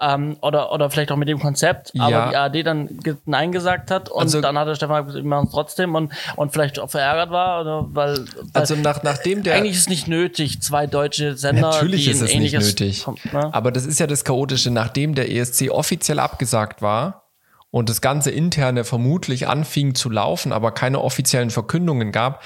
Ähm, 0.00 0.36
oder, 0.42 0.72
oder 0.72 0.90
vielleicht 0.90 1.10
auch 1.12 1.16
mit 1.16 1.28
dem 1.28 1.38
Konzept, 1.38 1.92
aber 1.98 2.10
Ja. 2.10 2.28
die 2.30 2.36
ARD 2.36 2.66
dann 2.66 2.98
Nein 3.24 3.52
gesagt 3.52 3.90
hat 3.90 4.08
und 4.08 4.22
Also- 4.22 4.40
dann 4.40 4.58
hat 4.58 4.68
der 4.68 4.74
Stefan 4.74 5.04
gesagt, 5.06 5.22
wir 5.24 5.28
machen 5.28 5.46
es 5.46 5.52
trotzdem 5.52 5.94
und, 5.94 6.12
und 6.36 6.52
vielleicht 6.52 6.78
auch 6.78 6.90
verärgert 6.90 7.30
war, 7.30 7.60
oder, 7.62 7.86
weil, 7.90 8.18
weil 8.18 8.26
also 8.52 8.74
nach, 8.76 9.02
nachdem 9.02 9.42
der. 9.42 9.54
eigentlich 9.56 9.74
ist 9.74 9.80
es 9.82 9.88
nicht 9.88 10.08
nötig, 10.08 10.62
zwei 10.62 10.86
deutsche 10.86 11.36
Sender, 11.36 11.70
Natürlich 11.70 12.08
ist 12.08 12.20
es 12.22 12.34
nicht 12.34 12.52
nötig. 12.52 13.02
Kom- 13.04 13.16
ne? 13.32 13.52
Aber 13.52 13.72
das 13.72 13.86
ist 13.86 14.00
ja 14.00 14.06
das 14.06 14.24
Chaotische, 14.24 14.70
nachdem 14.70 15.14
der 15.14 15.30
ESC 15.30 15.70
offiziell 15.70 16.18
abgesagt 16.18 16.82
war 16.82 17.24
und 17.70 17.88
das 17.88 18.00
ganze 18.00 18.30
interne 18.30 18.84
vermutlich 18.84 19.48
anfing 19.48 19.94
zu 19.94 20.08
laufen, 20.10 20.52
aber 20.52 20.72
keine 20.72 21.00
offiziellen 21.00 21.50
Verkündungen 21.50 22.12
gab, 22.12 22.42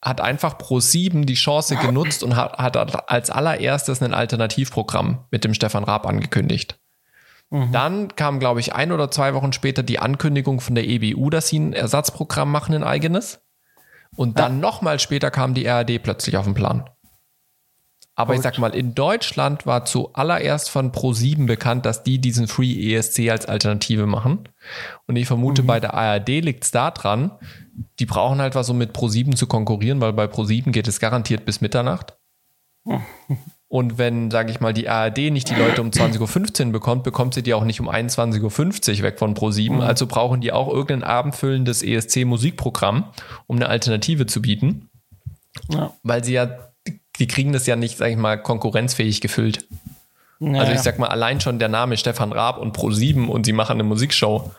hat 0.00 0.20
einfach 0.20 0.58
Pro7 0.58 1.24
die 1.24 1.34
Chance 1.34 1.76
genutzt 1.76 2.22
und 2.22 2.36
hat, 2.36 2.58
hat 2.58 3.10
als 3.10 3.30
allererstes 3.30 4.02
ein 4.02 4.14
Alternativprogramm 4.14 5.24
mit 5.30 5.44
dem 5.44 5.54
Stefan 5.54 5.84
Raab 5.84 6.06
angekündigt. 6.06 6.78
Dann 7.72 8.14
kam, 8.14 8.40
glaube 8.40 8.60
ich, 8.60 8.74
ein 8.74 8.92
oder 8.92 9.10
zwei 9.10 9.32
Wochen 9.34 9.52
später 9.52 9.82
die 9.82 9.98
Ankündigung 9.98 10.60
von 10.60 10.74
der 10.74 10.86
EBU, 10.86 11.30
dass 11.30 11.48
sie 11.48 11.58
ein 11.58 11.72
Ersatzprogramm 11.72 12.52
machen, 12.52 12.74
ein 12.74 12.84
eigenes. 12.84 13.40
Und 14.16 14.38
dann 14.38 14.60
nochmal 14.60 14.98
später 14.98 15.30
kam 15.30 15.54
die 15.54 15.68
ARD 15.68 16.02
plötzlich 16.02 16.36
auf 16.36 16.44
den 16.44 16.54
Plan. 16.54 16.88
Aber 18.18 18.34
ich 18.34 18.40
sag 18.40 18.58
mal, 18.58 18.74
in 18.74 18.96
Deutschland 18.96 19.64
war 19.64 19.84
zuallererst 19.84 20.70
von 20.70 20.90
Pro7 20.90 21.46
bekannt, 21.46 21.86
dass 21.86 22.02
die 22.02 22.18
diesen 22.18 22.48
Free 22.48 22.92
ESC 22.92 23.30
als 23.30 23.46
Alternative 23.46 24.06
machen. 24.06 24.48
Und 25.06 25.14
ich 25.14 25.28
vermute, 25.28 25.62
bei 25.62 25.78
der 25.78 25.94
ARD 25.94 26.28
liegt 26.28 26.64
es 26.64 26.72
daran, 26.72 27.30
die 28.00 28.06
brauchen 28.06 28.40
halt 28.40 28.56
was, 28.56 28.68
um 28.70 28.76
mit 28.76 28.90
Pro7 28.90 29.36
zu 29.36 29.46
konkurrieren, 29.46 30.00
weil 30.00 30.12
bei 30.12 30.24
Pro7 30.24 30.72
geht 30.72 30.88
es 30.88 30.98
garantiert 30.98 31.44
bis 31.44 31.60
Mitternacht. 31.60 32.18
Und 33.68 33.98
wenn, 33.98 34.32
sage 34.32 34.50
ich 34.50 34.58
mal, 34.58 34.72
die 34.72 34.88
ARD 34.88 35.30
nicht 35.30 35.48
die 35.48 35.54
Leute 35.54 35.80
um 35.80 35.90
20.15 35.90 36.66
Uhr 36.66 36.72
bekommt, 36.72 37.04
bekommt 37.04 37.34
sie 37.34 37.44
die 37.44 37.54
auch 37.54 37.64
nicht 37.64 37.78
um 37.80 37.88
21.50 37.88 38.40
Uhr 38.96 39.02
weg 39.04 39.20
von 39.20 39.36
Pro7. 39.36 39.80
Also 39.80 40.08
brauchen 40.08 40.40
die 40.40 40.50
auch 40.50 40.66
irgendein 40.66 41.04
abendfüllendes 41.04 41.84
ESC-Musikprogramm, 41.84 43.12
um 43.46 43.56
eine 43.56 43.68
Alternative 43.68 44.26
zu 44.26 44.42
bieten. 44.42 44.88
Ja. 45.68 45.92
Weil 46.02 46.24
sie 46.24 46.32
ja, 46.32 46.67
die 47.18 47.26
kriegen 47.26 47.52
das 47.52 47.66
ja 47.66 47.76
nicht, 47.76 47.98
sag 47.98 48.10
ich 48.10 48.16
mal, 48.16 48.40
konkurrenzfähig 48.40 49.20
gefüllt. 49.20 49.66
Ja, 50.40 50.60
Also 50.60 50.72
ich 50.72 50.80
sag 50.80 50.98
mal, 50.98 51.08
allein 51.08 51.40
schon 51.40 51.58
der 51.58 51.68
Name 51.68 51.96
Stefan 51.96 52.32
Raab 52.32 52.58
und 52.58 52.76
Pro7 52.76 53.26
und 53.26 53.44
sie 53.44 53.52
machen 53.52 53.72
eine 53.72 53.84
Musikshow, 53.84 54.52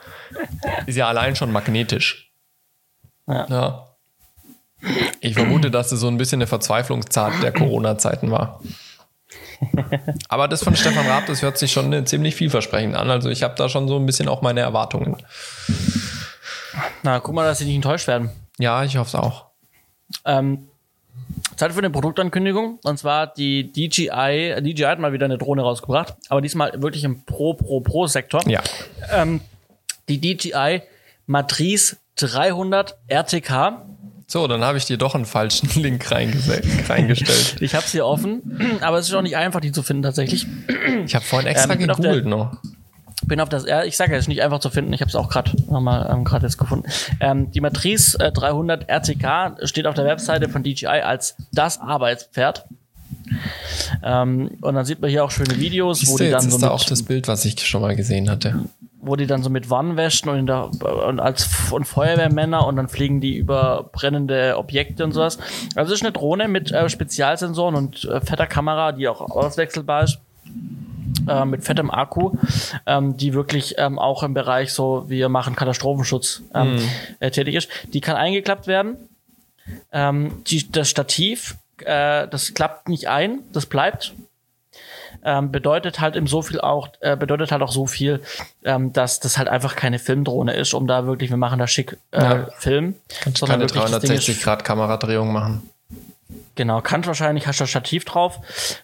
ist 0.85 0.95
ja 0.95 1.07
allein 1.07 1.35
schon 1.35 1.51
magnetisch. 1.51 2.31
Ja. 3.27 3.45
ja. 3.49 3.85
Ich 5.21 5.33
vermute, 5.33 5.71
dass 5.71 5.91
es 5.91 5.99
so 5.99 6.07
ein 6.07 6.17
bisschen 6.17 6.37
eine 6.37 6.47
Verzweiflungstat 6.47 7.43
der 7.43 7.51
Corona-Zeiten 7.51 8.31
war. 8.31 8.61
Aber 10.29 10.47
das 10.47 10.63
von 10.63 10.75
Stefan 10.75 11.05
Raab, 11.05 11.25
das 11.27 11.41
hört 11.41 11.57
sich 11.57 11.71
schon 11.71 12.05
ziemlich 12.05 12.35
vielversprechend 12.35 12.95
an. 12.95 13.09
Also 13.09 13.29
ich 13.29 13.43
habe 13.43 13.55
da 13.55 13.69
schon 13.69 13.87
so 13.87 13.97
ein 13.97 14.05
bisschen 14.05 14.29
auch 14.29 14.41
meine 14.41 14.61
Erwartungen. 14.61 15.17
Na, 17.03 17.19
guck 17.19 17.35
mal, 17.35 17.45
dass 17.45 17.59
sie 17.59 17.65
nicht 17.65 17.75
enttäuscht 17.75 18.07
werden. 18.07 18.29
Ja, 18.57 18.83
ich 18.83 18.97
hoffe 18.97 19.09
es 19.09 19.15
auch. 19.15 19.47
Ähm, 20.25 20.68
Zeit 21.59 21.71
für 21.73 21.79
eine 21.79 21.89
Produktankündigung. 21.89 22.79
Und 22.83 22.97
zwar 22.99 23.27
die 23.27 23.71
DJI. 23.71 24.61
DJI 24.61 24.83
hat 24.85 24.99
mal 24.99 25.13
wieder 25.13 25.25
eine 25.25 25.37
Drohne 25.37 25.61
rausgebracht, 25.61 26.15
aber 26.29 26.41
diesmal 26.41 26.81
wirklich 26.81 27.03
im 27.03 27.23
Pro-Pro-Pro-Sektor. 27.25 28.47
Ja. 28.47 28.61
Ähm, 29.11 29.41
die 30.07 30.19
DJI 30.19 30.81
Matrice 31.27 31.97
300 32.15 32.97
RTK. 33.07 33.85
So, 34.27 34.47
dann 34.47 34.63
habe 34.63 34.77
ich 34.77 34.85
dir 34.85 34.97
doch 34.97 35.15
einen 35.15 35.25
falschen 35.25 35.69
Link 35.81 36.09
reingestellt. 36.11 37.55
Ich 37.61 37.73
habe 37.75 37.85
sie 37.87 38.01
offen, 38.01 38.79
aber 38.81 38.97
es 38.99 39.07
ist 39.07 39.13
auch 39.13 39.21
nicht 39.21 39.35
einfach, 39.37 39.59
die 39.59 39.71
zu 39.71 39.83
finden 39.83 40.03
tatsächlich. 40.03 40.45
Ich 41.05 41.15
habe 41.15 41.25
vorhin 41.25 41.47
extra 41.47 41.73
Ähm, 41.73 41.89
auf 41.89 41.97
der- 41.99 42.11
gegoogelt 42.11 42.25
noch. 42.25 42.57
Bin 43.25 43.41
auf 43.41 43.49
das, 43.49 43.65
ja, 43.65 43.83
ich 43.83 43.97
sage 43.97 44.11
ja, 44.11 44.17
es 44.17 44.25
ist 44.25 44.27
nicht 44.29 44.41
einfach 44.41 44.59
zu 44.59 44.69
finden. 44.69 44.93
Ich 44.93 45.01
habe 45.01 45.09
es 45.09 45.15
auch 45.15 45.29
gerade 45.29 45.51
nochmal 45.69 46.09
ähm, 46.11 46.23
gerade 46.23 46.45
jetzt 46.45 46.57
gefunden. 46.57 46.89
Ähm, 47.19 47.51
die 47.51 47.61
Matrice 47.61 48.17
äh, 48.19 48.31
300 48.31 48.87
RTK 48.89 49.57
steht 49.63 49.87
auf 49.87 49.95
der 49.95 50.05
Webseite 50.05 50.49
von 50.49 50.63
DJI 50.63 50.87
als 50.87 51.35
das 51.51 51.79
Arbeitspferd. 51.81 52.65
Ähm, 54.03 54.51
und 54.61 54.75
dann 54.75 54.85
sieht 54.85 55.01
man 55.01 55.09
hier 55.09 55.23
auch 55.23 55.31
schöne 55.31 55.57
Videos, 55.57 56.01
wo 56.01 56.05
Siehst 56.05 56.19
du, 56.19 56.23
die 56.23 56.29
jetzt 56.29 56.43
dann 56.43 56.49
so 56.49 56.57
ist 56.57 56.61
da 56.63 56.69
auch 56.71 56.83
das 56.83 57.03
Bild, 57.03 57.27
was 57.27 57.45
ich 57.45 57.59
schon 57.65 57.81
mal 57.81 57.95
gesehen 57.95 58.29
hatte. 58.29 58.55
wo 59.01 59.15
die 59.15 59.27
dann 59.27 59.43
so 59.43 59.49
mit 59.49 59.69
Wannen 59.69 59.97
wäschen 59.97 60.29
und, 60.29 60.39
in 60.39 60.45
der, 60.45 60.69
und 61.07 61.19
als 61.19 61.49
und 61.71 61.85
Feuerwehrmänner 61.85 62.65
und 62.67 62.75
dann 62.75 62.87
fliegen 62.87 63.21
die 63.21 63.35
über 63.35 63.89
brennende 63.91 64.57
Objekte 64.57 65.03
und 65.03 65.13
sowas. 65.13 65.37
Also 65.75 65.93
es 65.93 65.99
ist 65.99 66.05
eine 66.05 66.11
Drohne 66.11 66.47
mit 66.47 66.71
äh, 66.71 66.89
Spezialsensoren 66.89 67.75
und 67.75 68.05
äh, 68.05 68.21
fetter 68.21 68.47
Kamera, 68.47 68.91
die 68.91 69.07
auch 69.07 69.21
auswechselbar 69.21 70.03
ist. 70.03 70.19
Äh, 71.27 71.45
mit 71.45 71.63
fettem 71.63 71.91
Akku, 71.91 72.31
ähm, 72.85 73.17
die 73.17 73.33
wirklich 73.33 73.75
ähm, 73.77 73.99
auch 73.99 74.23
im 74.23 74.33
Bereich 74.33 74.73
so, 74.73 75.05
wir 75.09 75.29
machen 75.29 75.55
Katastrophenschutz 75.55 76.41
ähm, 76.53 76.79
äh, 77.19 77.31
tätig 77.31 77.55
ist. 77.55 77.69
Die 77.93 78.01
kann 78.01 78.15
eingeklappt 78.15 78.67
werden. 78.67 78.95
Ähm, 79.91 80.43
die, 80.47 80.71
das 80.71 80.89
Stativ, 80.89 81.55
äh, 81.79 82.27
das 82.27 82.53
klappt 82.53 82.89
nicht 82.89 83.07
ein, 83.09 83.39
das 83.53 83.65
bleibt 83.65 84.13
ähm, 85.23 85.51
bedeutet 85.51 85.99
halt 85.99 86.15
im 86.15 86.27
so 86.27 86.41
viel 86.41 86.61
auch, 86.61 86.87
äh, 87.01 87.17
bedeutet 87.17 87.51
halt 87.51 87.61
auch 87.61 87.71
so 87.71 87.85
viel, 87.87 88.21
ähm, 88.63 88.93
dass 88.93 89.19
das 89.19 89.37
halt 89.37 89.49
einfach 89.49 89.75
keine 89.75 89.99
Filmdrohne 89.99 90.53
ist, 90.53 90.73
um 90.73 90.87
da 90.87 91.05
wirklich, 91.05 91.29
wir 91.29 91.37
machen 91.37 91.59
da 91.59 91.67
schick 91.67 91.97
äh, 92.11 92.21
Ja. 92.23 92.47
Film. 92.57 92.95
Kannst 93.21 93.39
sondern 93.39 93.59
keine 93.59 93.69
wirklich 93.69 93.81
das 93.83 94.01
Ding 94.01 94.11
ist- 94.11 94.27
360 94.27 94.41
Grad 94.43 94.63
Kameradrehung 94.63 95.33
machen. 95.33 95.69
Genau, 96.55 96.81
kann 96.81 97.05
wahrscheinlich, 97.05 97.47
hast 97.47 97.59
du 97.59 97.63
das 97.63 97.69
Stativ 97.69 98.05
drauf. 98.05 98.39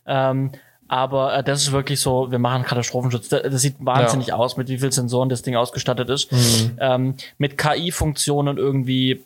Ähm, 0.06 0.52
aber 0.88 1.38
äh, 1.38 1.44
das 1.44 1.64
ist 1.64 1.72
wirklich 1.72 2.00
so, 2.00 2.32
wir 2.32 2.40
machen 2.40 2.64
Katastrophenschutz. 2.64 3.30
Das, 3.30 3.42
das 3.44 3.62
sieht 3.62 3.76
wahnsinnig 3.80 4.34
aus, 4.34 4.58
mit 4.58 4.68
wie 4.70 4.78
viel 4.78 4.92
Sensoren 4.92 5.30
das 5.30 5.42
Ding 5.42 5.56
ausgestattet 5.56 6.10
ist. 6.10 6.30
Ähm, 6.80 7.16
mit 7.38 7.58
KI-Funktionen 7.58 8.58
irgendwie 8.58 9.26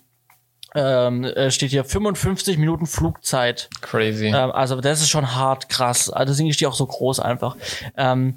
ähm, 0.76 1.24
äh, 1.24 1.52
steht 1.52 1.72
hier 1.72 1.84
55 1.84 2.58
Minuten 2.58 2.86
Flugzeit. 2.86 3.70
Crazy. 3.82 4.28
Ähm, 4.28 4.52
also 4.52 4.80
das 4.80 5.02
ist 5.02 5.10
schon 5.10 5.36
hart 5.36 5.70
krass. 5.70 6.10
Also 6.10 6.32
Deswegen 6.32 6.50
ist 6.50 6.62
die 6.62 6.68
auch 6.68 6.74
so 6.74 6.86
groß 6.86 7.20
einfach. 7.20 7.58
Ähm, 7.98 8.36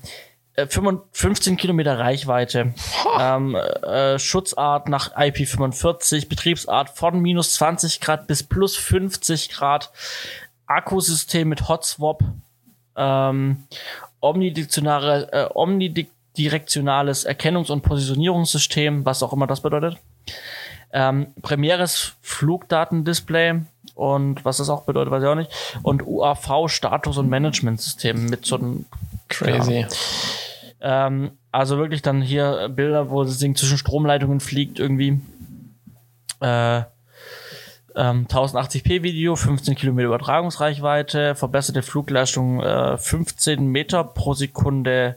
äh, 0.55 0.67
55 0.67 1.09
15 1.13 1.57
Kilometer 1.57 1.99
Reichweite, 1.99 2.75
ähm, 3.19 3.55
äh, 3.55 4.19
Schutzart 4.19 4.89
nach 4.89 5.17
IP45, 5.17 6.29
Betriebsart 6.29 6.91
von 6.91 7.21
minus 7.21 7.55
20 7.55 8.01
Grad 8.01 8.27
bis 8.27 8.43
plus 8.43 8.77
50 8.77 9.51
Grad, 9.51 9.93
Akkusystem 10.67 11.49
mit 11.49 11.69
Hotswap, 11.69 12.23
ähm, 12.97 13.65
omnidirektionale, 14.21 15.33
äh, 15.33 15.49
omnidirektionales 15.55 17.27
Erkennungs- 17.27 17.71
und 17.71 17.83
Positionierungssystem, 17.83 19.05
was 19.05 19.23
auch 19.23 19.33
immer 19.33 19.47
das 19.47 19.61
bedeutet. 19.61 19.99
Ähm, 20.93 21.29
primäres 21.41 22.15
Flugdatendisplay 22.21 23.61
und 23.95 24.45
was 24.45 24.59
das 24.59 24.69
auch 24.69 24.85
bedeutet, 24.85 25.11
weiß 25.11 25.23
ich 25.23 25.29
auch 25.29 25.35
nicht. 25.35 25.51
Und 25.83 26.03
UAV-Status- 26.07 27.19
und 27.19 27.29
Managementsystem 27.29 28.27
mit 28.27 28.45
so 28.45 28.57
einem 28.57 28.85
Crazy. 29.29 29.87
Ähm, 30.81 31.33
also 31.51 31.79
wirklich 31.79 32.03
dann 32.03 32.21
hier 32.21 32.69
Bilder, 32.69 33.11
wo 33.11 33.23
das 33.25 33.39
Ding 33.39 33.55
zwischen 33.55 33.79
Stromleitungen 33.79 34.41
fliegt 34.41 34.79
irgendwie. 34.79 35.21
Äh, 36.41 36.83
ähm, 37.97 38.27
1080p 38.27 39.03
Video, 39.03 39.37
15 39.37 39.75
Kilometer 39.75 40.07
Übertragungsreichweite, 40.07 41.35
verbesserte 41.35 41.83
Flugleistung 41.83 42.61
äh, 42.61 42.97
15 42.99 43.67
Meter 43.67 44.05
pro 44.05 44.35
Sekunde. 44.35 45.17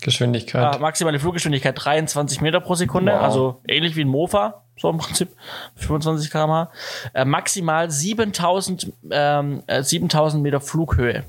Geschwindigkeit. 0.00 0.76
Äh, 0.76 0.78
maximale 0.78 1.18
Fluggeschwindigkeit 1.18 1.74
23 1.76 2.40
Meter 2.40 2.60
pro 2.60 2.74
Sekunde, 2.74 3.12
Wow. 3.12 3.22
also 3.22 3.60
ähnlich 3.66 3.96
wie 3.96 4.02
ein 4.02 4.08
Mofa, 4.08 4.62
so 4.78 4.90
im 4.90 4.98
Prinzip 4.98 5.30
25 5.76 6.30
km/h. 6.30 6.70
Äh, 7.14 7.24
maximal 7.24 7.90
7000 7.90 8.92
ähm, 9.10 9.62
äh, 9.66 9.82
7000 9.82 10.42
Meter 10.42 10.60
Flughöhe, 10.60 11.24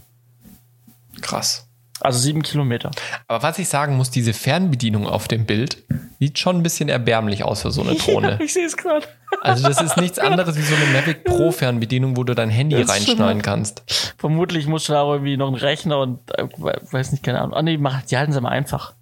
Krass. 1.21 1.68
Also 2.01 2.19
7 2.19 2.41
Kilometer. 2.43 2.91
Aber 3.27 3.43
was 3.43 3.59
ich 3.59 3.67
sagen 3.69 3.97
muss, 3.97 4.09
diese 4.09 4.33
Fernbedienung 4.33 5.07
auf 5.07 5.27
dem 5.27 5.45
Bild 5.45 5.77
sieht 6.19 6.39
schon 6.39 6.57
ein 6.57 6.63
bisschen 6.63 6.89
erbärmlich 6.89 7.43
aus 7.43 7.61
für 7.61 7.71
so 7.71 7.81
eine 7.81 7.95
Drohne. 7.95 8.39
ich 8.41 8.53
sehe 8.53 8.65
es 8.65 8.77
gerade. 8.77 9.05
Also 9.41 9.67
das 9.67 9.81
ist 9.81 9.97
nichts 9.97 10.19
anderes 10.19 10.57
wie 10.57 10.61
so 10.61 10.75
eine 10.75 10.85
Mavic 10.85 11.23
Pro 11.23 11.51
Fernbedienung, 11.51 12.17
wo 12.17 12.23
du 12.23 12.33
dein 12.35 12.49
Handy 12.49 12.77
Das 12.79 12.89
reinschneiden 12.89 13.41
kannst. 13.41 13.83
Vermutlich 14.17 14.67
musst 14.67 14.89
du 14.89 14.93
da 14.93 15.03
irgendwie 15.03 15.37
noch 15.37 15.47
einen 15.47 15.55
Rechner 15.55 15.99
und 15.99 16.19
äh, 16.37 16.47
weiß 16.57 17.11
nicht, 17.11 17.23
keine 17.23 17.41
Ahnung. 17.41 17.53
Ah, 17.55 17.61
nee, 17.61 17.77
mach, 17.77 18.01
die 18.03 18.17
halten 18.17 18.31
sie 18.33 18.41
mal 18.41 18.49
einfach. 18.49 18.93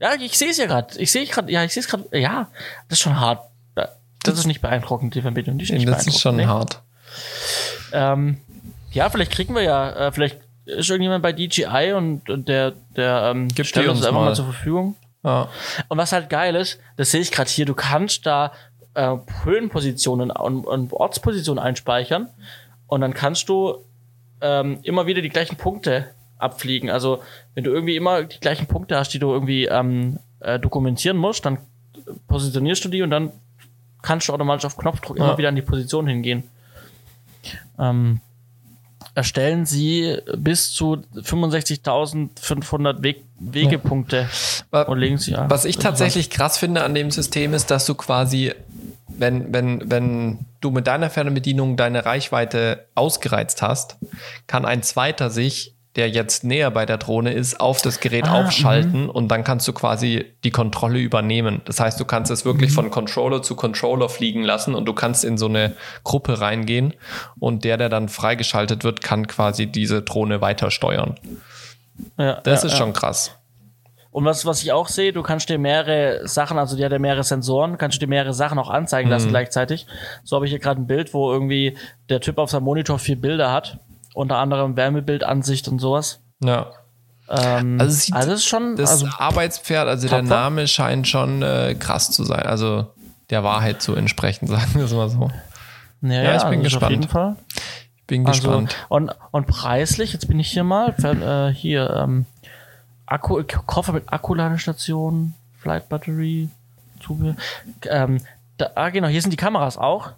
Ja, 0.00 0.10
ich 0.20 0.36
sehe 0.36 0.50
es 0.50 0.56
ja 0.56 0.66
gerade. 0.66 0.98
Ich 0.98 1.12
sehe 1.12 1.26
gerade, 1.26 1.50
ja, 1.52 1.62
ich 1.64 1.72
sehe 1.72 1.80
es 1.82 1.88
gerade. 1.88 2.04
Ja, 2.18 2.48
das 2.88 2.98
ist 2.98 3.02
schon 3.02 3.18
hart. 3.20 3.40
Ja, 3.76 3.88
Das 4.24 4.38
ist 4.38 4.46
nicht 4.46 4.60
beeindruckend, 4.60 5.14
die 5.14 5.22
Verbindung. 5.22 5.58
Die 5.58 5.64
ist 5.64 5.70
nicht 5.72 5.88
Das 5.88 6.06
ist 6.06 6.20
schon 6.20 6.36
beeindruckend, 6.36 6.74
hart. 6.74 6.82
nee. 7.92 7.98
Ähm, 7.98 8.36
ja, 8.90 9.08
vielleicht 9.10 9.30
kriegen 9.32 9.54
wir 9.54 9.62
ja, 9.62 9.90
äh, 10.08 10.12
vielleicht 10.12 10.38
ist 10.64 10.90
irgendjemand 10.90 11.22
bei 11.22 11.32
DJI 11.32 11.92
und, 11.94 12.28
und 12.30 12.48
der, 12.48 12.72
der 12.96 13.30
ähm, 13.34 13.48
Gibt 13.48 13.68
stellt 13.68 13.88
uns 13.88 14.04
einfach 14.04 14.20
mal. 14.20 14.26
mal. 14.26 14.34
zur 14.34 14.44
Verfügung. 14.46 14.96
Ja. 15.24 15.48
Und 15.88 15.98
was 15.98 16.12
halt 16.12 16.30
geil 16.30 16.54
ist, 16.56 16.78
das 16.96 17.10
sehe 17.10 17.20
ich 17.20 17.30
gerade 17.30 17.48
hier, 17.50 17.64
du 17.64 17.74
kannst 17.74 18.26
da 18.26 18.52
äh, 18.94 19.16
Höhenpositionen 19.44 20.30
und, 20.30 20.64
und 20.66 20.92
Ortspositionen 20.92 21.62
einspeichern 21.62 22.28
und 22.86 23.00
dann 23.00 23.14
kannst 23.14 23.48
du 23.48 23.78
ähm, 24.40 24.80
immer 24.82 25.06
wieder 25.06 25.22
die 25.22 25.28
gleichen 25.28 25.56
Punkte 25.56 26.06
abfliegen. 26.38 26.90
Also 26.90 27.22
wenn 27.54 27.64
du 27.64 27.70
irgendwie 27.70 27.96
immer 27.96 28.24
die 28.24 28.40
gleichen 28.40 28.66
Punkte 28.66 28.96
hast, 28.98 29.10
die 29.14 29.18
du 29.18 29.32
irgendwie 29.32 29.66
ähm, 29.66 30.18
äh, 30.40 30.58
dokumentieren 30.58 31.16
musst, 31.16 31.46
dann 31.46 31.58
positionierst 32.26 32.84
du 32.84 32.88
die 32.88 33.02
und 33.02 33.10
dann 33.10 33.30
kannst 34.02 34.28
du 34.28 34.32
automatisch 34.32 34.64
auf 34.64 34.76
Knopfdruck 34.76 35.18
Ja. 35.18 35.24
immer 35.26 35.38
wieder 35.38 35.48
an 35.48 35.54
die 35.56 35.62
Position 35.62 36.08
hingehen. 36.08 36.42
Ähm, 37.78 38.20
erstellen 39.14 39.66
sie 39.66 40.18
bis 40.36 40.72
zu 40.72 41.02
65.500 41.14 43.02
Weg 43.02 43.24
Wegepunkte 43.38 44.28
Wa- 44.70 44.82
und 44.82 44.98
legen 44.98 45.18
sie 45.18 45.34
an. 45.34 45.50
Was 45.50 45.64
ich 45.64 45.76
tatsächlich 45.76 46.30
krass 46.30 46.58
finde 46.58 46.84
an 46.84 46.94
dem 46.94 47.10
System 47.10 47.54
ist, 47.54 47.70
dass 47.70 47.86
du 47.86 47.94
quasi, 47.94 48.52
wenn, 49.08 49.52
wenn, 49.52 49.90
wenn 49.90 50.46
du 50.60 50.70
mit 50.70 50.86
deiner 50.86 51.10
Fernbedienung 51.10 51.76
deine 51.76 52.04
Reichweite 52.06 52.86
ausgereizt 52.94 53.60
hast, 53.60 53.96
kann 54.46 54.64
ein 54.64 54.82
zweiter 54.82 55.28
sich, 55.28 55.71
der 55.96 56.08
jetzt 56.08 56.42
näher 56.44 56.70
bei 56.70 56.86
der 56.86 56.96
Drohne 56.96 57.32
ist, 57.32 57.60
auf 57.60 57.82
das 57.82 58.00
Gerät 58.00 58.24
Ah, 58.26 58.40
aufschalten 58.44 59.10
und 59.10 59.28
dann 59.28 59.44
kannst 59.44 59.68
du 59.68 59.72
quasi 59.74 60.24
die 60.42 60.50
Kontrolle 60.50 60.98
übernehmen. 60.98 61.60
Das 61.66 61.80
heißt, 61.80 62.00
du 62.00 62.04
kannst 62.06 62.30
es 62.30 62.44
wirklich 62.44 62.72
von 62.72 62.90
Controller 62.90 63.42
zu 63.42 63.54
Controller 63.56 64.08
fliegen 64.08 64.42
lassen 64.42 64.74
und 64.74 64.86
du 64.86 64.94
kannst 64.94 65.24
in 65.24 65.36
so 65.36 65.46
eine 65.46 65.74
Gruppe 66.02 66.40
reingehen 66.40 66.94
und 67.38 67.64
der, 67.64 67.76
der 67.76 67.90
dann 67.90 68.08
freigeschaltet 68.08 68.84
wird, 68.84 69.02
kann 69.02 69.26
quasi 69.26 69.66
diese 69.66 70.00
Drohne 70.02 70.40
weiter 70.40 70.70
steuern. 70.70 71.16
Ja, 72.18 72.40
Das 72.42 72.62
ja, 72.62 72.66
ist 72.68 72.72
ja. 72.72 72.78
schon 72.78 72.92
krass. 72.94 73.32
Und 74.10 74.26
was, 74.26 74.44
was 74.44 74.62
ich 74.62 74.72
auch 74.72 74.88
sehe, 74.88 75.12
du 75.12 75.22
kannst 75.22 75.48
dir 75.48 75.58
mehrere 75.58 76.28
Sachen, 76.28 76.58
also 76.58 76.76
die 76.76 76.84
hat 76.84 76.92
ja 76.92 76.98
mehrere 76.98 77.24
Sensoren, 77.24 77.78
kannst 77.78 77.96
du 77.96 78.00
dir 78.00 78.08
mehrere 78.08 78.34
Sachen 78.34 78.58
auch 78.58 78.68
anzeigen 78.68 79.08
Mhm. 79.08 79.12
lassen 79.12 79.28
gleichzeitig. 79.30 79.86
So 80.22 80.36
habe 80.36 80.44
ich 80.44 80.50
hier 80.52 80.58
gerade 80.58 80.80
ein 80.82 80.86
Bild, 80.86 81.14
wo 81.14 81.32
irgendwie 81.32 81.76
der 82.10 82.20
Typ 82.20 82.36
auf 82.38 82.50
seinem 82.50 82.64
Monitor 82.64 82.98
vier 82.98 83.16
Bilder 83.18 83.50
hat. 83.52 83.78
Unter 84.14 84.36
anderem 84.38 84.76
Wärmebildansicht 84.76 85.68
und 85.68 85.78
sowas. 85.78 86.20
Ja. 86.42 86.66
Ähm, 87.28 87.78
Also 87.80 87.92
es 87.92 88.04
sieht- 88.06 88.14
also 88.14 88.30
das 88.30 88.40
ist 88.40 88.46
schon, 88.46 88.76
Das 88.76 88.90
also, 88.90 89.06
Arbeitspferd, 89.18 89.88
also 89.88 90.08
der 90.08 90.18
tapfer. 90.20 90.34
Name 90.34 90.66
scheint 90.68 91.08
schon 91.08 91.42
äh, 91.42 91.74
krass 91.78 92.10
zu 92.10 92.24
sein. 92.24 92.42
Also 92.46 92.88
der 93.30 93.42
Wahrheit 93.44 93.80
zu 93.80 93.94
entsprechen, 93.94 94.46
sagen 94.48 94.74
wir 94.74 94.84
es 94.84 94.92
mal 94.92 95.08
so. 95.08 95.30
ja, 96.02 96.22
ja, 96.22 96.36
ich 96.36 96.42
bin 96.42 96.50
also 96.58 96.62
gespannt. 96.62 96.84
Auf 96.84 96.90
jeden 96.90 97.08
Fall. 97.08 97.36
Ich 97.96 98.06
bin 98.06 98.26
Also, 98.26 98.42
gespannt. 98.42 98.76
und, 98.88 99.12
und 99.30 99.46
preislich, 99.46 100.12
jetzt 100.12 100.28
bin 100.28 100.38
ich 100.40 100.50
hier 100.50 100.64
mal, 100.64 100.90
äh, 101.02 101.54
hier, 101.54 101.88
ähm, 101.90 102.26
Akku, 103.06 103.42
Koffer 103.66 103.92
mit 103.92 104.12
Akkuladestation, 104.12 105.34
Flight 105.58 105.88
Battery, 105.88 106.48
Zubehör. 107.00 107.36
Ähm, 107.88 108.18
da, 108.58 108.70
ah, 108.74 108.90
genau, 108.90 109.08
hier 109.08 109.22
sind 109.22 109.30
die 109.30 109.36
Kameras 109.36 109.78
auch. 109.78 110.10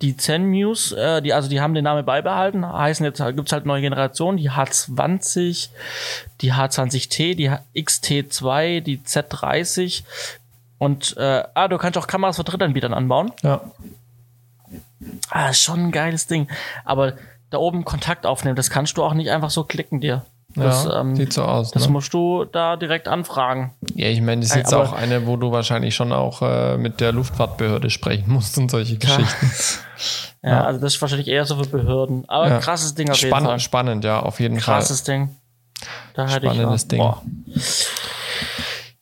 Die 0.00 0.16
Zenmuse, 0.16 0.96
äh, 0.96 1.22
die, 1.22 1.32
also 1.32 1.48
die 1.48 1.60
haben 1.60 1.74
den 1.74 1.84
Namen 1.84 2.04
beibehalten, 2.04 2.66
heißen 2.66 3.04
jetzt, 3.04 3.22
gibt's 3.34 3.52
halt 3.52 3.66
neue 3.66 3.80
Generationen, 3.80 4.38
die 4.38 4.50
H20, 4.50 5.70
die 6.40 6.52
H20T, 6.52 7.34
die 7.34 7.50
XT2, 7.74 8.80
die 8.80 8.98
Z30 8.98 10.04
und, 10.78 11.16
äh, 11.16 11.42
ah, 11.54 11.68
du 11.68 11.76
kannst 11.76 11.98
auch 11.98 12.06
Kameras 12.06 12.36
von 12.36 12.44
Drittanbietern 12.44 12.94
anbauen. 12.94 13.32
Ja. 13.42 13.60
Ah, 15.30 15.50
ist 15.50 15.62
schon 15.62 15.86
ein 15.86 15.92
geiles 15.92 16.26
Ding. 16.26 16.48
Aber 16.84 17.14
da 17.50 17.58
oben 17.58 17.84
Kontakt 17.84 18.26
aufnehmen, 18.26 18.56
das 18.56 18.70
kannst 18.70 18.96
du 18.96 19.02
auch 19.02 19.14
nicht 19.14 19.30
einfach 19.30 19.50
so 19.50 19.64
klicken 19.64 20.00
dir. 20.00 20.24
Das, 20.54 20.84
ja, 20.86 21.00
ähm, 21.00 21.14
sieht 21.14 21.32
so 21.32 21.42
aus. 21.44 21.70
das 21.72 21.86
Ne? 21.86 21.92
musst 21.92 22.12
du 22.14 22.44
da 22.44 22.76
direkt 22.76 23.06
anfragen. 23.06 23.74
Ja, 23.94 24.08
ich 24.08 24.20
meine, 24.22 24.40
das 24.40 24.50
ist 24.50 24.56
jetzt 24.56 24.72
Aber- 24.74 24.84
auch 24.84 24.92
eine, 24.92 25.26
wo 25.26 25.36
du 25.36 25.52
wahrscheinlich 25.52 25.94
schon 25.94 26.10
auch 26.12 26.40
äh, 26.42 26.78
mit 26.78 27.00
der 27.00 27.12
Luftfahrtbehörde 27.12 27.90
sprechen 27.90 28.32
musst 28.32 28.56
und 28.58 28.70
solche 28.70 28.96
Geschichten. 28.98 29.52
Ja, 30.40 30.50
Ja. 30.50 30.64
also 30.66 30.78
das 30.80 30.94
ist 30.94 31.02
wahrscheinlich 31.02 31.26
eher 31.26 31.44
so 31.44 31.56
für 31.56 31.68
Behörden. 31.68 32.22
Aber 32.28 32.48
Ja. 32.48 32.58
krasses 32.60 32.94
Ding 32.94 33.10
auf 33.10 33.20
jeden 33.20 33.34
Fall. 33.36 33.58
Spannend, 33.58 34.04
ja, 34.04 34.20
auf 34.20 34.38
jeden 34.38 34.56
Krasses 34.58 35.02
Ding. 35.02 35.34
Da 36.14 36.28
hätte 36.28 36.46
ich 36.46 36.52
Spannendes 36.52 36.84
auch- 36.84 36.88
Ding. 36.88 36.98
Boah. 37.00 37.22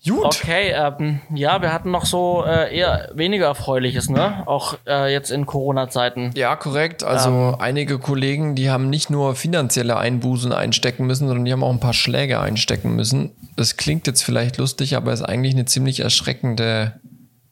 Gut. 0.08 0.24
Okay, 0.24 0.72
ähm, 0.72 1.20
ja, 1.34 1.60
wir 1.62 1.72
hatten 1.72 1.90
noch 1.90 2.04
so 2.04 2.44
äh, 2.46 2.76
eher 2.76 3.10
weniger 3.14 3.46
Erfreuliches, 3.46 4.08
ne? 4.08 4.42
Auch 4.46 4.76
äh, 4.86 5.12
jetzt 5.12 5.30
in 5.30 5.46
Corona-Zeiten. 5.46 6.32
Ja, 6.36 6.54
korrekt. 6.56 7.02
Also 7.02 7.30
Ähm. 7.30 7.56
einige 7.58 7.98
Kollegen, 7.98 8.54
die 8.54 8.70
haben 8.70 8.88
nicht 8.88 9.10
nur 9.10 9.34
finanzielle 9.34 9.96
Einbußen 9.96 10.52
einstecken 10.52 11.06
müssen, 11.06 11.26
sondern 11.26 11.44
die 11.44 11.52
haben 11.52 11.64
auch 11.64 11.72
ein 11.72 11.80
paar 11.80 11.94
Schläge 11.94 12.40
einstecken 12.40 12.94
müssen. 12.94 13.32
Das 13.56 13.76
klingt 13.76 14.06
jetzt 14.06 14.22
vielleicht 14.22 14.58
lustig, 14.58 14.96
aber 14.96 15.12
ist 15.12 15.22
eigentlich 15.22 15.54
eine 15.54 15.64
ziemlich 15.64 16.00
erschreckende 16.00 17.00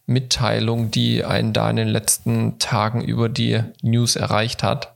Mitteilung, 0.07 0.90
die 0.90 1.24
einen 1.24 1.52
da 1.52 1.70
in 1.70 1.76
den 1.76 1.88
letzten 1.88 2.59
Tagen 2.59 3.02
über 3.02 3.28
die 3.28 3.62
News 3.82 4.16
erreicht 4.16 4.62
hat. 4.62 4.94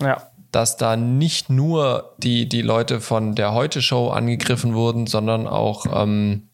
Ja. 0.00 0.22
Dass 0.52 0.76
da 0.76 0.96
nicht 0.96 1.50
nur 1.50 2.14
die, 2.18 2.48
die 2.48 2.62
Leute 2.62 3.00
von 3.00 3.34
der 3.34 3.52
Heute-Show 3.52 4.10
angegriffen 4.10 4.74
wurden, 4.74 5.06
sondern 5.06 5.46
auch 5.46 5.86
ähm, 5.92 6.48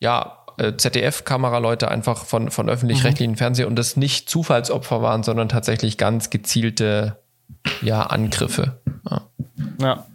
ja, 0.00 0.38
äh, 0.58 0.76
ZDF-Kameraleute 0.76 1.88
einfach 1.90 2.24
von, 2.24 2.50
von 2.50 2.68
öffentlich-rechtlichen 2.68 3.36
Fernsehen 3.36 3.68
und 3.68 3.76
das 3.76 3.96
nicht 3.96 4.28
Zufallsopfer 4.28 5.02
waren, 5.02 5.22
sondern 5.22 5.48
tatsächlich 5.48 5.98
ganz 5.98 6.30
gezielte 6.30 7.18
ja, 7.82 8.02
Angriffe. 8.02 8.80
Ja. 9.10 9.22
Ja. 9.80 10.06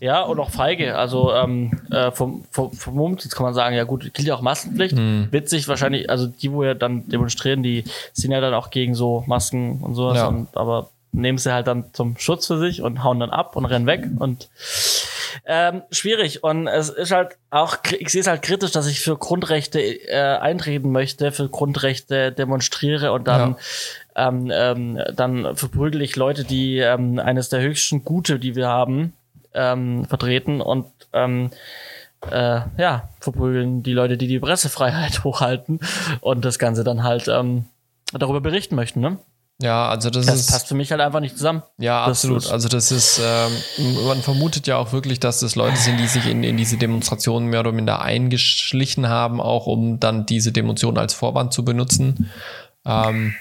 Ja, 0.00 0.22
und 0.22 0.38
auch 0.40 0.50
feige. 0.50 0.96
Also 0.96 1.32
ähm, 1.32 1.72
äh, 1.90 2.10
vom, 2.10 2.44
vom, 2.50 2.72
vom 2.72 2.94
Moment, 2.94 3.24
jetzt 3.24 3.34
kann 3.34 3.44
man 3.44 3.54
sagen, 3.54 3.74
ja 3.74 3.84
gut, 3.84 4.12
gilt 4.12 4.28
ja 4.28 4.34
auch 4.34 4.42
Maskenpflicht. 4.42 4.96
Hm. 4.96 5.28
Witzig 5.30 5.68
wahrscheinlich, 5.68 6.10
also 6.10 6.26
die, 6.26 6.52
wo 6.52 6.64
ja 6.64 6.74
dann 6.74 7.08
demonstrieren, 7.08 7.62
die 7.62 7.84
sind 8.12 8.30
ja 8.30 8.40
dann 8.40 8.52
auch 8.52 8.70
gegen 8.70 8.94
so 8.94 9.24
Masken 9.26 9.80
und 9.82 9.94
sowas. 9.94 10.18
Ja. 10.18 10.26
Und, 10.26 10.54
aber 10.54 10.90
nehmen 11.14 11.38
sie 11.38 11.52
halt 11.52 11.66
dann 11.66 11.92
zum 11.92 12.16
Schutz 12.18 12.46
für 12.46 12.58
sich 12.58 12.82
und 12.82 13.02
hauen 13.02 13.20
dann 13.20 13.30
ab 13.30 13.56
und 13.56 13.64
rennen 13.64 13.86
weg. 13.86 14.06
Und 14.18 14.48
ähm, 15.46 15.82
schwierig. 15.90 16.42
Und 16.42 16.66
es 16.66 16.88
ist 16.88 17.10
halt 17.10 17.36
auch, 17.50 17.78
ich 17.98 18.08
sehe 18.08 18.20
es 18.20 18.26
halt 18.26 18.42
kritisch, 18.42 18.72
dass 18.72 18.86
ich 18.86 19.00
für 19.00 19.16
Grundrechte 19.16 19.80
äh, 19.80 20.38
eintreten 20.38 20.92
möchte, 20.92 21.32
für 21.32 21.48
Grundrechte 21.48 22.32
demonstriere 22.32 23.12
und 23.12 23.26
dann 23.28 23.56
ähm, 24.16 24.50
ähm, 24.52 25.00
dann 25.14 25.56
verprügel 25.56 26.02
ich 26.02 26.16
Leute, 26.16 26.44
die 26.44 26.78
ähm, 26.78 27.18
eines 27.18 27.48
der 27.48 27.60
höchsten 27.60 28.04
Gute, 28.04 28.38
die 28.38 28.54
wir 28.54 28.68
haben, 28.68 29.12
ähm, 29.54 30.04
vertreten 30.04 30.60
und 30.60 30.86
ähm, 31.12 31.50
äh, 32.30 32.60
ja, 32.78 33.08
verprügeln 33.20 33.82
die 33.82 33.92
Leute, 33.92 34.16
die 34.16 34.28
die 34.28 34.38
Pressefreiheit 34.38 35.24
hochhalten 35.24 35.80
und 36.20 36.44
das 36.44 36.58
Ganze 36.58 36.84
dann 36.84 37.02
halt 37.02 37.28
ähm, 37.28 37.66
darüber 38.12 38.40
berichten 38.40 38.76
möchten. 38.76 39.00
Ne? 39.00 39.18
Ja, 39.60 39.88
also 39.88 40.10
das, 40.10 40.26
Das 40.26 40.40
ist. 40.40 40.50
passt 40.50 40.68
für 40.68 40.74
mich 40.74 40.90
halt 40.90 41.00
einfach 41.00 41.20
nicht 41.20 41.36
zusammen. 41.36 41.62
Ja, 41.78 42.06
Das 42.06 42.18
absolut. 42.18 42.50
also 42.50 42.68
das 42.68 42.90
ist, 42.90 43.20
ähm, 43.24 43.52
man 44.06 44.20
vermutet 44.22 44.66
ja 44.66 44.76
auch 44.76 44.92
wirklich, 44.92 45.20
dass 45.20 45.40
das 45.40 45.54
Leute 45.54 45.76
sind, 45.76 45.98
die 45.98 46.06
sich 46.06 46.26
in, 46.26 46.42
in 46.42 46.56
diese 46.56 46.76
Demonstrationen 46.76 47.48
mehr 47.48 47.60
oder 47.60 47.72
minder 47.72 48.02
eingeschlichen 48.02 49.08
haben, 49.08 49.40
auch 49.40 49.66
um 49.66 50.00
dann 50.00 50.26
diese 50.26 50.50
Demonstration 50.52 50.98
als 50.98 51.14
Vorwand 51.14 51.52
zu 51.52 51.64
benutzen. 51.64 52.30
Ähm, 52.84 53.34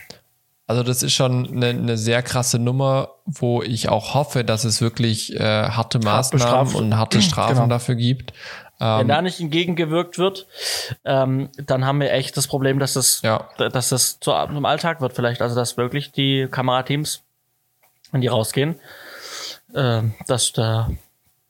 Also 0.66 0.82
das 0.84 1.04
ist 1.04 1.14
schon 1.14 1.46
eine, 1.52 1.68
eine 1.70 1.98
sehr 1.98 2.24
krasse 2.24 2.58
Nummer, 2.58 3.10
wo 3.26 3.62
ich 3.62 3.90
auch 3.90 4.14
hoffe, 4.14 4.46
dass 4.46 4.64
es 4.64 4.80
wirklich 4.82 5.36
äh, 5.36 5.40
harte 5.70 6.00
Maßnahmen 6.00 6.32
bestraft. 6.66 6.76
und 6.76 6.96
harte 6.96 7.22
Strafen 7.22 7.56
Genau. 7.56 7.68
dafür 7.68 7.96
gibt. 7.96 8.32
Wenn 8.84 9.02
Ähm, 9.02 9.08
da 9.08 9.22
nicht 9.22 9.40
entgegengewirkt 9.40 10.18
wird, 10.18 10.46
ähm, 11.06 11.50
dann 11.56 11.86
haben 11.86 12.02
wir 12.02 12.12
echt 12.12 12.36
das 12.36 12.48
Problem, 12.48 12.80
dass 12.80 12.94
das, 12.94 13.22
ja, 13.22 13.48
dass 13.58 13.90
das 13.90 14.20
zu 14.20 14.34
einem 14.34 14.66
Alltag 14.66 15.00
wird 15.00 15.14
vielleicht. 15.14 15.42
Also 15.42 15.56
dass 15.56 15.78
wirklich 15.78 16.12
die 16.12 16.48
Kamerateams, 16.52 17.22
wenn 18.12 18.20
die 18.22 18.28
rausgehen, 18.28 18.80
ähm, 19.74 20.14
dass 20.28 20.52
da, 20.52 20.90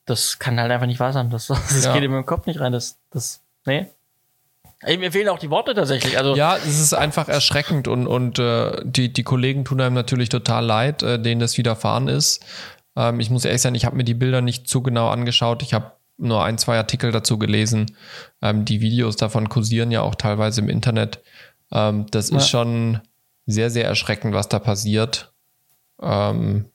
das 0.06 0.38
kann 0.38 0.60
halt 0.60 0.70
einfach 0.70 0.86
nicht 0.86 1.00
wahr 1.00 1.12
sein. 1.12 1.30
Das, 1.30 1.46
das 1.48 1.84
Ja. 1.84 1.92
geht 1.92 2.04
in 2.04 2.10
meinen 2.12 2.26
Kopf 2.26 2.46
nicht 2.46 2.60
rein. 2.60 2.72
Das, 2.72 2.96
das, 3.10 3.40
nee. 3.64 3.86
Mir 4.86 5.12
fehlen 5.12 5.28
auch 5.30 5.38
die 5.38 5.48
Worte 5.50 5.74
tatsächlich. 5.74 6.18
Also 6.18 6.36
ja, 6.36 6.56
es 6.56 6.78
ist 6.78 6.92
einfach 6.92 7.28
erschreckend 7.28 7.88
und, 7.88 8.06
und 8.06 8.38
äh, 8.38 8.82
die, 8.84 9.10
die 9.12 9.22
Kollegen 9.22 9.64
tun 9.64 9.80
einem 9.80 9.94
natürlich 9.94 10.28
total 10.28 10.64
leid, 10.64 11.02
äh, 11.02 11.18
denen 11.18 11.40
das 11.40 11.56
widerfahren 11.56 12.06
ist. 12.06 12.44
Ähm, 12.94 13.18
ich 13.18 13.30
muss 13.30 13.44
ehrlich 13.46 13.62
sein, 13.62 13.74
ich 13.74 13.86
habe 13.86 13.96
mir 13.96 14.04
die 14.04 14.12
Bilder 14.14 14.42
nicht 14.42 14.68
zu 14.68 14.82
genau 14.82 15.08
angeschaut. 15.08 15.62
Ich 15.62 15.72
habe 15.72 15.92
nur 16.16 16.44
ein, 16.44 16.58
zwei 16.58 16.76
Artikel 16.76 17.10
dazu 17.12 17.38
gelesen. 17.38 17.94
Ähm, 18.42 18.64
die 18.64 18.80
Videos 18.80 19.16
davon 19.16 19.48
kursieren 19.48 19.90
ja 19.90 20.02
auch 20.02 20.14
teilweise 20.14 20.60
im 20.60 20.68
Internet. 20.68 21.20
Ähm, 21.72 22.06
das 22.10 22.30
Ja. 22.30 22.36
ist 22.38 22.48
schon 22.48 23.00
sehr, 23.46 23.70
sehr 23.70 23.86
erschreckend, 23.86 24.34
was 24.34 24.48
da 24.48 24.58
passiert. 24.58 25.32
Ähm, 26.00 26.66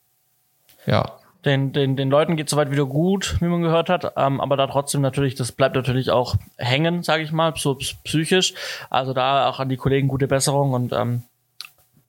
ja, 0.85 1.19
den, 1.45 1.71
den, 1.71 1.95
den 1.95 2.09
Leuten 2.09 2.35
geht 2.35 2.49
soweit 2.49 2.69
wieder 2.69 2.85
gut, 2.85 3.37
wie 3.39 3.45
man 3.45 3.61
gehört 3.61 3.87
hat, 3.89 4.13
ähm, 4.17 4.41
aber 4.41 4.57
da 4.57 4.67
trotzdem 4.67 4.99
natürlich, 4.99 5.35
das 5.35 5.53
bleibt 5.53 5.75
natürlich 5.75 6.11
auch 6.11 6.35
hängen, 6.57 7.01
sage 7.01 7.23
ich 7.23 7.31
mal, 7.31 7.53
so 7.55 7.75
psychisch. 7.75 8.53
Also 8.89 9.13
da 9.13 9.47
auch 9.47 9.59
an 9.61 9.69
die 9.69 9.77
Kollegen 9.77 10.09
gute 10.09 10.27
Besserung 10.27 10.73
und 10.73 10.91
ähm, 10.91 11.23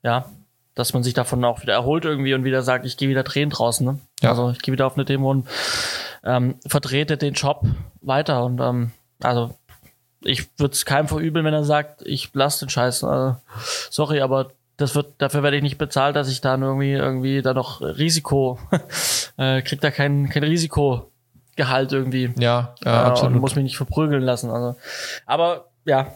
ja, 0.03 0.25
dass 0.75 0.93
man 0.95 1.03
sich 1.03 1.15
davon 1.15 1.45
auch 1.45 1.63
wieder 1.63 1.73
erholt 1.75 2.05
irgendwie 2.05 2.35
und 2.35 2.45
wieder 2.45 2.63
sagt, 2.63 2.87
ich 2.87 2.97
gehe 2.97 3.09
wieder 3.09 3.23
drehen 3.25 3.51
draußen. 3.51 3.85
Ne? 3.87 3.99
Ja. 4.23 4.31
Also 4.31 4.51
ich 4.51 4.61
gehe 4.61 4.73
wieder 4.73 4.87
auf 4.87 4.95
eine 4.95 5.05
Demo 5.05 5.31
und 5.31 5.47
ähm, 6.25 6.57
vertrete 6.67 7.17
den 7.17 7.35
Job 7.35 7.65
weiter 8.01 8.45
und 8.45 8.61
ähm, 8.61 8.93
also 9.23 9.55
ich 10.23 10.49
würde 10.59 10.73
es 10.75 10.85
keinem 10.85 11.09
verübeln, 11.09 11.45
wenn 11.47 11.55
er 11.55 11.65
sagt, 11.65 12.03
ich 12.05 12.31
lasse 12.35 12.67
den 12.67 12.69
Scheiß. 12.71 13.03
Äh, 13.05 13.33
sorry, 13.91 14.21
aber 14.21 14.51
das 14.77 14.95
wird, 14.95 15.15
dafür 15.19 15.43
werde 15.43 15.57
ich 15.57 15.63
nicht 15.63 15.79
bezahlt, 15.79 16.15
dass 16.17 16.29
ich 16.29 16.41
dann 16.43 16.63
irgendwie, 16.63 16.93
irgendwie 16.93 17.41
da 17.43 17.53
noch 17.55 17.81
Risiko, 17.81 18.59
äh, 19.39 19.63
krieg 19.63 19.81
da 19.81 19.91
kein, 19.91 20.29
kein 20.29 20.45
Risikogehalt 20.45 21.93
irgendwie. 21.93 22.33
ja, 22.39 22.75
äh, 22.85 22.89
Äh, 22.89 22.93
absolut. 22.93 23.35
Und 23.35 23.41
muss 23.41 23.55
mich 23.57 23.65
nicht 23.65 23.77
verprügeln 23.79 24.23
lassen. 24.23 24.51
Also, 24.51 24.79
aber 25.27 25.67
ja, 25.87 26.13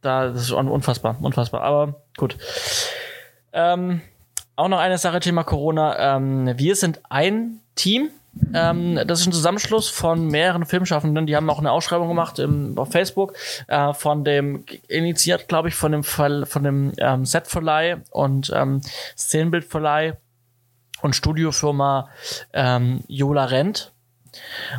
da 0.00 0.28
das 0.28 0.42
ist 0.42 0.52
un- 0.52 0.68
unfassbar, 0.68 1.16
unfassbar. 1.20 1.62
Aber 1.62 2.02
gut. 2.16 2.36
Ähm, 3.52 4.00
auch 4.56 4.68
noch 4.68 4.78
eine 4.78 4.98
Sache, 4.98 5.20
Thema 5.20 5.44
Corona. 5.44 6.16
Ähm, 6.16 6.52
wir 6.56 6.76
sind 6.76 7.00
ein 7.08 7.60
Team. 7.74 8.10
Ähm, 8.54 8.98
das 9.06 9.20
ist 9.20 9.26
ein 9.26 9.32
Zusammenschluss 9.32 9.88
von 9.88 10.28
mehreren 10.28 10.64
Filmschaffenden. 10.64 11.26
Die 11.26 11.36
haben 11.36 11.50
auch 11.50 11.58
eine 11.58 11.70
Ausschreibung 11.70 12.08
gemacht 12.08 12.38
im, 12.38 12.78
auf 12.78 12.90
Facebook 12.90 13.34
äh, 13.68 13.92
von 13.92 14.24
dem 14.24 14.64
initiiert, 14.88 15.48
glaube 15.48 15.68
ich, 15.68 15.74
von 15.74 15.92
dem 15.92 16.04
Fall, 16.04 16.46
von 16.46 16.64
dem 16.64 16.92
ähm, 16.98 17.26
Setverleih 17.26 17.98
und 18.10 18.50
ähm, 18.54 18.80
Szenenbildverleih 19.16 20.16
und 21.02 21.14
Studiofirma 21.14 22.08
ähm, 22.52 23.00
Jola 23.08 23.44
Rent. 23.46 23.91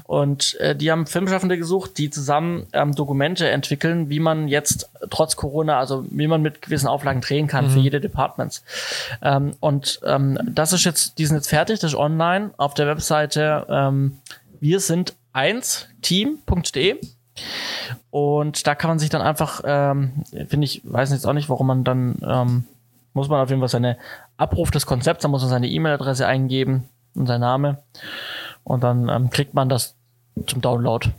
Und 0.05 0.59
äh, 0.59 0.75
die 0.75 0.91
haben 0.91 1.05
Filmschaffende 1.05 1.57
gesucht, 1.57 1.97
die 1.97 2.09
zusammen 2.09 2.67
ähm, 2.73 2.95
Dokumente 2.95 3.49
entwickeln, 3.49 4.09
wie 4.09 4.19
man 4.19 4.47
jetzt 4.47 4.89
trotz 5.09 5.35
Corona, 5.35 5.79
also 5.79 6.05
wie 6.09 6.27
man 6.27 6.41
mit 6.41 6.61
gewissen 6.61 6.87
Auflagen 6.87 7.21
drehen 7.21 7.47
kann 7.47 7.69
für 7.69 7.79
jede 7.79 8.01
Departments. 8.01 8.63
Ähm, 9.21 9.53
und 9.59 9.99
ähm, 10.05 10.39
das 10.43 10.73
ist 10.73 10.83
jetzt, 10.83 11.17
die 11.17 11.25
sind 11.25 11.37
jetzt 11.37 11.49
fertig, 11.49 11.79
das 11.79 11.91
ist 11.91 11.97
online 11.97 12.51
auf 12.57 12.73
der 12.73 12.87
Webseite 12.87 13.65
ähm, 13.69 14.19
wir 14.63 14.79
sind 14.79 15.13
eins 15.33 15.89
team.de 16.01 16.97
und 18.11 18.65
da 18.65 18.75
kann 18.75 18.91
man 18.91 18.99
sich 18.99 19.09
dann 19.09 19.21
einfach, 19.21 19.61
ähm, 19.65 20.23
finde 20.47 20.63
ich, 20.63 20.81
weiß 20.85 21.11
jetzt 21.11 21.25
auch 21.25 21.33
nicht, 21.33 21.49
warum 21.49 21.67
man 21.67 21.83
dann, 21.83 22.15
ähm, 22.25 22.63
muss 23.13 23.27
man 23.27 23.41
auf 23.41 23.49
jeden 23.49 23.59
Fall 23.59 23.67
seine 23.67 23.97
Abruf 24.37 24.71
des 24.71 24.85
Konzepts, 24.85 25.23
da 25.23 25.27
muss 25.27 25.41
man 25.41 25.49
seine 25.49 25.67
E-Mail-Adresse 25.67 26.25
eingeben 26.25 26.87
und 27.13 27.27
sein 27.27 27.41
Name 27.41 27.79
und 28.63 28.83
dann 28.83 29.09
ähm, 29.09 29.29
kriegt 29.29 29.53
man 29.53 29.69
das 29.69 29.95
zum 30.47 30.61
Download. 30.61 31.09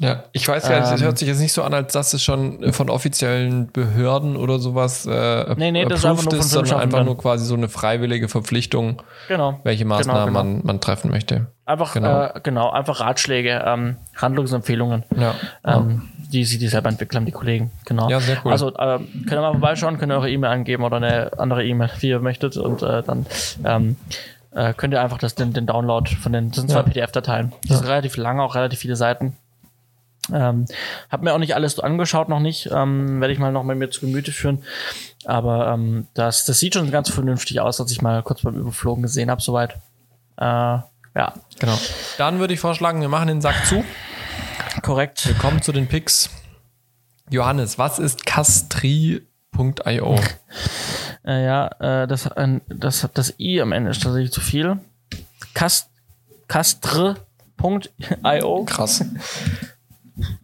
Ja, 0.00 0.22
ich 0.30 0.46
weiß 0.46 0.68
nicht, 0.68 0.78
das 0.80 1.00
Ähm, 1.00 1.06
hört 1.06 1.18
sich 1.18 1.26
jetzt 1.26 1.40
nicht 1.40 1.52
so 1.52 1.64
an, 1.64 1.74
als 1.74 1.92
dass 1.92 2.14
es 2.14 2.22
schon 2.22 2.72
von 2.72 2.88
offiziellen 2.88 3.72
Behörden 3.72 4.36
oder 4.36 4.60
sowas 4.60 5.06
äh, 5.06 5.54
Nee, 5.56 5.72
nee, 5.72 5.86
das 5.86 5.98
ist 6.00 6.04
einfach 6.04 6.24
nur 6.24 6.34
ist, 6.34 6.50
sondern 6.50 6.78
einfach 6.78 7.04
nur 7.04 7.18
quasi 7.18 7.44
so 7.44 7.54
eine 7.54 7.68
freiwillige 7.68 8.28
Verpflichtung, 8.28 9.02
Genau. 9.26 9.58
welche 9.64 9.84
Maßnahmen 9.84 10.26
genau. 10.26 10.38
Man, 10.44 10.60
man 10.62 10.80
treffen 10.80 11.10
möchte. 11.10 11.48
Einfach, 11.66 11.94
Genau. 11.94 12.08
genau, 12.12 12.24
äh, 12.36 12.40
genau 12.44 12.70
einfach 12.70 13.00
Ratschläge, 13.00 13.60
ähm, 13.66 13.96
Handlungsempfehlungen, 14.14 15.02
Ja, 15.16 15.34
ähm, 15.64 16.02
die 16.32 16.44
sie 16.44 16.58
die 16.58 16.68
selber 16.68 16.90
entwickeln, 16.90 17.26
die 17.26 17.32
Kollegen. 17.32 17.72
Genau. 17.84 18.08
Ja, 18.08 18.20
sehr 18.20 18.36
cool. 18.44 18.52
Also 18.52 18.68
ähm, 18.78 19.08
könnt 19.26 19.32
ihr 19.32 19.40
mal 19.40 19.50
vorbeischauen, 19.50 19.98
könnt 19.98 20.12
ihr 20.12 20.16
eure 20.16 20.30
E-Mail 20.30 20.50
angeben 20.52 20.84
oder 20.84 20.98
eine 20.98 21.36
andere 21.38 21.64
E-Mail, 21.66 21.90
wie 21.98 22.10
ihr 22.10 22.20
möchtet, 22.20 22.56
und 22.56 22.82
äh, 22.84 23.02
dann 23.02 23.26
ähm, 23.64 23.96
äh, 24.58 24.74
könnt 24.74 24.92
ihr 24.92 25.00
einfach 25.00 25.18
das, 25.18 25.34
den, 25.34 25.52
den 25.52 25.66
Download 25.66 26.10
von 26.16 26.32
den, 26.32 26.48
das 26.50 26.56
sind 26.60 26.70
zwei 26.70 26.78
Ja. 26.80 26.82
PDF-Dateien. 26.84 27.52
Die 27.64 27.74
sind 27.74 27.86
relativ 27.86 28.16
lang, 28.16 28.40
auch 28.40 28.54
relativ 28.54 28.80
viele 28.80 28.96
Seiten. 28.96 29.36
Ähm, 30.32 30.66
hab 31.10 31.22
mir 31.22 31.32
auch 31.32 31.38
nicht 31.38 31.54
alles 31.54 31.72
so 31.76 31.82
angeschaut, 31.82 32.28
noch 32.28 32.40
nicht. 32.40 32.68
Ähm, 32.70 33.20
Werde 33.20 33.32
ich 33.32 33.38
mal 33.38 33.50
noch 33.52 33.62
mit 33.64 33.78
mir 33.78 33.88
zu 33.90 34.00
Gemüte 34.00 34.30
führen. 34.32 34.62
Aber 35.24 35.68
ähm, 35.72 36.06
das, 36.14 36.44
das 36.44 36.58
sieht 36.58 36.74
schon 36.74 36.90
ganz 36.90 37.08
vernünftig 37.08 37.60
aus, 37.60 37.80
als 37.80 37.90
ich 37.92 38.02
mal 38.02 38.22
kurz 38.22 38.42
beim 38.42 38.54
Überflogen 38.56 39.02
gesehen 39.02 39.30
habe, 39.30 39.40
soweit. 39.40 39.74
Äh, 40.36 40.44
ja, 40.44 41.32
genau. 41.58 41.78
Dann 42.18 42.38
würde 42.40 42.52
ich 42.52 42.60
vorschlagen, 42.60 43.00
wir 43.00 43.08
machen 43.08 43.28
den 43.28 43.40
Sack 43.40 43.64
zu. 43.64 43.84
korrekt. 44.82 45.26
Wir 45.26 45.34
kommen 45.34 45.62
zu 45.62 45.72
den 45.72 45.86
Picks. 45.86 46.28
Johannes, 47.30 47.78
was 47.78 47.98
ist 47.98 48.26
Castri.io? 48.26 49.20
Äh, 51.24 51.44
ja, 51.44 51.66
äh, 51.80 52.06
das, 52.06 52.26
äh, 52.26 52.60
das, 52.68 53.06
das 53.12 53.34
I 53.38 53.60
am 53.60 53.72
Ende 53.72 53.90
ist 53.90 54.02
tatsächlich 54.02 54.32
zu 54.32 54.40
viel. 54.40 54.78
Castre.io. 56.48 57.14
Krass. 58.64 59.04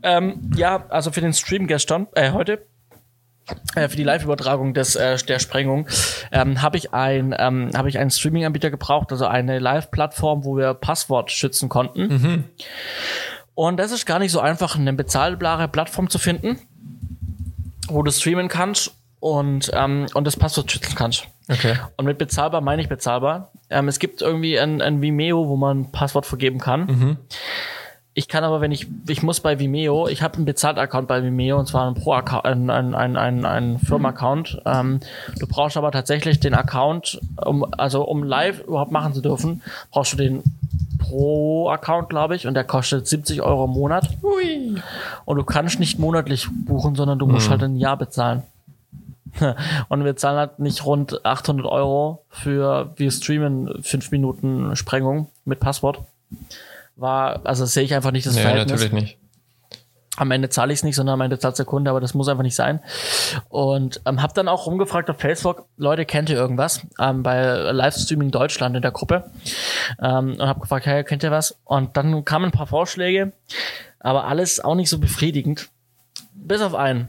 Ähm, 0.05 0.53
ja, 0.55 0.87
also 0.89 1.11
für 1.11 1.21
den 1.21 1.33
Stream 1.33 1.67
gestern, 1.67 2.07
äh, 2.15 2.31
heute, 2.31 2.65
äh, 3.75 3.89
für 3.89 3.97
die 3.97 4.05
Live-Übertragung 4.05 4.73
des 4.73 4.95
äh, 4.95 5.17
der 5.17 5.41
Sprengung, 5.41 5.89
ähm, 6.31 6.63
habe 6.63 6.77
ich 6.77 6.95
ein 6.95 7.35
ähm, 7.37 7.71
habe 7.75 7.89
ich 7.89 7.99
einen 7.99 8.11
Streaming-Anbieter 8.11 8.71
gebraucht, 8.71 9.11
also 9.11 9.27
eine 9.27 9.59
Live-Plattform, 9.59 10.45
wo 10.45 10.57
wir 10.57 10.75
Passwort 10.75 11.33
schützen 11.33 11.69
konnten. 11.69 12.09
Und 13.57 13.79
das 13.79 13.91
ist 13.91 14.07
gar 14.07 14.21
nicht 14.21 14.31
so 14.31 14.39
einfach, 14.39 14.77
eine 14.77 14.93
bezahlbare 14.93 15.67
Plattform 15.67 16.09
zu 16.09 16.21
finden, 16.21 16.61
wo 17.89 18.05
du 18.05 18.13
streamen 18.13 18.47
kannst 18.47 18.93
und 19.25 19.71
ähm, 19.73 20.07
und 20.13 20.27
das 20.27 20.37
Passwort 20.37 20.71
schützen 20.71 20.95
kannst. 20.95 21.27
Okay. 21.51 21.77
Und 21.97 22.05
mit 22.05 22.19
bezahlbar 22.19 22.61
meine 22.61 22.83
ich 22.83 22.91
bezahlbar. 22.91 23.51
Ähm, 23.71 23.89
es 23.89 23.99
gibt 23.99 24.21
irgendwie 24.21 24.61
ein, 24.61 24.83
ein 24.83 25.01
Vimeo, 25.01 25.49
wo 25.49 25.57
man 25.57 25.81
ein 25.81 25.93
Passwort 25.93 26.27
vergeben 26.27 26.59
kann. 26.59 26.87
Ich 28.13 28.29
kann 28.29 28.45
aber, 28.45 28.61
wenn 28.61 28.71
ich, 28.71 28.87
ich 29.09 29.23
muss 29.23 29.41
bei 29.41 29.59
Vimeo, 29.59 30.09
ich 30.09 30.23
habe 30.23 30.37
einen 30.37 30.45
Bezahlt-Account 30.45 31.09
bei 31.09 31.23
Vimeo 31.23 31.59
und 31.59 31.67
zwar 31.67 31.87
einen 31.87 31.97
Pro-Account, 31.97 32.45
ein, 32.45 32.71
ein, 32.71 32.95
ein, 32.95 33.17
ein, 33.17 33.45
ein 33.47 33.79
Firmen-Account. 33.79 34.63
Ähm, 34.67 35.01
du 35.39 35.47
brauchst 35.47 35.79
aber 35.79 35.91
tatsächlich 35.91 36.39
den 36.39 36.55
Account, 36.55 37.19
um, 37.45 37.65
also 37.77 38.05
um 38.05 38.23
live 38.23 38.61
überhaupt 38.61 38.93
machen 38.93 39.15
zu 39.15 39.23
dürfen, 39.23 39.63
brauchst 39.91 40.13
du 40.13 40.17
den 40.19 40.43
Pro-Account, 40.99 42.11
glaube 42.11 42.37
ich, 42.37 42.47
und 42.47 42.55
der 42.55 42.65
kostet 42.65 43.09
70 43.09 43.43
Euro 43.43 43.65
im 43.65 43.73
Monat. 43.73 44.09
Ui. 44.23 44.77
Und 45.25 45.37
du 45.37 45.45
kannst 45.45 45.81
nicht 45.81 45.99
monatlich 45.99 46.47
buchen, 46.67 46.95
sondern 46.95 47.19
du 47.19 47.27
musst 47.27 47.49
halt 47.51 47.63
ein 47.63 47.77
Jahr 47.77 47.97
bezahlen. 47.97 48.43
Und 49.89 50.05
wir 50.05 50.17
zahlen 50.17 50.39
halt 50.39 50.59
nicht 50.59 50.85
rund 50.85 51.25
800 51.25 51.67
Euro 51.67 52.25
für, 52.29 52.93
wir 52.97 53.11
streamen 53.11 53.83
5 53.83 54.11
Minuten 54.11 54.77
Sprengung 54.77 55.31
mit 55.45 55.61
Passwort. 55.61 56.01
War, 56.97 57.41
also 57.45 57.65
sehe 57.67 57.83
ich 57.85 57.95
einfach 57.95 58.13
nicht 58.13 58.27
das 58.27 58.35
Nee, 58.37 58.43
Verhältnis. 58.43 58.81
natürlich 58.81 58.93
nicht. 58.93 59.19
Am 60.17 60.31
Ende 60.31 60.49
zahle 60.49 60.73
ich 60.73 60.79
es 60.79 60.83
nicht, 60.85 60.95
sondern 60.95 61.15
am 61.15 61.21
Ende 61.23 61.41
zahlt 61.41 61.59
der 61.59 61.65
Kunde, 61.67 61.91
aber 61.91 62.01
das 62.01 62.15
muss 62.15 62.29
einfach 62.29 62.45
nicht 62.45 62.55
sein. 62.55 62.79
Und 63.49 64.01
ähm, 64.07 64.23
habe 64.23 64.33
dann 64.33 64.47
auch 64.47 64.67
rumgefragt 64.67 65.11
auf 65.11 65.19
Facebook, 65.19 65.67
Leute, 65.77 66.05
kennt 66.05 66.31
ihr 66.31 66.37
irgendwas? 66.37 66.83
Ähm, 67.01 67.25
bei 67.25 67.43
Livestreaming 67.73 68.31
Deutschland 68.31 68.77
in 68.77 68.83
der 68.83 68.93
Gruppe. 68.93 69.25
Ähm, 70.01 70.37
und 70.39 70.47
habe 70.47 70.61
gefragt, 70.61 70.87
hey, 70.87 71.03
kennt 71.03 71.25
ihr 71.25 71.33
was? 71.33 71.57
Und 71.65 71.97
dann 71.97 72.25
kamen 72.25 72.45
ein 72.45 72.51
paar 72.53 72.69
Vorschläge, 72.69 73.33
aber 73.99 74.27
alles 74.27 74.61
auch 74.61 74.77
nicht 74.77 74.89
so 74.89 75.01
befriedigend. 75.01 75.69
Bis 76.33 76.61
auf 76.61 76.77
einen. 76.77 77.09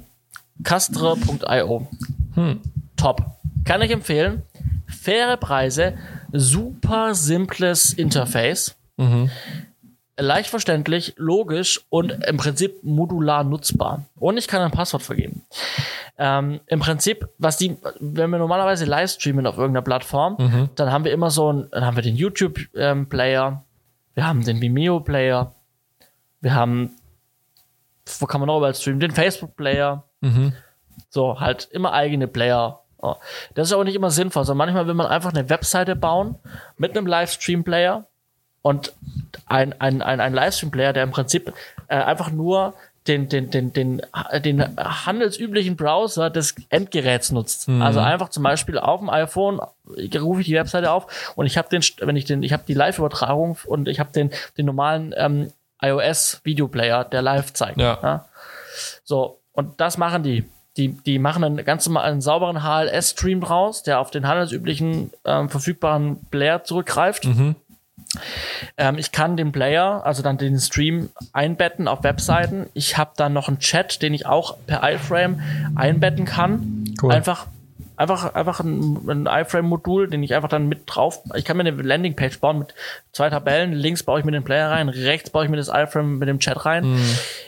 Castre.io. 0.64 1.88
Hm. 2.36 2.61
Top. 2.98 3.22
Kann 3.65 3.82
ich 3.82 3.91
empfehlen. 3.91 4.44
Faire 4.88 5.38
Preise, 5.38 5.98
super 6.32 7.15
simples 7.15 7.94
Interface. 7.94 8.76
Mhm. 8.98 9.30
leicht 10.18 10.49
verständlich, 10.49 11.14
logisch 11.18 11.82
und 11.90 12.11
im 12.26 12.38
Prinzip 12.38 12.82
modular 12.84 13.44
nutzbar. 13.44 14.06
Und 14.15 14.38
ich 14.38 14.48
kann 14.48 14.61
ein 14.61 14.72
Passwort 14.72 15.03
vergeben. 15.03 15.41
Ähm, 16.18 16.61
Im 16.68 16.80
Prinzip, 16.80 17.27
was 17.38 17.57
die, 17.57 17.76
wenn 17.99 18.30
wir 18.30 18.38
normalerweise 18.38 18.86
live 18.86 19.11
streamen 19.11 19.45
auf 19.45 19.57
irgendeiner 19.57 19.82
Plattform, 19.84 20.38
Mhm. 20.40 20.69
dann 20.76 20.90
haben 20.94 21.03
wir 21.03 21.11
immer 21.11 21.30
so 21.30 21.52
ein, 21.52 21.68
dann 21.72 21.86
haben 21.86 21.98
wir 21.98 22.03
den 22.03 22.15
YouTube-Player, 22.15 23.64
wir 24.14 24.26
haben 24.27 24.45
den 24.45 24.61
Vimeo-Player, 24.61 25.52
wir 26.40 26.53
haben, 26.56 26.91
wo 28.19 28.26
kann 28.26 28.40
man 28.40 28.48
noch 28.48 28.57
überall 28.60 28.76
streamen, 28.76 29.02
den 29.02 29.11
Facebook-Player, 29.11 30.06
Mhm. 30.26 30.53
so, 31.10 31.39
halt 31.39 31.68
immer 31.72 31.93
eigene 31.93 32.27
Player. 32.27 32.80
Ja. 33.02 33.18
Das 33.53 33.68
ist 33.68 33.73
aber 33.73 33.84
nicht 33.84 33.95
immer 33.95 34.11
sinnvoll, 34.11 34.45
sondern 34.45 34.68
manchmal 34.68 34.88
will 34.88 34.93
man 34.93 35.07
einfach 35.07 35.34
eine 35.34 35.49
Webseite 35.49 35.95
bauen 35.95 36.35
mit 36.77 36.97
einem 36.97 37.07
Livestream-Player 37.07 38.06
und 38.61 38.93
ein, 39.45 39.80
ein, 39.80 40.02
ein, 40.02 40.19
ein 40.19 40.34
Livestream-Player, 40.34 40.93
der 40.93 41.03
im 41.03 41.11
Prinzip 41.11 41.53
äh, 41.88 41.95
einfach 41.95 42.31
nur 42.31 42.73
den, 43.07 43.30
den, 43.30 43.52
den, 43.52 43.72
den, 43.72 44.02
den 44.43 44.77
handelsüblichen 44.77 45.76
Browser 45.76 46.31
des 46.31 46.56
Endgeräts 46.69 47.31
nutzt. 47.31 47.69
Also 47.69 47.99
einfach 47.99 48.30
zum 48.30 48.41
Beispiel 48.41 48.80
auf 48.80 48.99
dem 48.99 49.11
iPhone 49.11 49.61
rufe 50.15 50.41
ich 50.41 50.47
die 50.47 50.56
Webseite 50.56 50.89
auf 50.89 51.34
und 51.35 51.45
ich 51.45 51.57
habe 51.57 51.69
den, 51.69 51.84
wenn 51.99 52.15
ich 52.15 52.26
den, 52.26 52.41
ich 52.41 52.52
habe 52.52 52.64
die 52.68 52.73
Live-Übertragung 52.73 53.57
und 53.65 53.88
ich 53.88 53.99
habe 53.99 54.11
den, 54.11 54.31
den 54.57 54.65
normalen 54.65 55.14
ähm, 55.15 55.52
iOS-Videoplayer, 55.81 57.03
der 57.03 57.22
live 57.22 57.53
zeigt. 57.53 57.77
Ja. 57.77 58.26
So, 59.03 59.39
und 59.56 59.80
das 59.80 59.98
machen 59.98 60.23
die. 60.23 60.45
Die, 60.77 60.90
die 60.90 61.19
machen 61.19 61.41
einen 61.45 61.64
ganz 61.64 61.88
normalen 61.88 62.19
sauberen 62.19 62.61
HLS-Stream 62.61 63.40
draus, 63.40 63.84
der 63.84 64.02
auf 64.02 64.11
den 64.11 64.27
handelsüblichen 64.27 65.10
ähm, 65.23 65.48
verfügbaren 65.48 66.18
Player 66.32 66.65
zurückgreift. 66.65 67.26
Ähm, 68.77 68.98
ich 68.98 69.11
kann 69.11 69.38
den 69.38 69.52
Player, 69.52 70.06
also 70.06 70.22
dann 70.22 70.38
den 70.38 70.60
Stream 70.60 71.10
einbetten 71.34 71.88
auf 71.88 72.03
Webseiten. 72.03 72.68
Ich 72.73 72.98
habe 72.98 73.11
dann 73.15 73.34
noch 73.34 73.48
einen 73.48 73.60
Chat, 73.60 74.02
den 74.02 74.14
ich 74.14 74.26
auch 74.26 74.57
per 74.68 74.84
iFrame 74.84 75.41
einbetten 75.76 76.26
kann. 76.26 76.94
Cool. 77.02 77.14
Einfach, 77.14 77.48
einfach, 77.97 78.34
einfach 78.35 78.59
ein, 78.59 79.09
ein 79.09 79.26
iFrame-Modul, 79.27 80.09
den 80.09 80.23
ich 80.23 80.34
einfach 80.35 80.49
dann 80.49 80.67
mit 80.67 80.84
drauf. 80.85 81.22
Ich 81.35 81.45
kann 81.45 81.57
mir 81.57 81.65
eine 81.65 81.81
Landingpage 81.81 82.39
bauen 82.39 82.59
mit 82.59 82.73
zwei 83.11 83.30
Tabellen. 83.30 83.73
Links 83.73 84.03
baue 84.03 84.19
ich 84.19 84.26
mir 84.26 84.31
den 84.31 84.43
Player 84.43 84.69
rein, 84.69 84.89
rechts 84.89 85.30
baue 85.30 85.45
ich 85.45 85.49
mir 85.49 85.57
das 85.57 85.69
iFrame 85.69 86.17
mit 86.17 86.27
dem 86.27 86.39
Chat 86.39 86.65
rein. 86.65 86.99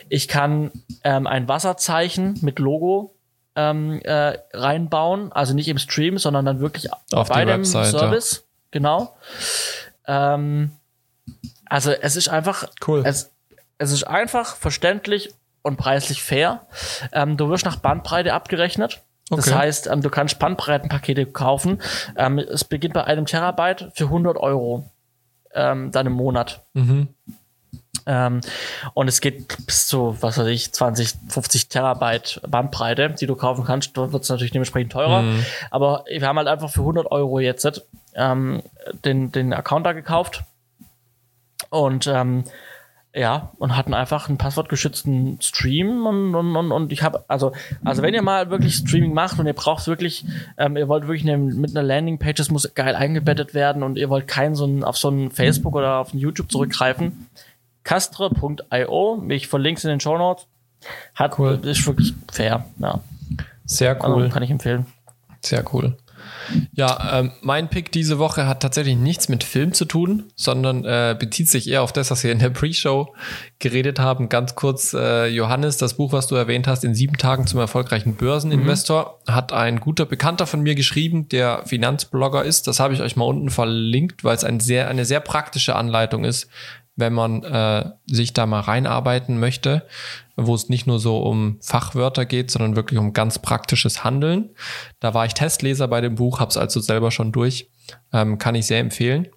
Ich 0.08 0.28
kann 0.28 0.70
ähm, 1.04 1.26
ein 1.26 1.48
Wasserzeichen 1.48 2.38
mit 2.42 2.58
Logo 2.58 3.14
ähm, 3.56 4.00
äh, 4.04 4.38
reinbauen, 4.52 5.32
also 5.32 5.54
nicht 5.54 5.68
im 5.68 5.78
Stream, 5.78 6.18
sondern 6.18 6.44
dann 6.44 6.60
wirklich 6.60 6.88
Auf 7.12 7.28
bei 7.28 7.44
dem 7.44 7.60
Webseite. 7.60 7.90
Service. 7.90 8.44
Genau. 8.70 9.16
Ähm, 10.06 10.72
also 11.66 11.90
es 11.90 12.16
ist 12.16 12.28
einfach 12.28 12.68
Cool. 12.86 13.02
es, 13.04 13.32
es 13.78 13.92
ist 13.92 14.04
einfach, 14.04 14.56
verständlich 14.56 15.30
und 15.62 15.76
preislich 15.76 16.22
fair. 16.22 16.66
Ähm, 17.12 17.36
du 17.36 17.48
wirst 17.50 17.64
nach 17.64 17.76
Bandbreite 17.76 18.32
abgerechnet. 18.32 19.02
Das 19.30 19.48
Okay. 19.48 19.54
heißt, 19.58 19.86
ähm, 19.88 20.00
du 20.00 20.10
kannst 20.10 20.38
Bandbreitenpakete 20.38 21.26
kaufen. 21.26 21.80
Ähm, 22.16 22.38
es 22.38 22.64
beginnt 22.64 22.94
bei 22.94 23.04
einem 23.04 23.26
Terabyte 23.26 23.90
für 23.94 24.04
100 24.04 24.36
Euro 24.36 24.90
ähm, 25.54 25.90
dann 25.92 26.06
im 26.06 26.12
Monat. 26.14 26.64
Mhm. 26.74 27.08
Ähm, 28.06 28.40
und 28.94 29.08
es 29.08 29.20
geht 29.20 29.66
bis 29.66 29.86
zu, 29.86 30.16
was 30.20 30.38
weiß 30.38 30.46
ich, 30.46 30.72
20, 30.72 31.14
50 31.28 31.68
Terabyte 31.68 32.40
Bandbreite, 32.48 33.10
die 33.10 33.26
du 33.26 33.36
kaufen 33.36 33.64
kannst. 33.64 33.96
Dort 33.96 34.12
wird 34.12 34.22
es 34.22 34.30
natürlich 34.30 34.52
dementsprechend 34.52 34.92
teurer. 34.92 35.24
Aber 35.70 36.04
wir 36.08 36.26
haben 36.26 36.38
halt 36.38 36.48
einfach 36.48 36.70
für 36.70 36.80
100 36.80 37.10
Euro 37.10 37.38
jetzt 37.38 37.82
ähm, 38.14 38.62
den, 39.04 39.30
den 39.30 39.52
Account 39.52 39.84
da 39.84 39.92
gekauft. 39.92 40.44
Und 41.68 42.06
ähm, 42.06 42.44
ja, 43.14 43.52
und 43.58 43.76
hatten 43.76 43.94
einfach 43.94 44.28
einen 44.28 44.38
passwortgeschützten 44.38 45.40
Stream 45.40 46.06
und, 46.06 46.34
und, 46.34 46.54
und, 46.56 46.72
und 46.72 46.92
ich 46.92 47.02
habe, 47.02 47.24
also, 47.28 47.52
also 47.84 48.02
wenn 48.02 48.14
ihr 48.14 48.22
mal 48.22 48.50
wirklich 48.50 48.74
Streaming 48.76 49.14
macht 49.14 49.38
und 49.38 49.46
ihr 49.46 49.54
braucht 49.54 49.86
wirklich, 49.86 50.24
ähm, 50.58 50.76
ihr 50.76 50.88
wollt 50.88 51.08
wirklich 51.08 51.22
eine, 51.22 51.38
mit 51.38 51.70
einer 51.70 51.82
Landingpage, 51.82 52.36
das 52.36 52.50
muss 52.50 52.74
geil 52.74 52.94
eingebettet 52.94 53.54
werden 53.54 53.82
und 53.82 53.96
ihr 53.96 54.10
wollt 54.10 54.28
keinen 54.28 54.54
so 54.54 54.64
einen, 54.64 54.84
auf 54.84 54.96
so 54.98 55.08
einen 55.08 55.30
Facebook 55.30 55.74
oder 55.74 55.96
auf 55.98 56.12
einen 56.12 56.20
YouTube 56.20 56.52
zurückgreifen, 56.52 57.26
castre.io, 57.82 59.24
ich 59.28 59.48
verlinke 59.48 59.78
es 59.78 59.84
in 59.84 59.90
den 59.90 60.00
Show 60.00 60.18
Notes, 60.18 60.46
hat, 61.14 61.38
Cool. 61.38 61.58
ist 61.64 61.86
wirklich 61.86 62.14
fair, 62.30 62.66
ja, 62.78 63.00
Sehr 63.64 64.02
also 64.02 64.16
cool. 64.16 64.28
kann 64.28 64.42
ich 64.42 64.50
empfehlen. 64.50 64.86
Sehr 65.44 65.64
cool. 65.72 65.96
Ja, 66.72 67.18
ähm, 67.18 67.32
mein 67.40 67.68
Pick 67.68 67.92
diese 67.92 68.18
Woche 68.18 68.46
hat 68.46 68.60
tatsächlich 68.60 68.96
nichts 68.96 69.28
mit 69.28 69.44
Film 69.44 69.72
zu 69.72 69.84
tun, 69.84 70.24
sondern 70.36 70.84
äh, 70.84 71.16
bezieht 71.18 71.48
sich 71.48 71.68
eher 71.68 71.82
auf 71.82 71.92
das, 71.92 72.10
was 72.10 72.24
wir 72.24 72.32
in 72.32 72.38
der 72.38 72.50
Pre-Show 72.50 73.14
geredet 73.58 73.98
haben. 73.98 74.28
Ganz 74.28 74.54
kurz, 74.54 74.94
äh, 74.94 75.26
Johannes, 75.26 75.76
das 75.76 75.94
Buch, 75.94 76.12
was 76.12 76.26
du 76.26 76.34
erwähnt 76.34 76.66
hast, 76.66 76.84
in 76.84 76.94
sieben 76.94 77.16
Tagen 77.16 77.46
zum 77.46 77.60
erfolgreichen 77.60 78.16
Börseninvestor, 78.16 79.20
hat 79.26 79.52
ein 79.52 79.80
guter 79.80 80.06
Bekannter 80.06 80.46
von 80.46 80.60
mir 80.60 80.74
geschrieben, 80.74 81.28
der 81.28 81.62
Finanzblogger 81.66 82.44
ist. 82.44 82.66
Das 82.66 82.80
habe 82.80 82.94
ich 82.94 83.00
euch 83.00 83.16
mal 83.16 83.24
unten 83.24 83.50
verlinkt, 83.50 84.24
weil 84.24 84.36
es 84.36 84.44
ein 84.44 84.60
sehr, 84.60 84.88
eine 84.88 85.04
sehr 85.04 85.20
praktische 85.20 85.76
Anleitung 85.76 86.24
ist, 86.24 86.48
wenn 86.98 87.12
man 87.12 87.44
äh, 87.44 87.90
sich 88.06 88.32
da 88.32 88.44
mal 88.44 88.60
reinarbeiten 88.60 89.38
möchte, 89.38 89.86
wo 90.36 90.54
es 90.54 90.68
nicht 90.68 90.86
nur 90.86 90.98
so 90.98 91.18
um 91.18 91.58
Fachwörter 91.60 92.26
geht, 92.26 92.50
sondern 92.50 92.74
wirklich 92.74 92.98
um 92.98 93.12
ganz 93.12 93.38
praktisches 93.38 94.02
Handeln. 94.02 94.50
Da 94.98 95.14
war 95.14 95.24
ich 95.24 95.34
Testleser 95.34 95.86
bei 95.86 96.00
dem 96.00 96.16
Buch, 96.16 96.40
habe 96.40 96.50
es 96.50 96.56
also 96.56 96.80
selber 96.80 97.12
schon 97.12 97.30
durch, 97.30 97.70
ähm, 98.12 98.38
kann 98.38 98.56
ich 98.56 98.66
sehr 98.66 98.80
empfehlen. 98.80 99.28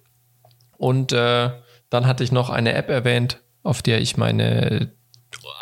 Und 0.76 1.12
äh, 1.12 1.50
dann 1.88 2.06
hatte 2.06 2.24
ich 2.24 2.32
noch 2.32 2.50
eine 2.50 2.74
App 2.74 2.88
erwähnt, 2.88 3.40
auf 3.62 3.80
der 3.80 4.00
ich 4.00 4.16
meine 4.16 4.92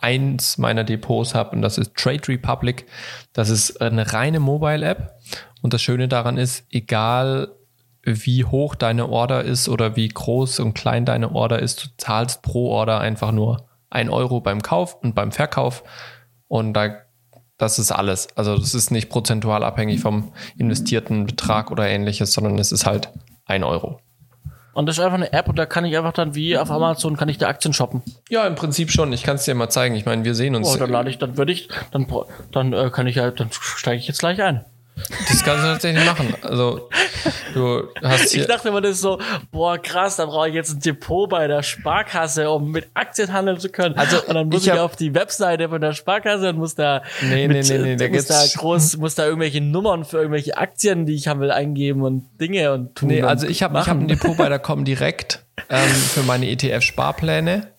eins 0.00 0.56
meiner 0.56 0.84
Depots 0.84 1.34
habe 1.34 1.54
und 1.54 1.62
das 1.62 1.76
ist 1.76 1.94
Trade 1.94 2.26
Republic. 2.28 2.86
Das 3.34 3.50
ist 3.50 3.80
eine 3.82 4.12
reine 4.12 4.40
Mobile-App 4.40 5.20
und 5.60 5.74
das 5.74 5.82
Schöne 5.82 6.08
daran 6.08 6.38
ist, 6.38 6.64
egal 6.70 7.54
wie 8.02 8.44
hoch 8.44 8.74
deine 8.74 9.08
Order 9.08 9.44
ist 9.44 9.68
oder 9.68 9.96
wie 9.96 10.08
groß 10.08 10.60
und 10.60 10.74
klein 10.74 11.04
deine 11.04 11.32
Order 11.34 11.58
ist, 11.58 11.84
du 11.84 11.88
zahlst 11.96 12.42
pro 12.42 12.70
Order 12.70 13.00
einfach 13.00 13.32
nur 13.32 13.68
ein 13.90 14.08
Euro 14.08 14.40
beim 14.40 14.62
Kauf 14.62 14.96
und 15.02 15.14
beim 15.14 15.32
Verkauf 15.32 15.82
und 16.48 16.74
da 16.74 16.96
das 17.58 17.78
ist 17.78 17.92
alles. 17.92 18.28
Also 18.36 18.56
das 18.56 18.74
ist 18.74 18.90
nicht 18.90 19.10
prozentual 19.10 19.62
abhängig 19.64 20.00
vom 20.00 20.32
investierten 20.56 21.26
Betrag 21.26 21.70
oder 21.70 21.86
ähnliches, 21.86 22.32
sondern 22.32 22.58
es 22.58 22.72
ist 22.72 22.86
halt 22.86 23.10
ein 23.44 23.64
Euro. 23.64 24.00
Und 24.72 24.86
das 24.86 24.96
ist 24.98 25.04
einfach 25.04 25.18
eine 25.18 25.32
App 25.32 25.48
und 25.48 25.58
da 25.58 25.66
kann 25.66 25.84
ich 25.84 25.96
einfach 25.96 26.12
dann 26.12 26.34
wie 26.34 26.56
auf 26.56 26.70
Amazon 26.70 27.16
kann 27.16 27.28
ich 27.28 27.38
da 27.38 27.48
Aktien 27.48 27.74
shoppen. 27.74 28.02
Ja, 28.30 28.46
im 28.46 28.54
Prinzip 28.54 28.90
schon. 28.90 29.12
Ich 29.12 29.24
kann 29.24 29.36
es 29.36 29.44
dir 29.44 29.54
mal 29.54 29.68
zeigen. 29.68 29.94
Ich 29.94 30.06
meine, 30.06 30.24
wir 30.24 30.34
sehen 30.34 30.54
uns. 30.54 30.72
Oh, 30.72 30.78
dann 30.78 30.90
lade 30.90 31.10
ich, 31.10 31.18
dann 31.18 31.36
würde 31.36 31.52
ich, 31.52 31.68
dann, 31.90 32.06
dann 32.52 32.72
äh, 32.72 32.90
kann 32.90 33.06
ich 33.06 33.16
ja, 33.16 33.30
dann 33.30 33.48
steige 33.50 33.98
ich 33.98 34.08
jetzt 34.08 34.20
gleich 34.20 34.40
ein. 34.40 34.64
Das 35.28 35.42
kannst 35.44 35.64
du 35.64 35.68
tatsächlich 35.68 36.04
machen. 36.04 36.34
Also, 36.42 36.88
du 37.54 37.88
hast 38.02 38.26
Ich 38.26 38.32
hier. 38.32 38.46
dachte 38.46 38.68
immer, 38.68 38.80
das 38.80 38.92
ist 38.92 39.00
so, 39.00 39.18
boah, 39.50 39.78
krass, 39.78 40.16
da 40.16 40.26
brauche 40.26 40.48
ich 40.48 40.54
jetzt 40.54 40.70
ein 40.74 40.80
Depot 40.80 41.28
bei 41.28 41.46
der 41.46 41.62
Sparkasse, 41.62 42.50
um 42.50 42.70
mit 42.70 42.88
Aktien 42.94 43.32
handeln 43.32 43.58
zu 43.58 43.68
können. 43.70 43.96
Also, 43.96 44.22
und 44.24 44.34
dann 44.34 44.48
muss 44.48 44.62
ich 44.62 44.68
ich, 44.68 44.72
hab- 44.72 44.80
auf 44.80 44.96
die 44.96 45.14
Webseite 45.14 45.68
von 45.68 45.80
der 45.80 45.92
Sparkasse 45.92 46.50
und 46.50 46.58
muss 46.58 46.74
da, 46.74 47.02
Nee, 47.22 47.48
mit, 47.48 47.68
nee, 47.68 47.78
nee, 47.78 47.96
nee, 47.96 48.08
muss 48.08 48.26
da 48.26 48.42
groß, 48.56 48.96
muss 48.98 49.14
da 49.14 49.26
irgendwelche 49.26 49.60
Nummern 49.60 50.04
für 50.04 50.18
irgendwelche 50.18 50.56
Aktien, 50.56 51.06
die 51.06 51.14
ich 51.14 51.28
haben 51.28 51.40
will, 51.40 51.50
eingeben 51.50 52.02
und 52.02 52.24
Dinge 52.40 52.72
und 52.72 52.94
tun. 52.94 53.08
Nee, 53.08 53.22
also 53.22 53.46
ich 53.46 53.62
habe 53.62 53.78
ich 53.78 53.86
hab 53.88 53.98
ein 53.98 54.08
Depot 54.08 54.36
bei 54.36 54.48
der 54.48 54.58
Comdirect 54.58 55.44
ähm, 55.68 55.88
für 55.88 56.22
meine 56.22 56.46
ETF-Sparpläne. 56.48 57.69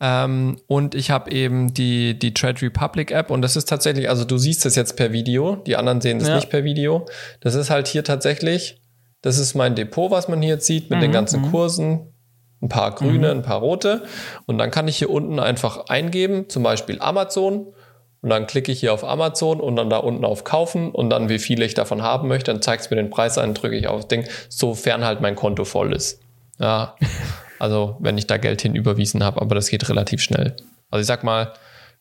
Ähm, 0.00 0.58
und 0.68 0.94
ich 0.94 1.10
habe 1.10 1.30
eben 1.32 1.74
die, 1.74 2.18
die 2.18 2.32
Trade 2.32 2.62
Republic 2.62 3.10
App 3.10 3.30
und 3.30 3.42
das 3.42 3.56
ist 3.56 3.68
tatsächlich, 3.68 4.08
also 4.08 4.24
du 4.24 4.38
siehst 4.38 4.64
das 4.64 4.76
jetzt 4.76 4.96
per 4.96 5.12
Video, 5.12 5.56
die 5.56 5.76
anderen 5.76 6.00
sehen 6.00 6.18
das 6.20 6.28
Ja. 6.28 6.36
nicht 6.36 6.50
per 6.50 6.62
Video. 6.64 7.06
Das 7.40 7.54
ist 7.54 7.68
halt 7.70 7.88
hier 7.88 8.04
tatsächlich, 8.04 8.80
das 9.22 9.38
ist 9.38 9.54
mein 9.54 9.74
Depot, 9.74 10.10
was 10.10 10.28
man 10.28 10.40
hier 10.40 10.54
jetzt 10.54 10.66
sieht, 10.66 10.90
mit 10.90 11.02
den 11.02 11.10
ganzen 11.12 11.50
Kursen. 11.50 12.12
Ein 12.60 12.68
paar 12.68 12.92
grüne, 12.92 13.30
ein 13.30 13.42
paar 13.42 13.60
rote. 13.60 14.02
Und 14.46 14.58
dann 14.58 14.72
kann 14.72 14.88
ich 14.88 14.96
hier 14.98 15.10
unten 15.10 15.38
einfach 15.38 15.86
eingeben, 15.86 16.48
zum 16.48 16.64
Beispiel 16.64 16.98
Amazon. 17.00 17.72
Und 18.20 18.30
dann 18.30 18.48
klicke 18.48 18.72
ich 18.72 18.80
hier 18.80 18.92
auf 18.92 19.04
Amazon 19.04 19.60
und 19.60 19.76
dann 19.76 19.88
da 19.90 19.98
unten 19.98 20.24
auf 20.24 20.42
Kaufen 20.42 20.90
und 20.90 21.08
dann 21.10 21.28
wie 21.28 21.38
viele 21.38 21.64
ich 21.64 21.74
davon 21.74 22.02
haben 22.02 22.26
möchte. 22.26 22.52
Dann 22.52 22.60
zeigt 22.60 22.82
es 22.82 22.90
mir 22.90 22.96
den 22.96 23.10
Preis 23.10 23.38
an, 23.38 23.54
drücke 23.54 23.76
ich 23.76 23.86
auf 23.86 24.00
das 24.00 24.08
Ding, 24.08 24.24
sofern 24.48 25.04
halt 25.04 25.20
mein 25.20 25.36
Konto 25.36 25.64
voll 25.64 25.92
ist. 25.92 26.20
Ja, 26.58 26.96
also 27.58 27.96
wenn 28.00 28.18
ich 28.18 28.26
da 28.26 28.36
Geld 28.36 28.62
hin 28.62 28.74
überwiesen 28.74 29.22
habe, 29.22 29.40
aber 29.40 29.54
das 29.54 29.68
geht 29.68 29.88
relativ 29.88 30.20
schnell. 30.22 30.56
Also 30.90 31.00
ich 31.00 31.06
sag 31.06 31.24
mal, 31.24 31.52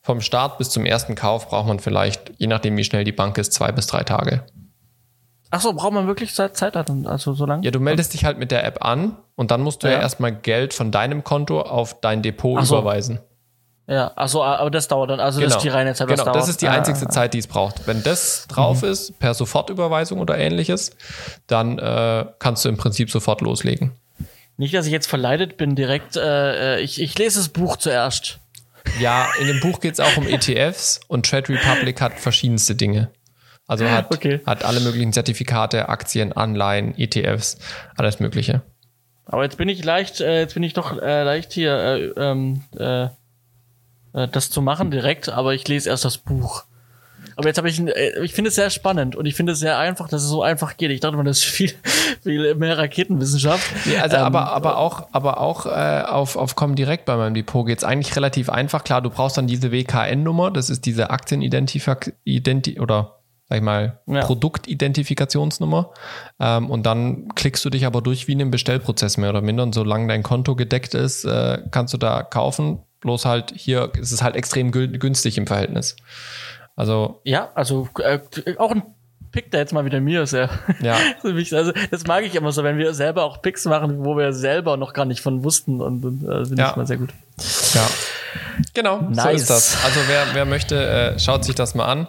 vom 0.01 0.21
Start 0.21 0.57
bis 0.57 0.69
zum 0.69 0.85
ersten 0.85 1.15
Kauf 1.15 1.49
braucht 1.49 1.67
man 1.67 1.79
vielleicht, 1.79 2.31
je 2.37 2.47
nachdem 2.47 2.77
wie 2.77 2.83
schnell 2.83 3.03
die 3.03 3.11
Bank 3.11 3.37
ist, 3.37 3.53
zwei 3.53 3.71
bis 3.71 3.87
drei 3.87 4.03
Tage. 4.03 4.43
Ach 5.49 5.61
so, 5.61 5.73
braucht 5.73 5.93
man 5.93 6.07
wirklich 6.07 6.33
Zeit, 6.33 6.75
also 6.75 7.33
so 7.33 7.45
lange? 7.45 7.63
Ja, 7.63 7.71
du 7.71 7.79
meldest 7.79 8.13
dich 8.13 8.25
halt 8.25 8.37
mit 8.37 8.51
der 8.51 8.65
App 8.65 8.83
an 8.83 9.17
und 9.35 9.51
dann 9.51 9.61
musst 9.61 9.83
du 9.83 9.87
ja, 9.87 9.93
Ja. 9.93 9.99
erstmal 10.01 10.33
Geld 10.33 10.73
von 10.73 10.91
deinem 10.91 11.23
Konto 11.23 11.61
auf 11.61 12.01
dein 12.01 12.21
Depot 12.21 12.63
so. 12.65 12.77
überweisen. 12.77 13.19
Ja, 13.89 14.11
ach 14.17 14.27
so, 14.27 14.43
aber 14.43 14.69
das 14.69 14.89
dauert 14.89 15.09
dann, 15.09 15.21
also 15.21 15.39
das 15.39 15.55
ist 15.55 15.63
die 15.63 15.69
reine 15.69 15.93
Zeit, 15.93 16.09
was 16.09 16.15
genau, 16.15 16.25
dauert. 16.25 16.35
das 16.35 16.49
ist 16.49 16.61
die 16.61 16.67
einzigste 16.67 17.05
ah. 17.05 17.09
Zeit, 17.09 17.33
die 17.33 17.37
es 17.37 17.47
braucht. 17.47 17.87
Wenn 17.87 18.03
das 18.03 18.45
drauf 18.49 18.83
ist, 18.83 19.17
per 19.19 19.33
Sofortüberweisung 19.33 20.19
oder 20.19 20.37
ähnliches, 20.37 20.91
dann 21.47 21.79
äh, 21.79 22.25
kannst 22.39 22.65
du 22.65 22.69
im 22.69 22.75
Prinzip 22.75 23.09
sofort 23.09 23.39
loslegen. 23.39 23.93
Nicht, 24.57 24.73
dass 24.73 24.87
ich 24.87 24.91
jetzt 24.91 25.07
verleitet 25.07 25.57
bin, 25.57 25.75
direkt, 25.75 26.15
äh, 26.15 26.75
äh 26.75 26.81
ich, 26.81 27.01
ich 27.01 27.17
lese 27.17 27.39
das 27.39 27.49
Buch 27.49 27.77
zuerst. 27.77 28.39
Ja, 28.99 29.27
in 29.39 29.47
dem 29.47 29.59
Buch 29.59 29.79
geht 29.79 29.93
es 29.93 29.99
auch 29.99 30.17
um 30.17 30.27
ETFs 30.27 30.99
und 31.07 31.25
Trade 31.25 31.49
Republic 31.49 32.01
hat 32.01 32.19
verschiedenste 32.19 32.73
Dinge. 32.75 33.11
Also 33.67 33.89
hat, 33.89 34.13
okay. 34.13 34.39
hat 34.45 34.63
alle 34.63 34.79
möglichen 34.79 35.11
Zertifikate, 35.11 35.89
Aktien, 35.89 36.31
Anleihen, 36.31 36.97
ETFs, 36.97 37.57
alles 37.97 38.19
Mögliche. 38.19 38.61
Aber 39.25 39.43
jetzt 39.43 39.57
bin 39.57 39.67
ich 39.67 39.83
leicht, 39.83 40.21
äh, 40.21 40.39
jetzt 40.39 40.53
bin 40.53 40.63
ich 40.63 40.73
doch 40.73 40.99
äh, 41.01 41.23
leicht 41.23 41.51
hier, 41.51 41.75
äh, 41.77 42.05
ähm, 42.15 42.63
äh, 42.79 43.07
äh, 44.13 44.27
das 44.31 44.49
zu 44.49 44.61
machen 44.61 44.89
direkt, 44.89 45.27
aber 45.27 45.53
ich 45.53 45.67
lese 45.67 45.89
erst 45.89 46.05
das 46.05 46.17
Buch. 46.17 46.63
Aber 47.37 47.47
jetzt 47.47 47.57
habe 47.57 47.69
ich, 47.69 47.79
äh, 47.79 48.23
ich 48.23 48.33
finde 48.33 48.49
es 48.49 48.55
sehr 48.55 48.69
spannend 48.69 49.15
und 49.15 49.25
ich 49.27 49.35
finde 49.35 49.53
es 49.53 49.59
sehr 49.59 49.77
einfach, 49.77 50.09
dass 50.09 50.23
es 50.23 50.29
so 50.29 50.41
einfach 50.41 50.75
geht. 50.75 50.91
Ich 50.91 50.99
dachte 50.99 51.15
man, 51.15 51.25
das 51.25 51.37
ist 51.37 51.45
viel, 51.45 51.71
viel 52.23 52.55
mehr 52.55 52.77
Raketenwissenschaft. 52.77 53.71
Ja, 53.85 54.01
also 54.01 54.17
ähm, 54.17 54.23
aber, 54.23 54.51
aber 54.51 54.77
auch, 54.77 55.07
aber 55.11 55.39
auch 55.39 55.67
äh, 55.67 56.01
auf, 56.01 56.35
auf 56.35 56.55
Comdirect 56.55 57.05
bei 57.05 57.15
meinem 57.15 57.35
Depot 57.35 57.65
geht 57.65 57.77
es 57.77 57.83
eigentlich 57.83 58.15
relativ 58.15 58.49
einfach. 58.49 58.83
Klar, 58.83 59.01
du 59.01 59.11
brauchst 59.11 59.37
dann 59.37 59.47
diese 59.47 59.71
WKN-Nummer, 59.71 60.51
das 60.51 60.69
ist 60.69 60.85
diese 60.85 61.11
Aktieninidentifikation 61.11 62.15
Identi 62.25 62.79
oder 62.79 63.17
sag 63.49 63.57
ich 63.57 63.63
mal, 63.63 63.99
ja. 64.07 64.21
Produktidentifikationsnummer. 64.21 65.91
Ähm, 66.39 66.69
und 66.69 66.85
dann 66.85 67.29
klickst 67.35 67.63
du 67.63 67.69
dich 67.69 67.85
aber 67.85 68.01
durch 68.01 68.27
wie 68.27 68.33
in 68.33 68.41
einem 68.41 68.51
Bestellprozess 68.51 69.17
mehr 69.17 69.29
oder 69.29 69.41
minder. 69.41 69.63
Und 69.63 69.73
solange 69.73 70.07
dein 70.07 70.23
Konto 70.23 70.55
gedeckt 70.55 70.93
ist, 70.93 71.23
äh, 71.23 71.59
kannst 71.71 71.93
du 71.93 71.97
da 71.97 72.23
kaufen. 72.23 72.79
Bloß 73.01 73.25
halt 73.25 73.53
hier 73.55 73.91
ist 73.93 74.11
es 74.11 74.23
halt 74.23 74.35
extrem 74.35 74.71
günstig 74.71 75.37
im 75.37 75.47
Verhältnis. 75.47 75.95
Also. 76.77 77.19
Ja, 77.25 77.49
also 77.55 77.89
äh, 77.99 78.19
auch 78.57 78.71
ein 78.71 78.83
Pick, 79.31 79.51
der 79.51 79.59
jetzt 79.59 79.73
mal 79.73 79.83
wieder 79.83 79.99
mir 79.99 80.21
ist, 80.21 80.31
ja. 80.31 80.49
Ja. 80.81 80.95
also, 81.23 81.71
das 81.91 82.07
mag 82.07 82.23
ich 82.23 82.35
immer 82.35 82.53
so, 82.53 82.63
wenn 82.63 82.77
wir 82.77 82.93
selber 82.93 83.25
auch 83.25 83.41
Picks 83.41 83.65
machen, 83.65 84.05
wo 84.05 84.15
wir 84.15 84.31
selber 84.31 84.77
noch 84.77 84.93
gar 84.93 85.05
nicht 85.05 85.19
von 85.19 85.43
wussten 85.43 85.81
und, 85.81 86.05
und 86.05 86.23
äh, 86.23 86.45
finde 86.45 86.61
ja. 86.61 86.69
ich 86.69 86.75
mal 86.77 86.87
sehr 86.87 86.97
gut. 86.97 87.09
Ja. 87.73 87.87
Genau, 88.73 89.01
nice. 89.01 89.23
so 89.23 89.29
ist 89.29 89.49
das. 89.49 89.85
Also 89.85 89.99
wer, 90.07 90.27
wer 90.33 90.45
möchte, 90.45 90.75
äh, 90.75 91.19
schaut 91.19 91.43
sich 91.43 91.55
das 91.55 91.75
mal 91.75 91.85
an. 91.85 92.07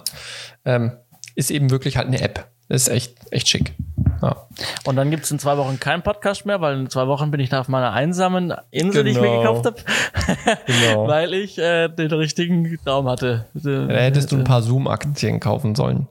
Ähm, 0.65 0.93
ist 1.35 1.51
eben 1.51 1.71
wirklich 1.71 1.97
halt 1.97 2.07
eine 2.07 2.21
App. 2.21 2.49
Das 2.69 2.83
ist 2.83 2.89
echt, 2.89 3.15
echt 3.31 3.49
schick. 3.49 3.75
Ja. 4.21 4.37
Und 4.85 4.97
dann 4.97 5.11
gibt 5.11 5.25
es 5.25 5.31
in 5.31 5.39
zwei 5.39 5.57
Wochen 5.57 5.81
keinen 5.81 6.03
Podcast 6.03 6.45
mehr, 6.45 6.61
weil 6.61 6.79
in 6.79 6.91
zwei 6.91 7.07
Wochen 7.07 7.31
bin 7.31 7.41
ich 7.41 7.49
da 7.49 7.61
auf 7.61 7.69
meiner 7.69 7.93
einsamen 7.93 8.53
Insel, 8.71 9.05
genau. 9.05 9.05
die 9.05 9.11
ich 9.11 9.21
mir 9.21 9.29
genau. 9.29 9.63
gekauft 9.63 9.67
habe, 9.67 10.57
genau. 10.67 11.07
weil 11.09 11.33
ich 11.35 11.59
äh, 11.59 11.89
den 11.89 12.13
richtigen 12.13 12.79
Daumen 12.85 13.09
hatte. 13.09 13.47
Ja, 13.55 13.87
da 13.87 13.95
hättest 13.95 14.33
du 14.33 14.37
ein 14.37 14.45
paar 14.45 14.63
Zoom-Aktien 14.63 15.41
kaufen 15.41 15.75
sollen. 15.75 16.09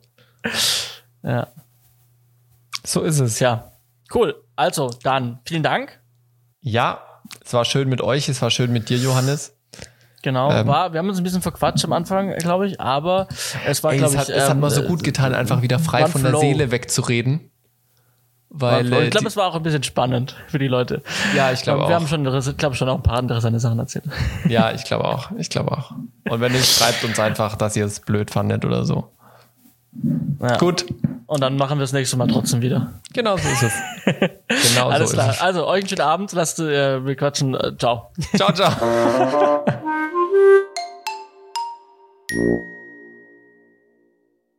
Ja. 1.24 1.48
So 2.84 3.02
ist 3.02 3.20
es. 3.20 3.40
Ja. 3.40 3.72
Cool. 4.14 4.36
Also, 4.56 4.90
dann 5.04 5.40
vielen 5.46 5.64
Dank. 5.64 6.00
Ja, 6.62 7.02
es 7.46 7.54
war 7.54 7.66
schön 7.66 7.90
mit 7.90 8.02
euch, 8.02 8.30
es 8.30 8.42
war 8.42 8.50
schön 8.50 8.72
mit 8.72 8.90
dir, 8.90 8.98
Johannes. 8.98 9.57
Genau, 10.28 10.52
ähm, 10.52 10.68
war, 10.68 10.92
wir 10.92 11.00
haben 11.00 11.08
uns 11.08 11.20
ein 11.20 11.24
bisschen 11.24 11.42
verquatscht 11.42 11.86
am 11.86 11.94
Anfang, 11.94 12.36
glaube 12.36 12.68
ich, 12.68 12.82
aber 12.82 13.30
es 13.66 13.82
war, 13.82 13.96
glaube 13.96 14.14
ich. 14.14 14.20
Hat, 14.20 14.28
ähm, 14.28 14.36
es 14.36 14.50
hat 14.50 14.60
mal 14.60 14.70
so 14.70 14.82
ähm, 14.82 14.90
gut 14.90 15.02
getan, 15.02 15.34
einfach 15.34 15.62
wieder 15.62 15.80
frei 15.80 16.06
von 16.06 16.22
der 16.22 16.36
Seele 16.36 16.70
wegzureden. 16.70 17.50
Weil, 18.50 18.92
ich 18.92 19.12
glaube, 19.12 19.28
es 19.28 19.38
war 19.38 19.48
auch 19.48 19.56
ein 19.56 19.64
bisschen 19.64 19.84
spannend 19.84 20.36
für 20.50 20.60
die 20.60 20.68
Leute. 20.68 21.02
Ja, 21.34 21.54
ich 21.54 21.62
glaube 21.62 21.86
auch. 21.86 21.88
Wir 21.88 21.96
haben 21.96 22.08
schon, 22.08 22.26
glaube 22.58 22.76
schon 22.76 22.90
auch 22.90 22.98
ein 22.98 23.04
paar 23.04 23.22
interessante 23.22 23.62
Sachen 23.62 23.80
erzählt. 23.80 24.04
Ja, 24.50 24.74
ich 24.74 24.84
glaube 24.84 25.06
auch. 25.06 25.32
Ich 25.38 25.50
glaube 25.50 25.72
auch. 25.72 25.92
Und 26.30 26.42
wenn 26.42 26.52
nicht, 26.52 26.66
schreibt 26.66 27.06
uns 27.06 27.18
einfach, 27.22 27.56
dass 27.56 27.78
ihr 27.78 27.86
es 27.86 28.02
blöd 28.02 28.30
fandet 28.30 28.66
oder 28.66 28.84
so. 28.84 29.14
Ja. 30.42 30.58
Gut. 30.58 30.86
Und 31.26 31.42
dann 31.42 31.56
machen 31.56 31.78
wir 31.78 31.84
das 31.84 31.94
nächste 31.94 32.18
Mal 32.18 32.28
trotzdem 32.28 32.62
wieder. 32.62 33.00
Genau 33.14 33.38
so 33.38 33.48
ist 33.48 33.64
es. 33.64 33.74
Genau 34.74 34.90
Alles 34.90 35.12
so 35.12 35.16
klar. 35.16 35.30
Ist 35.30 35.36
es. 35.38 35.42
Also, 35.42 35.68
euch 35.68 35.82
einen 35.82 35.90
schönen 35.90 36.02
Abend. 36.02 36.32
Lasst 36.34 36.60
äh, 36.60 37.06
wir 37.06 37.16
quatschen. 37.16 37.56
Äh, 37.56 37.78
ciao. 37.78 38.12
Ciao, 38.36 38.54
ciao. 42.38 42.77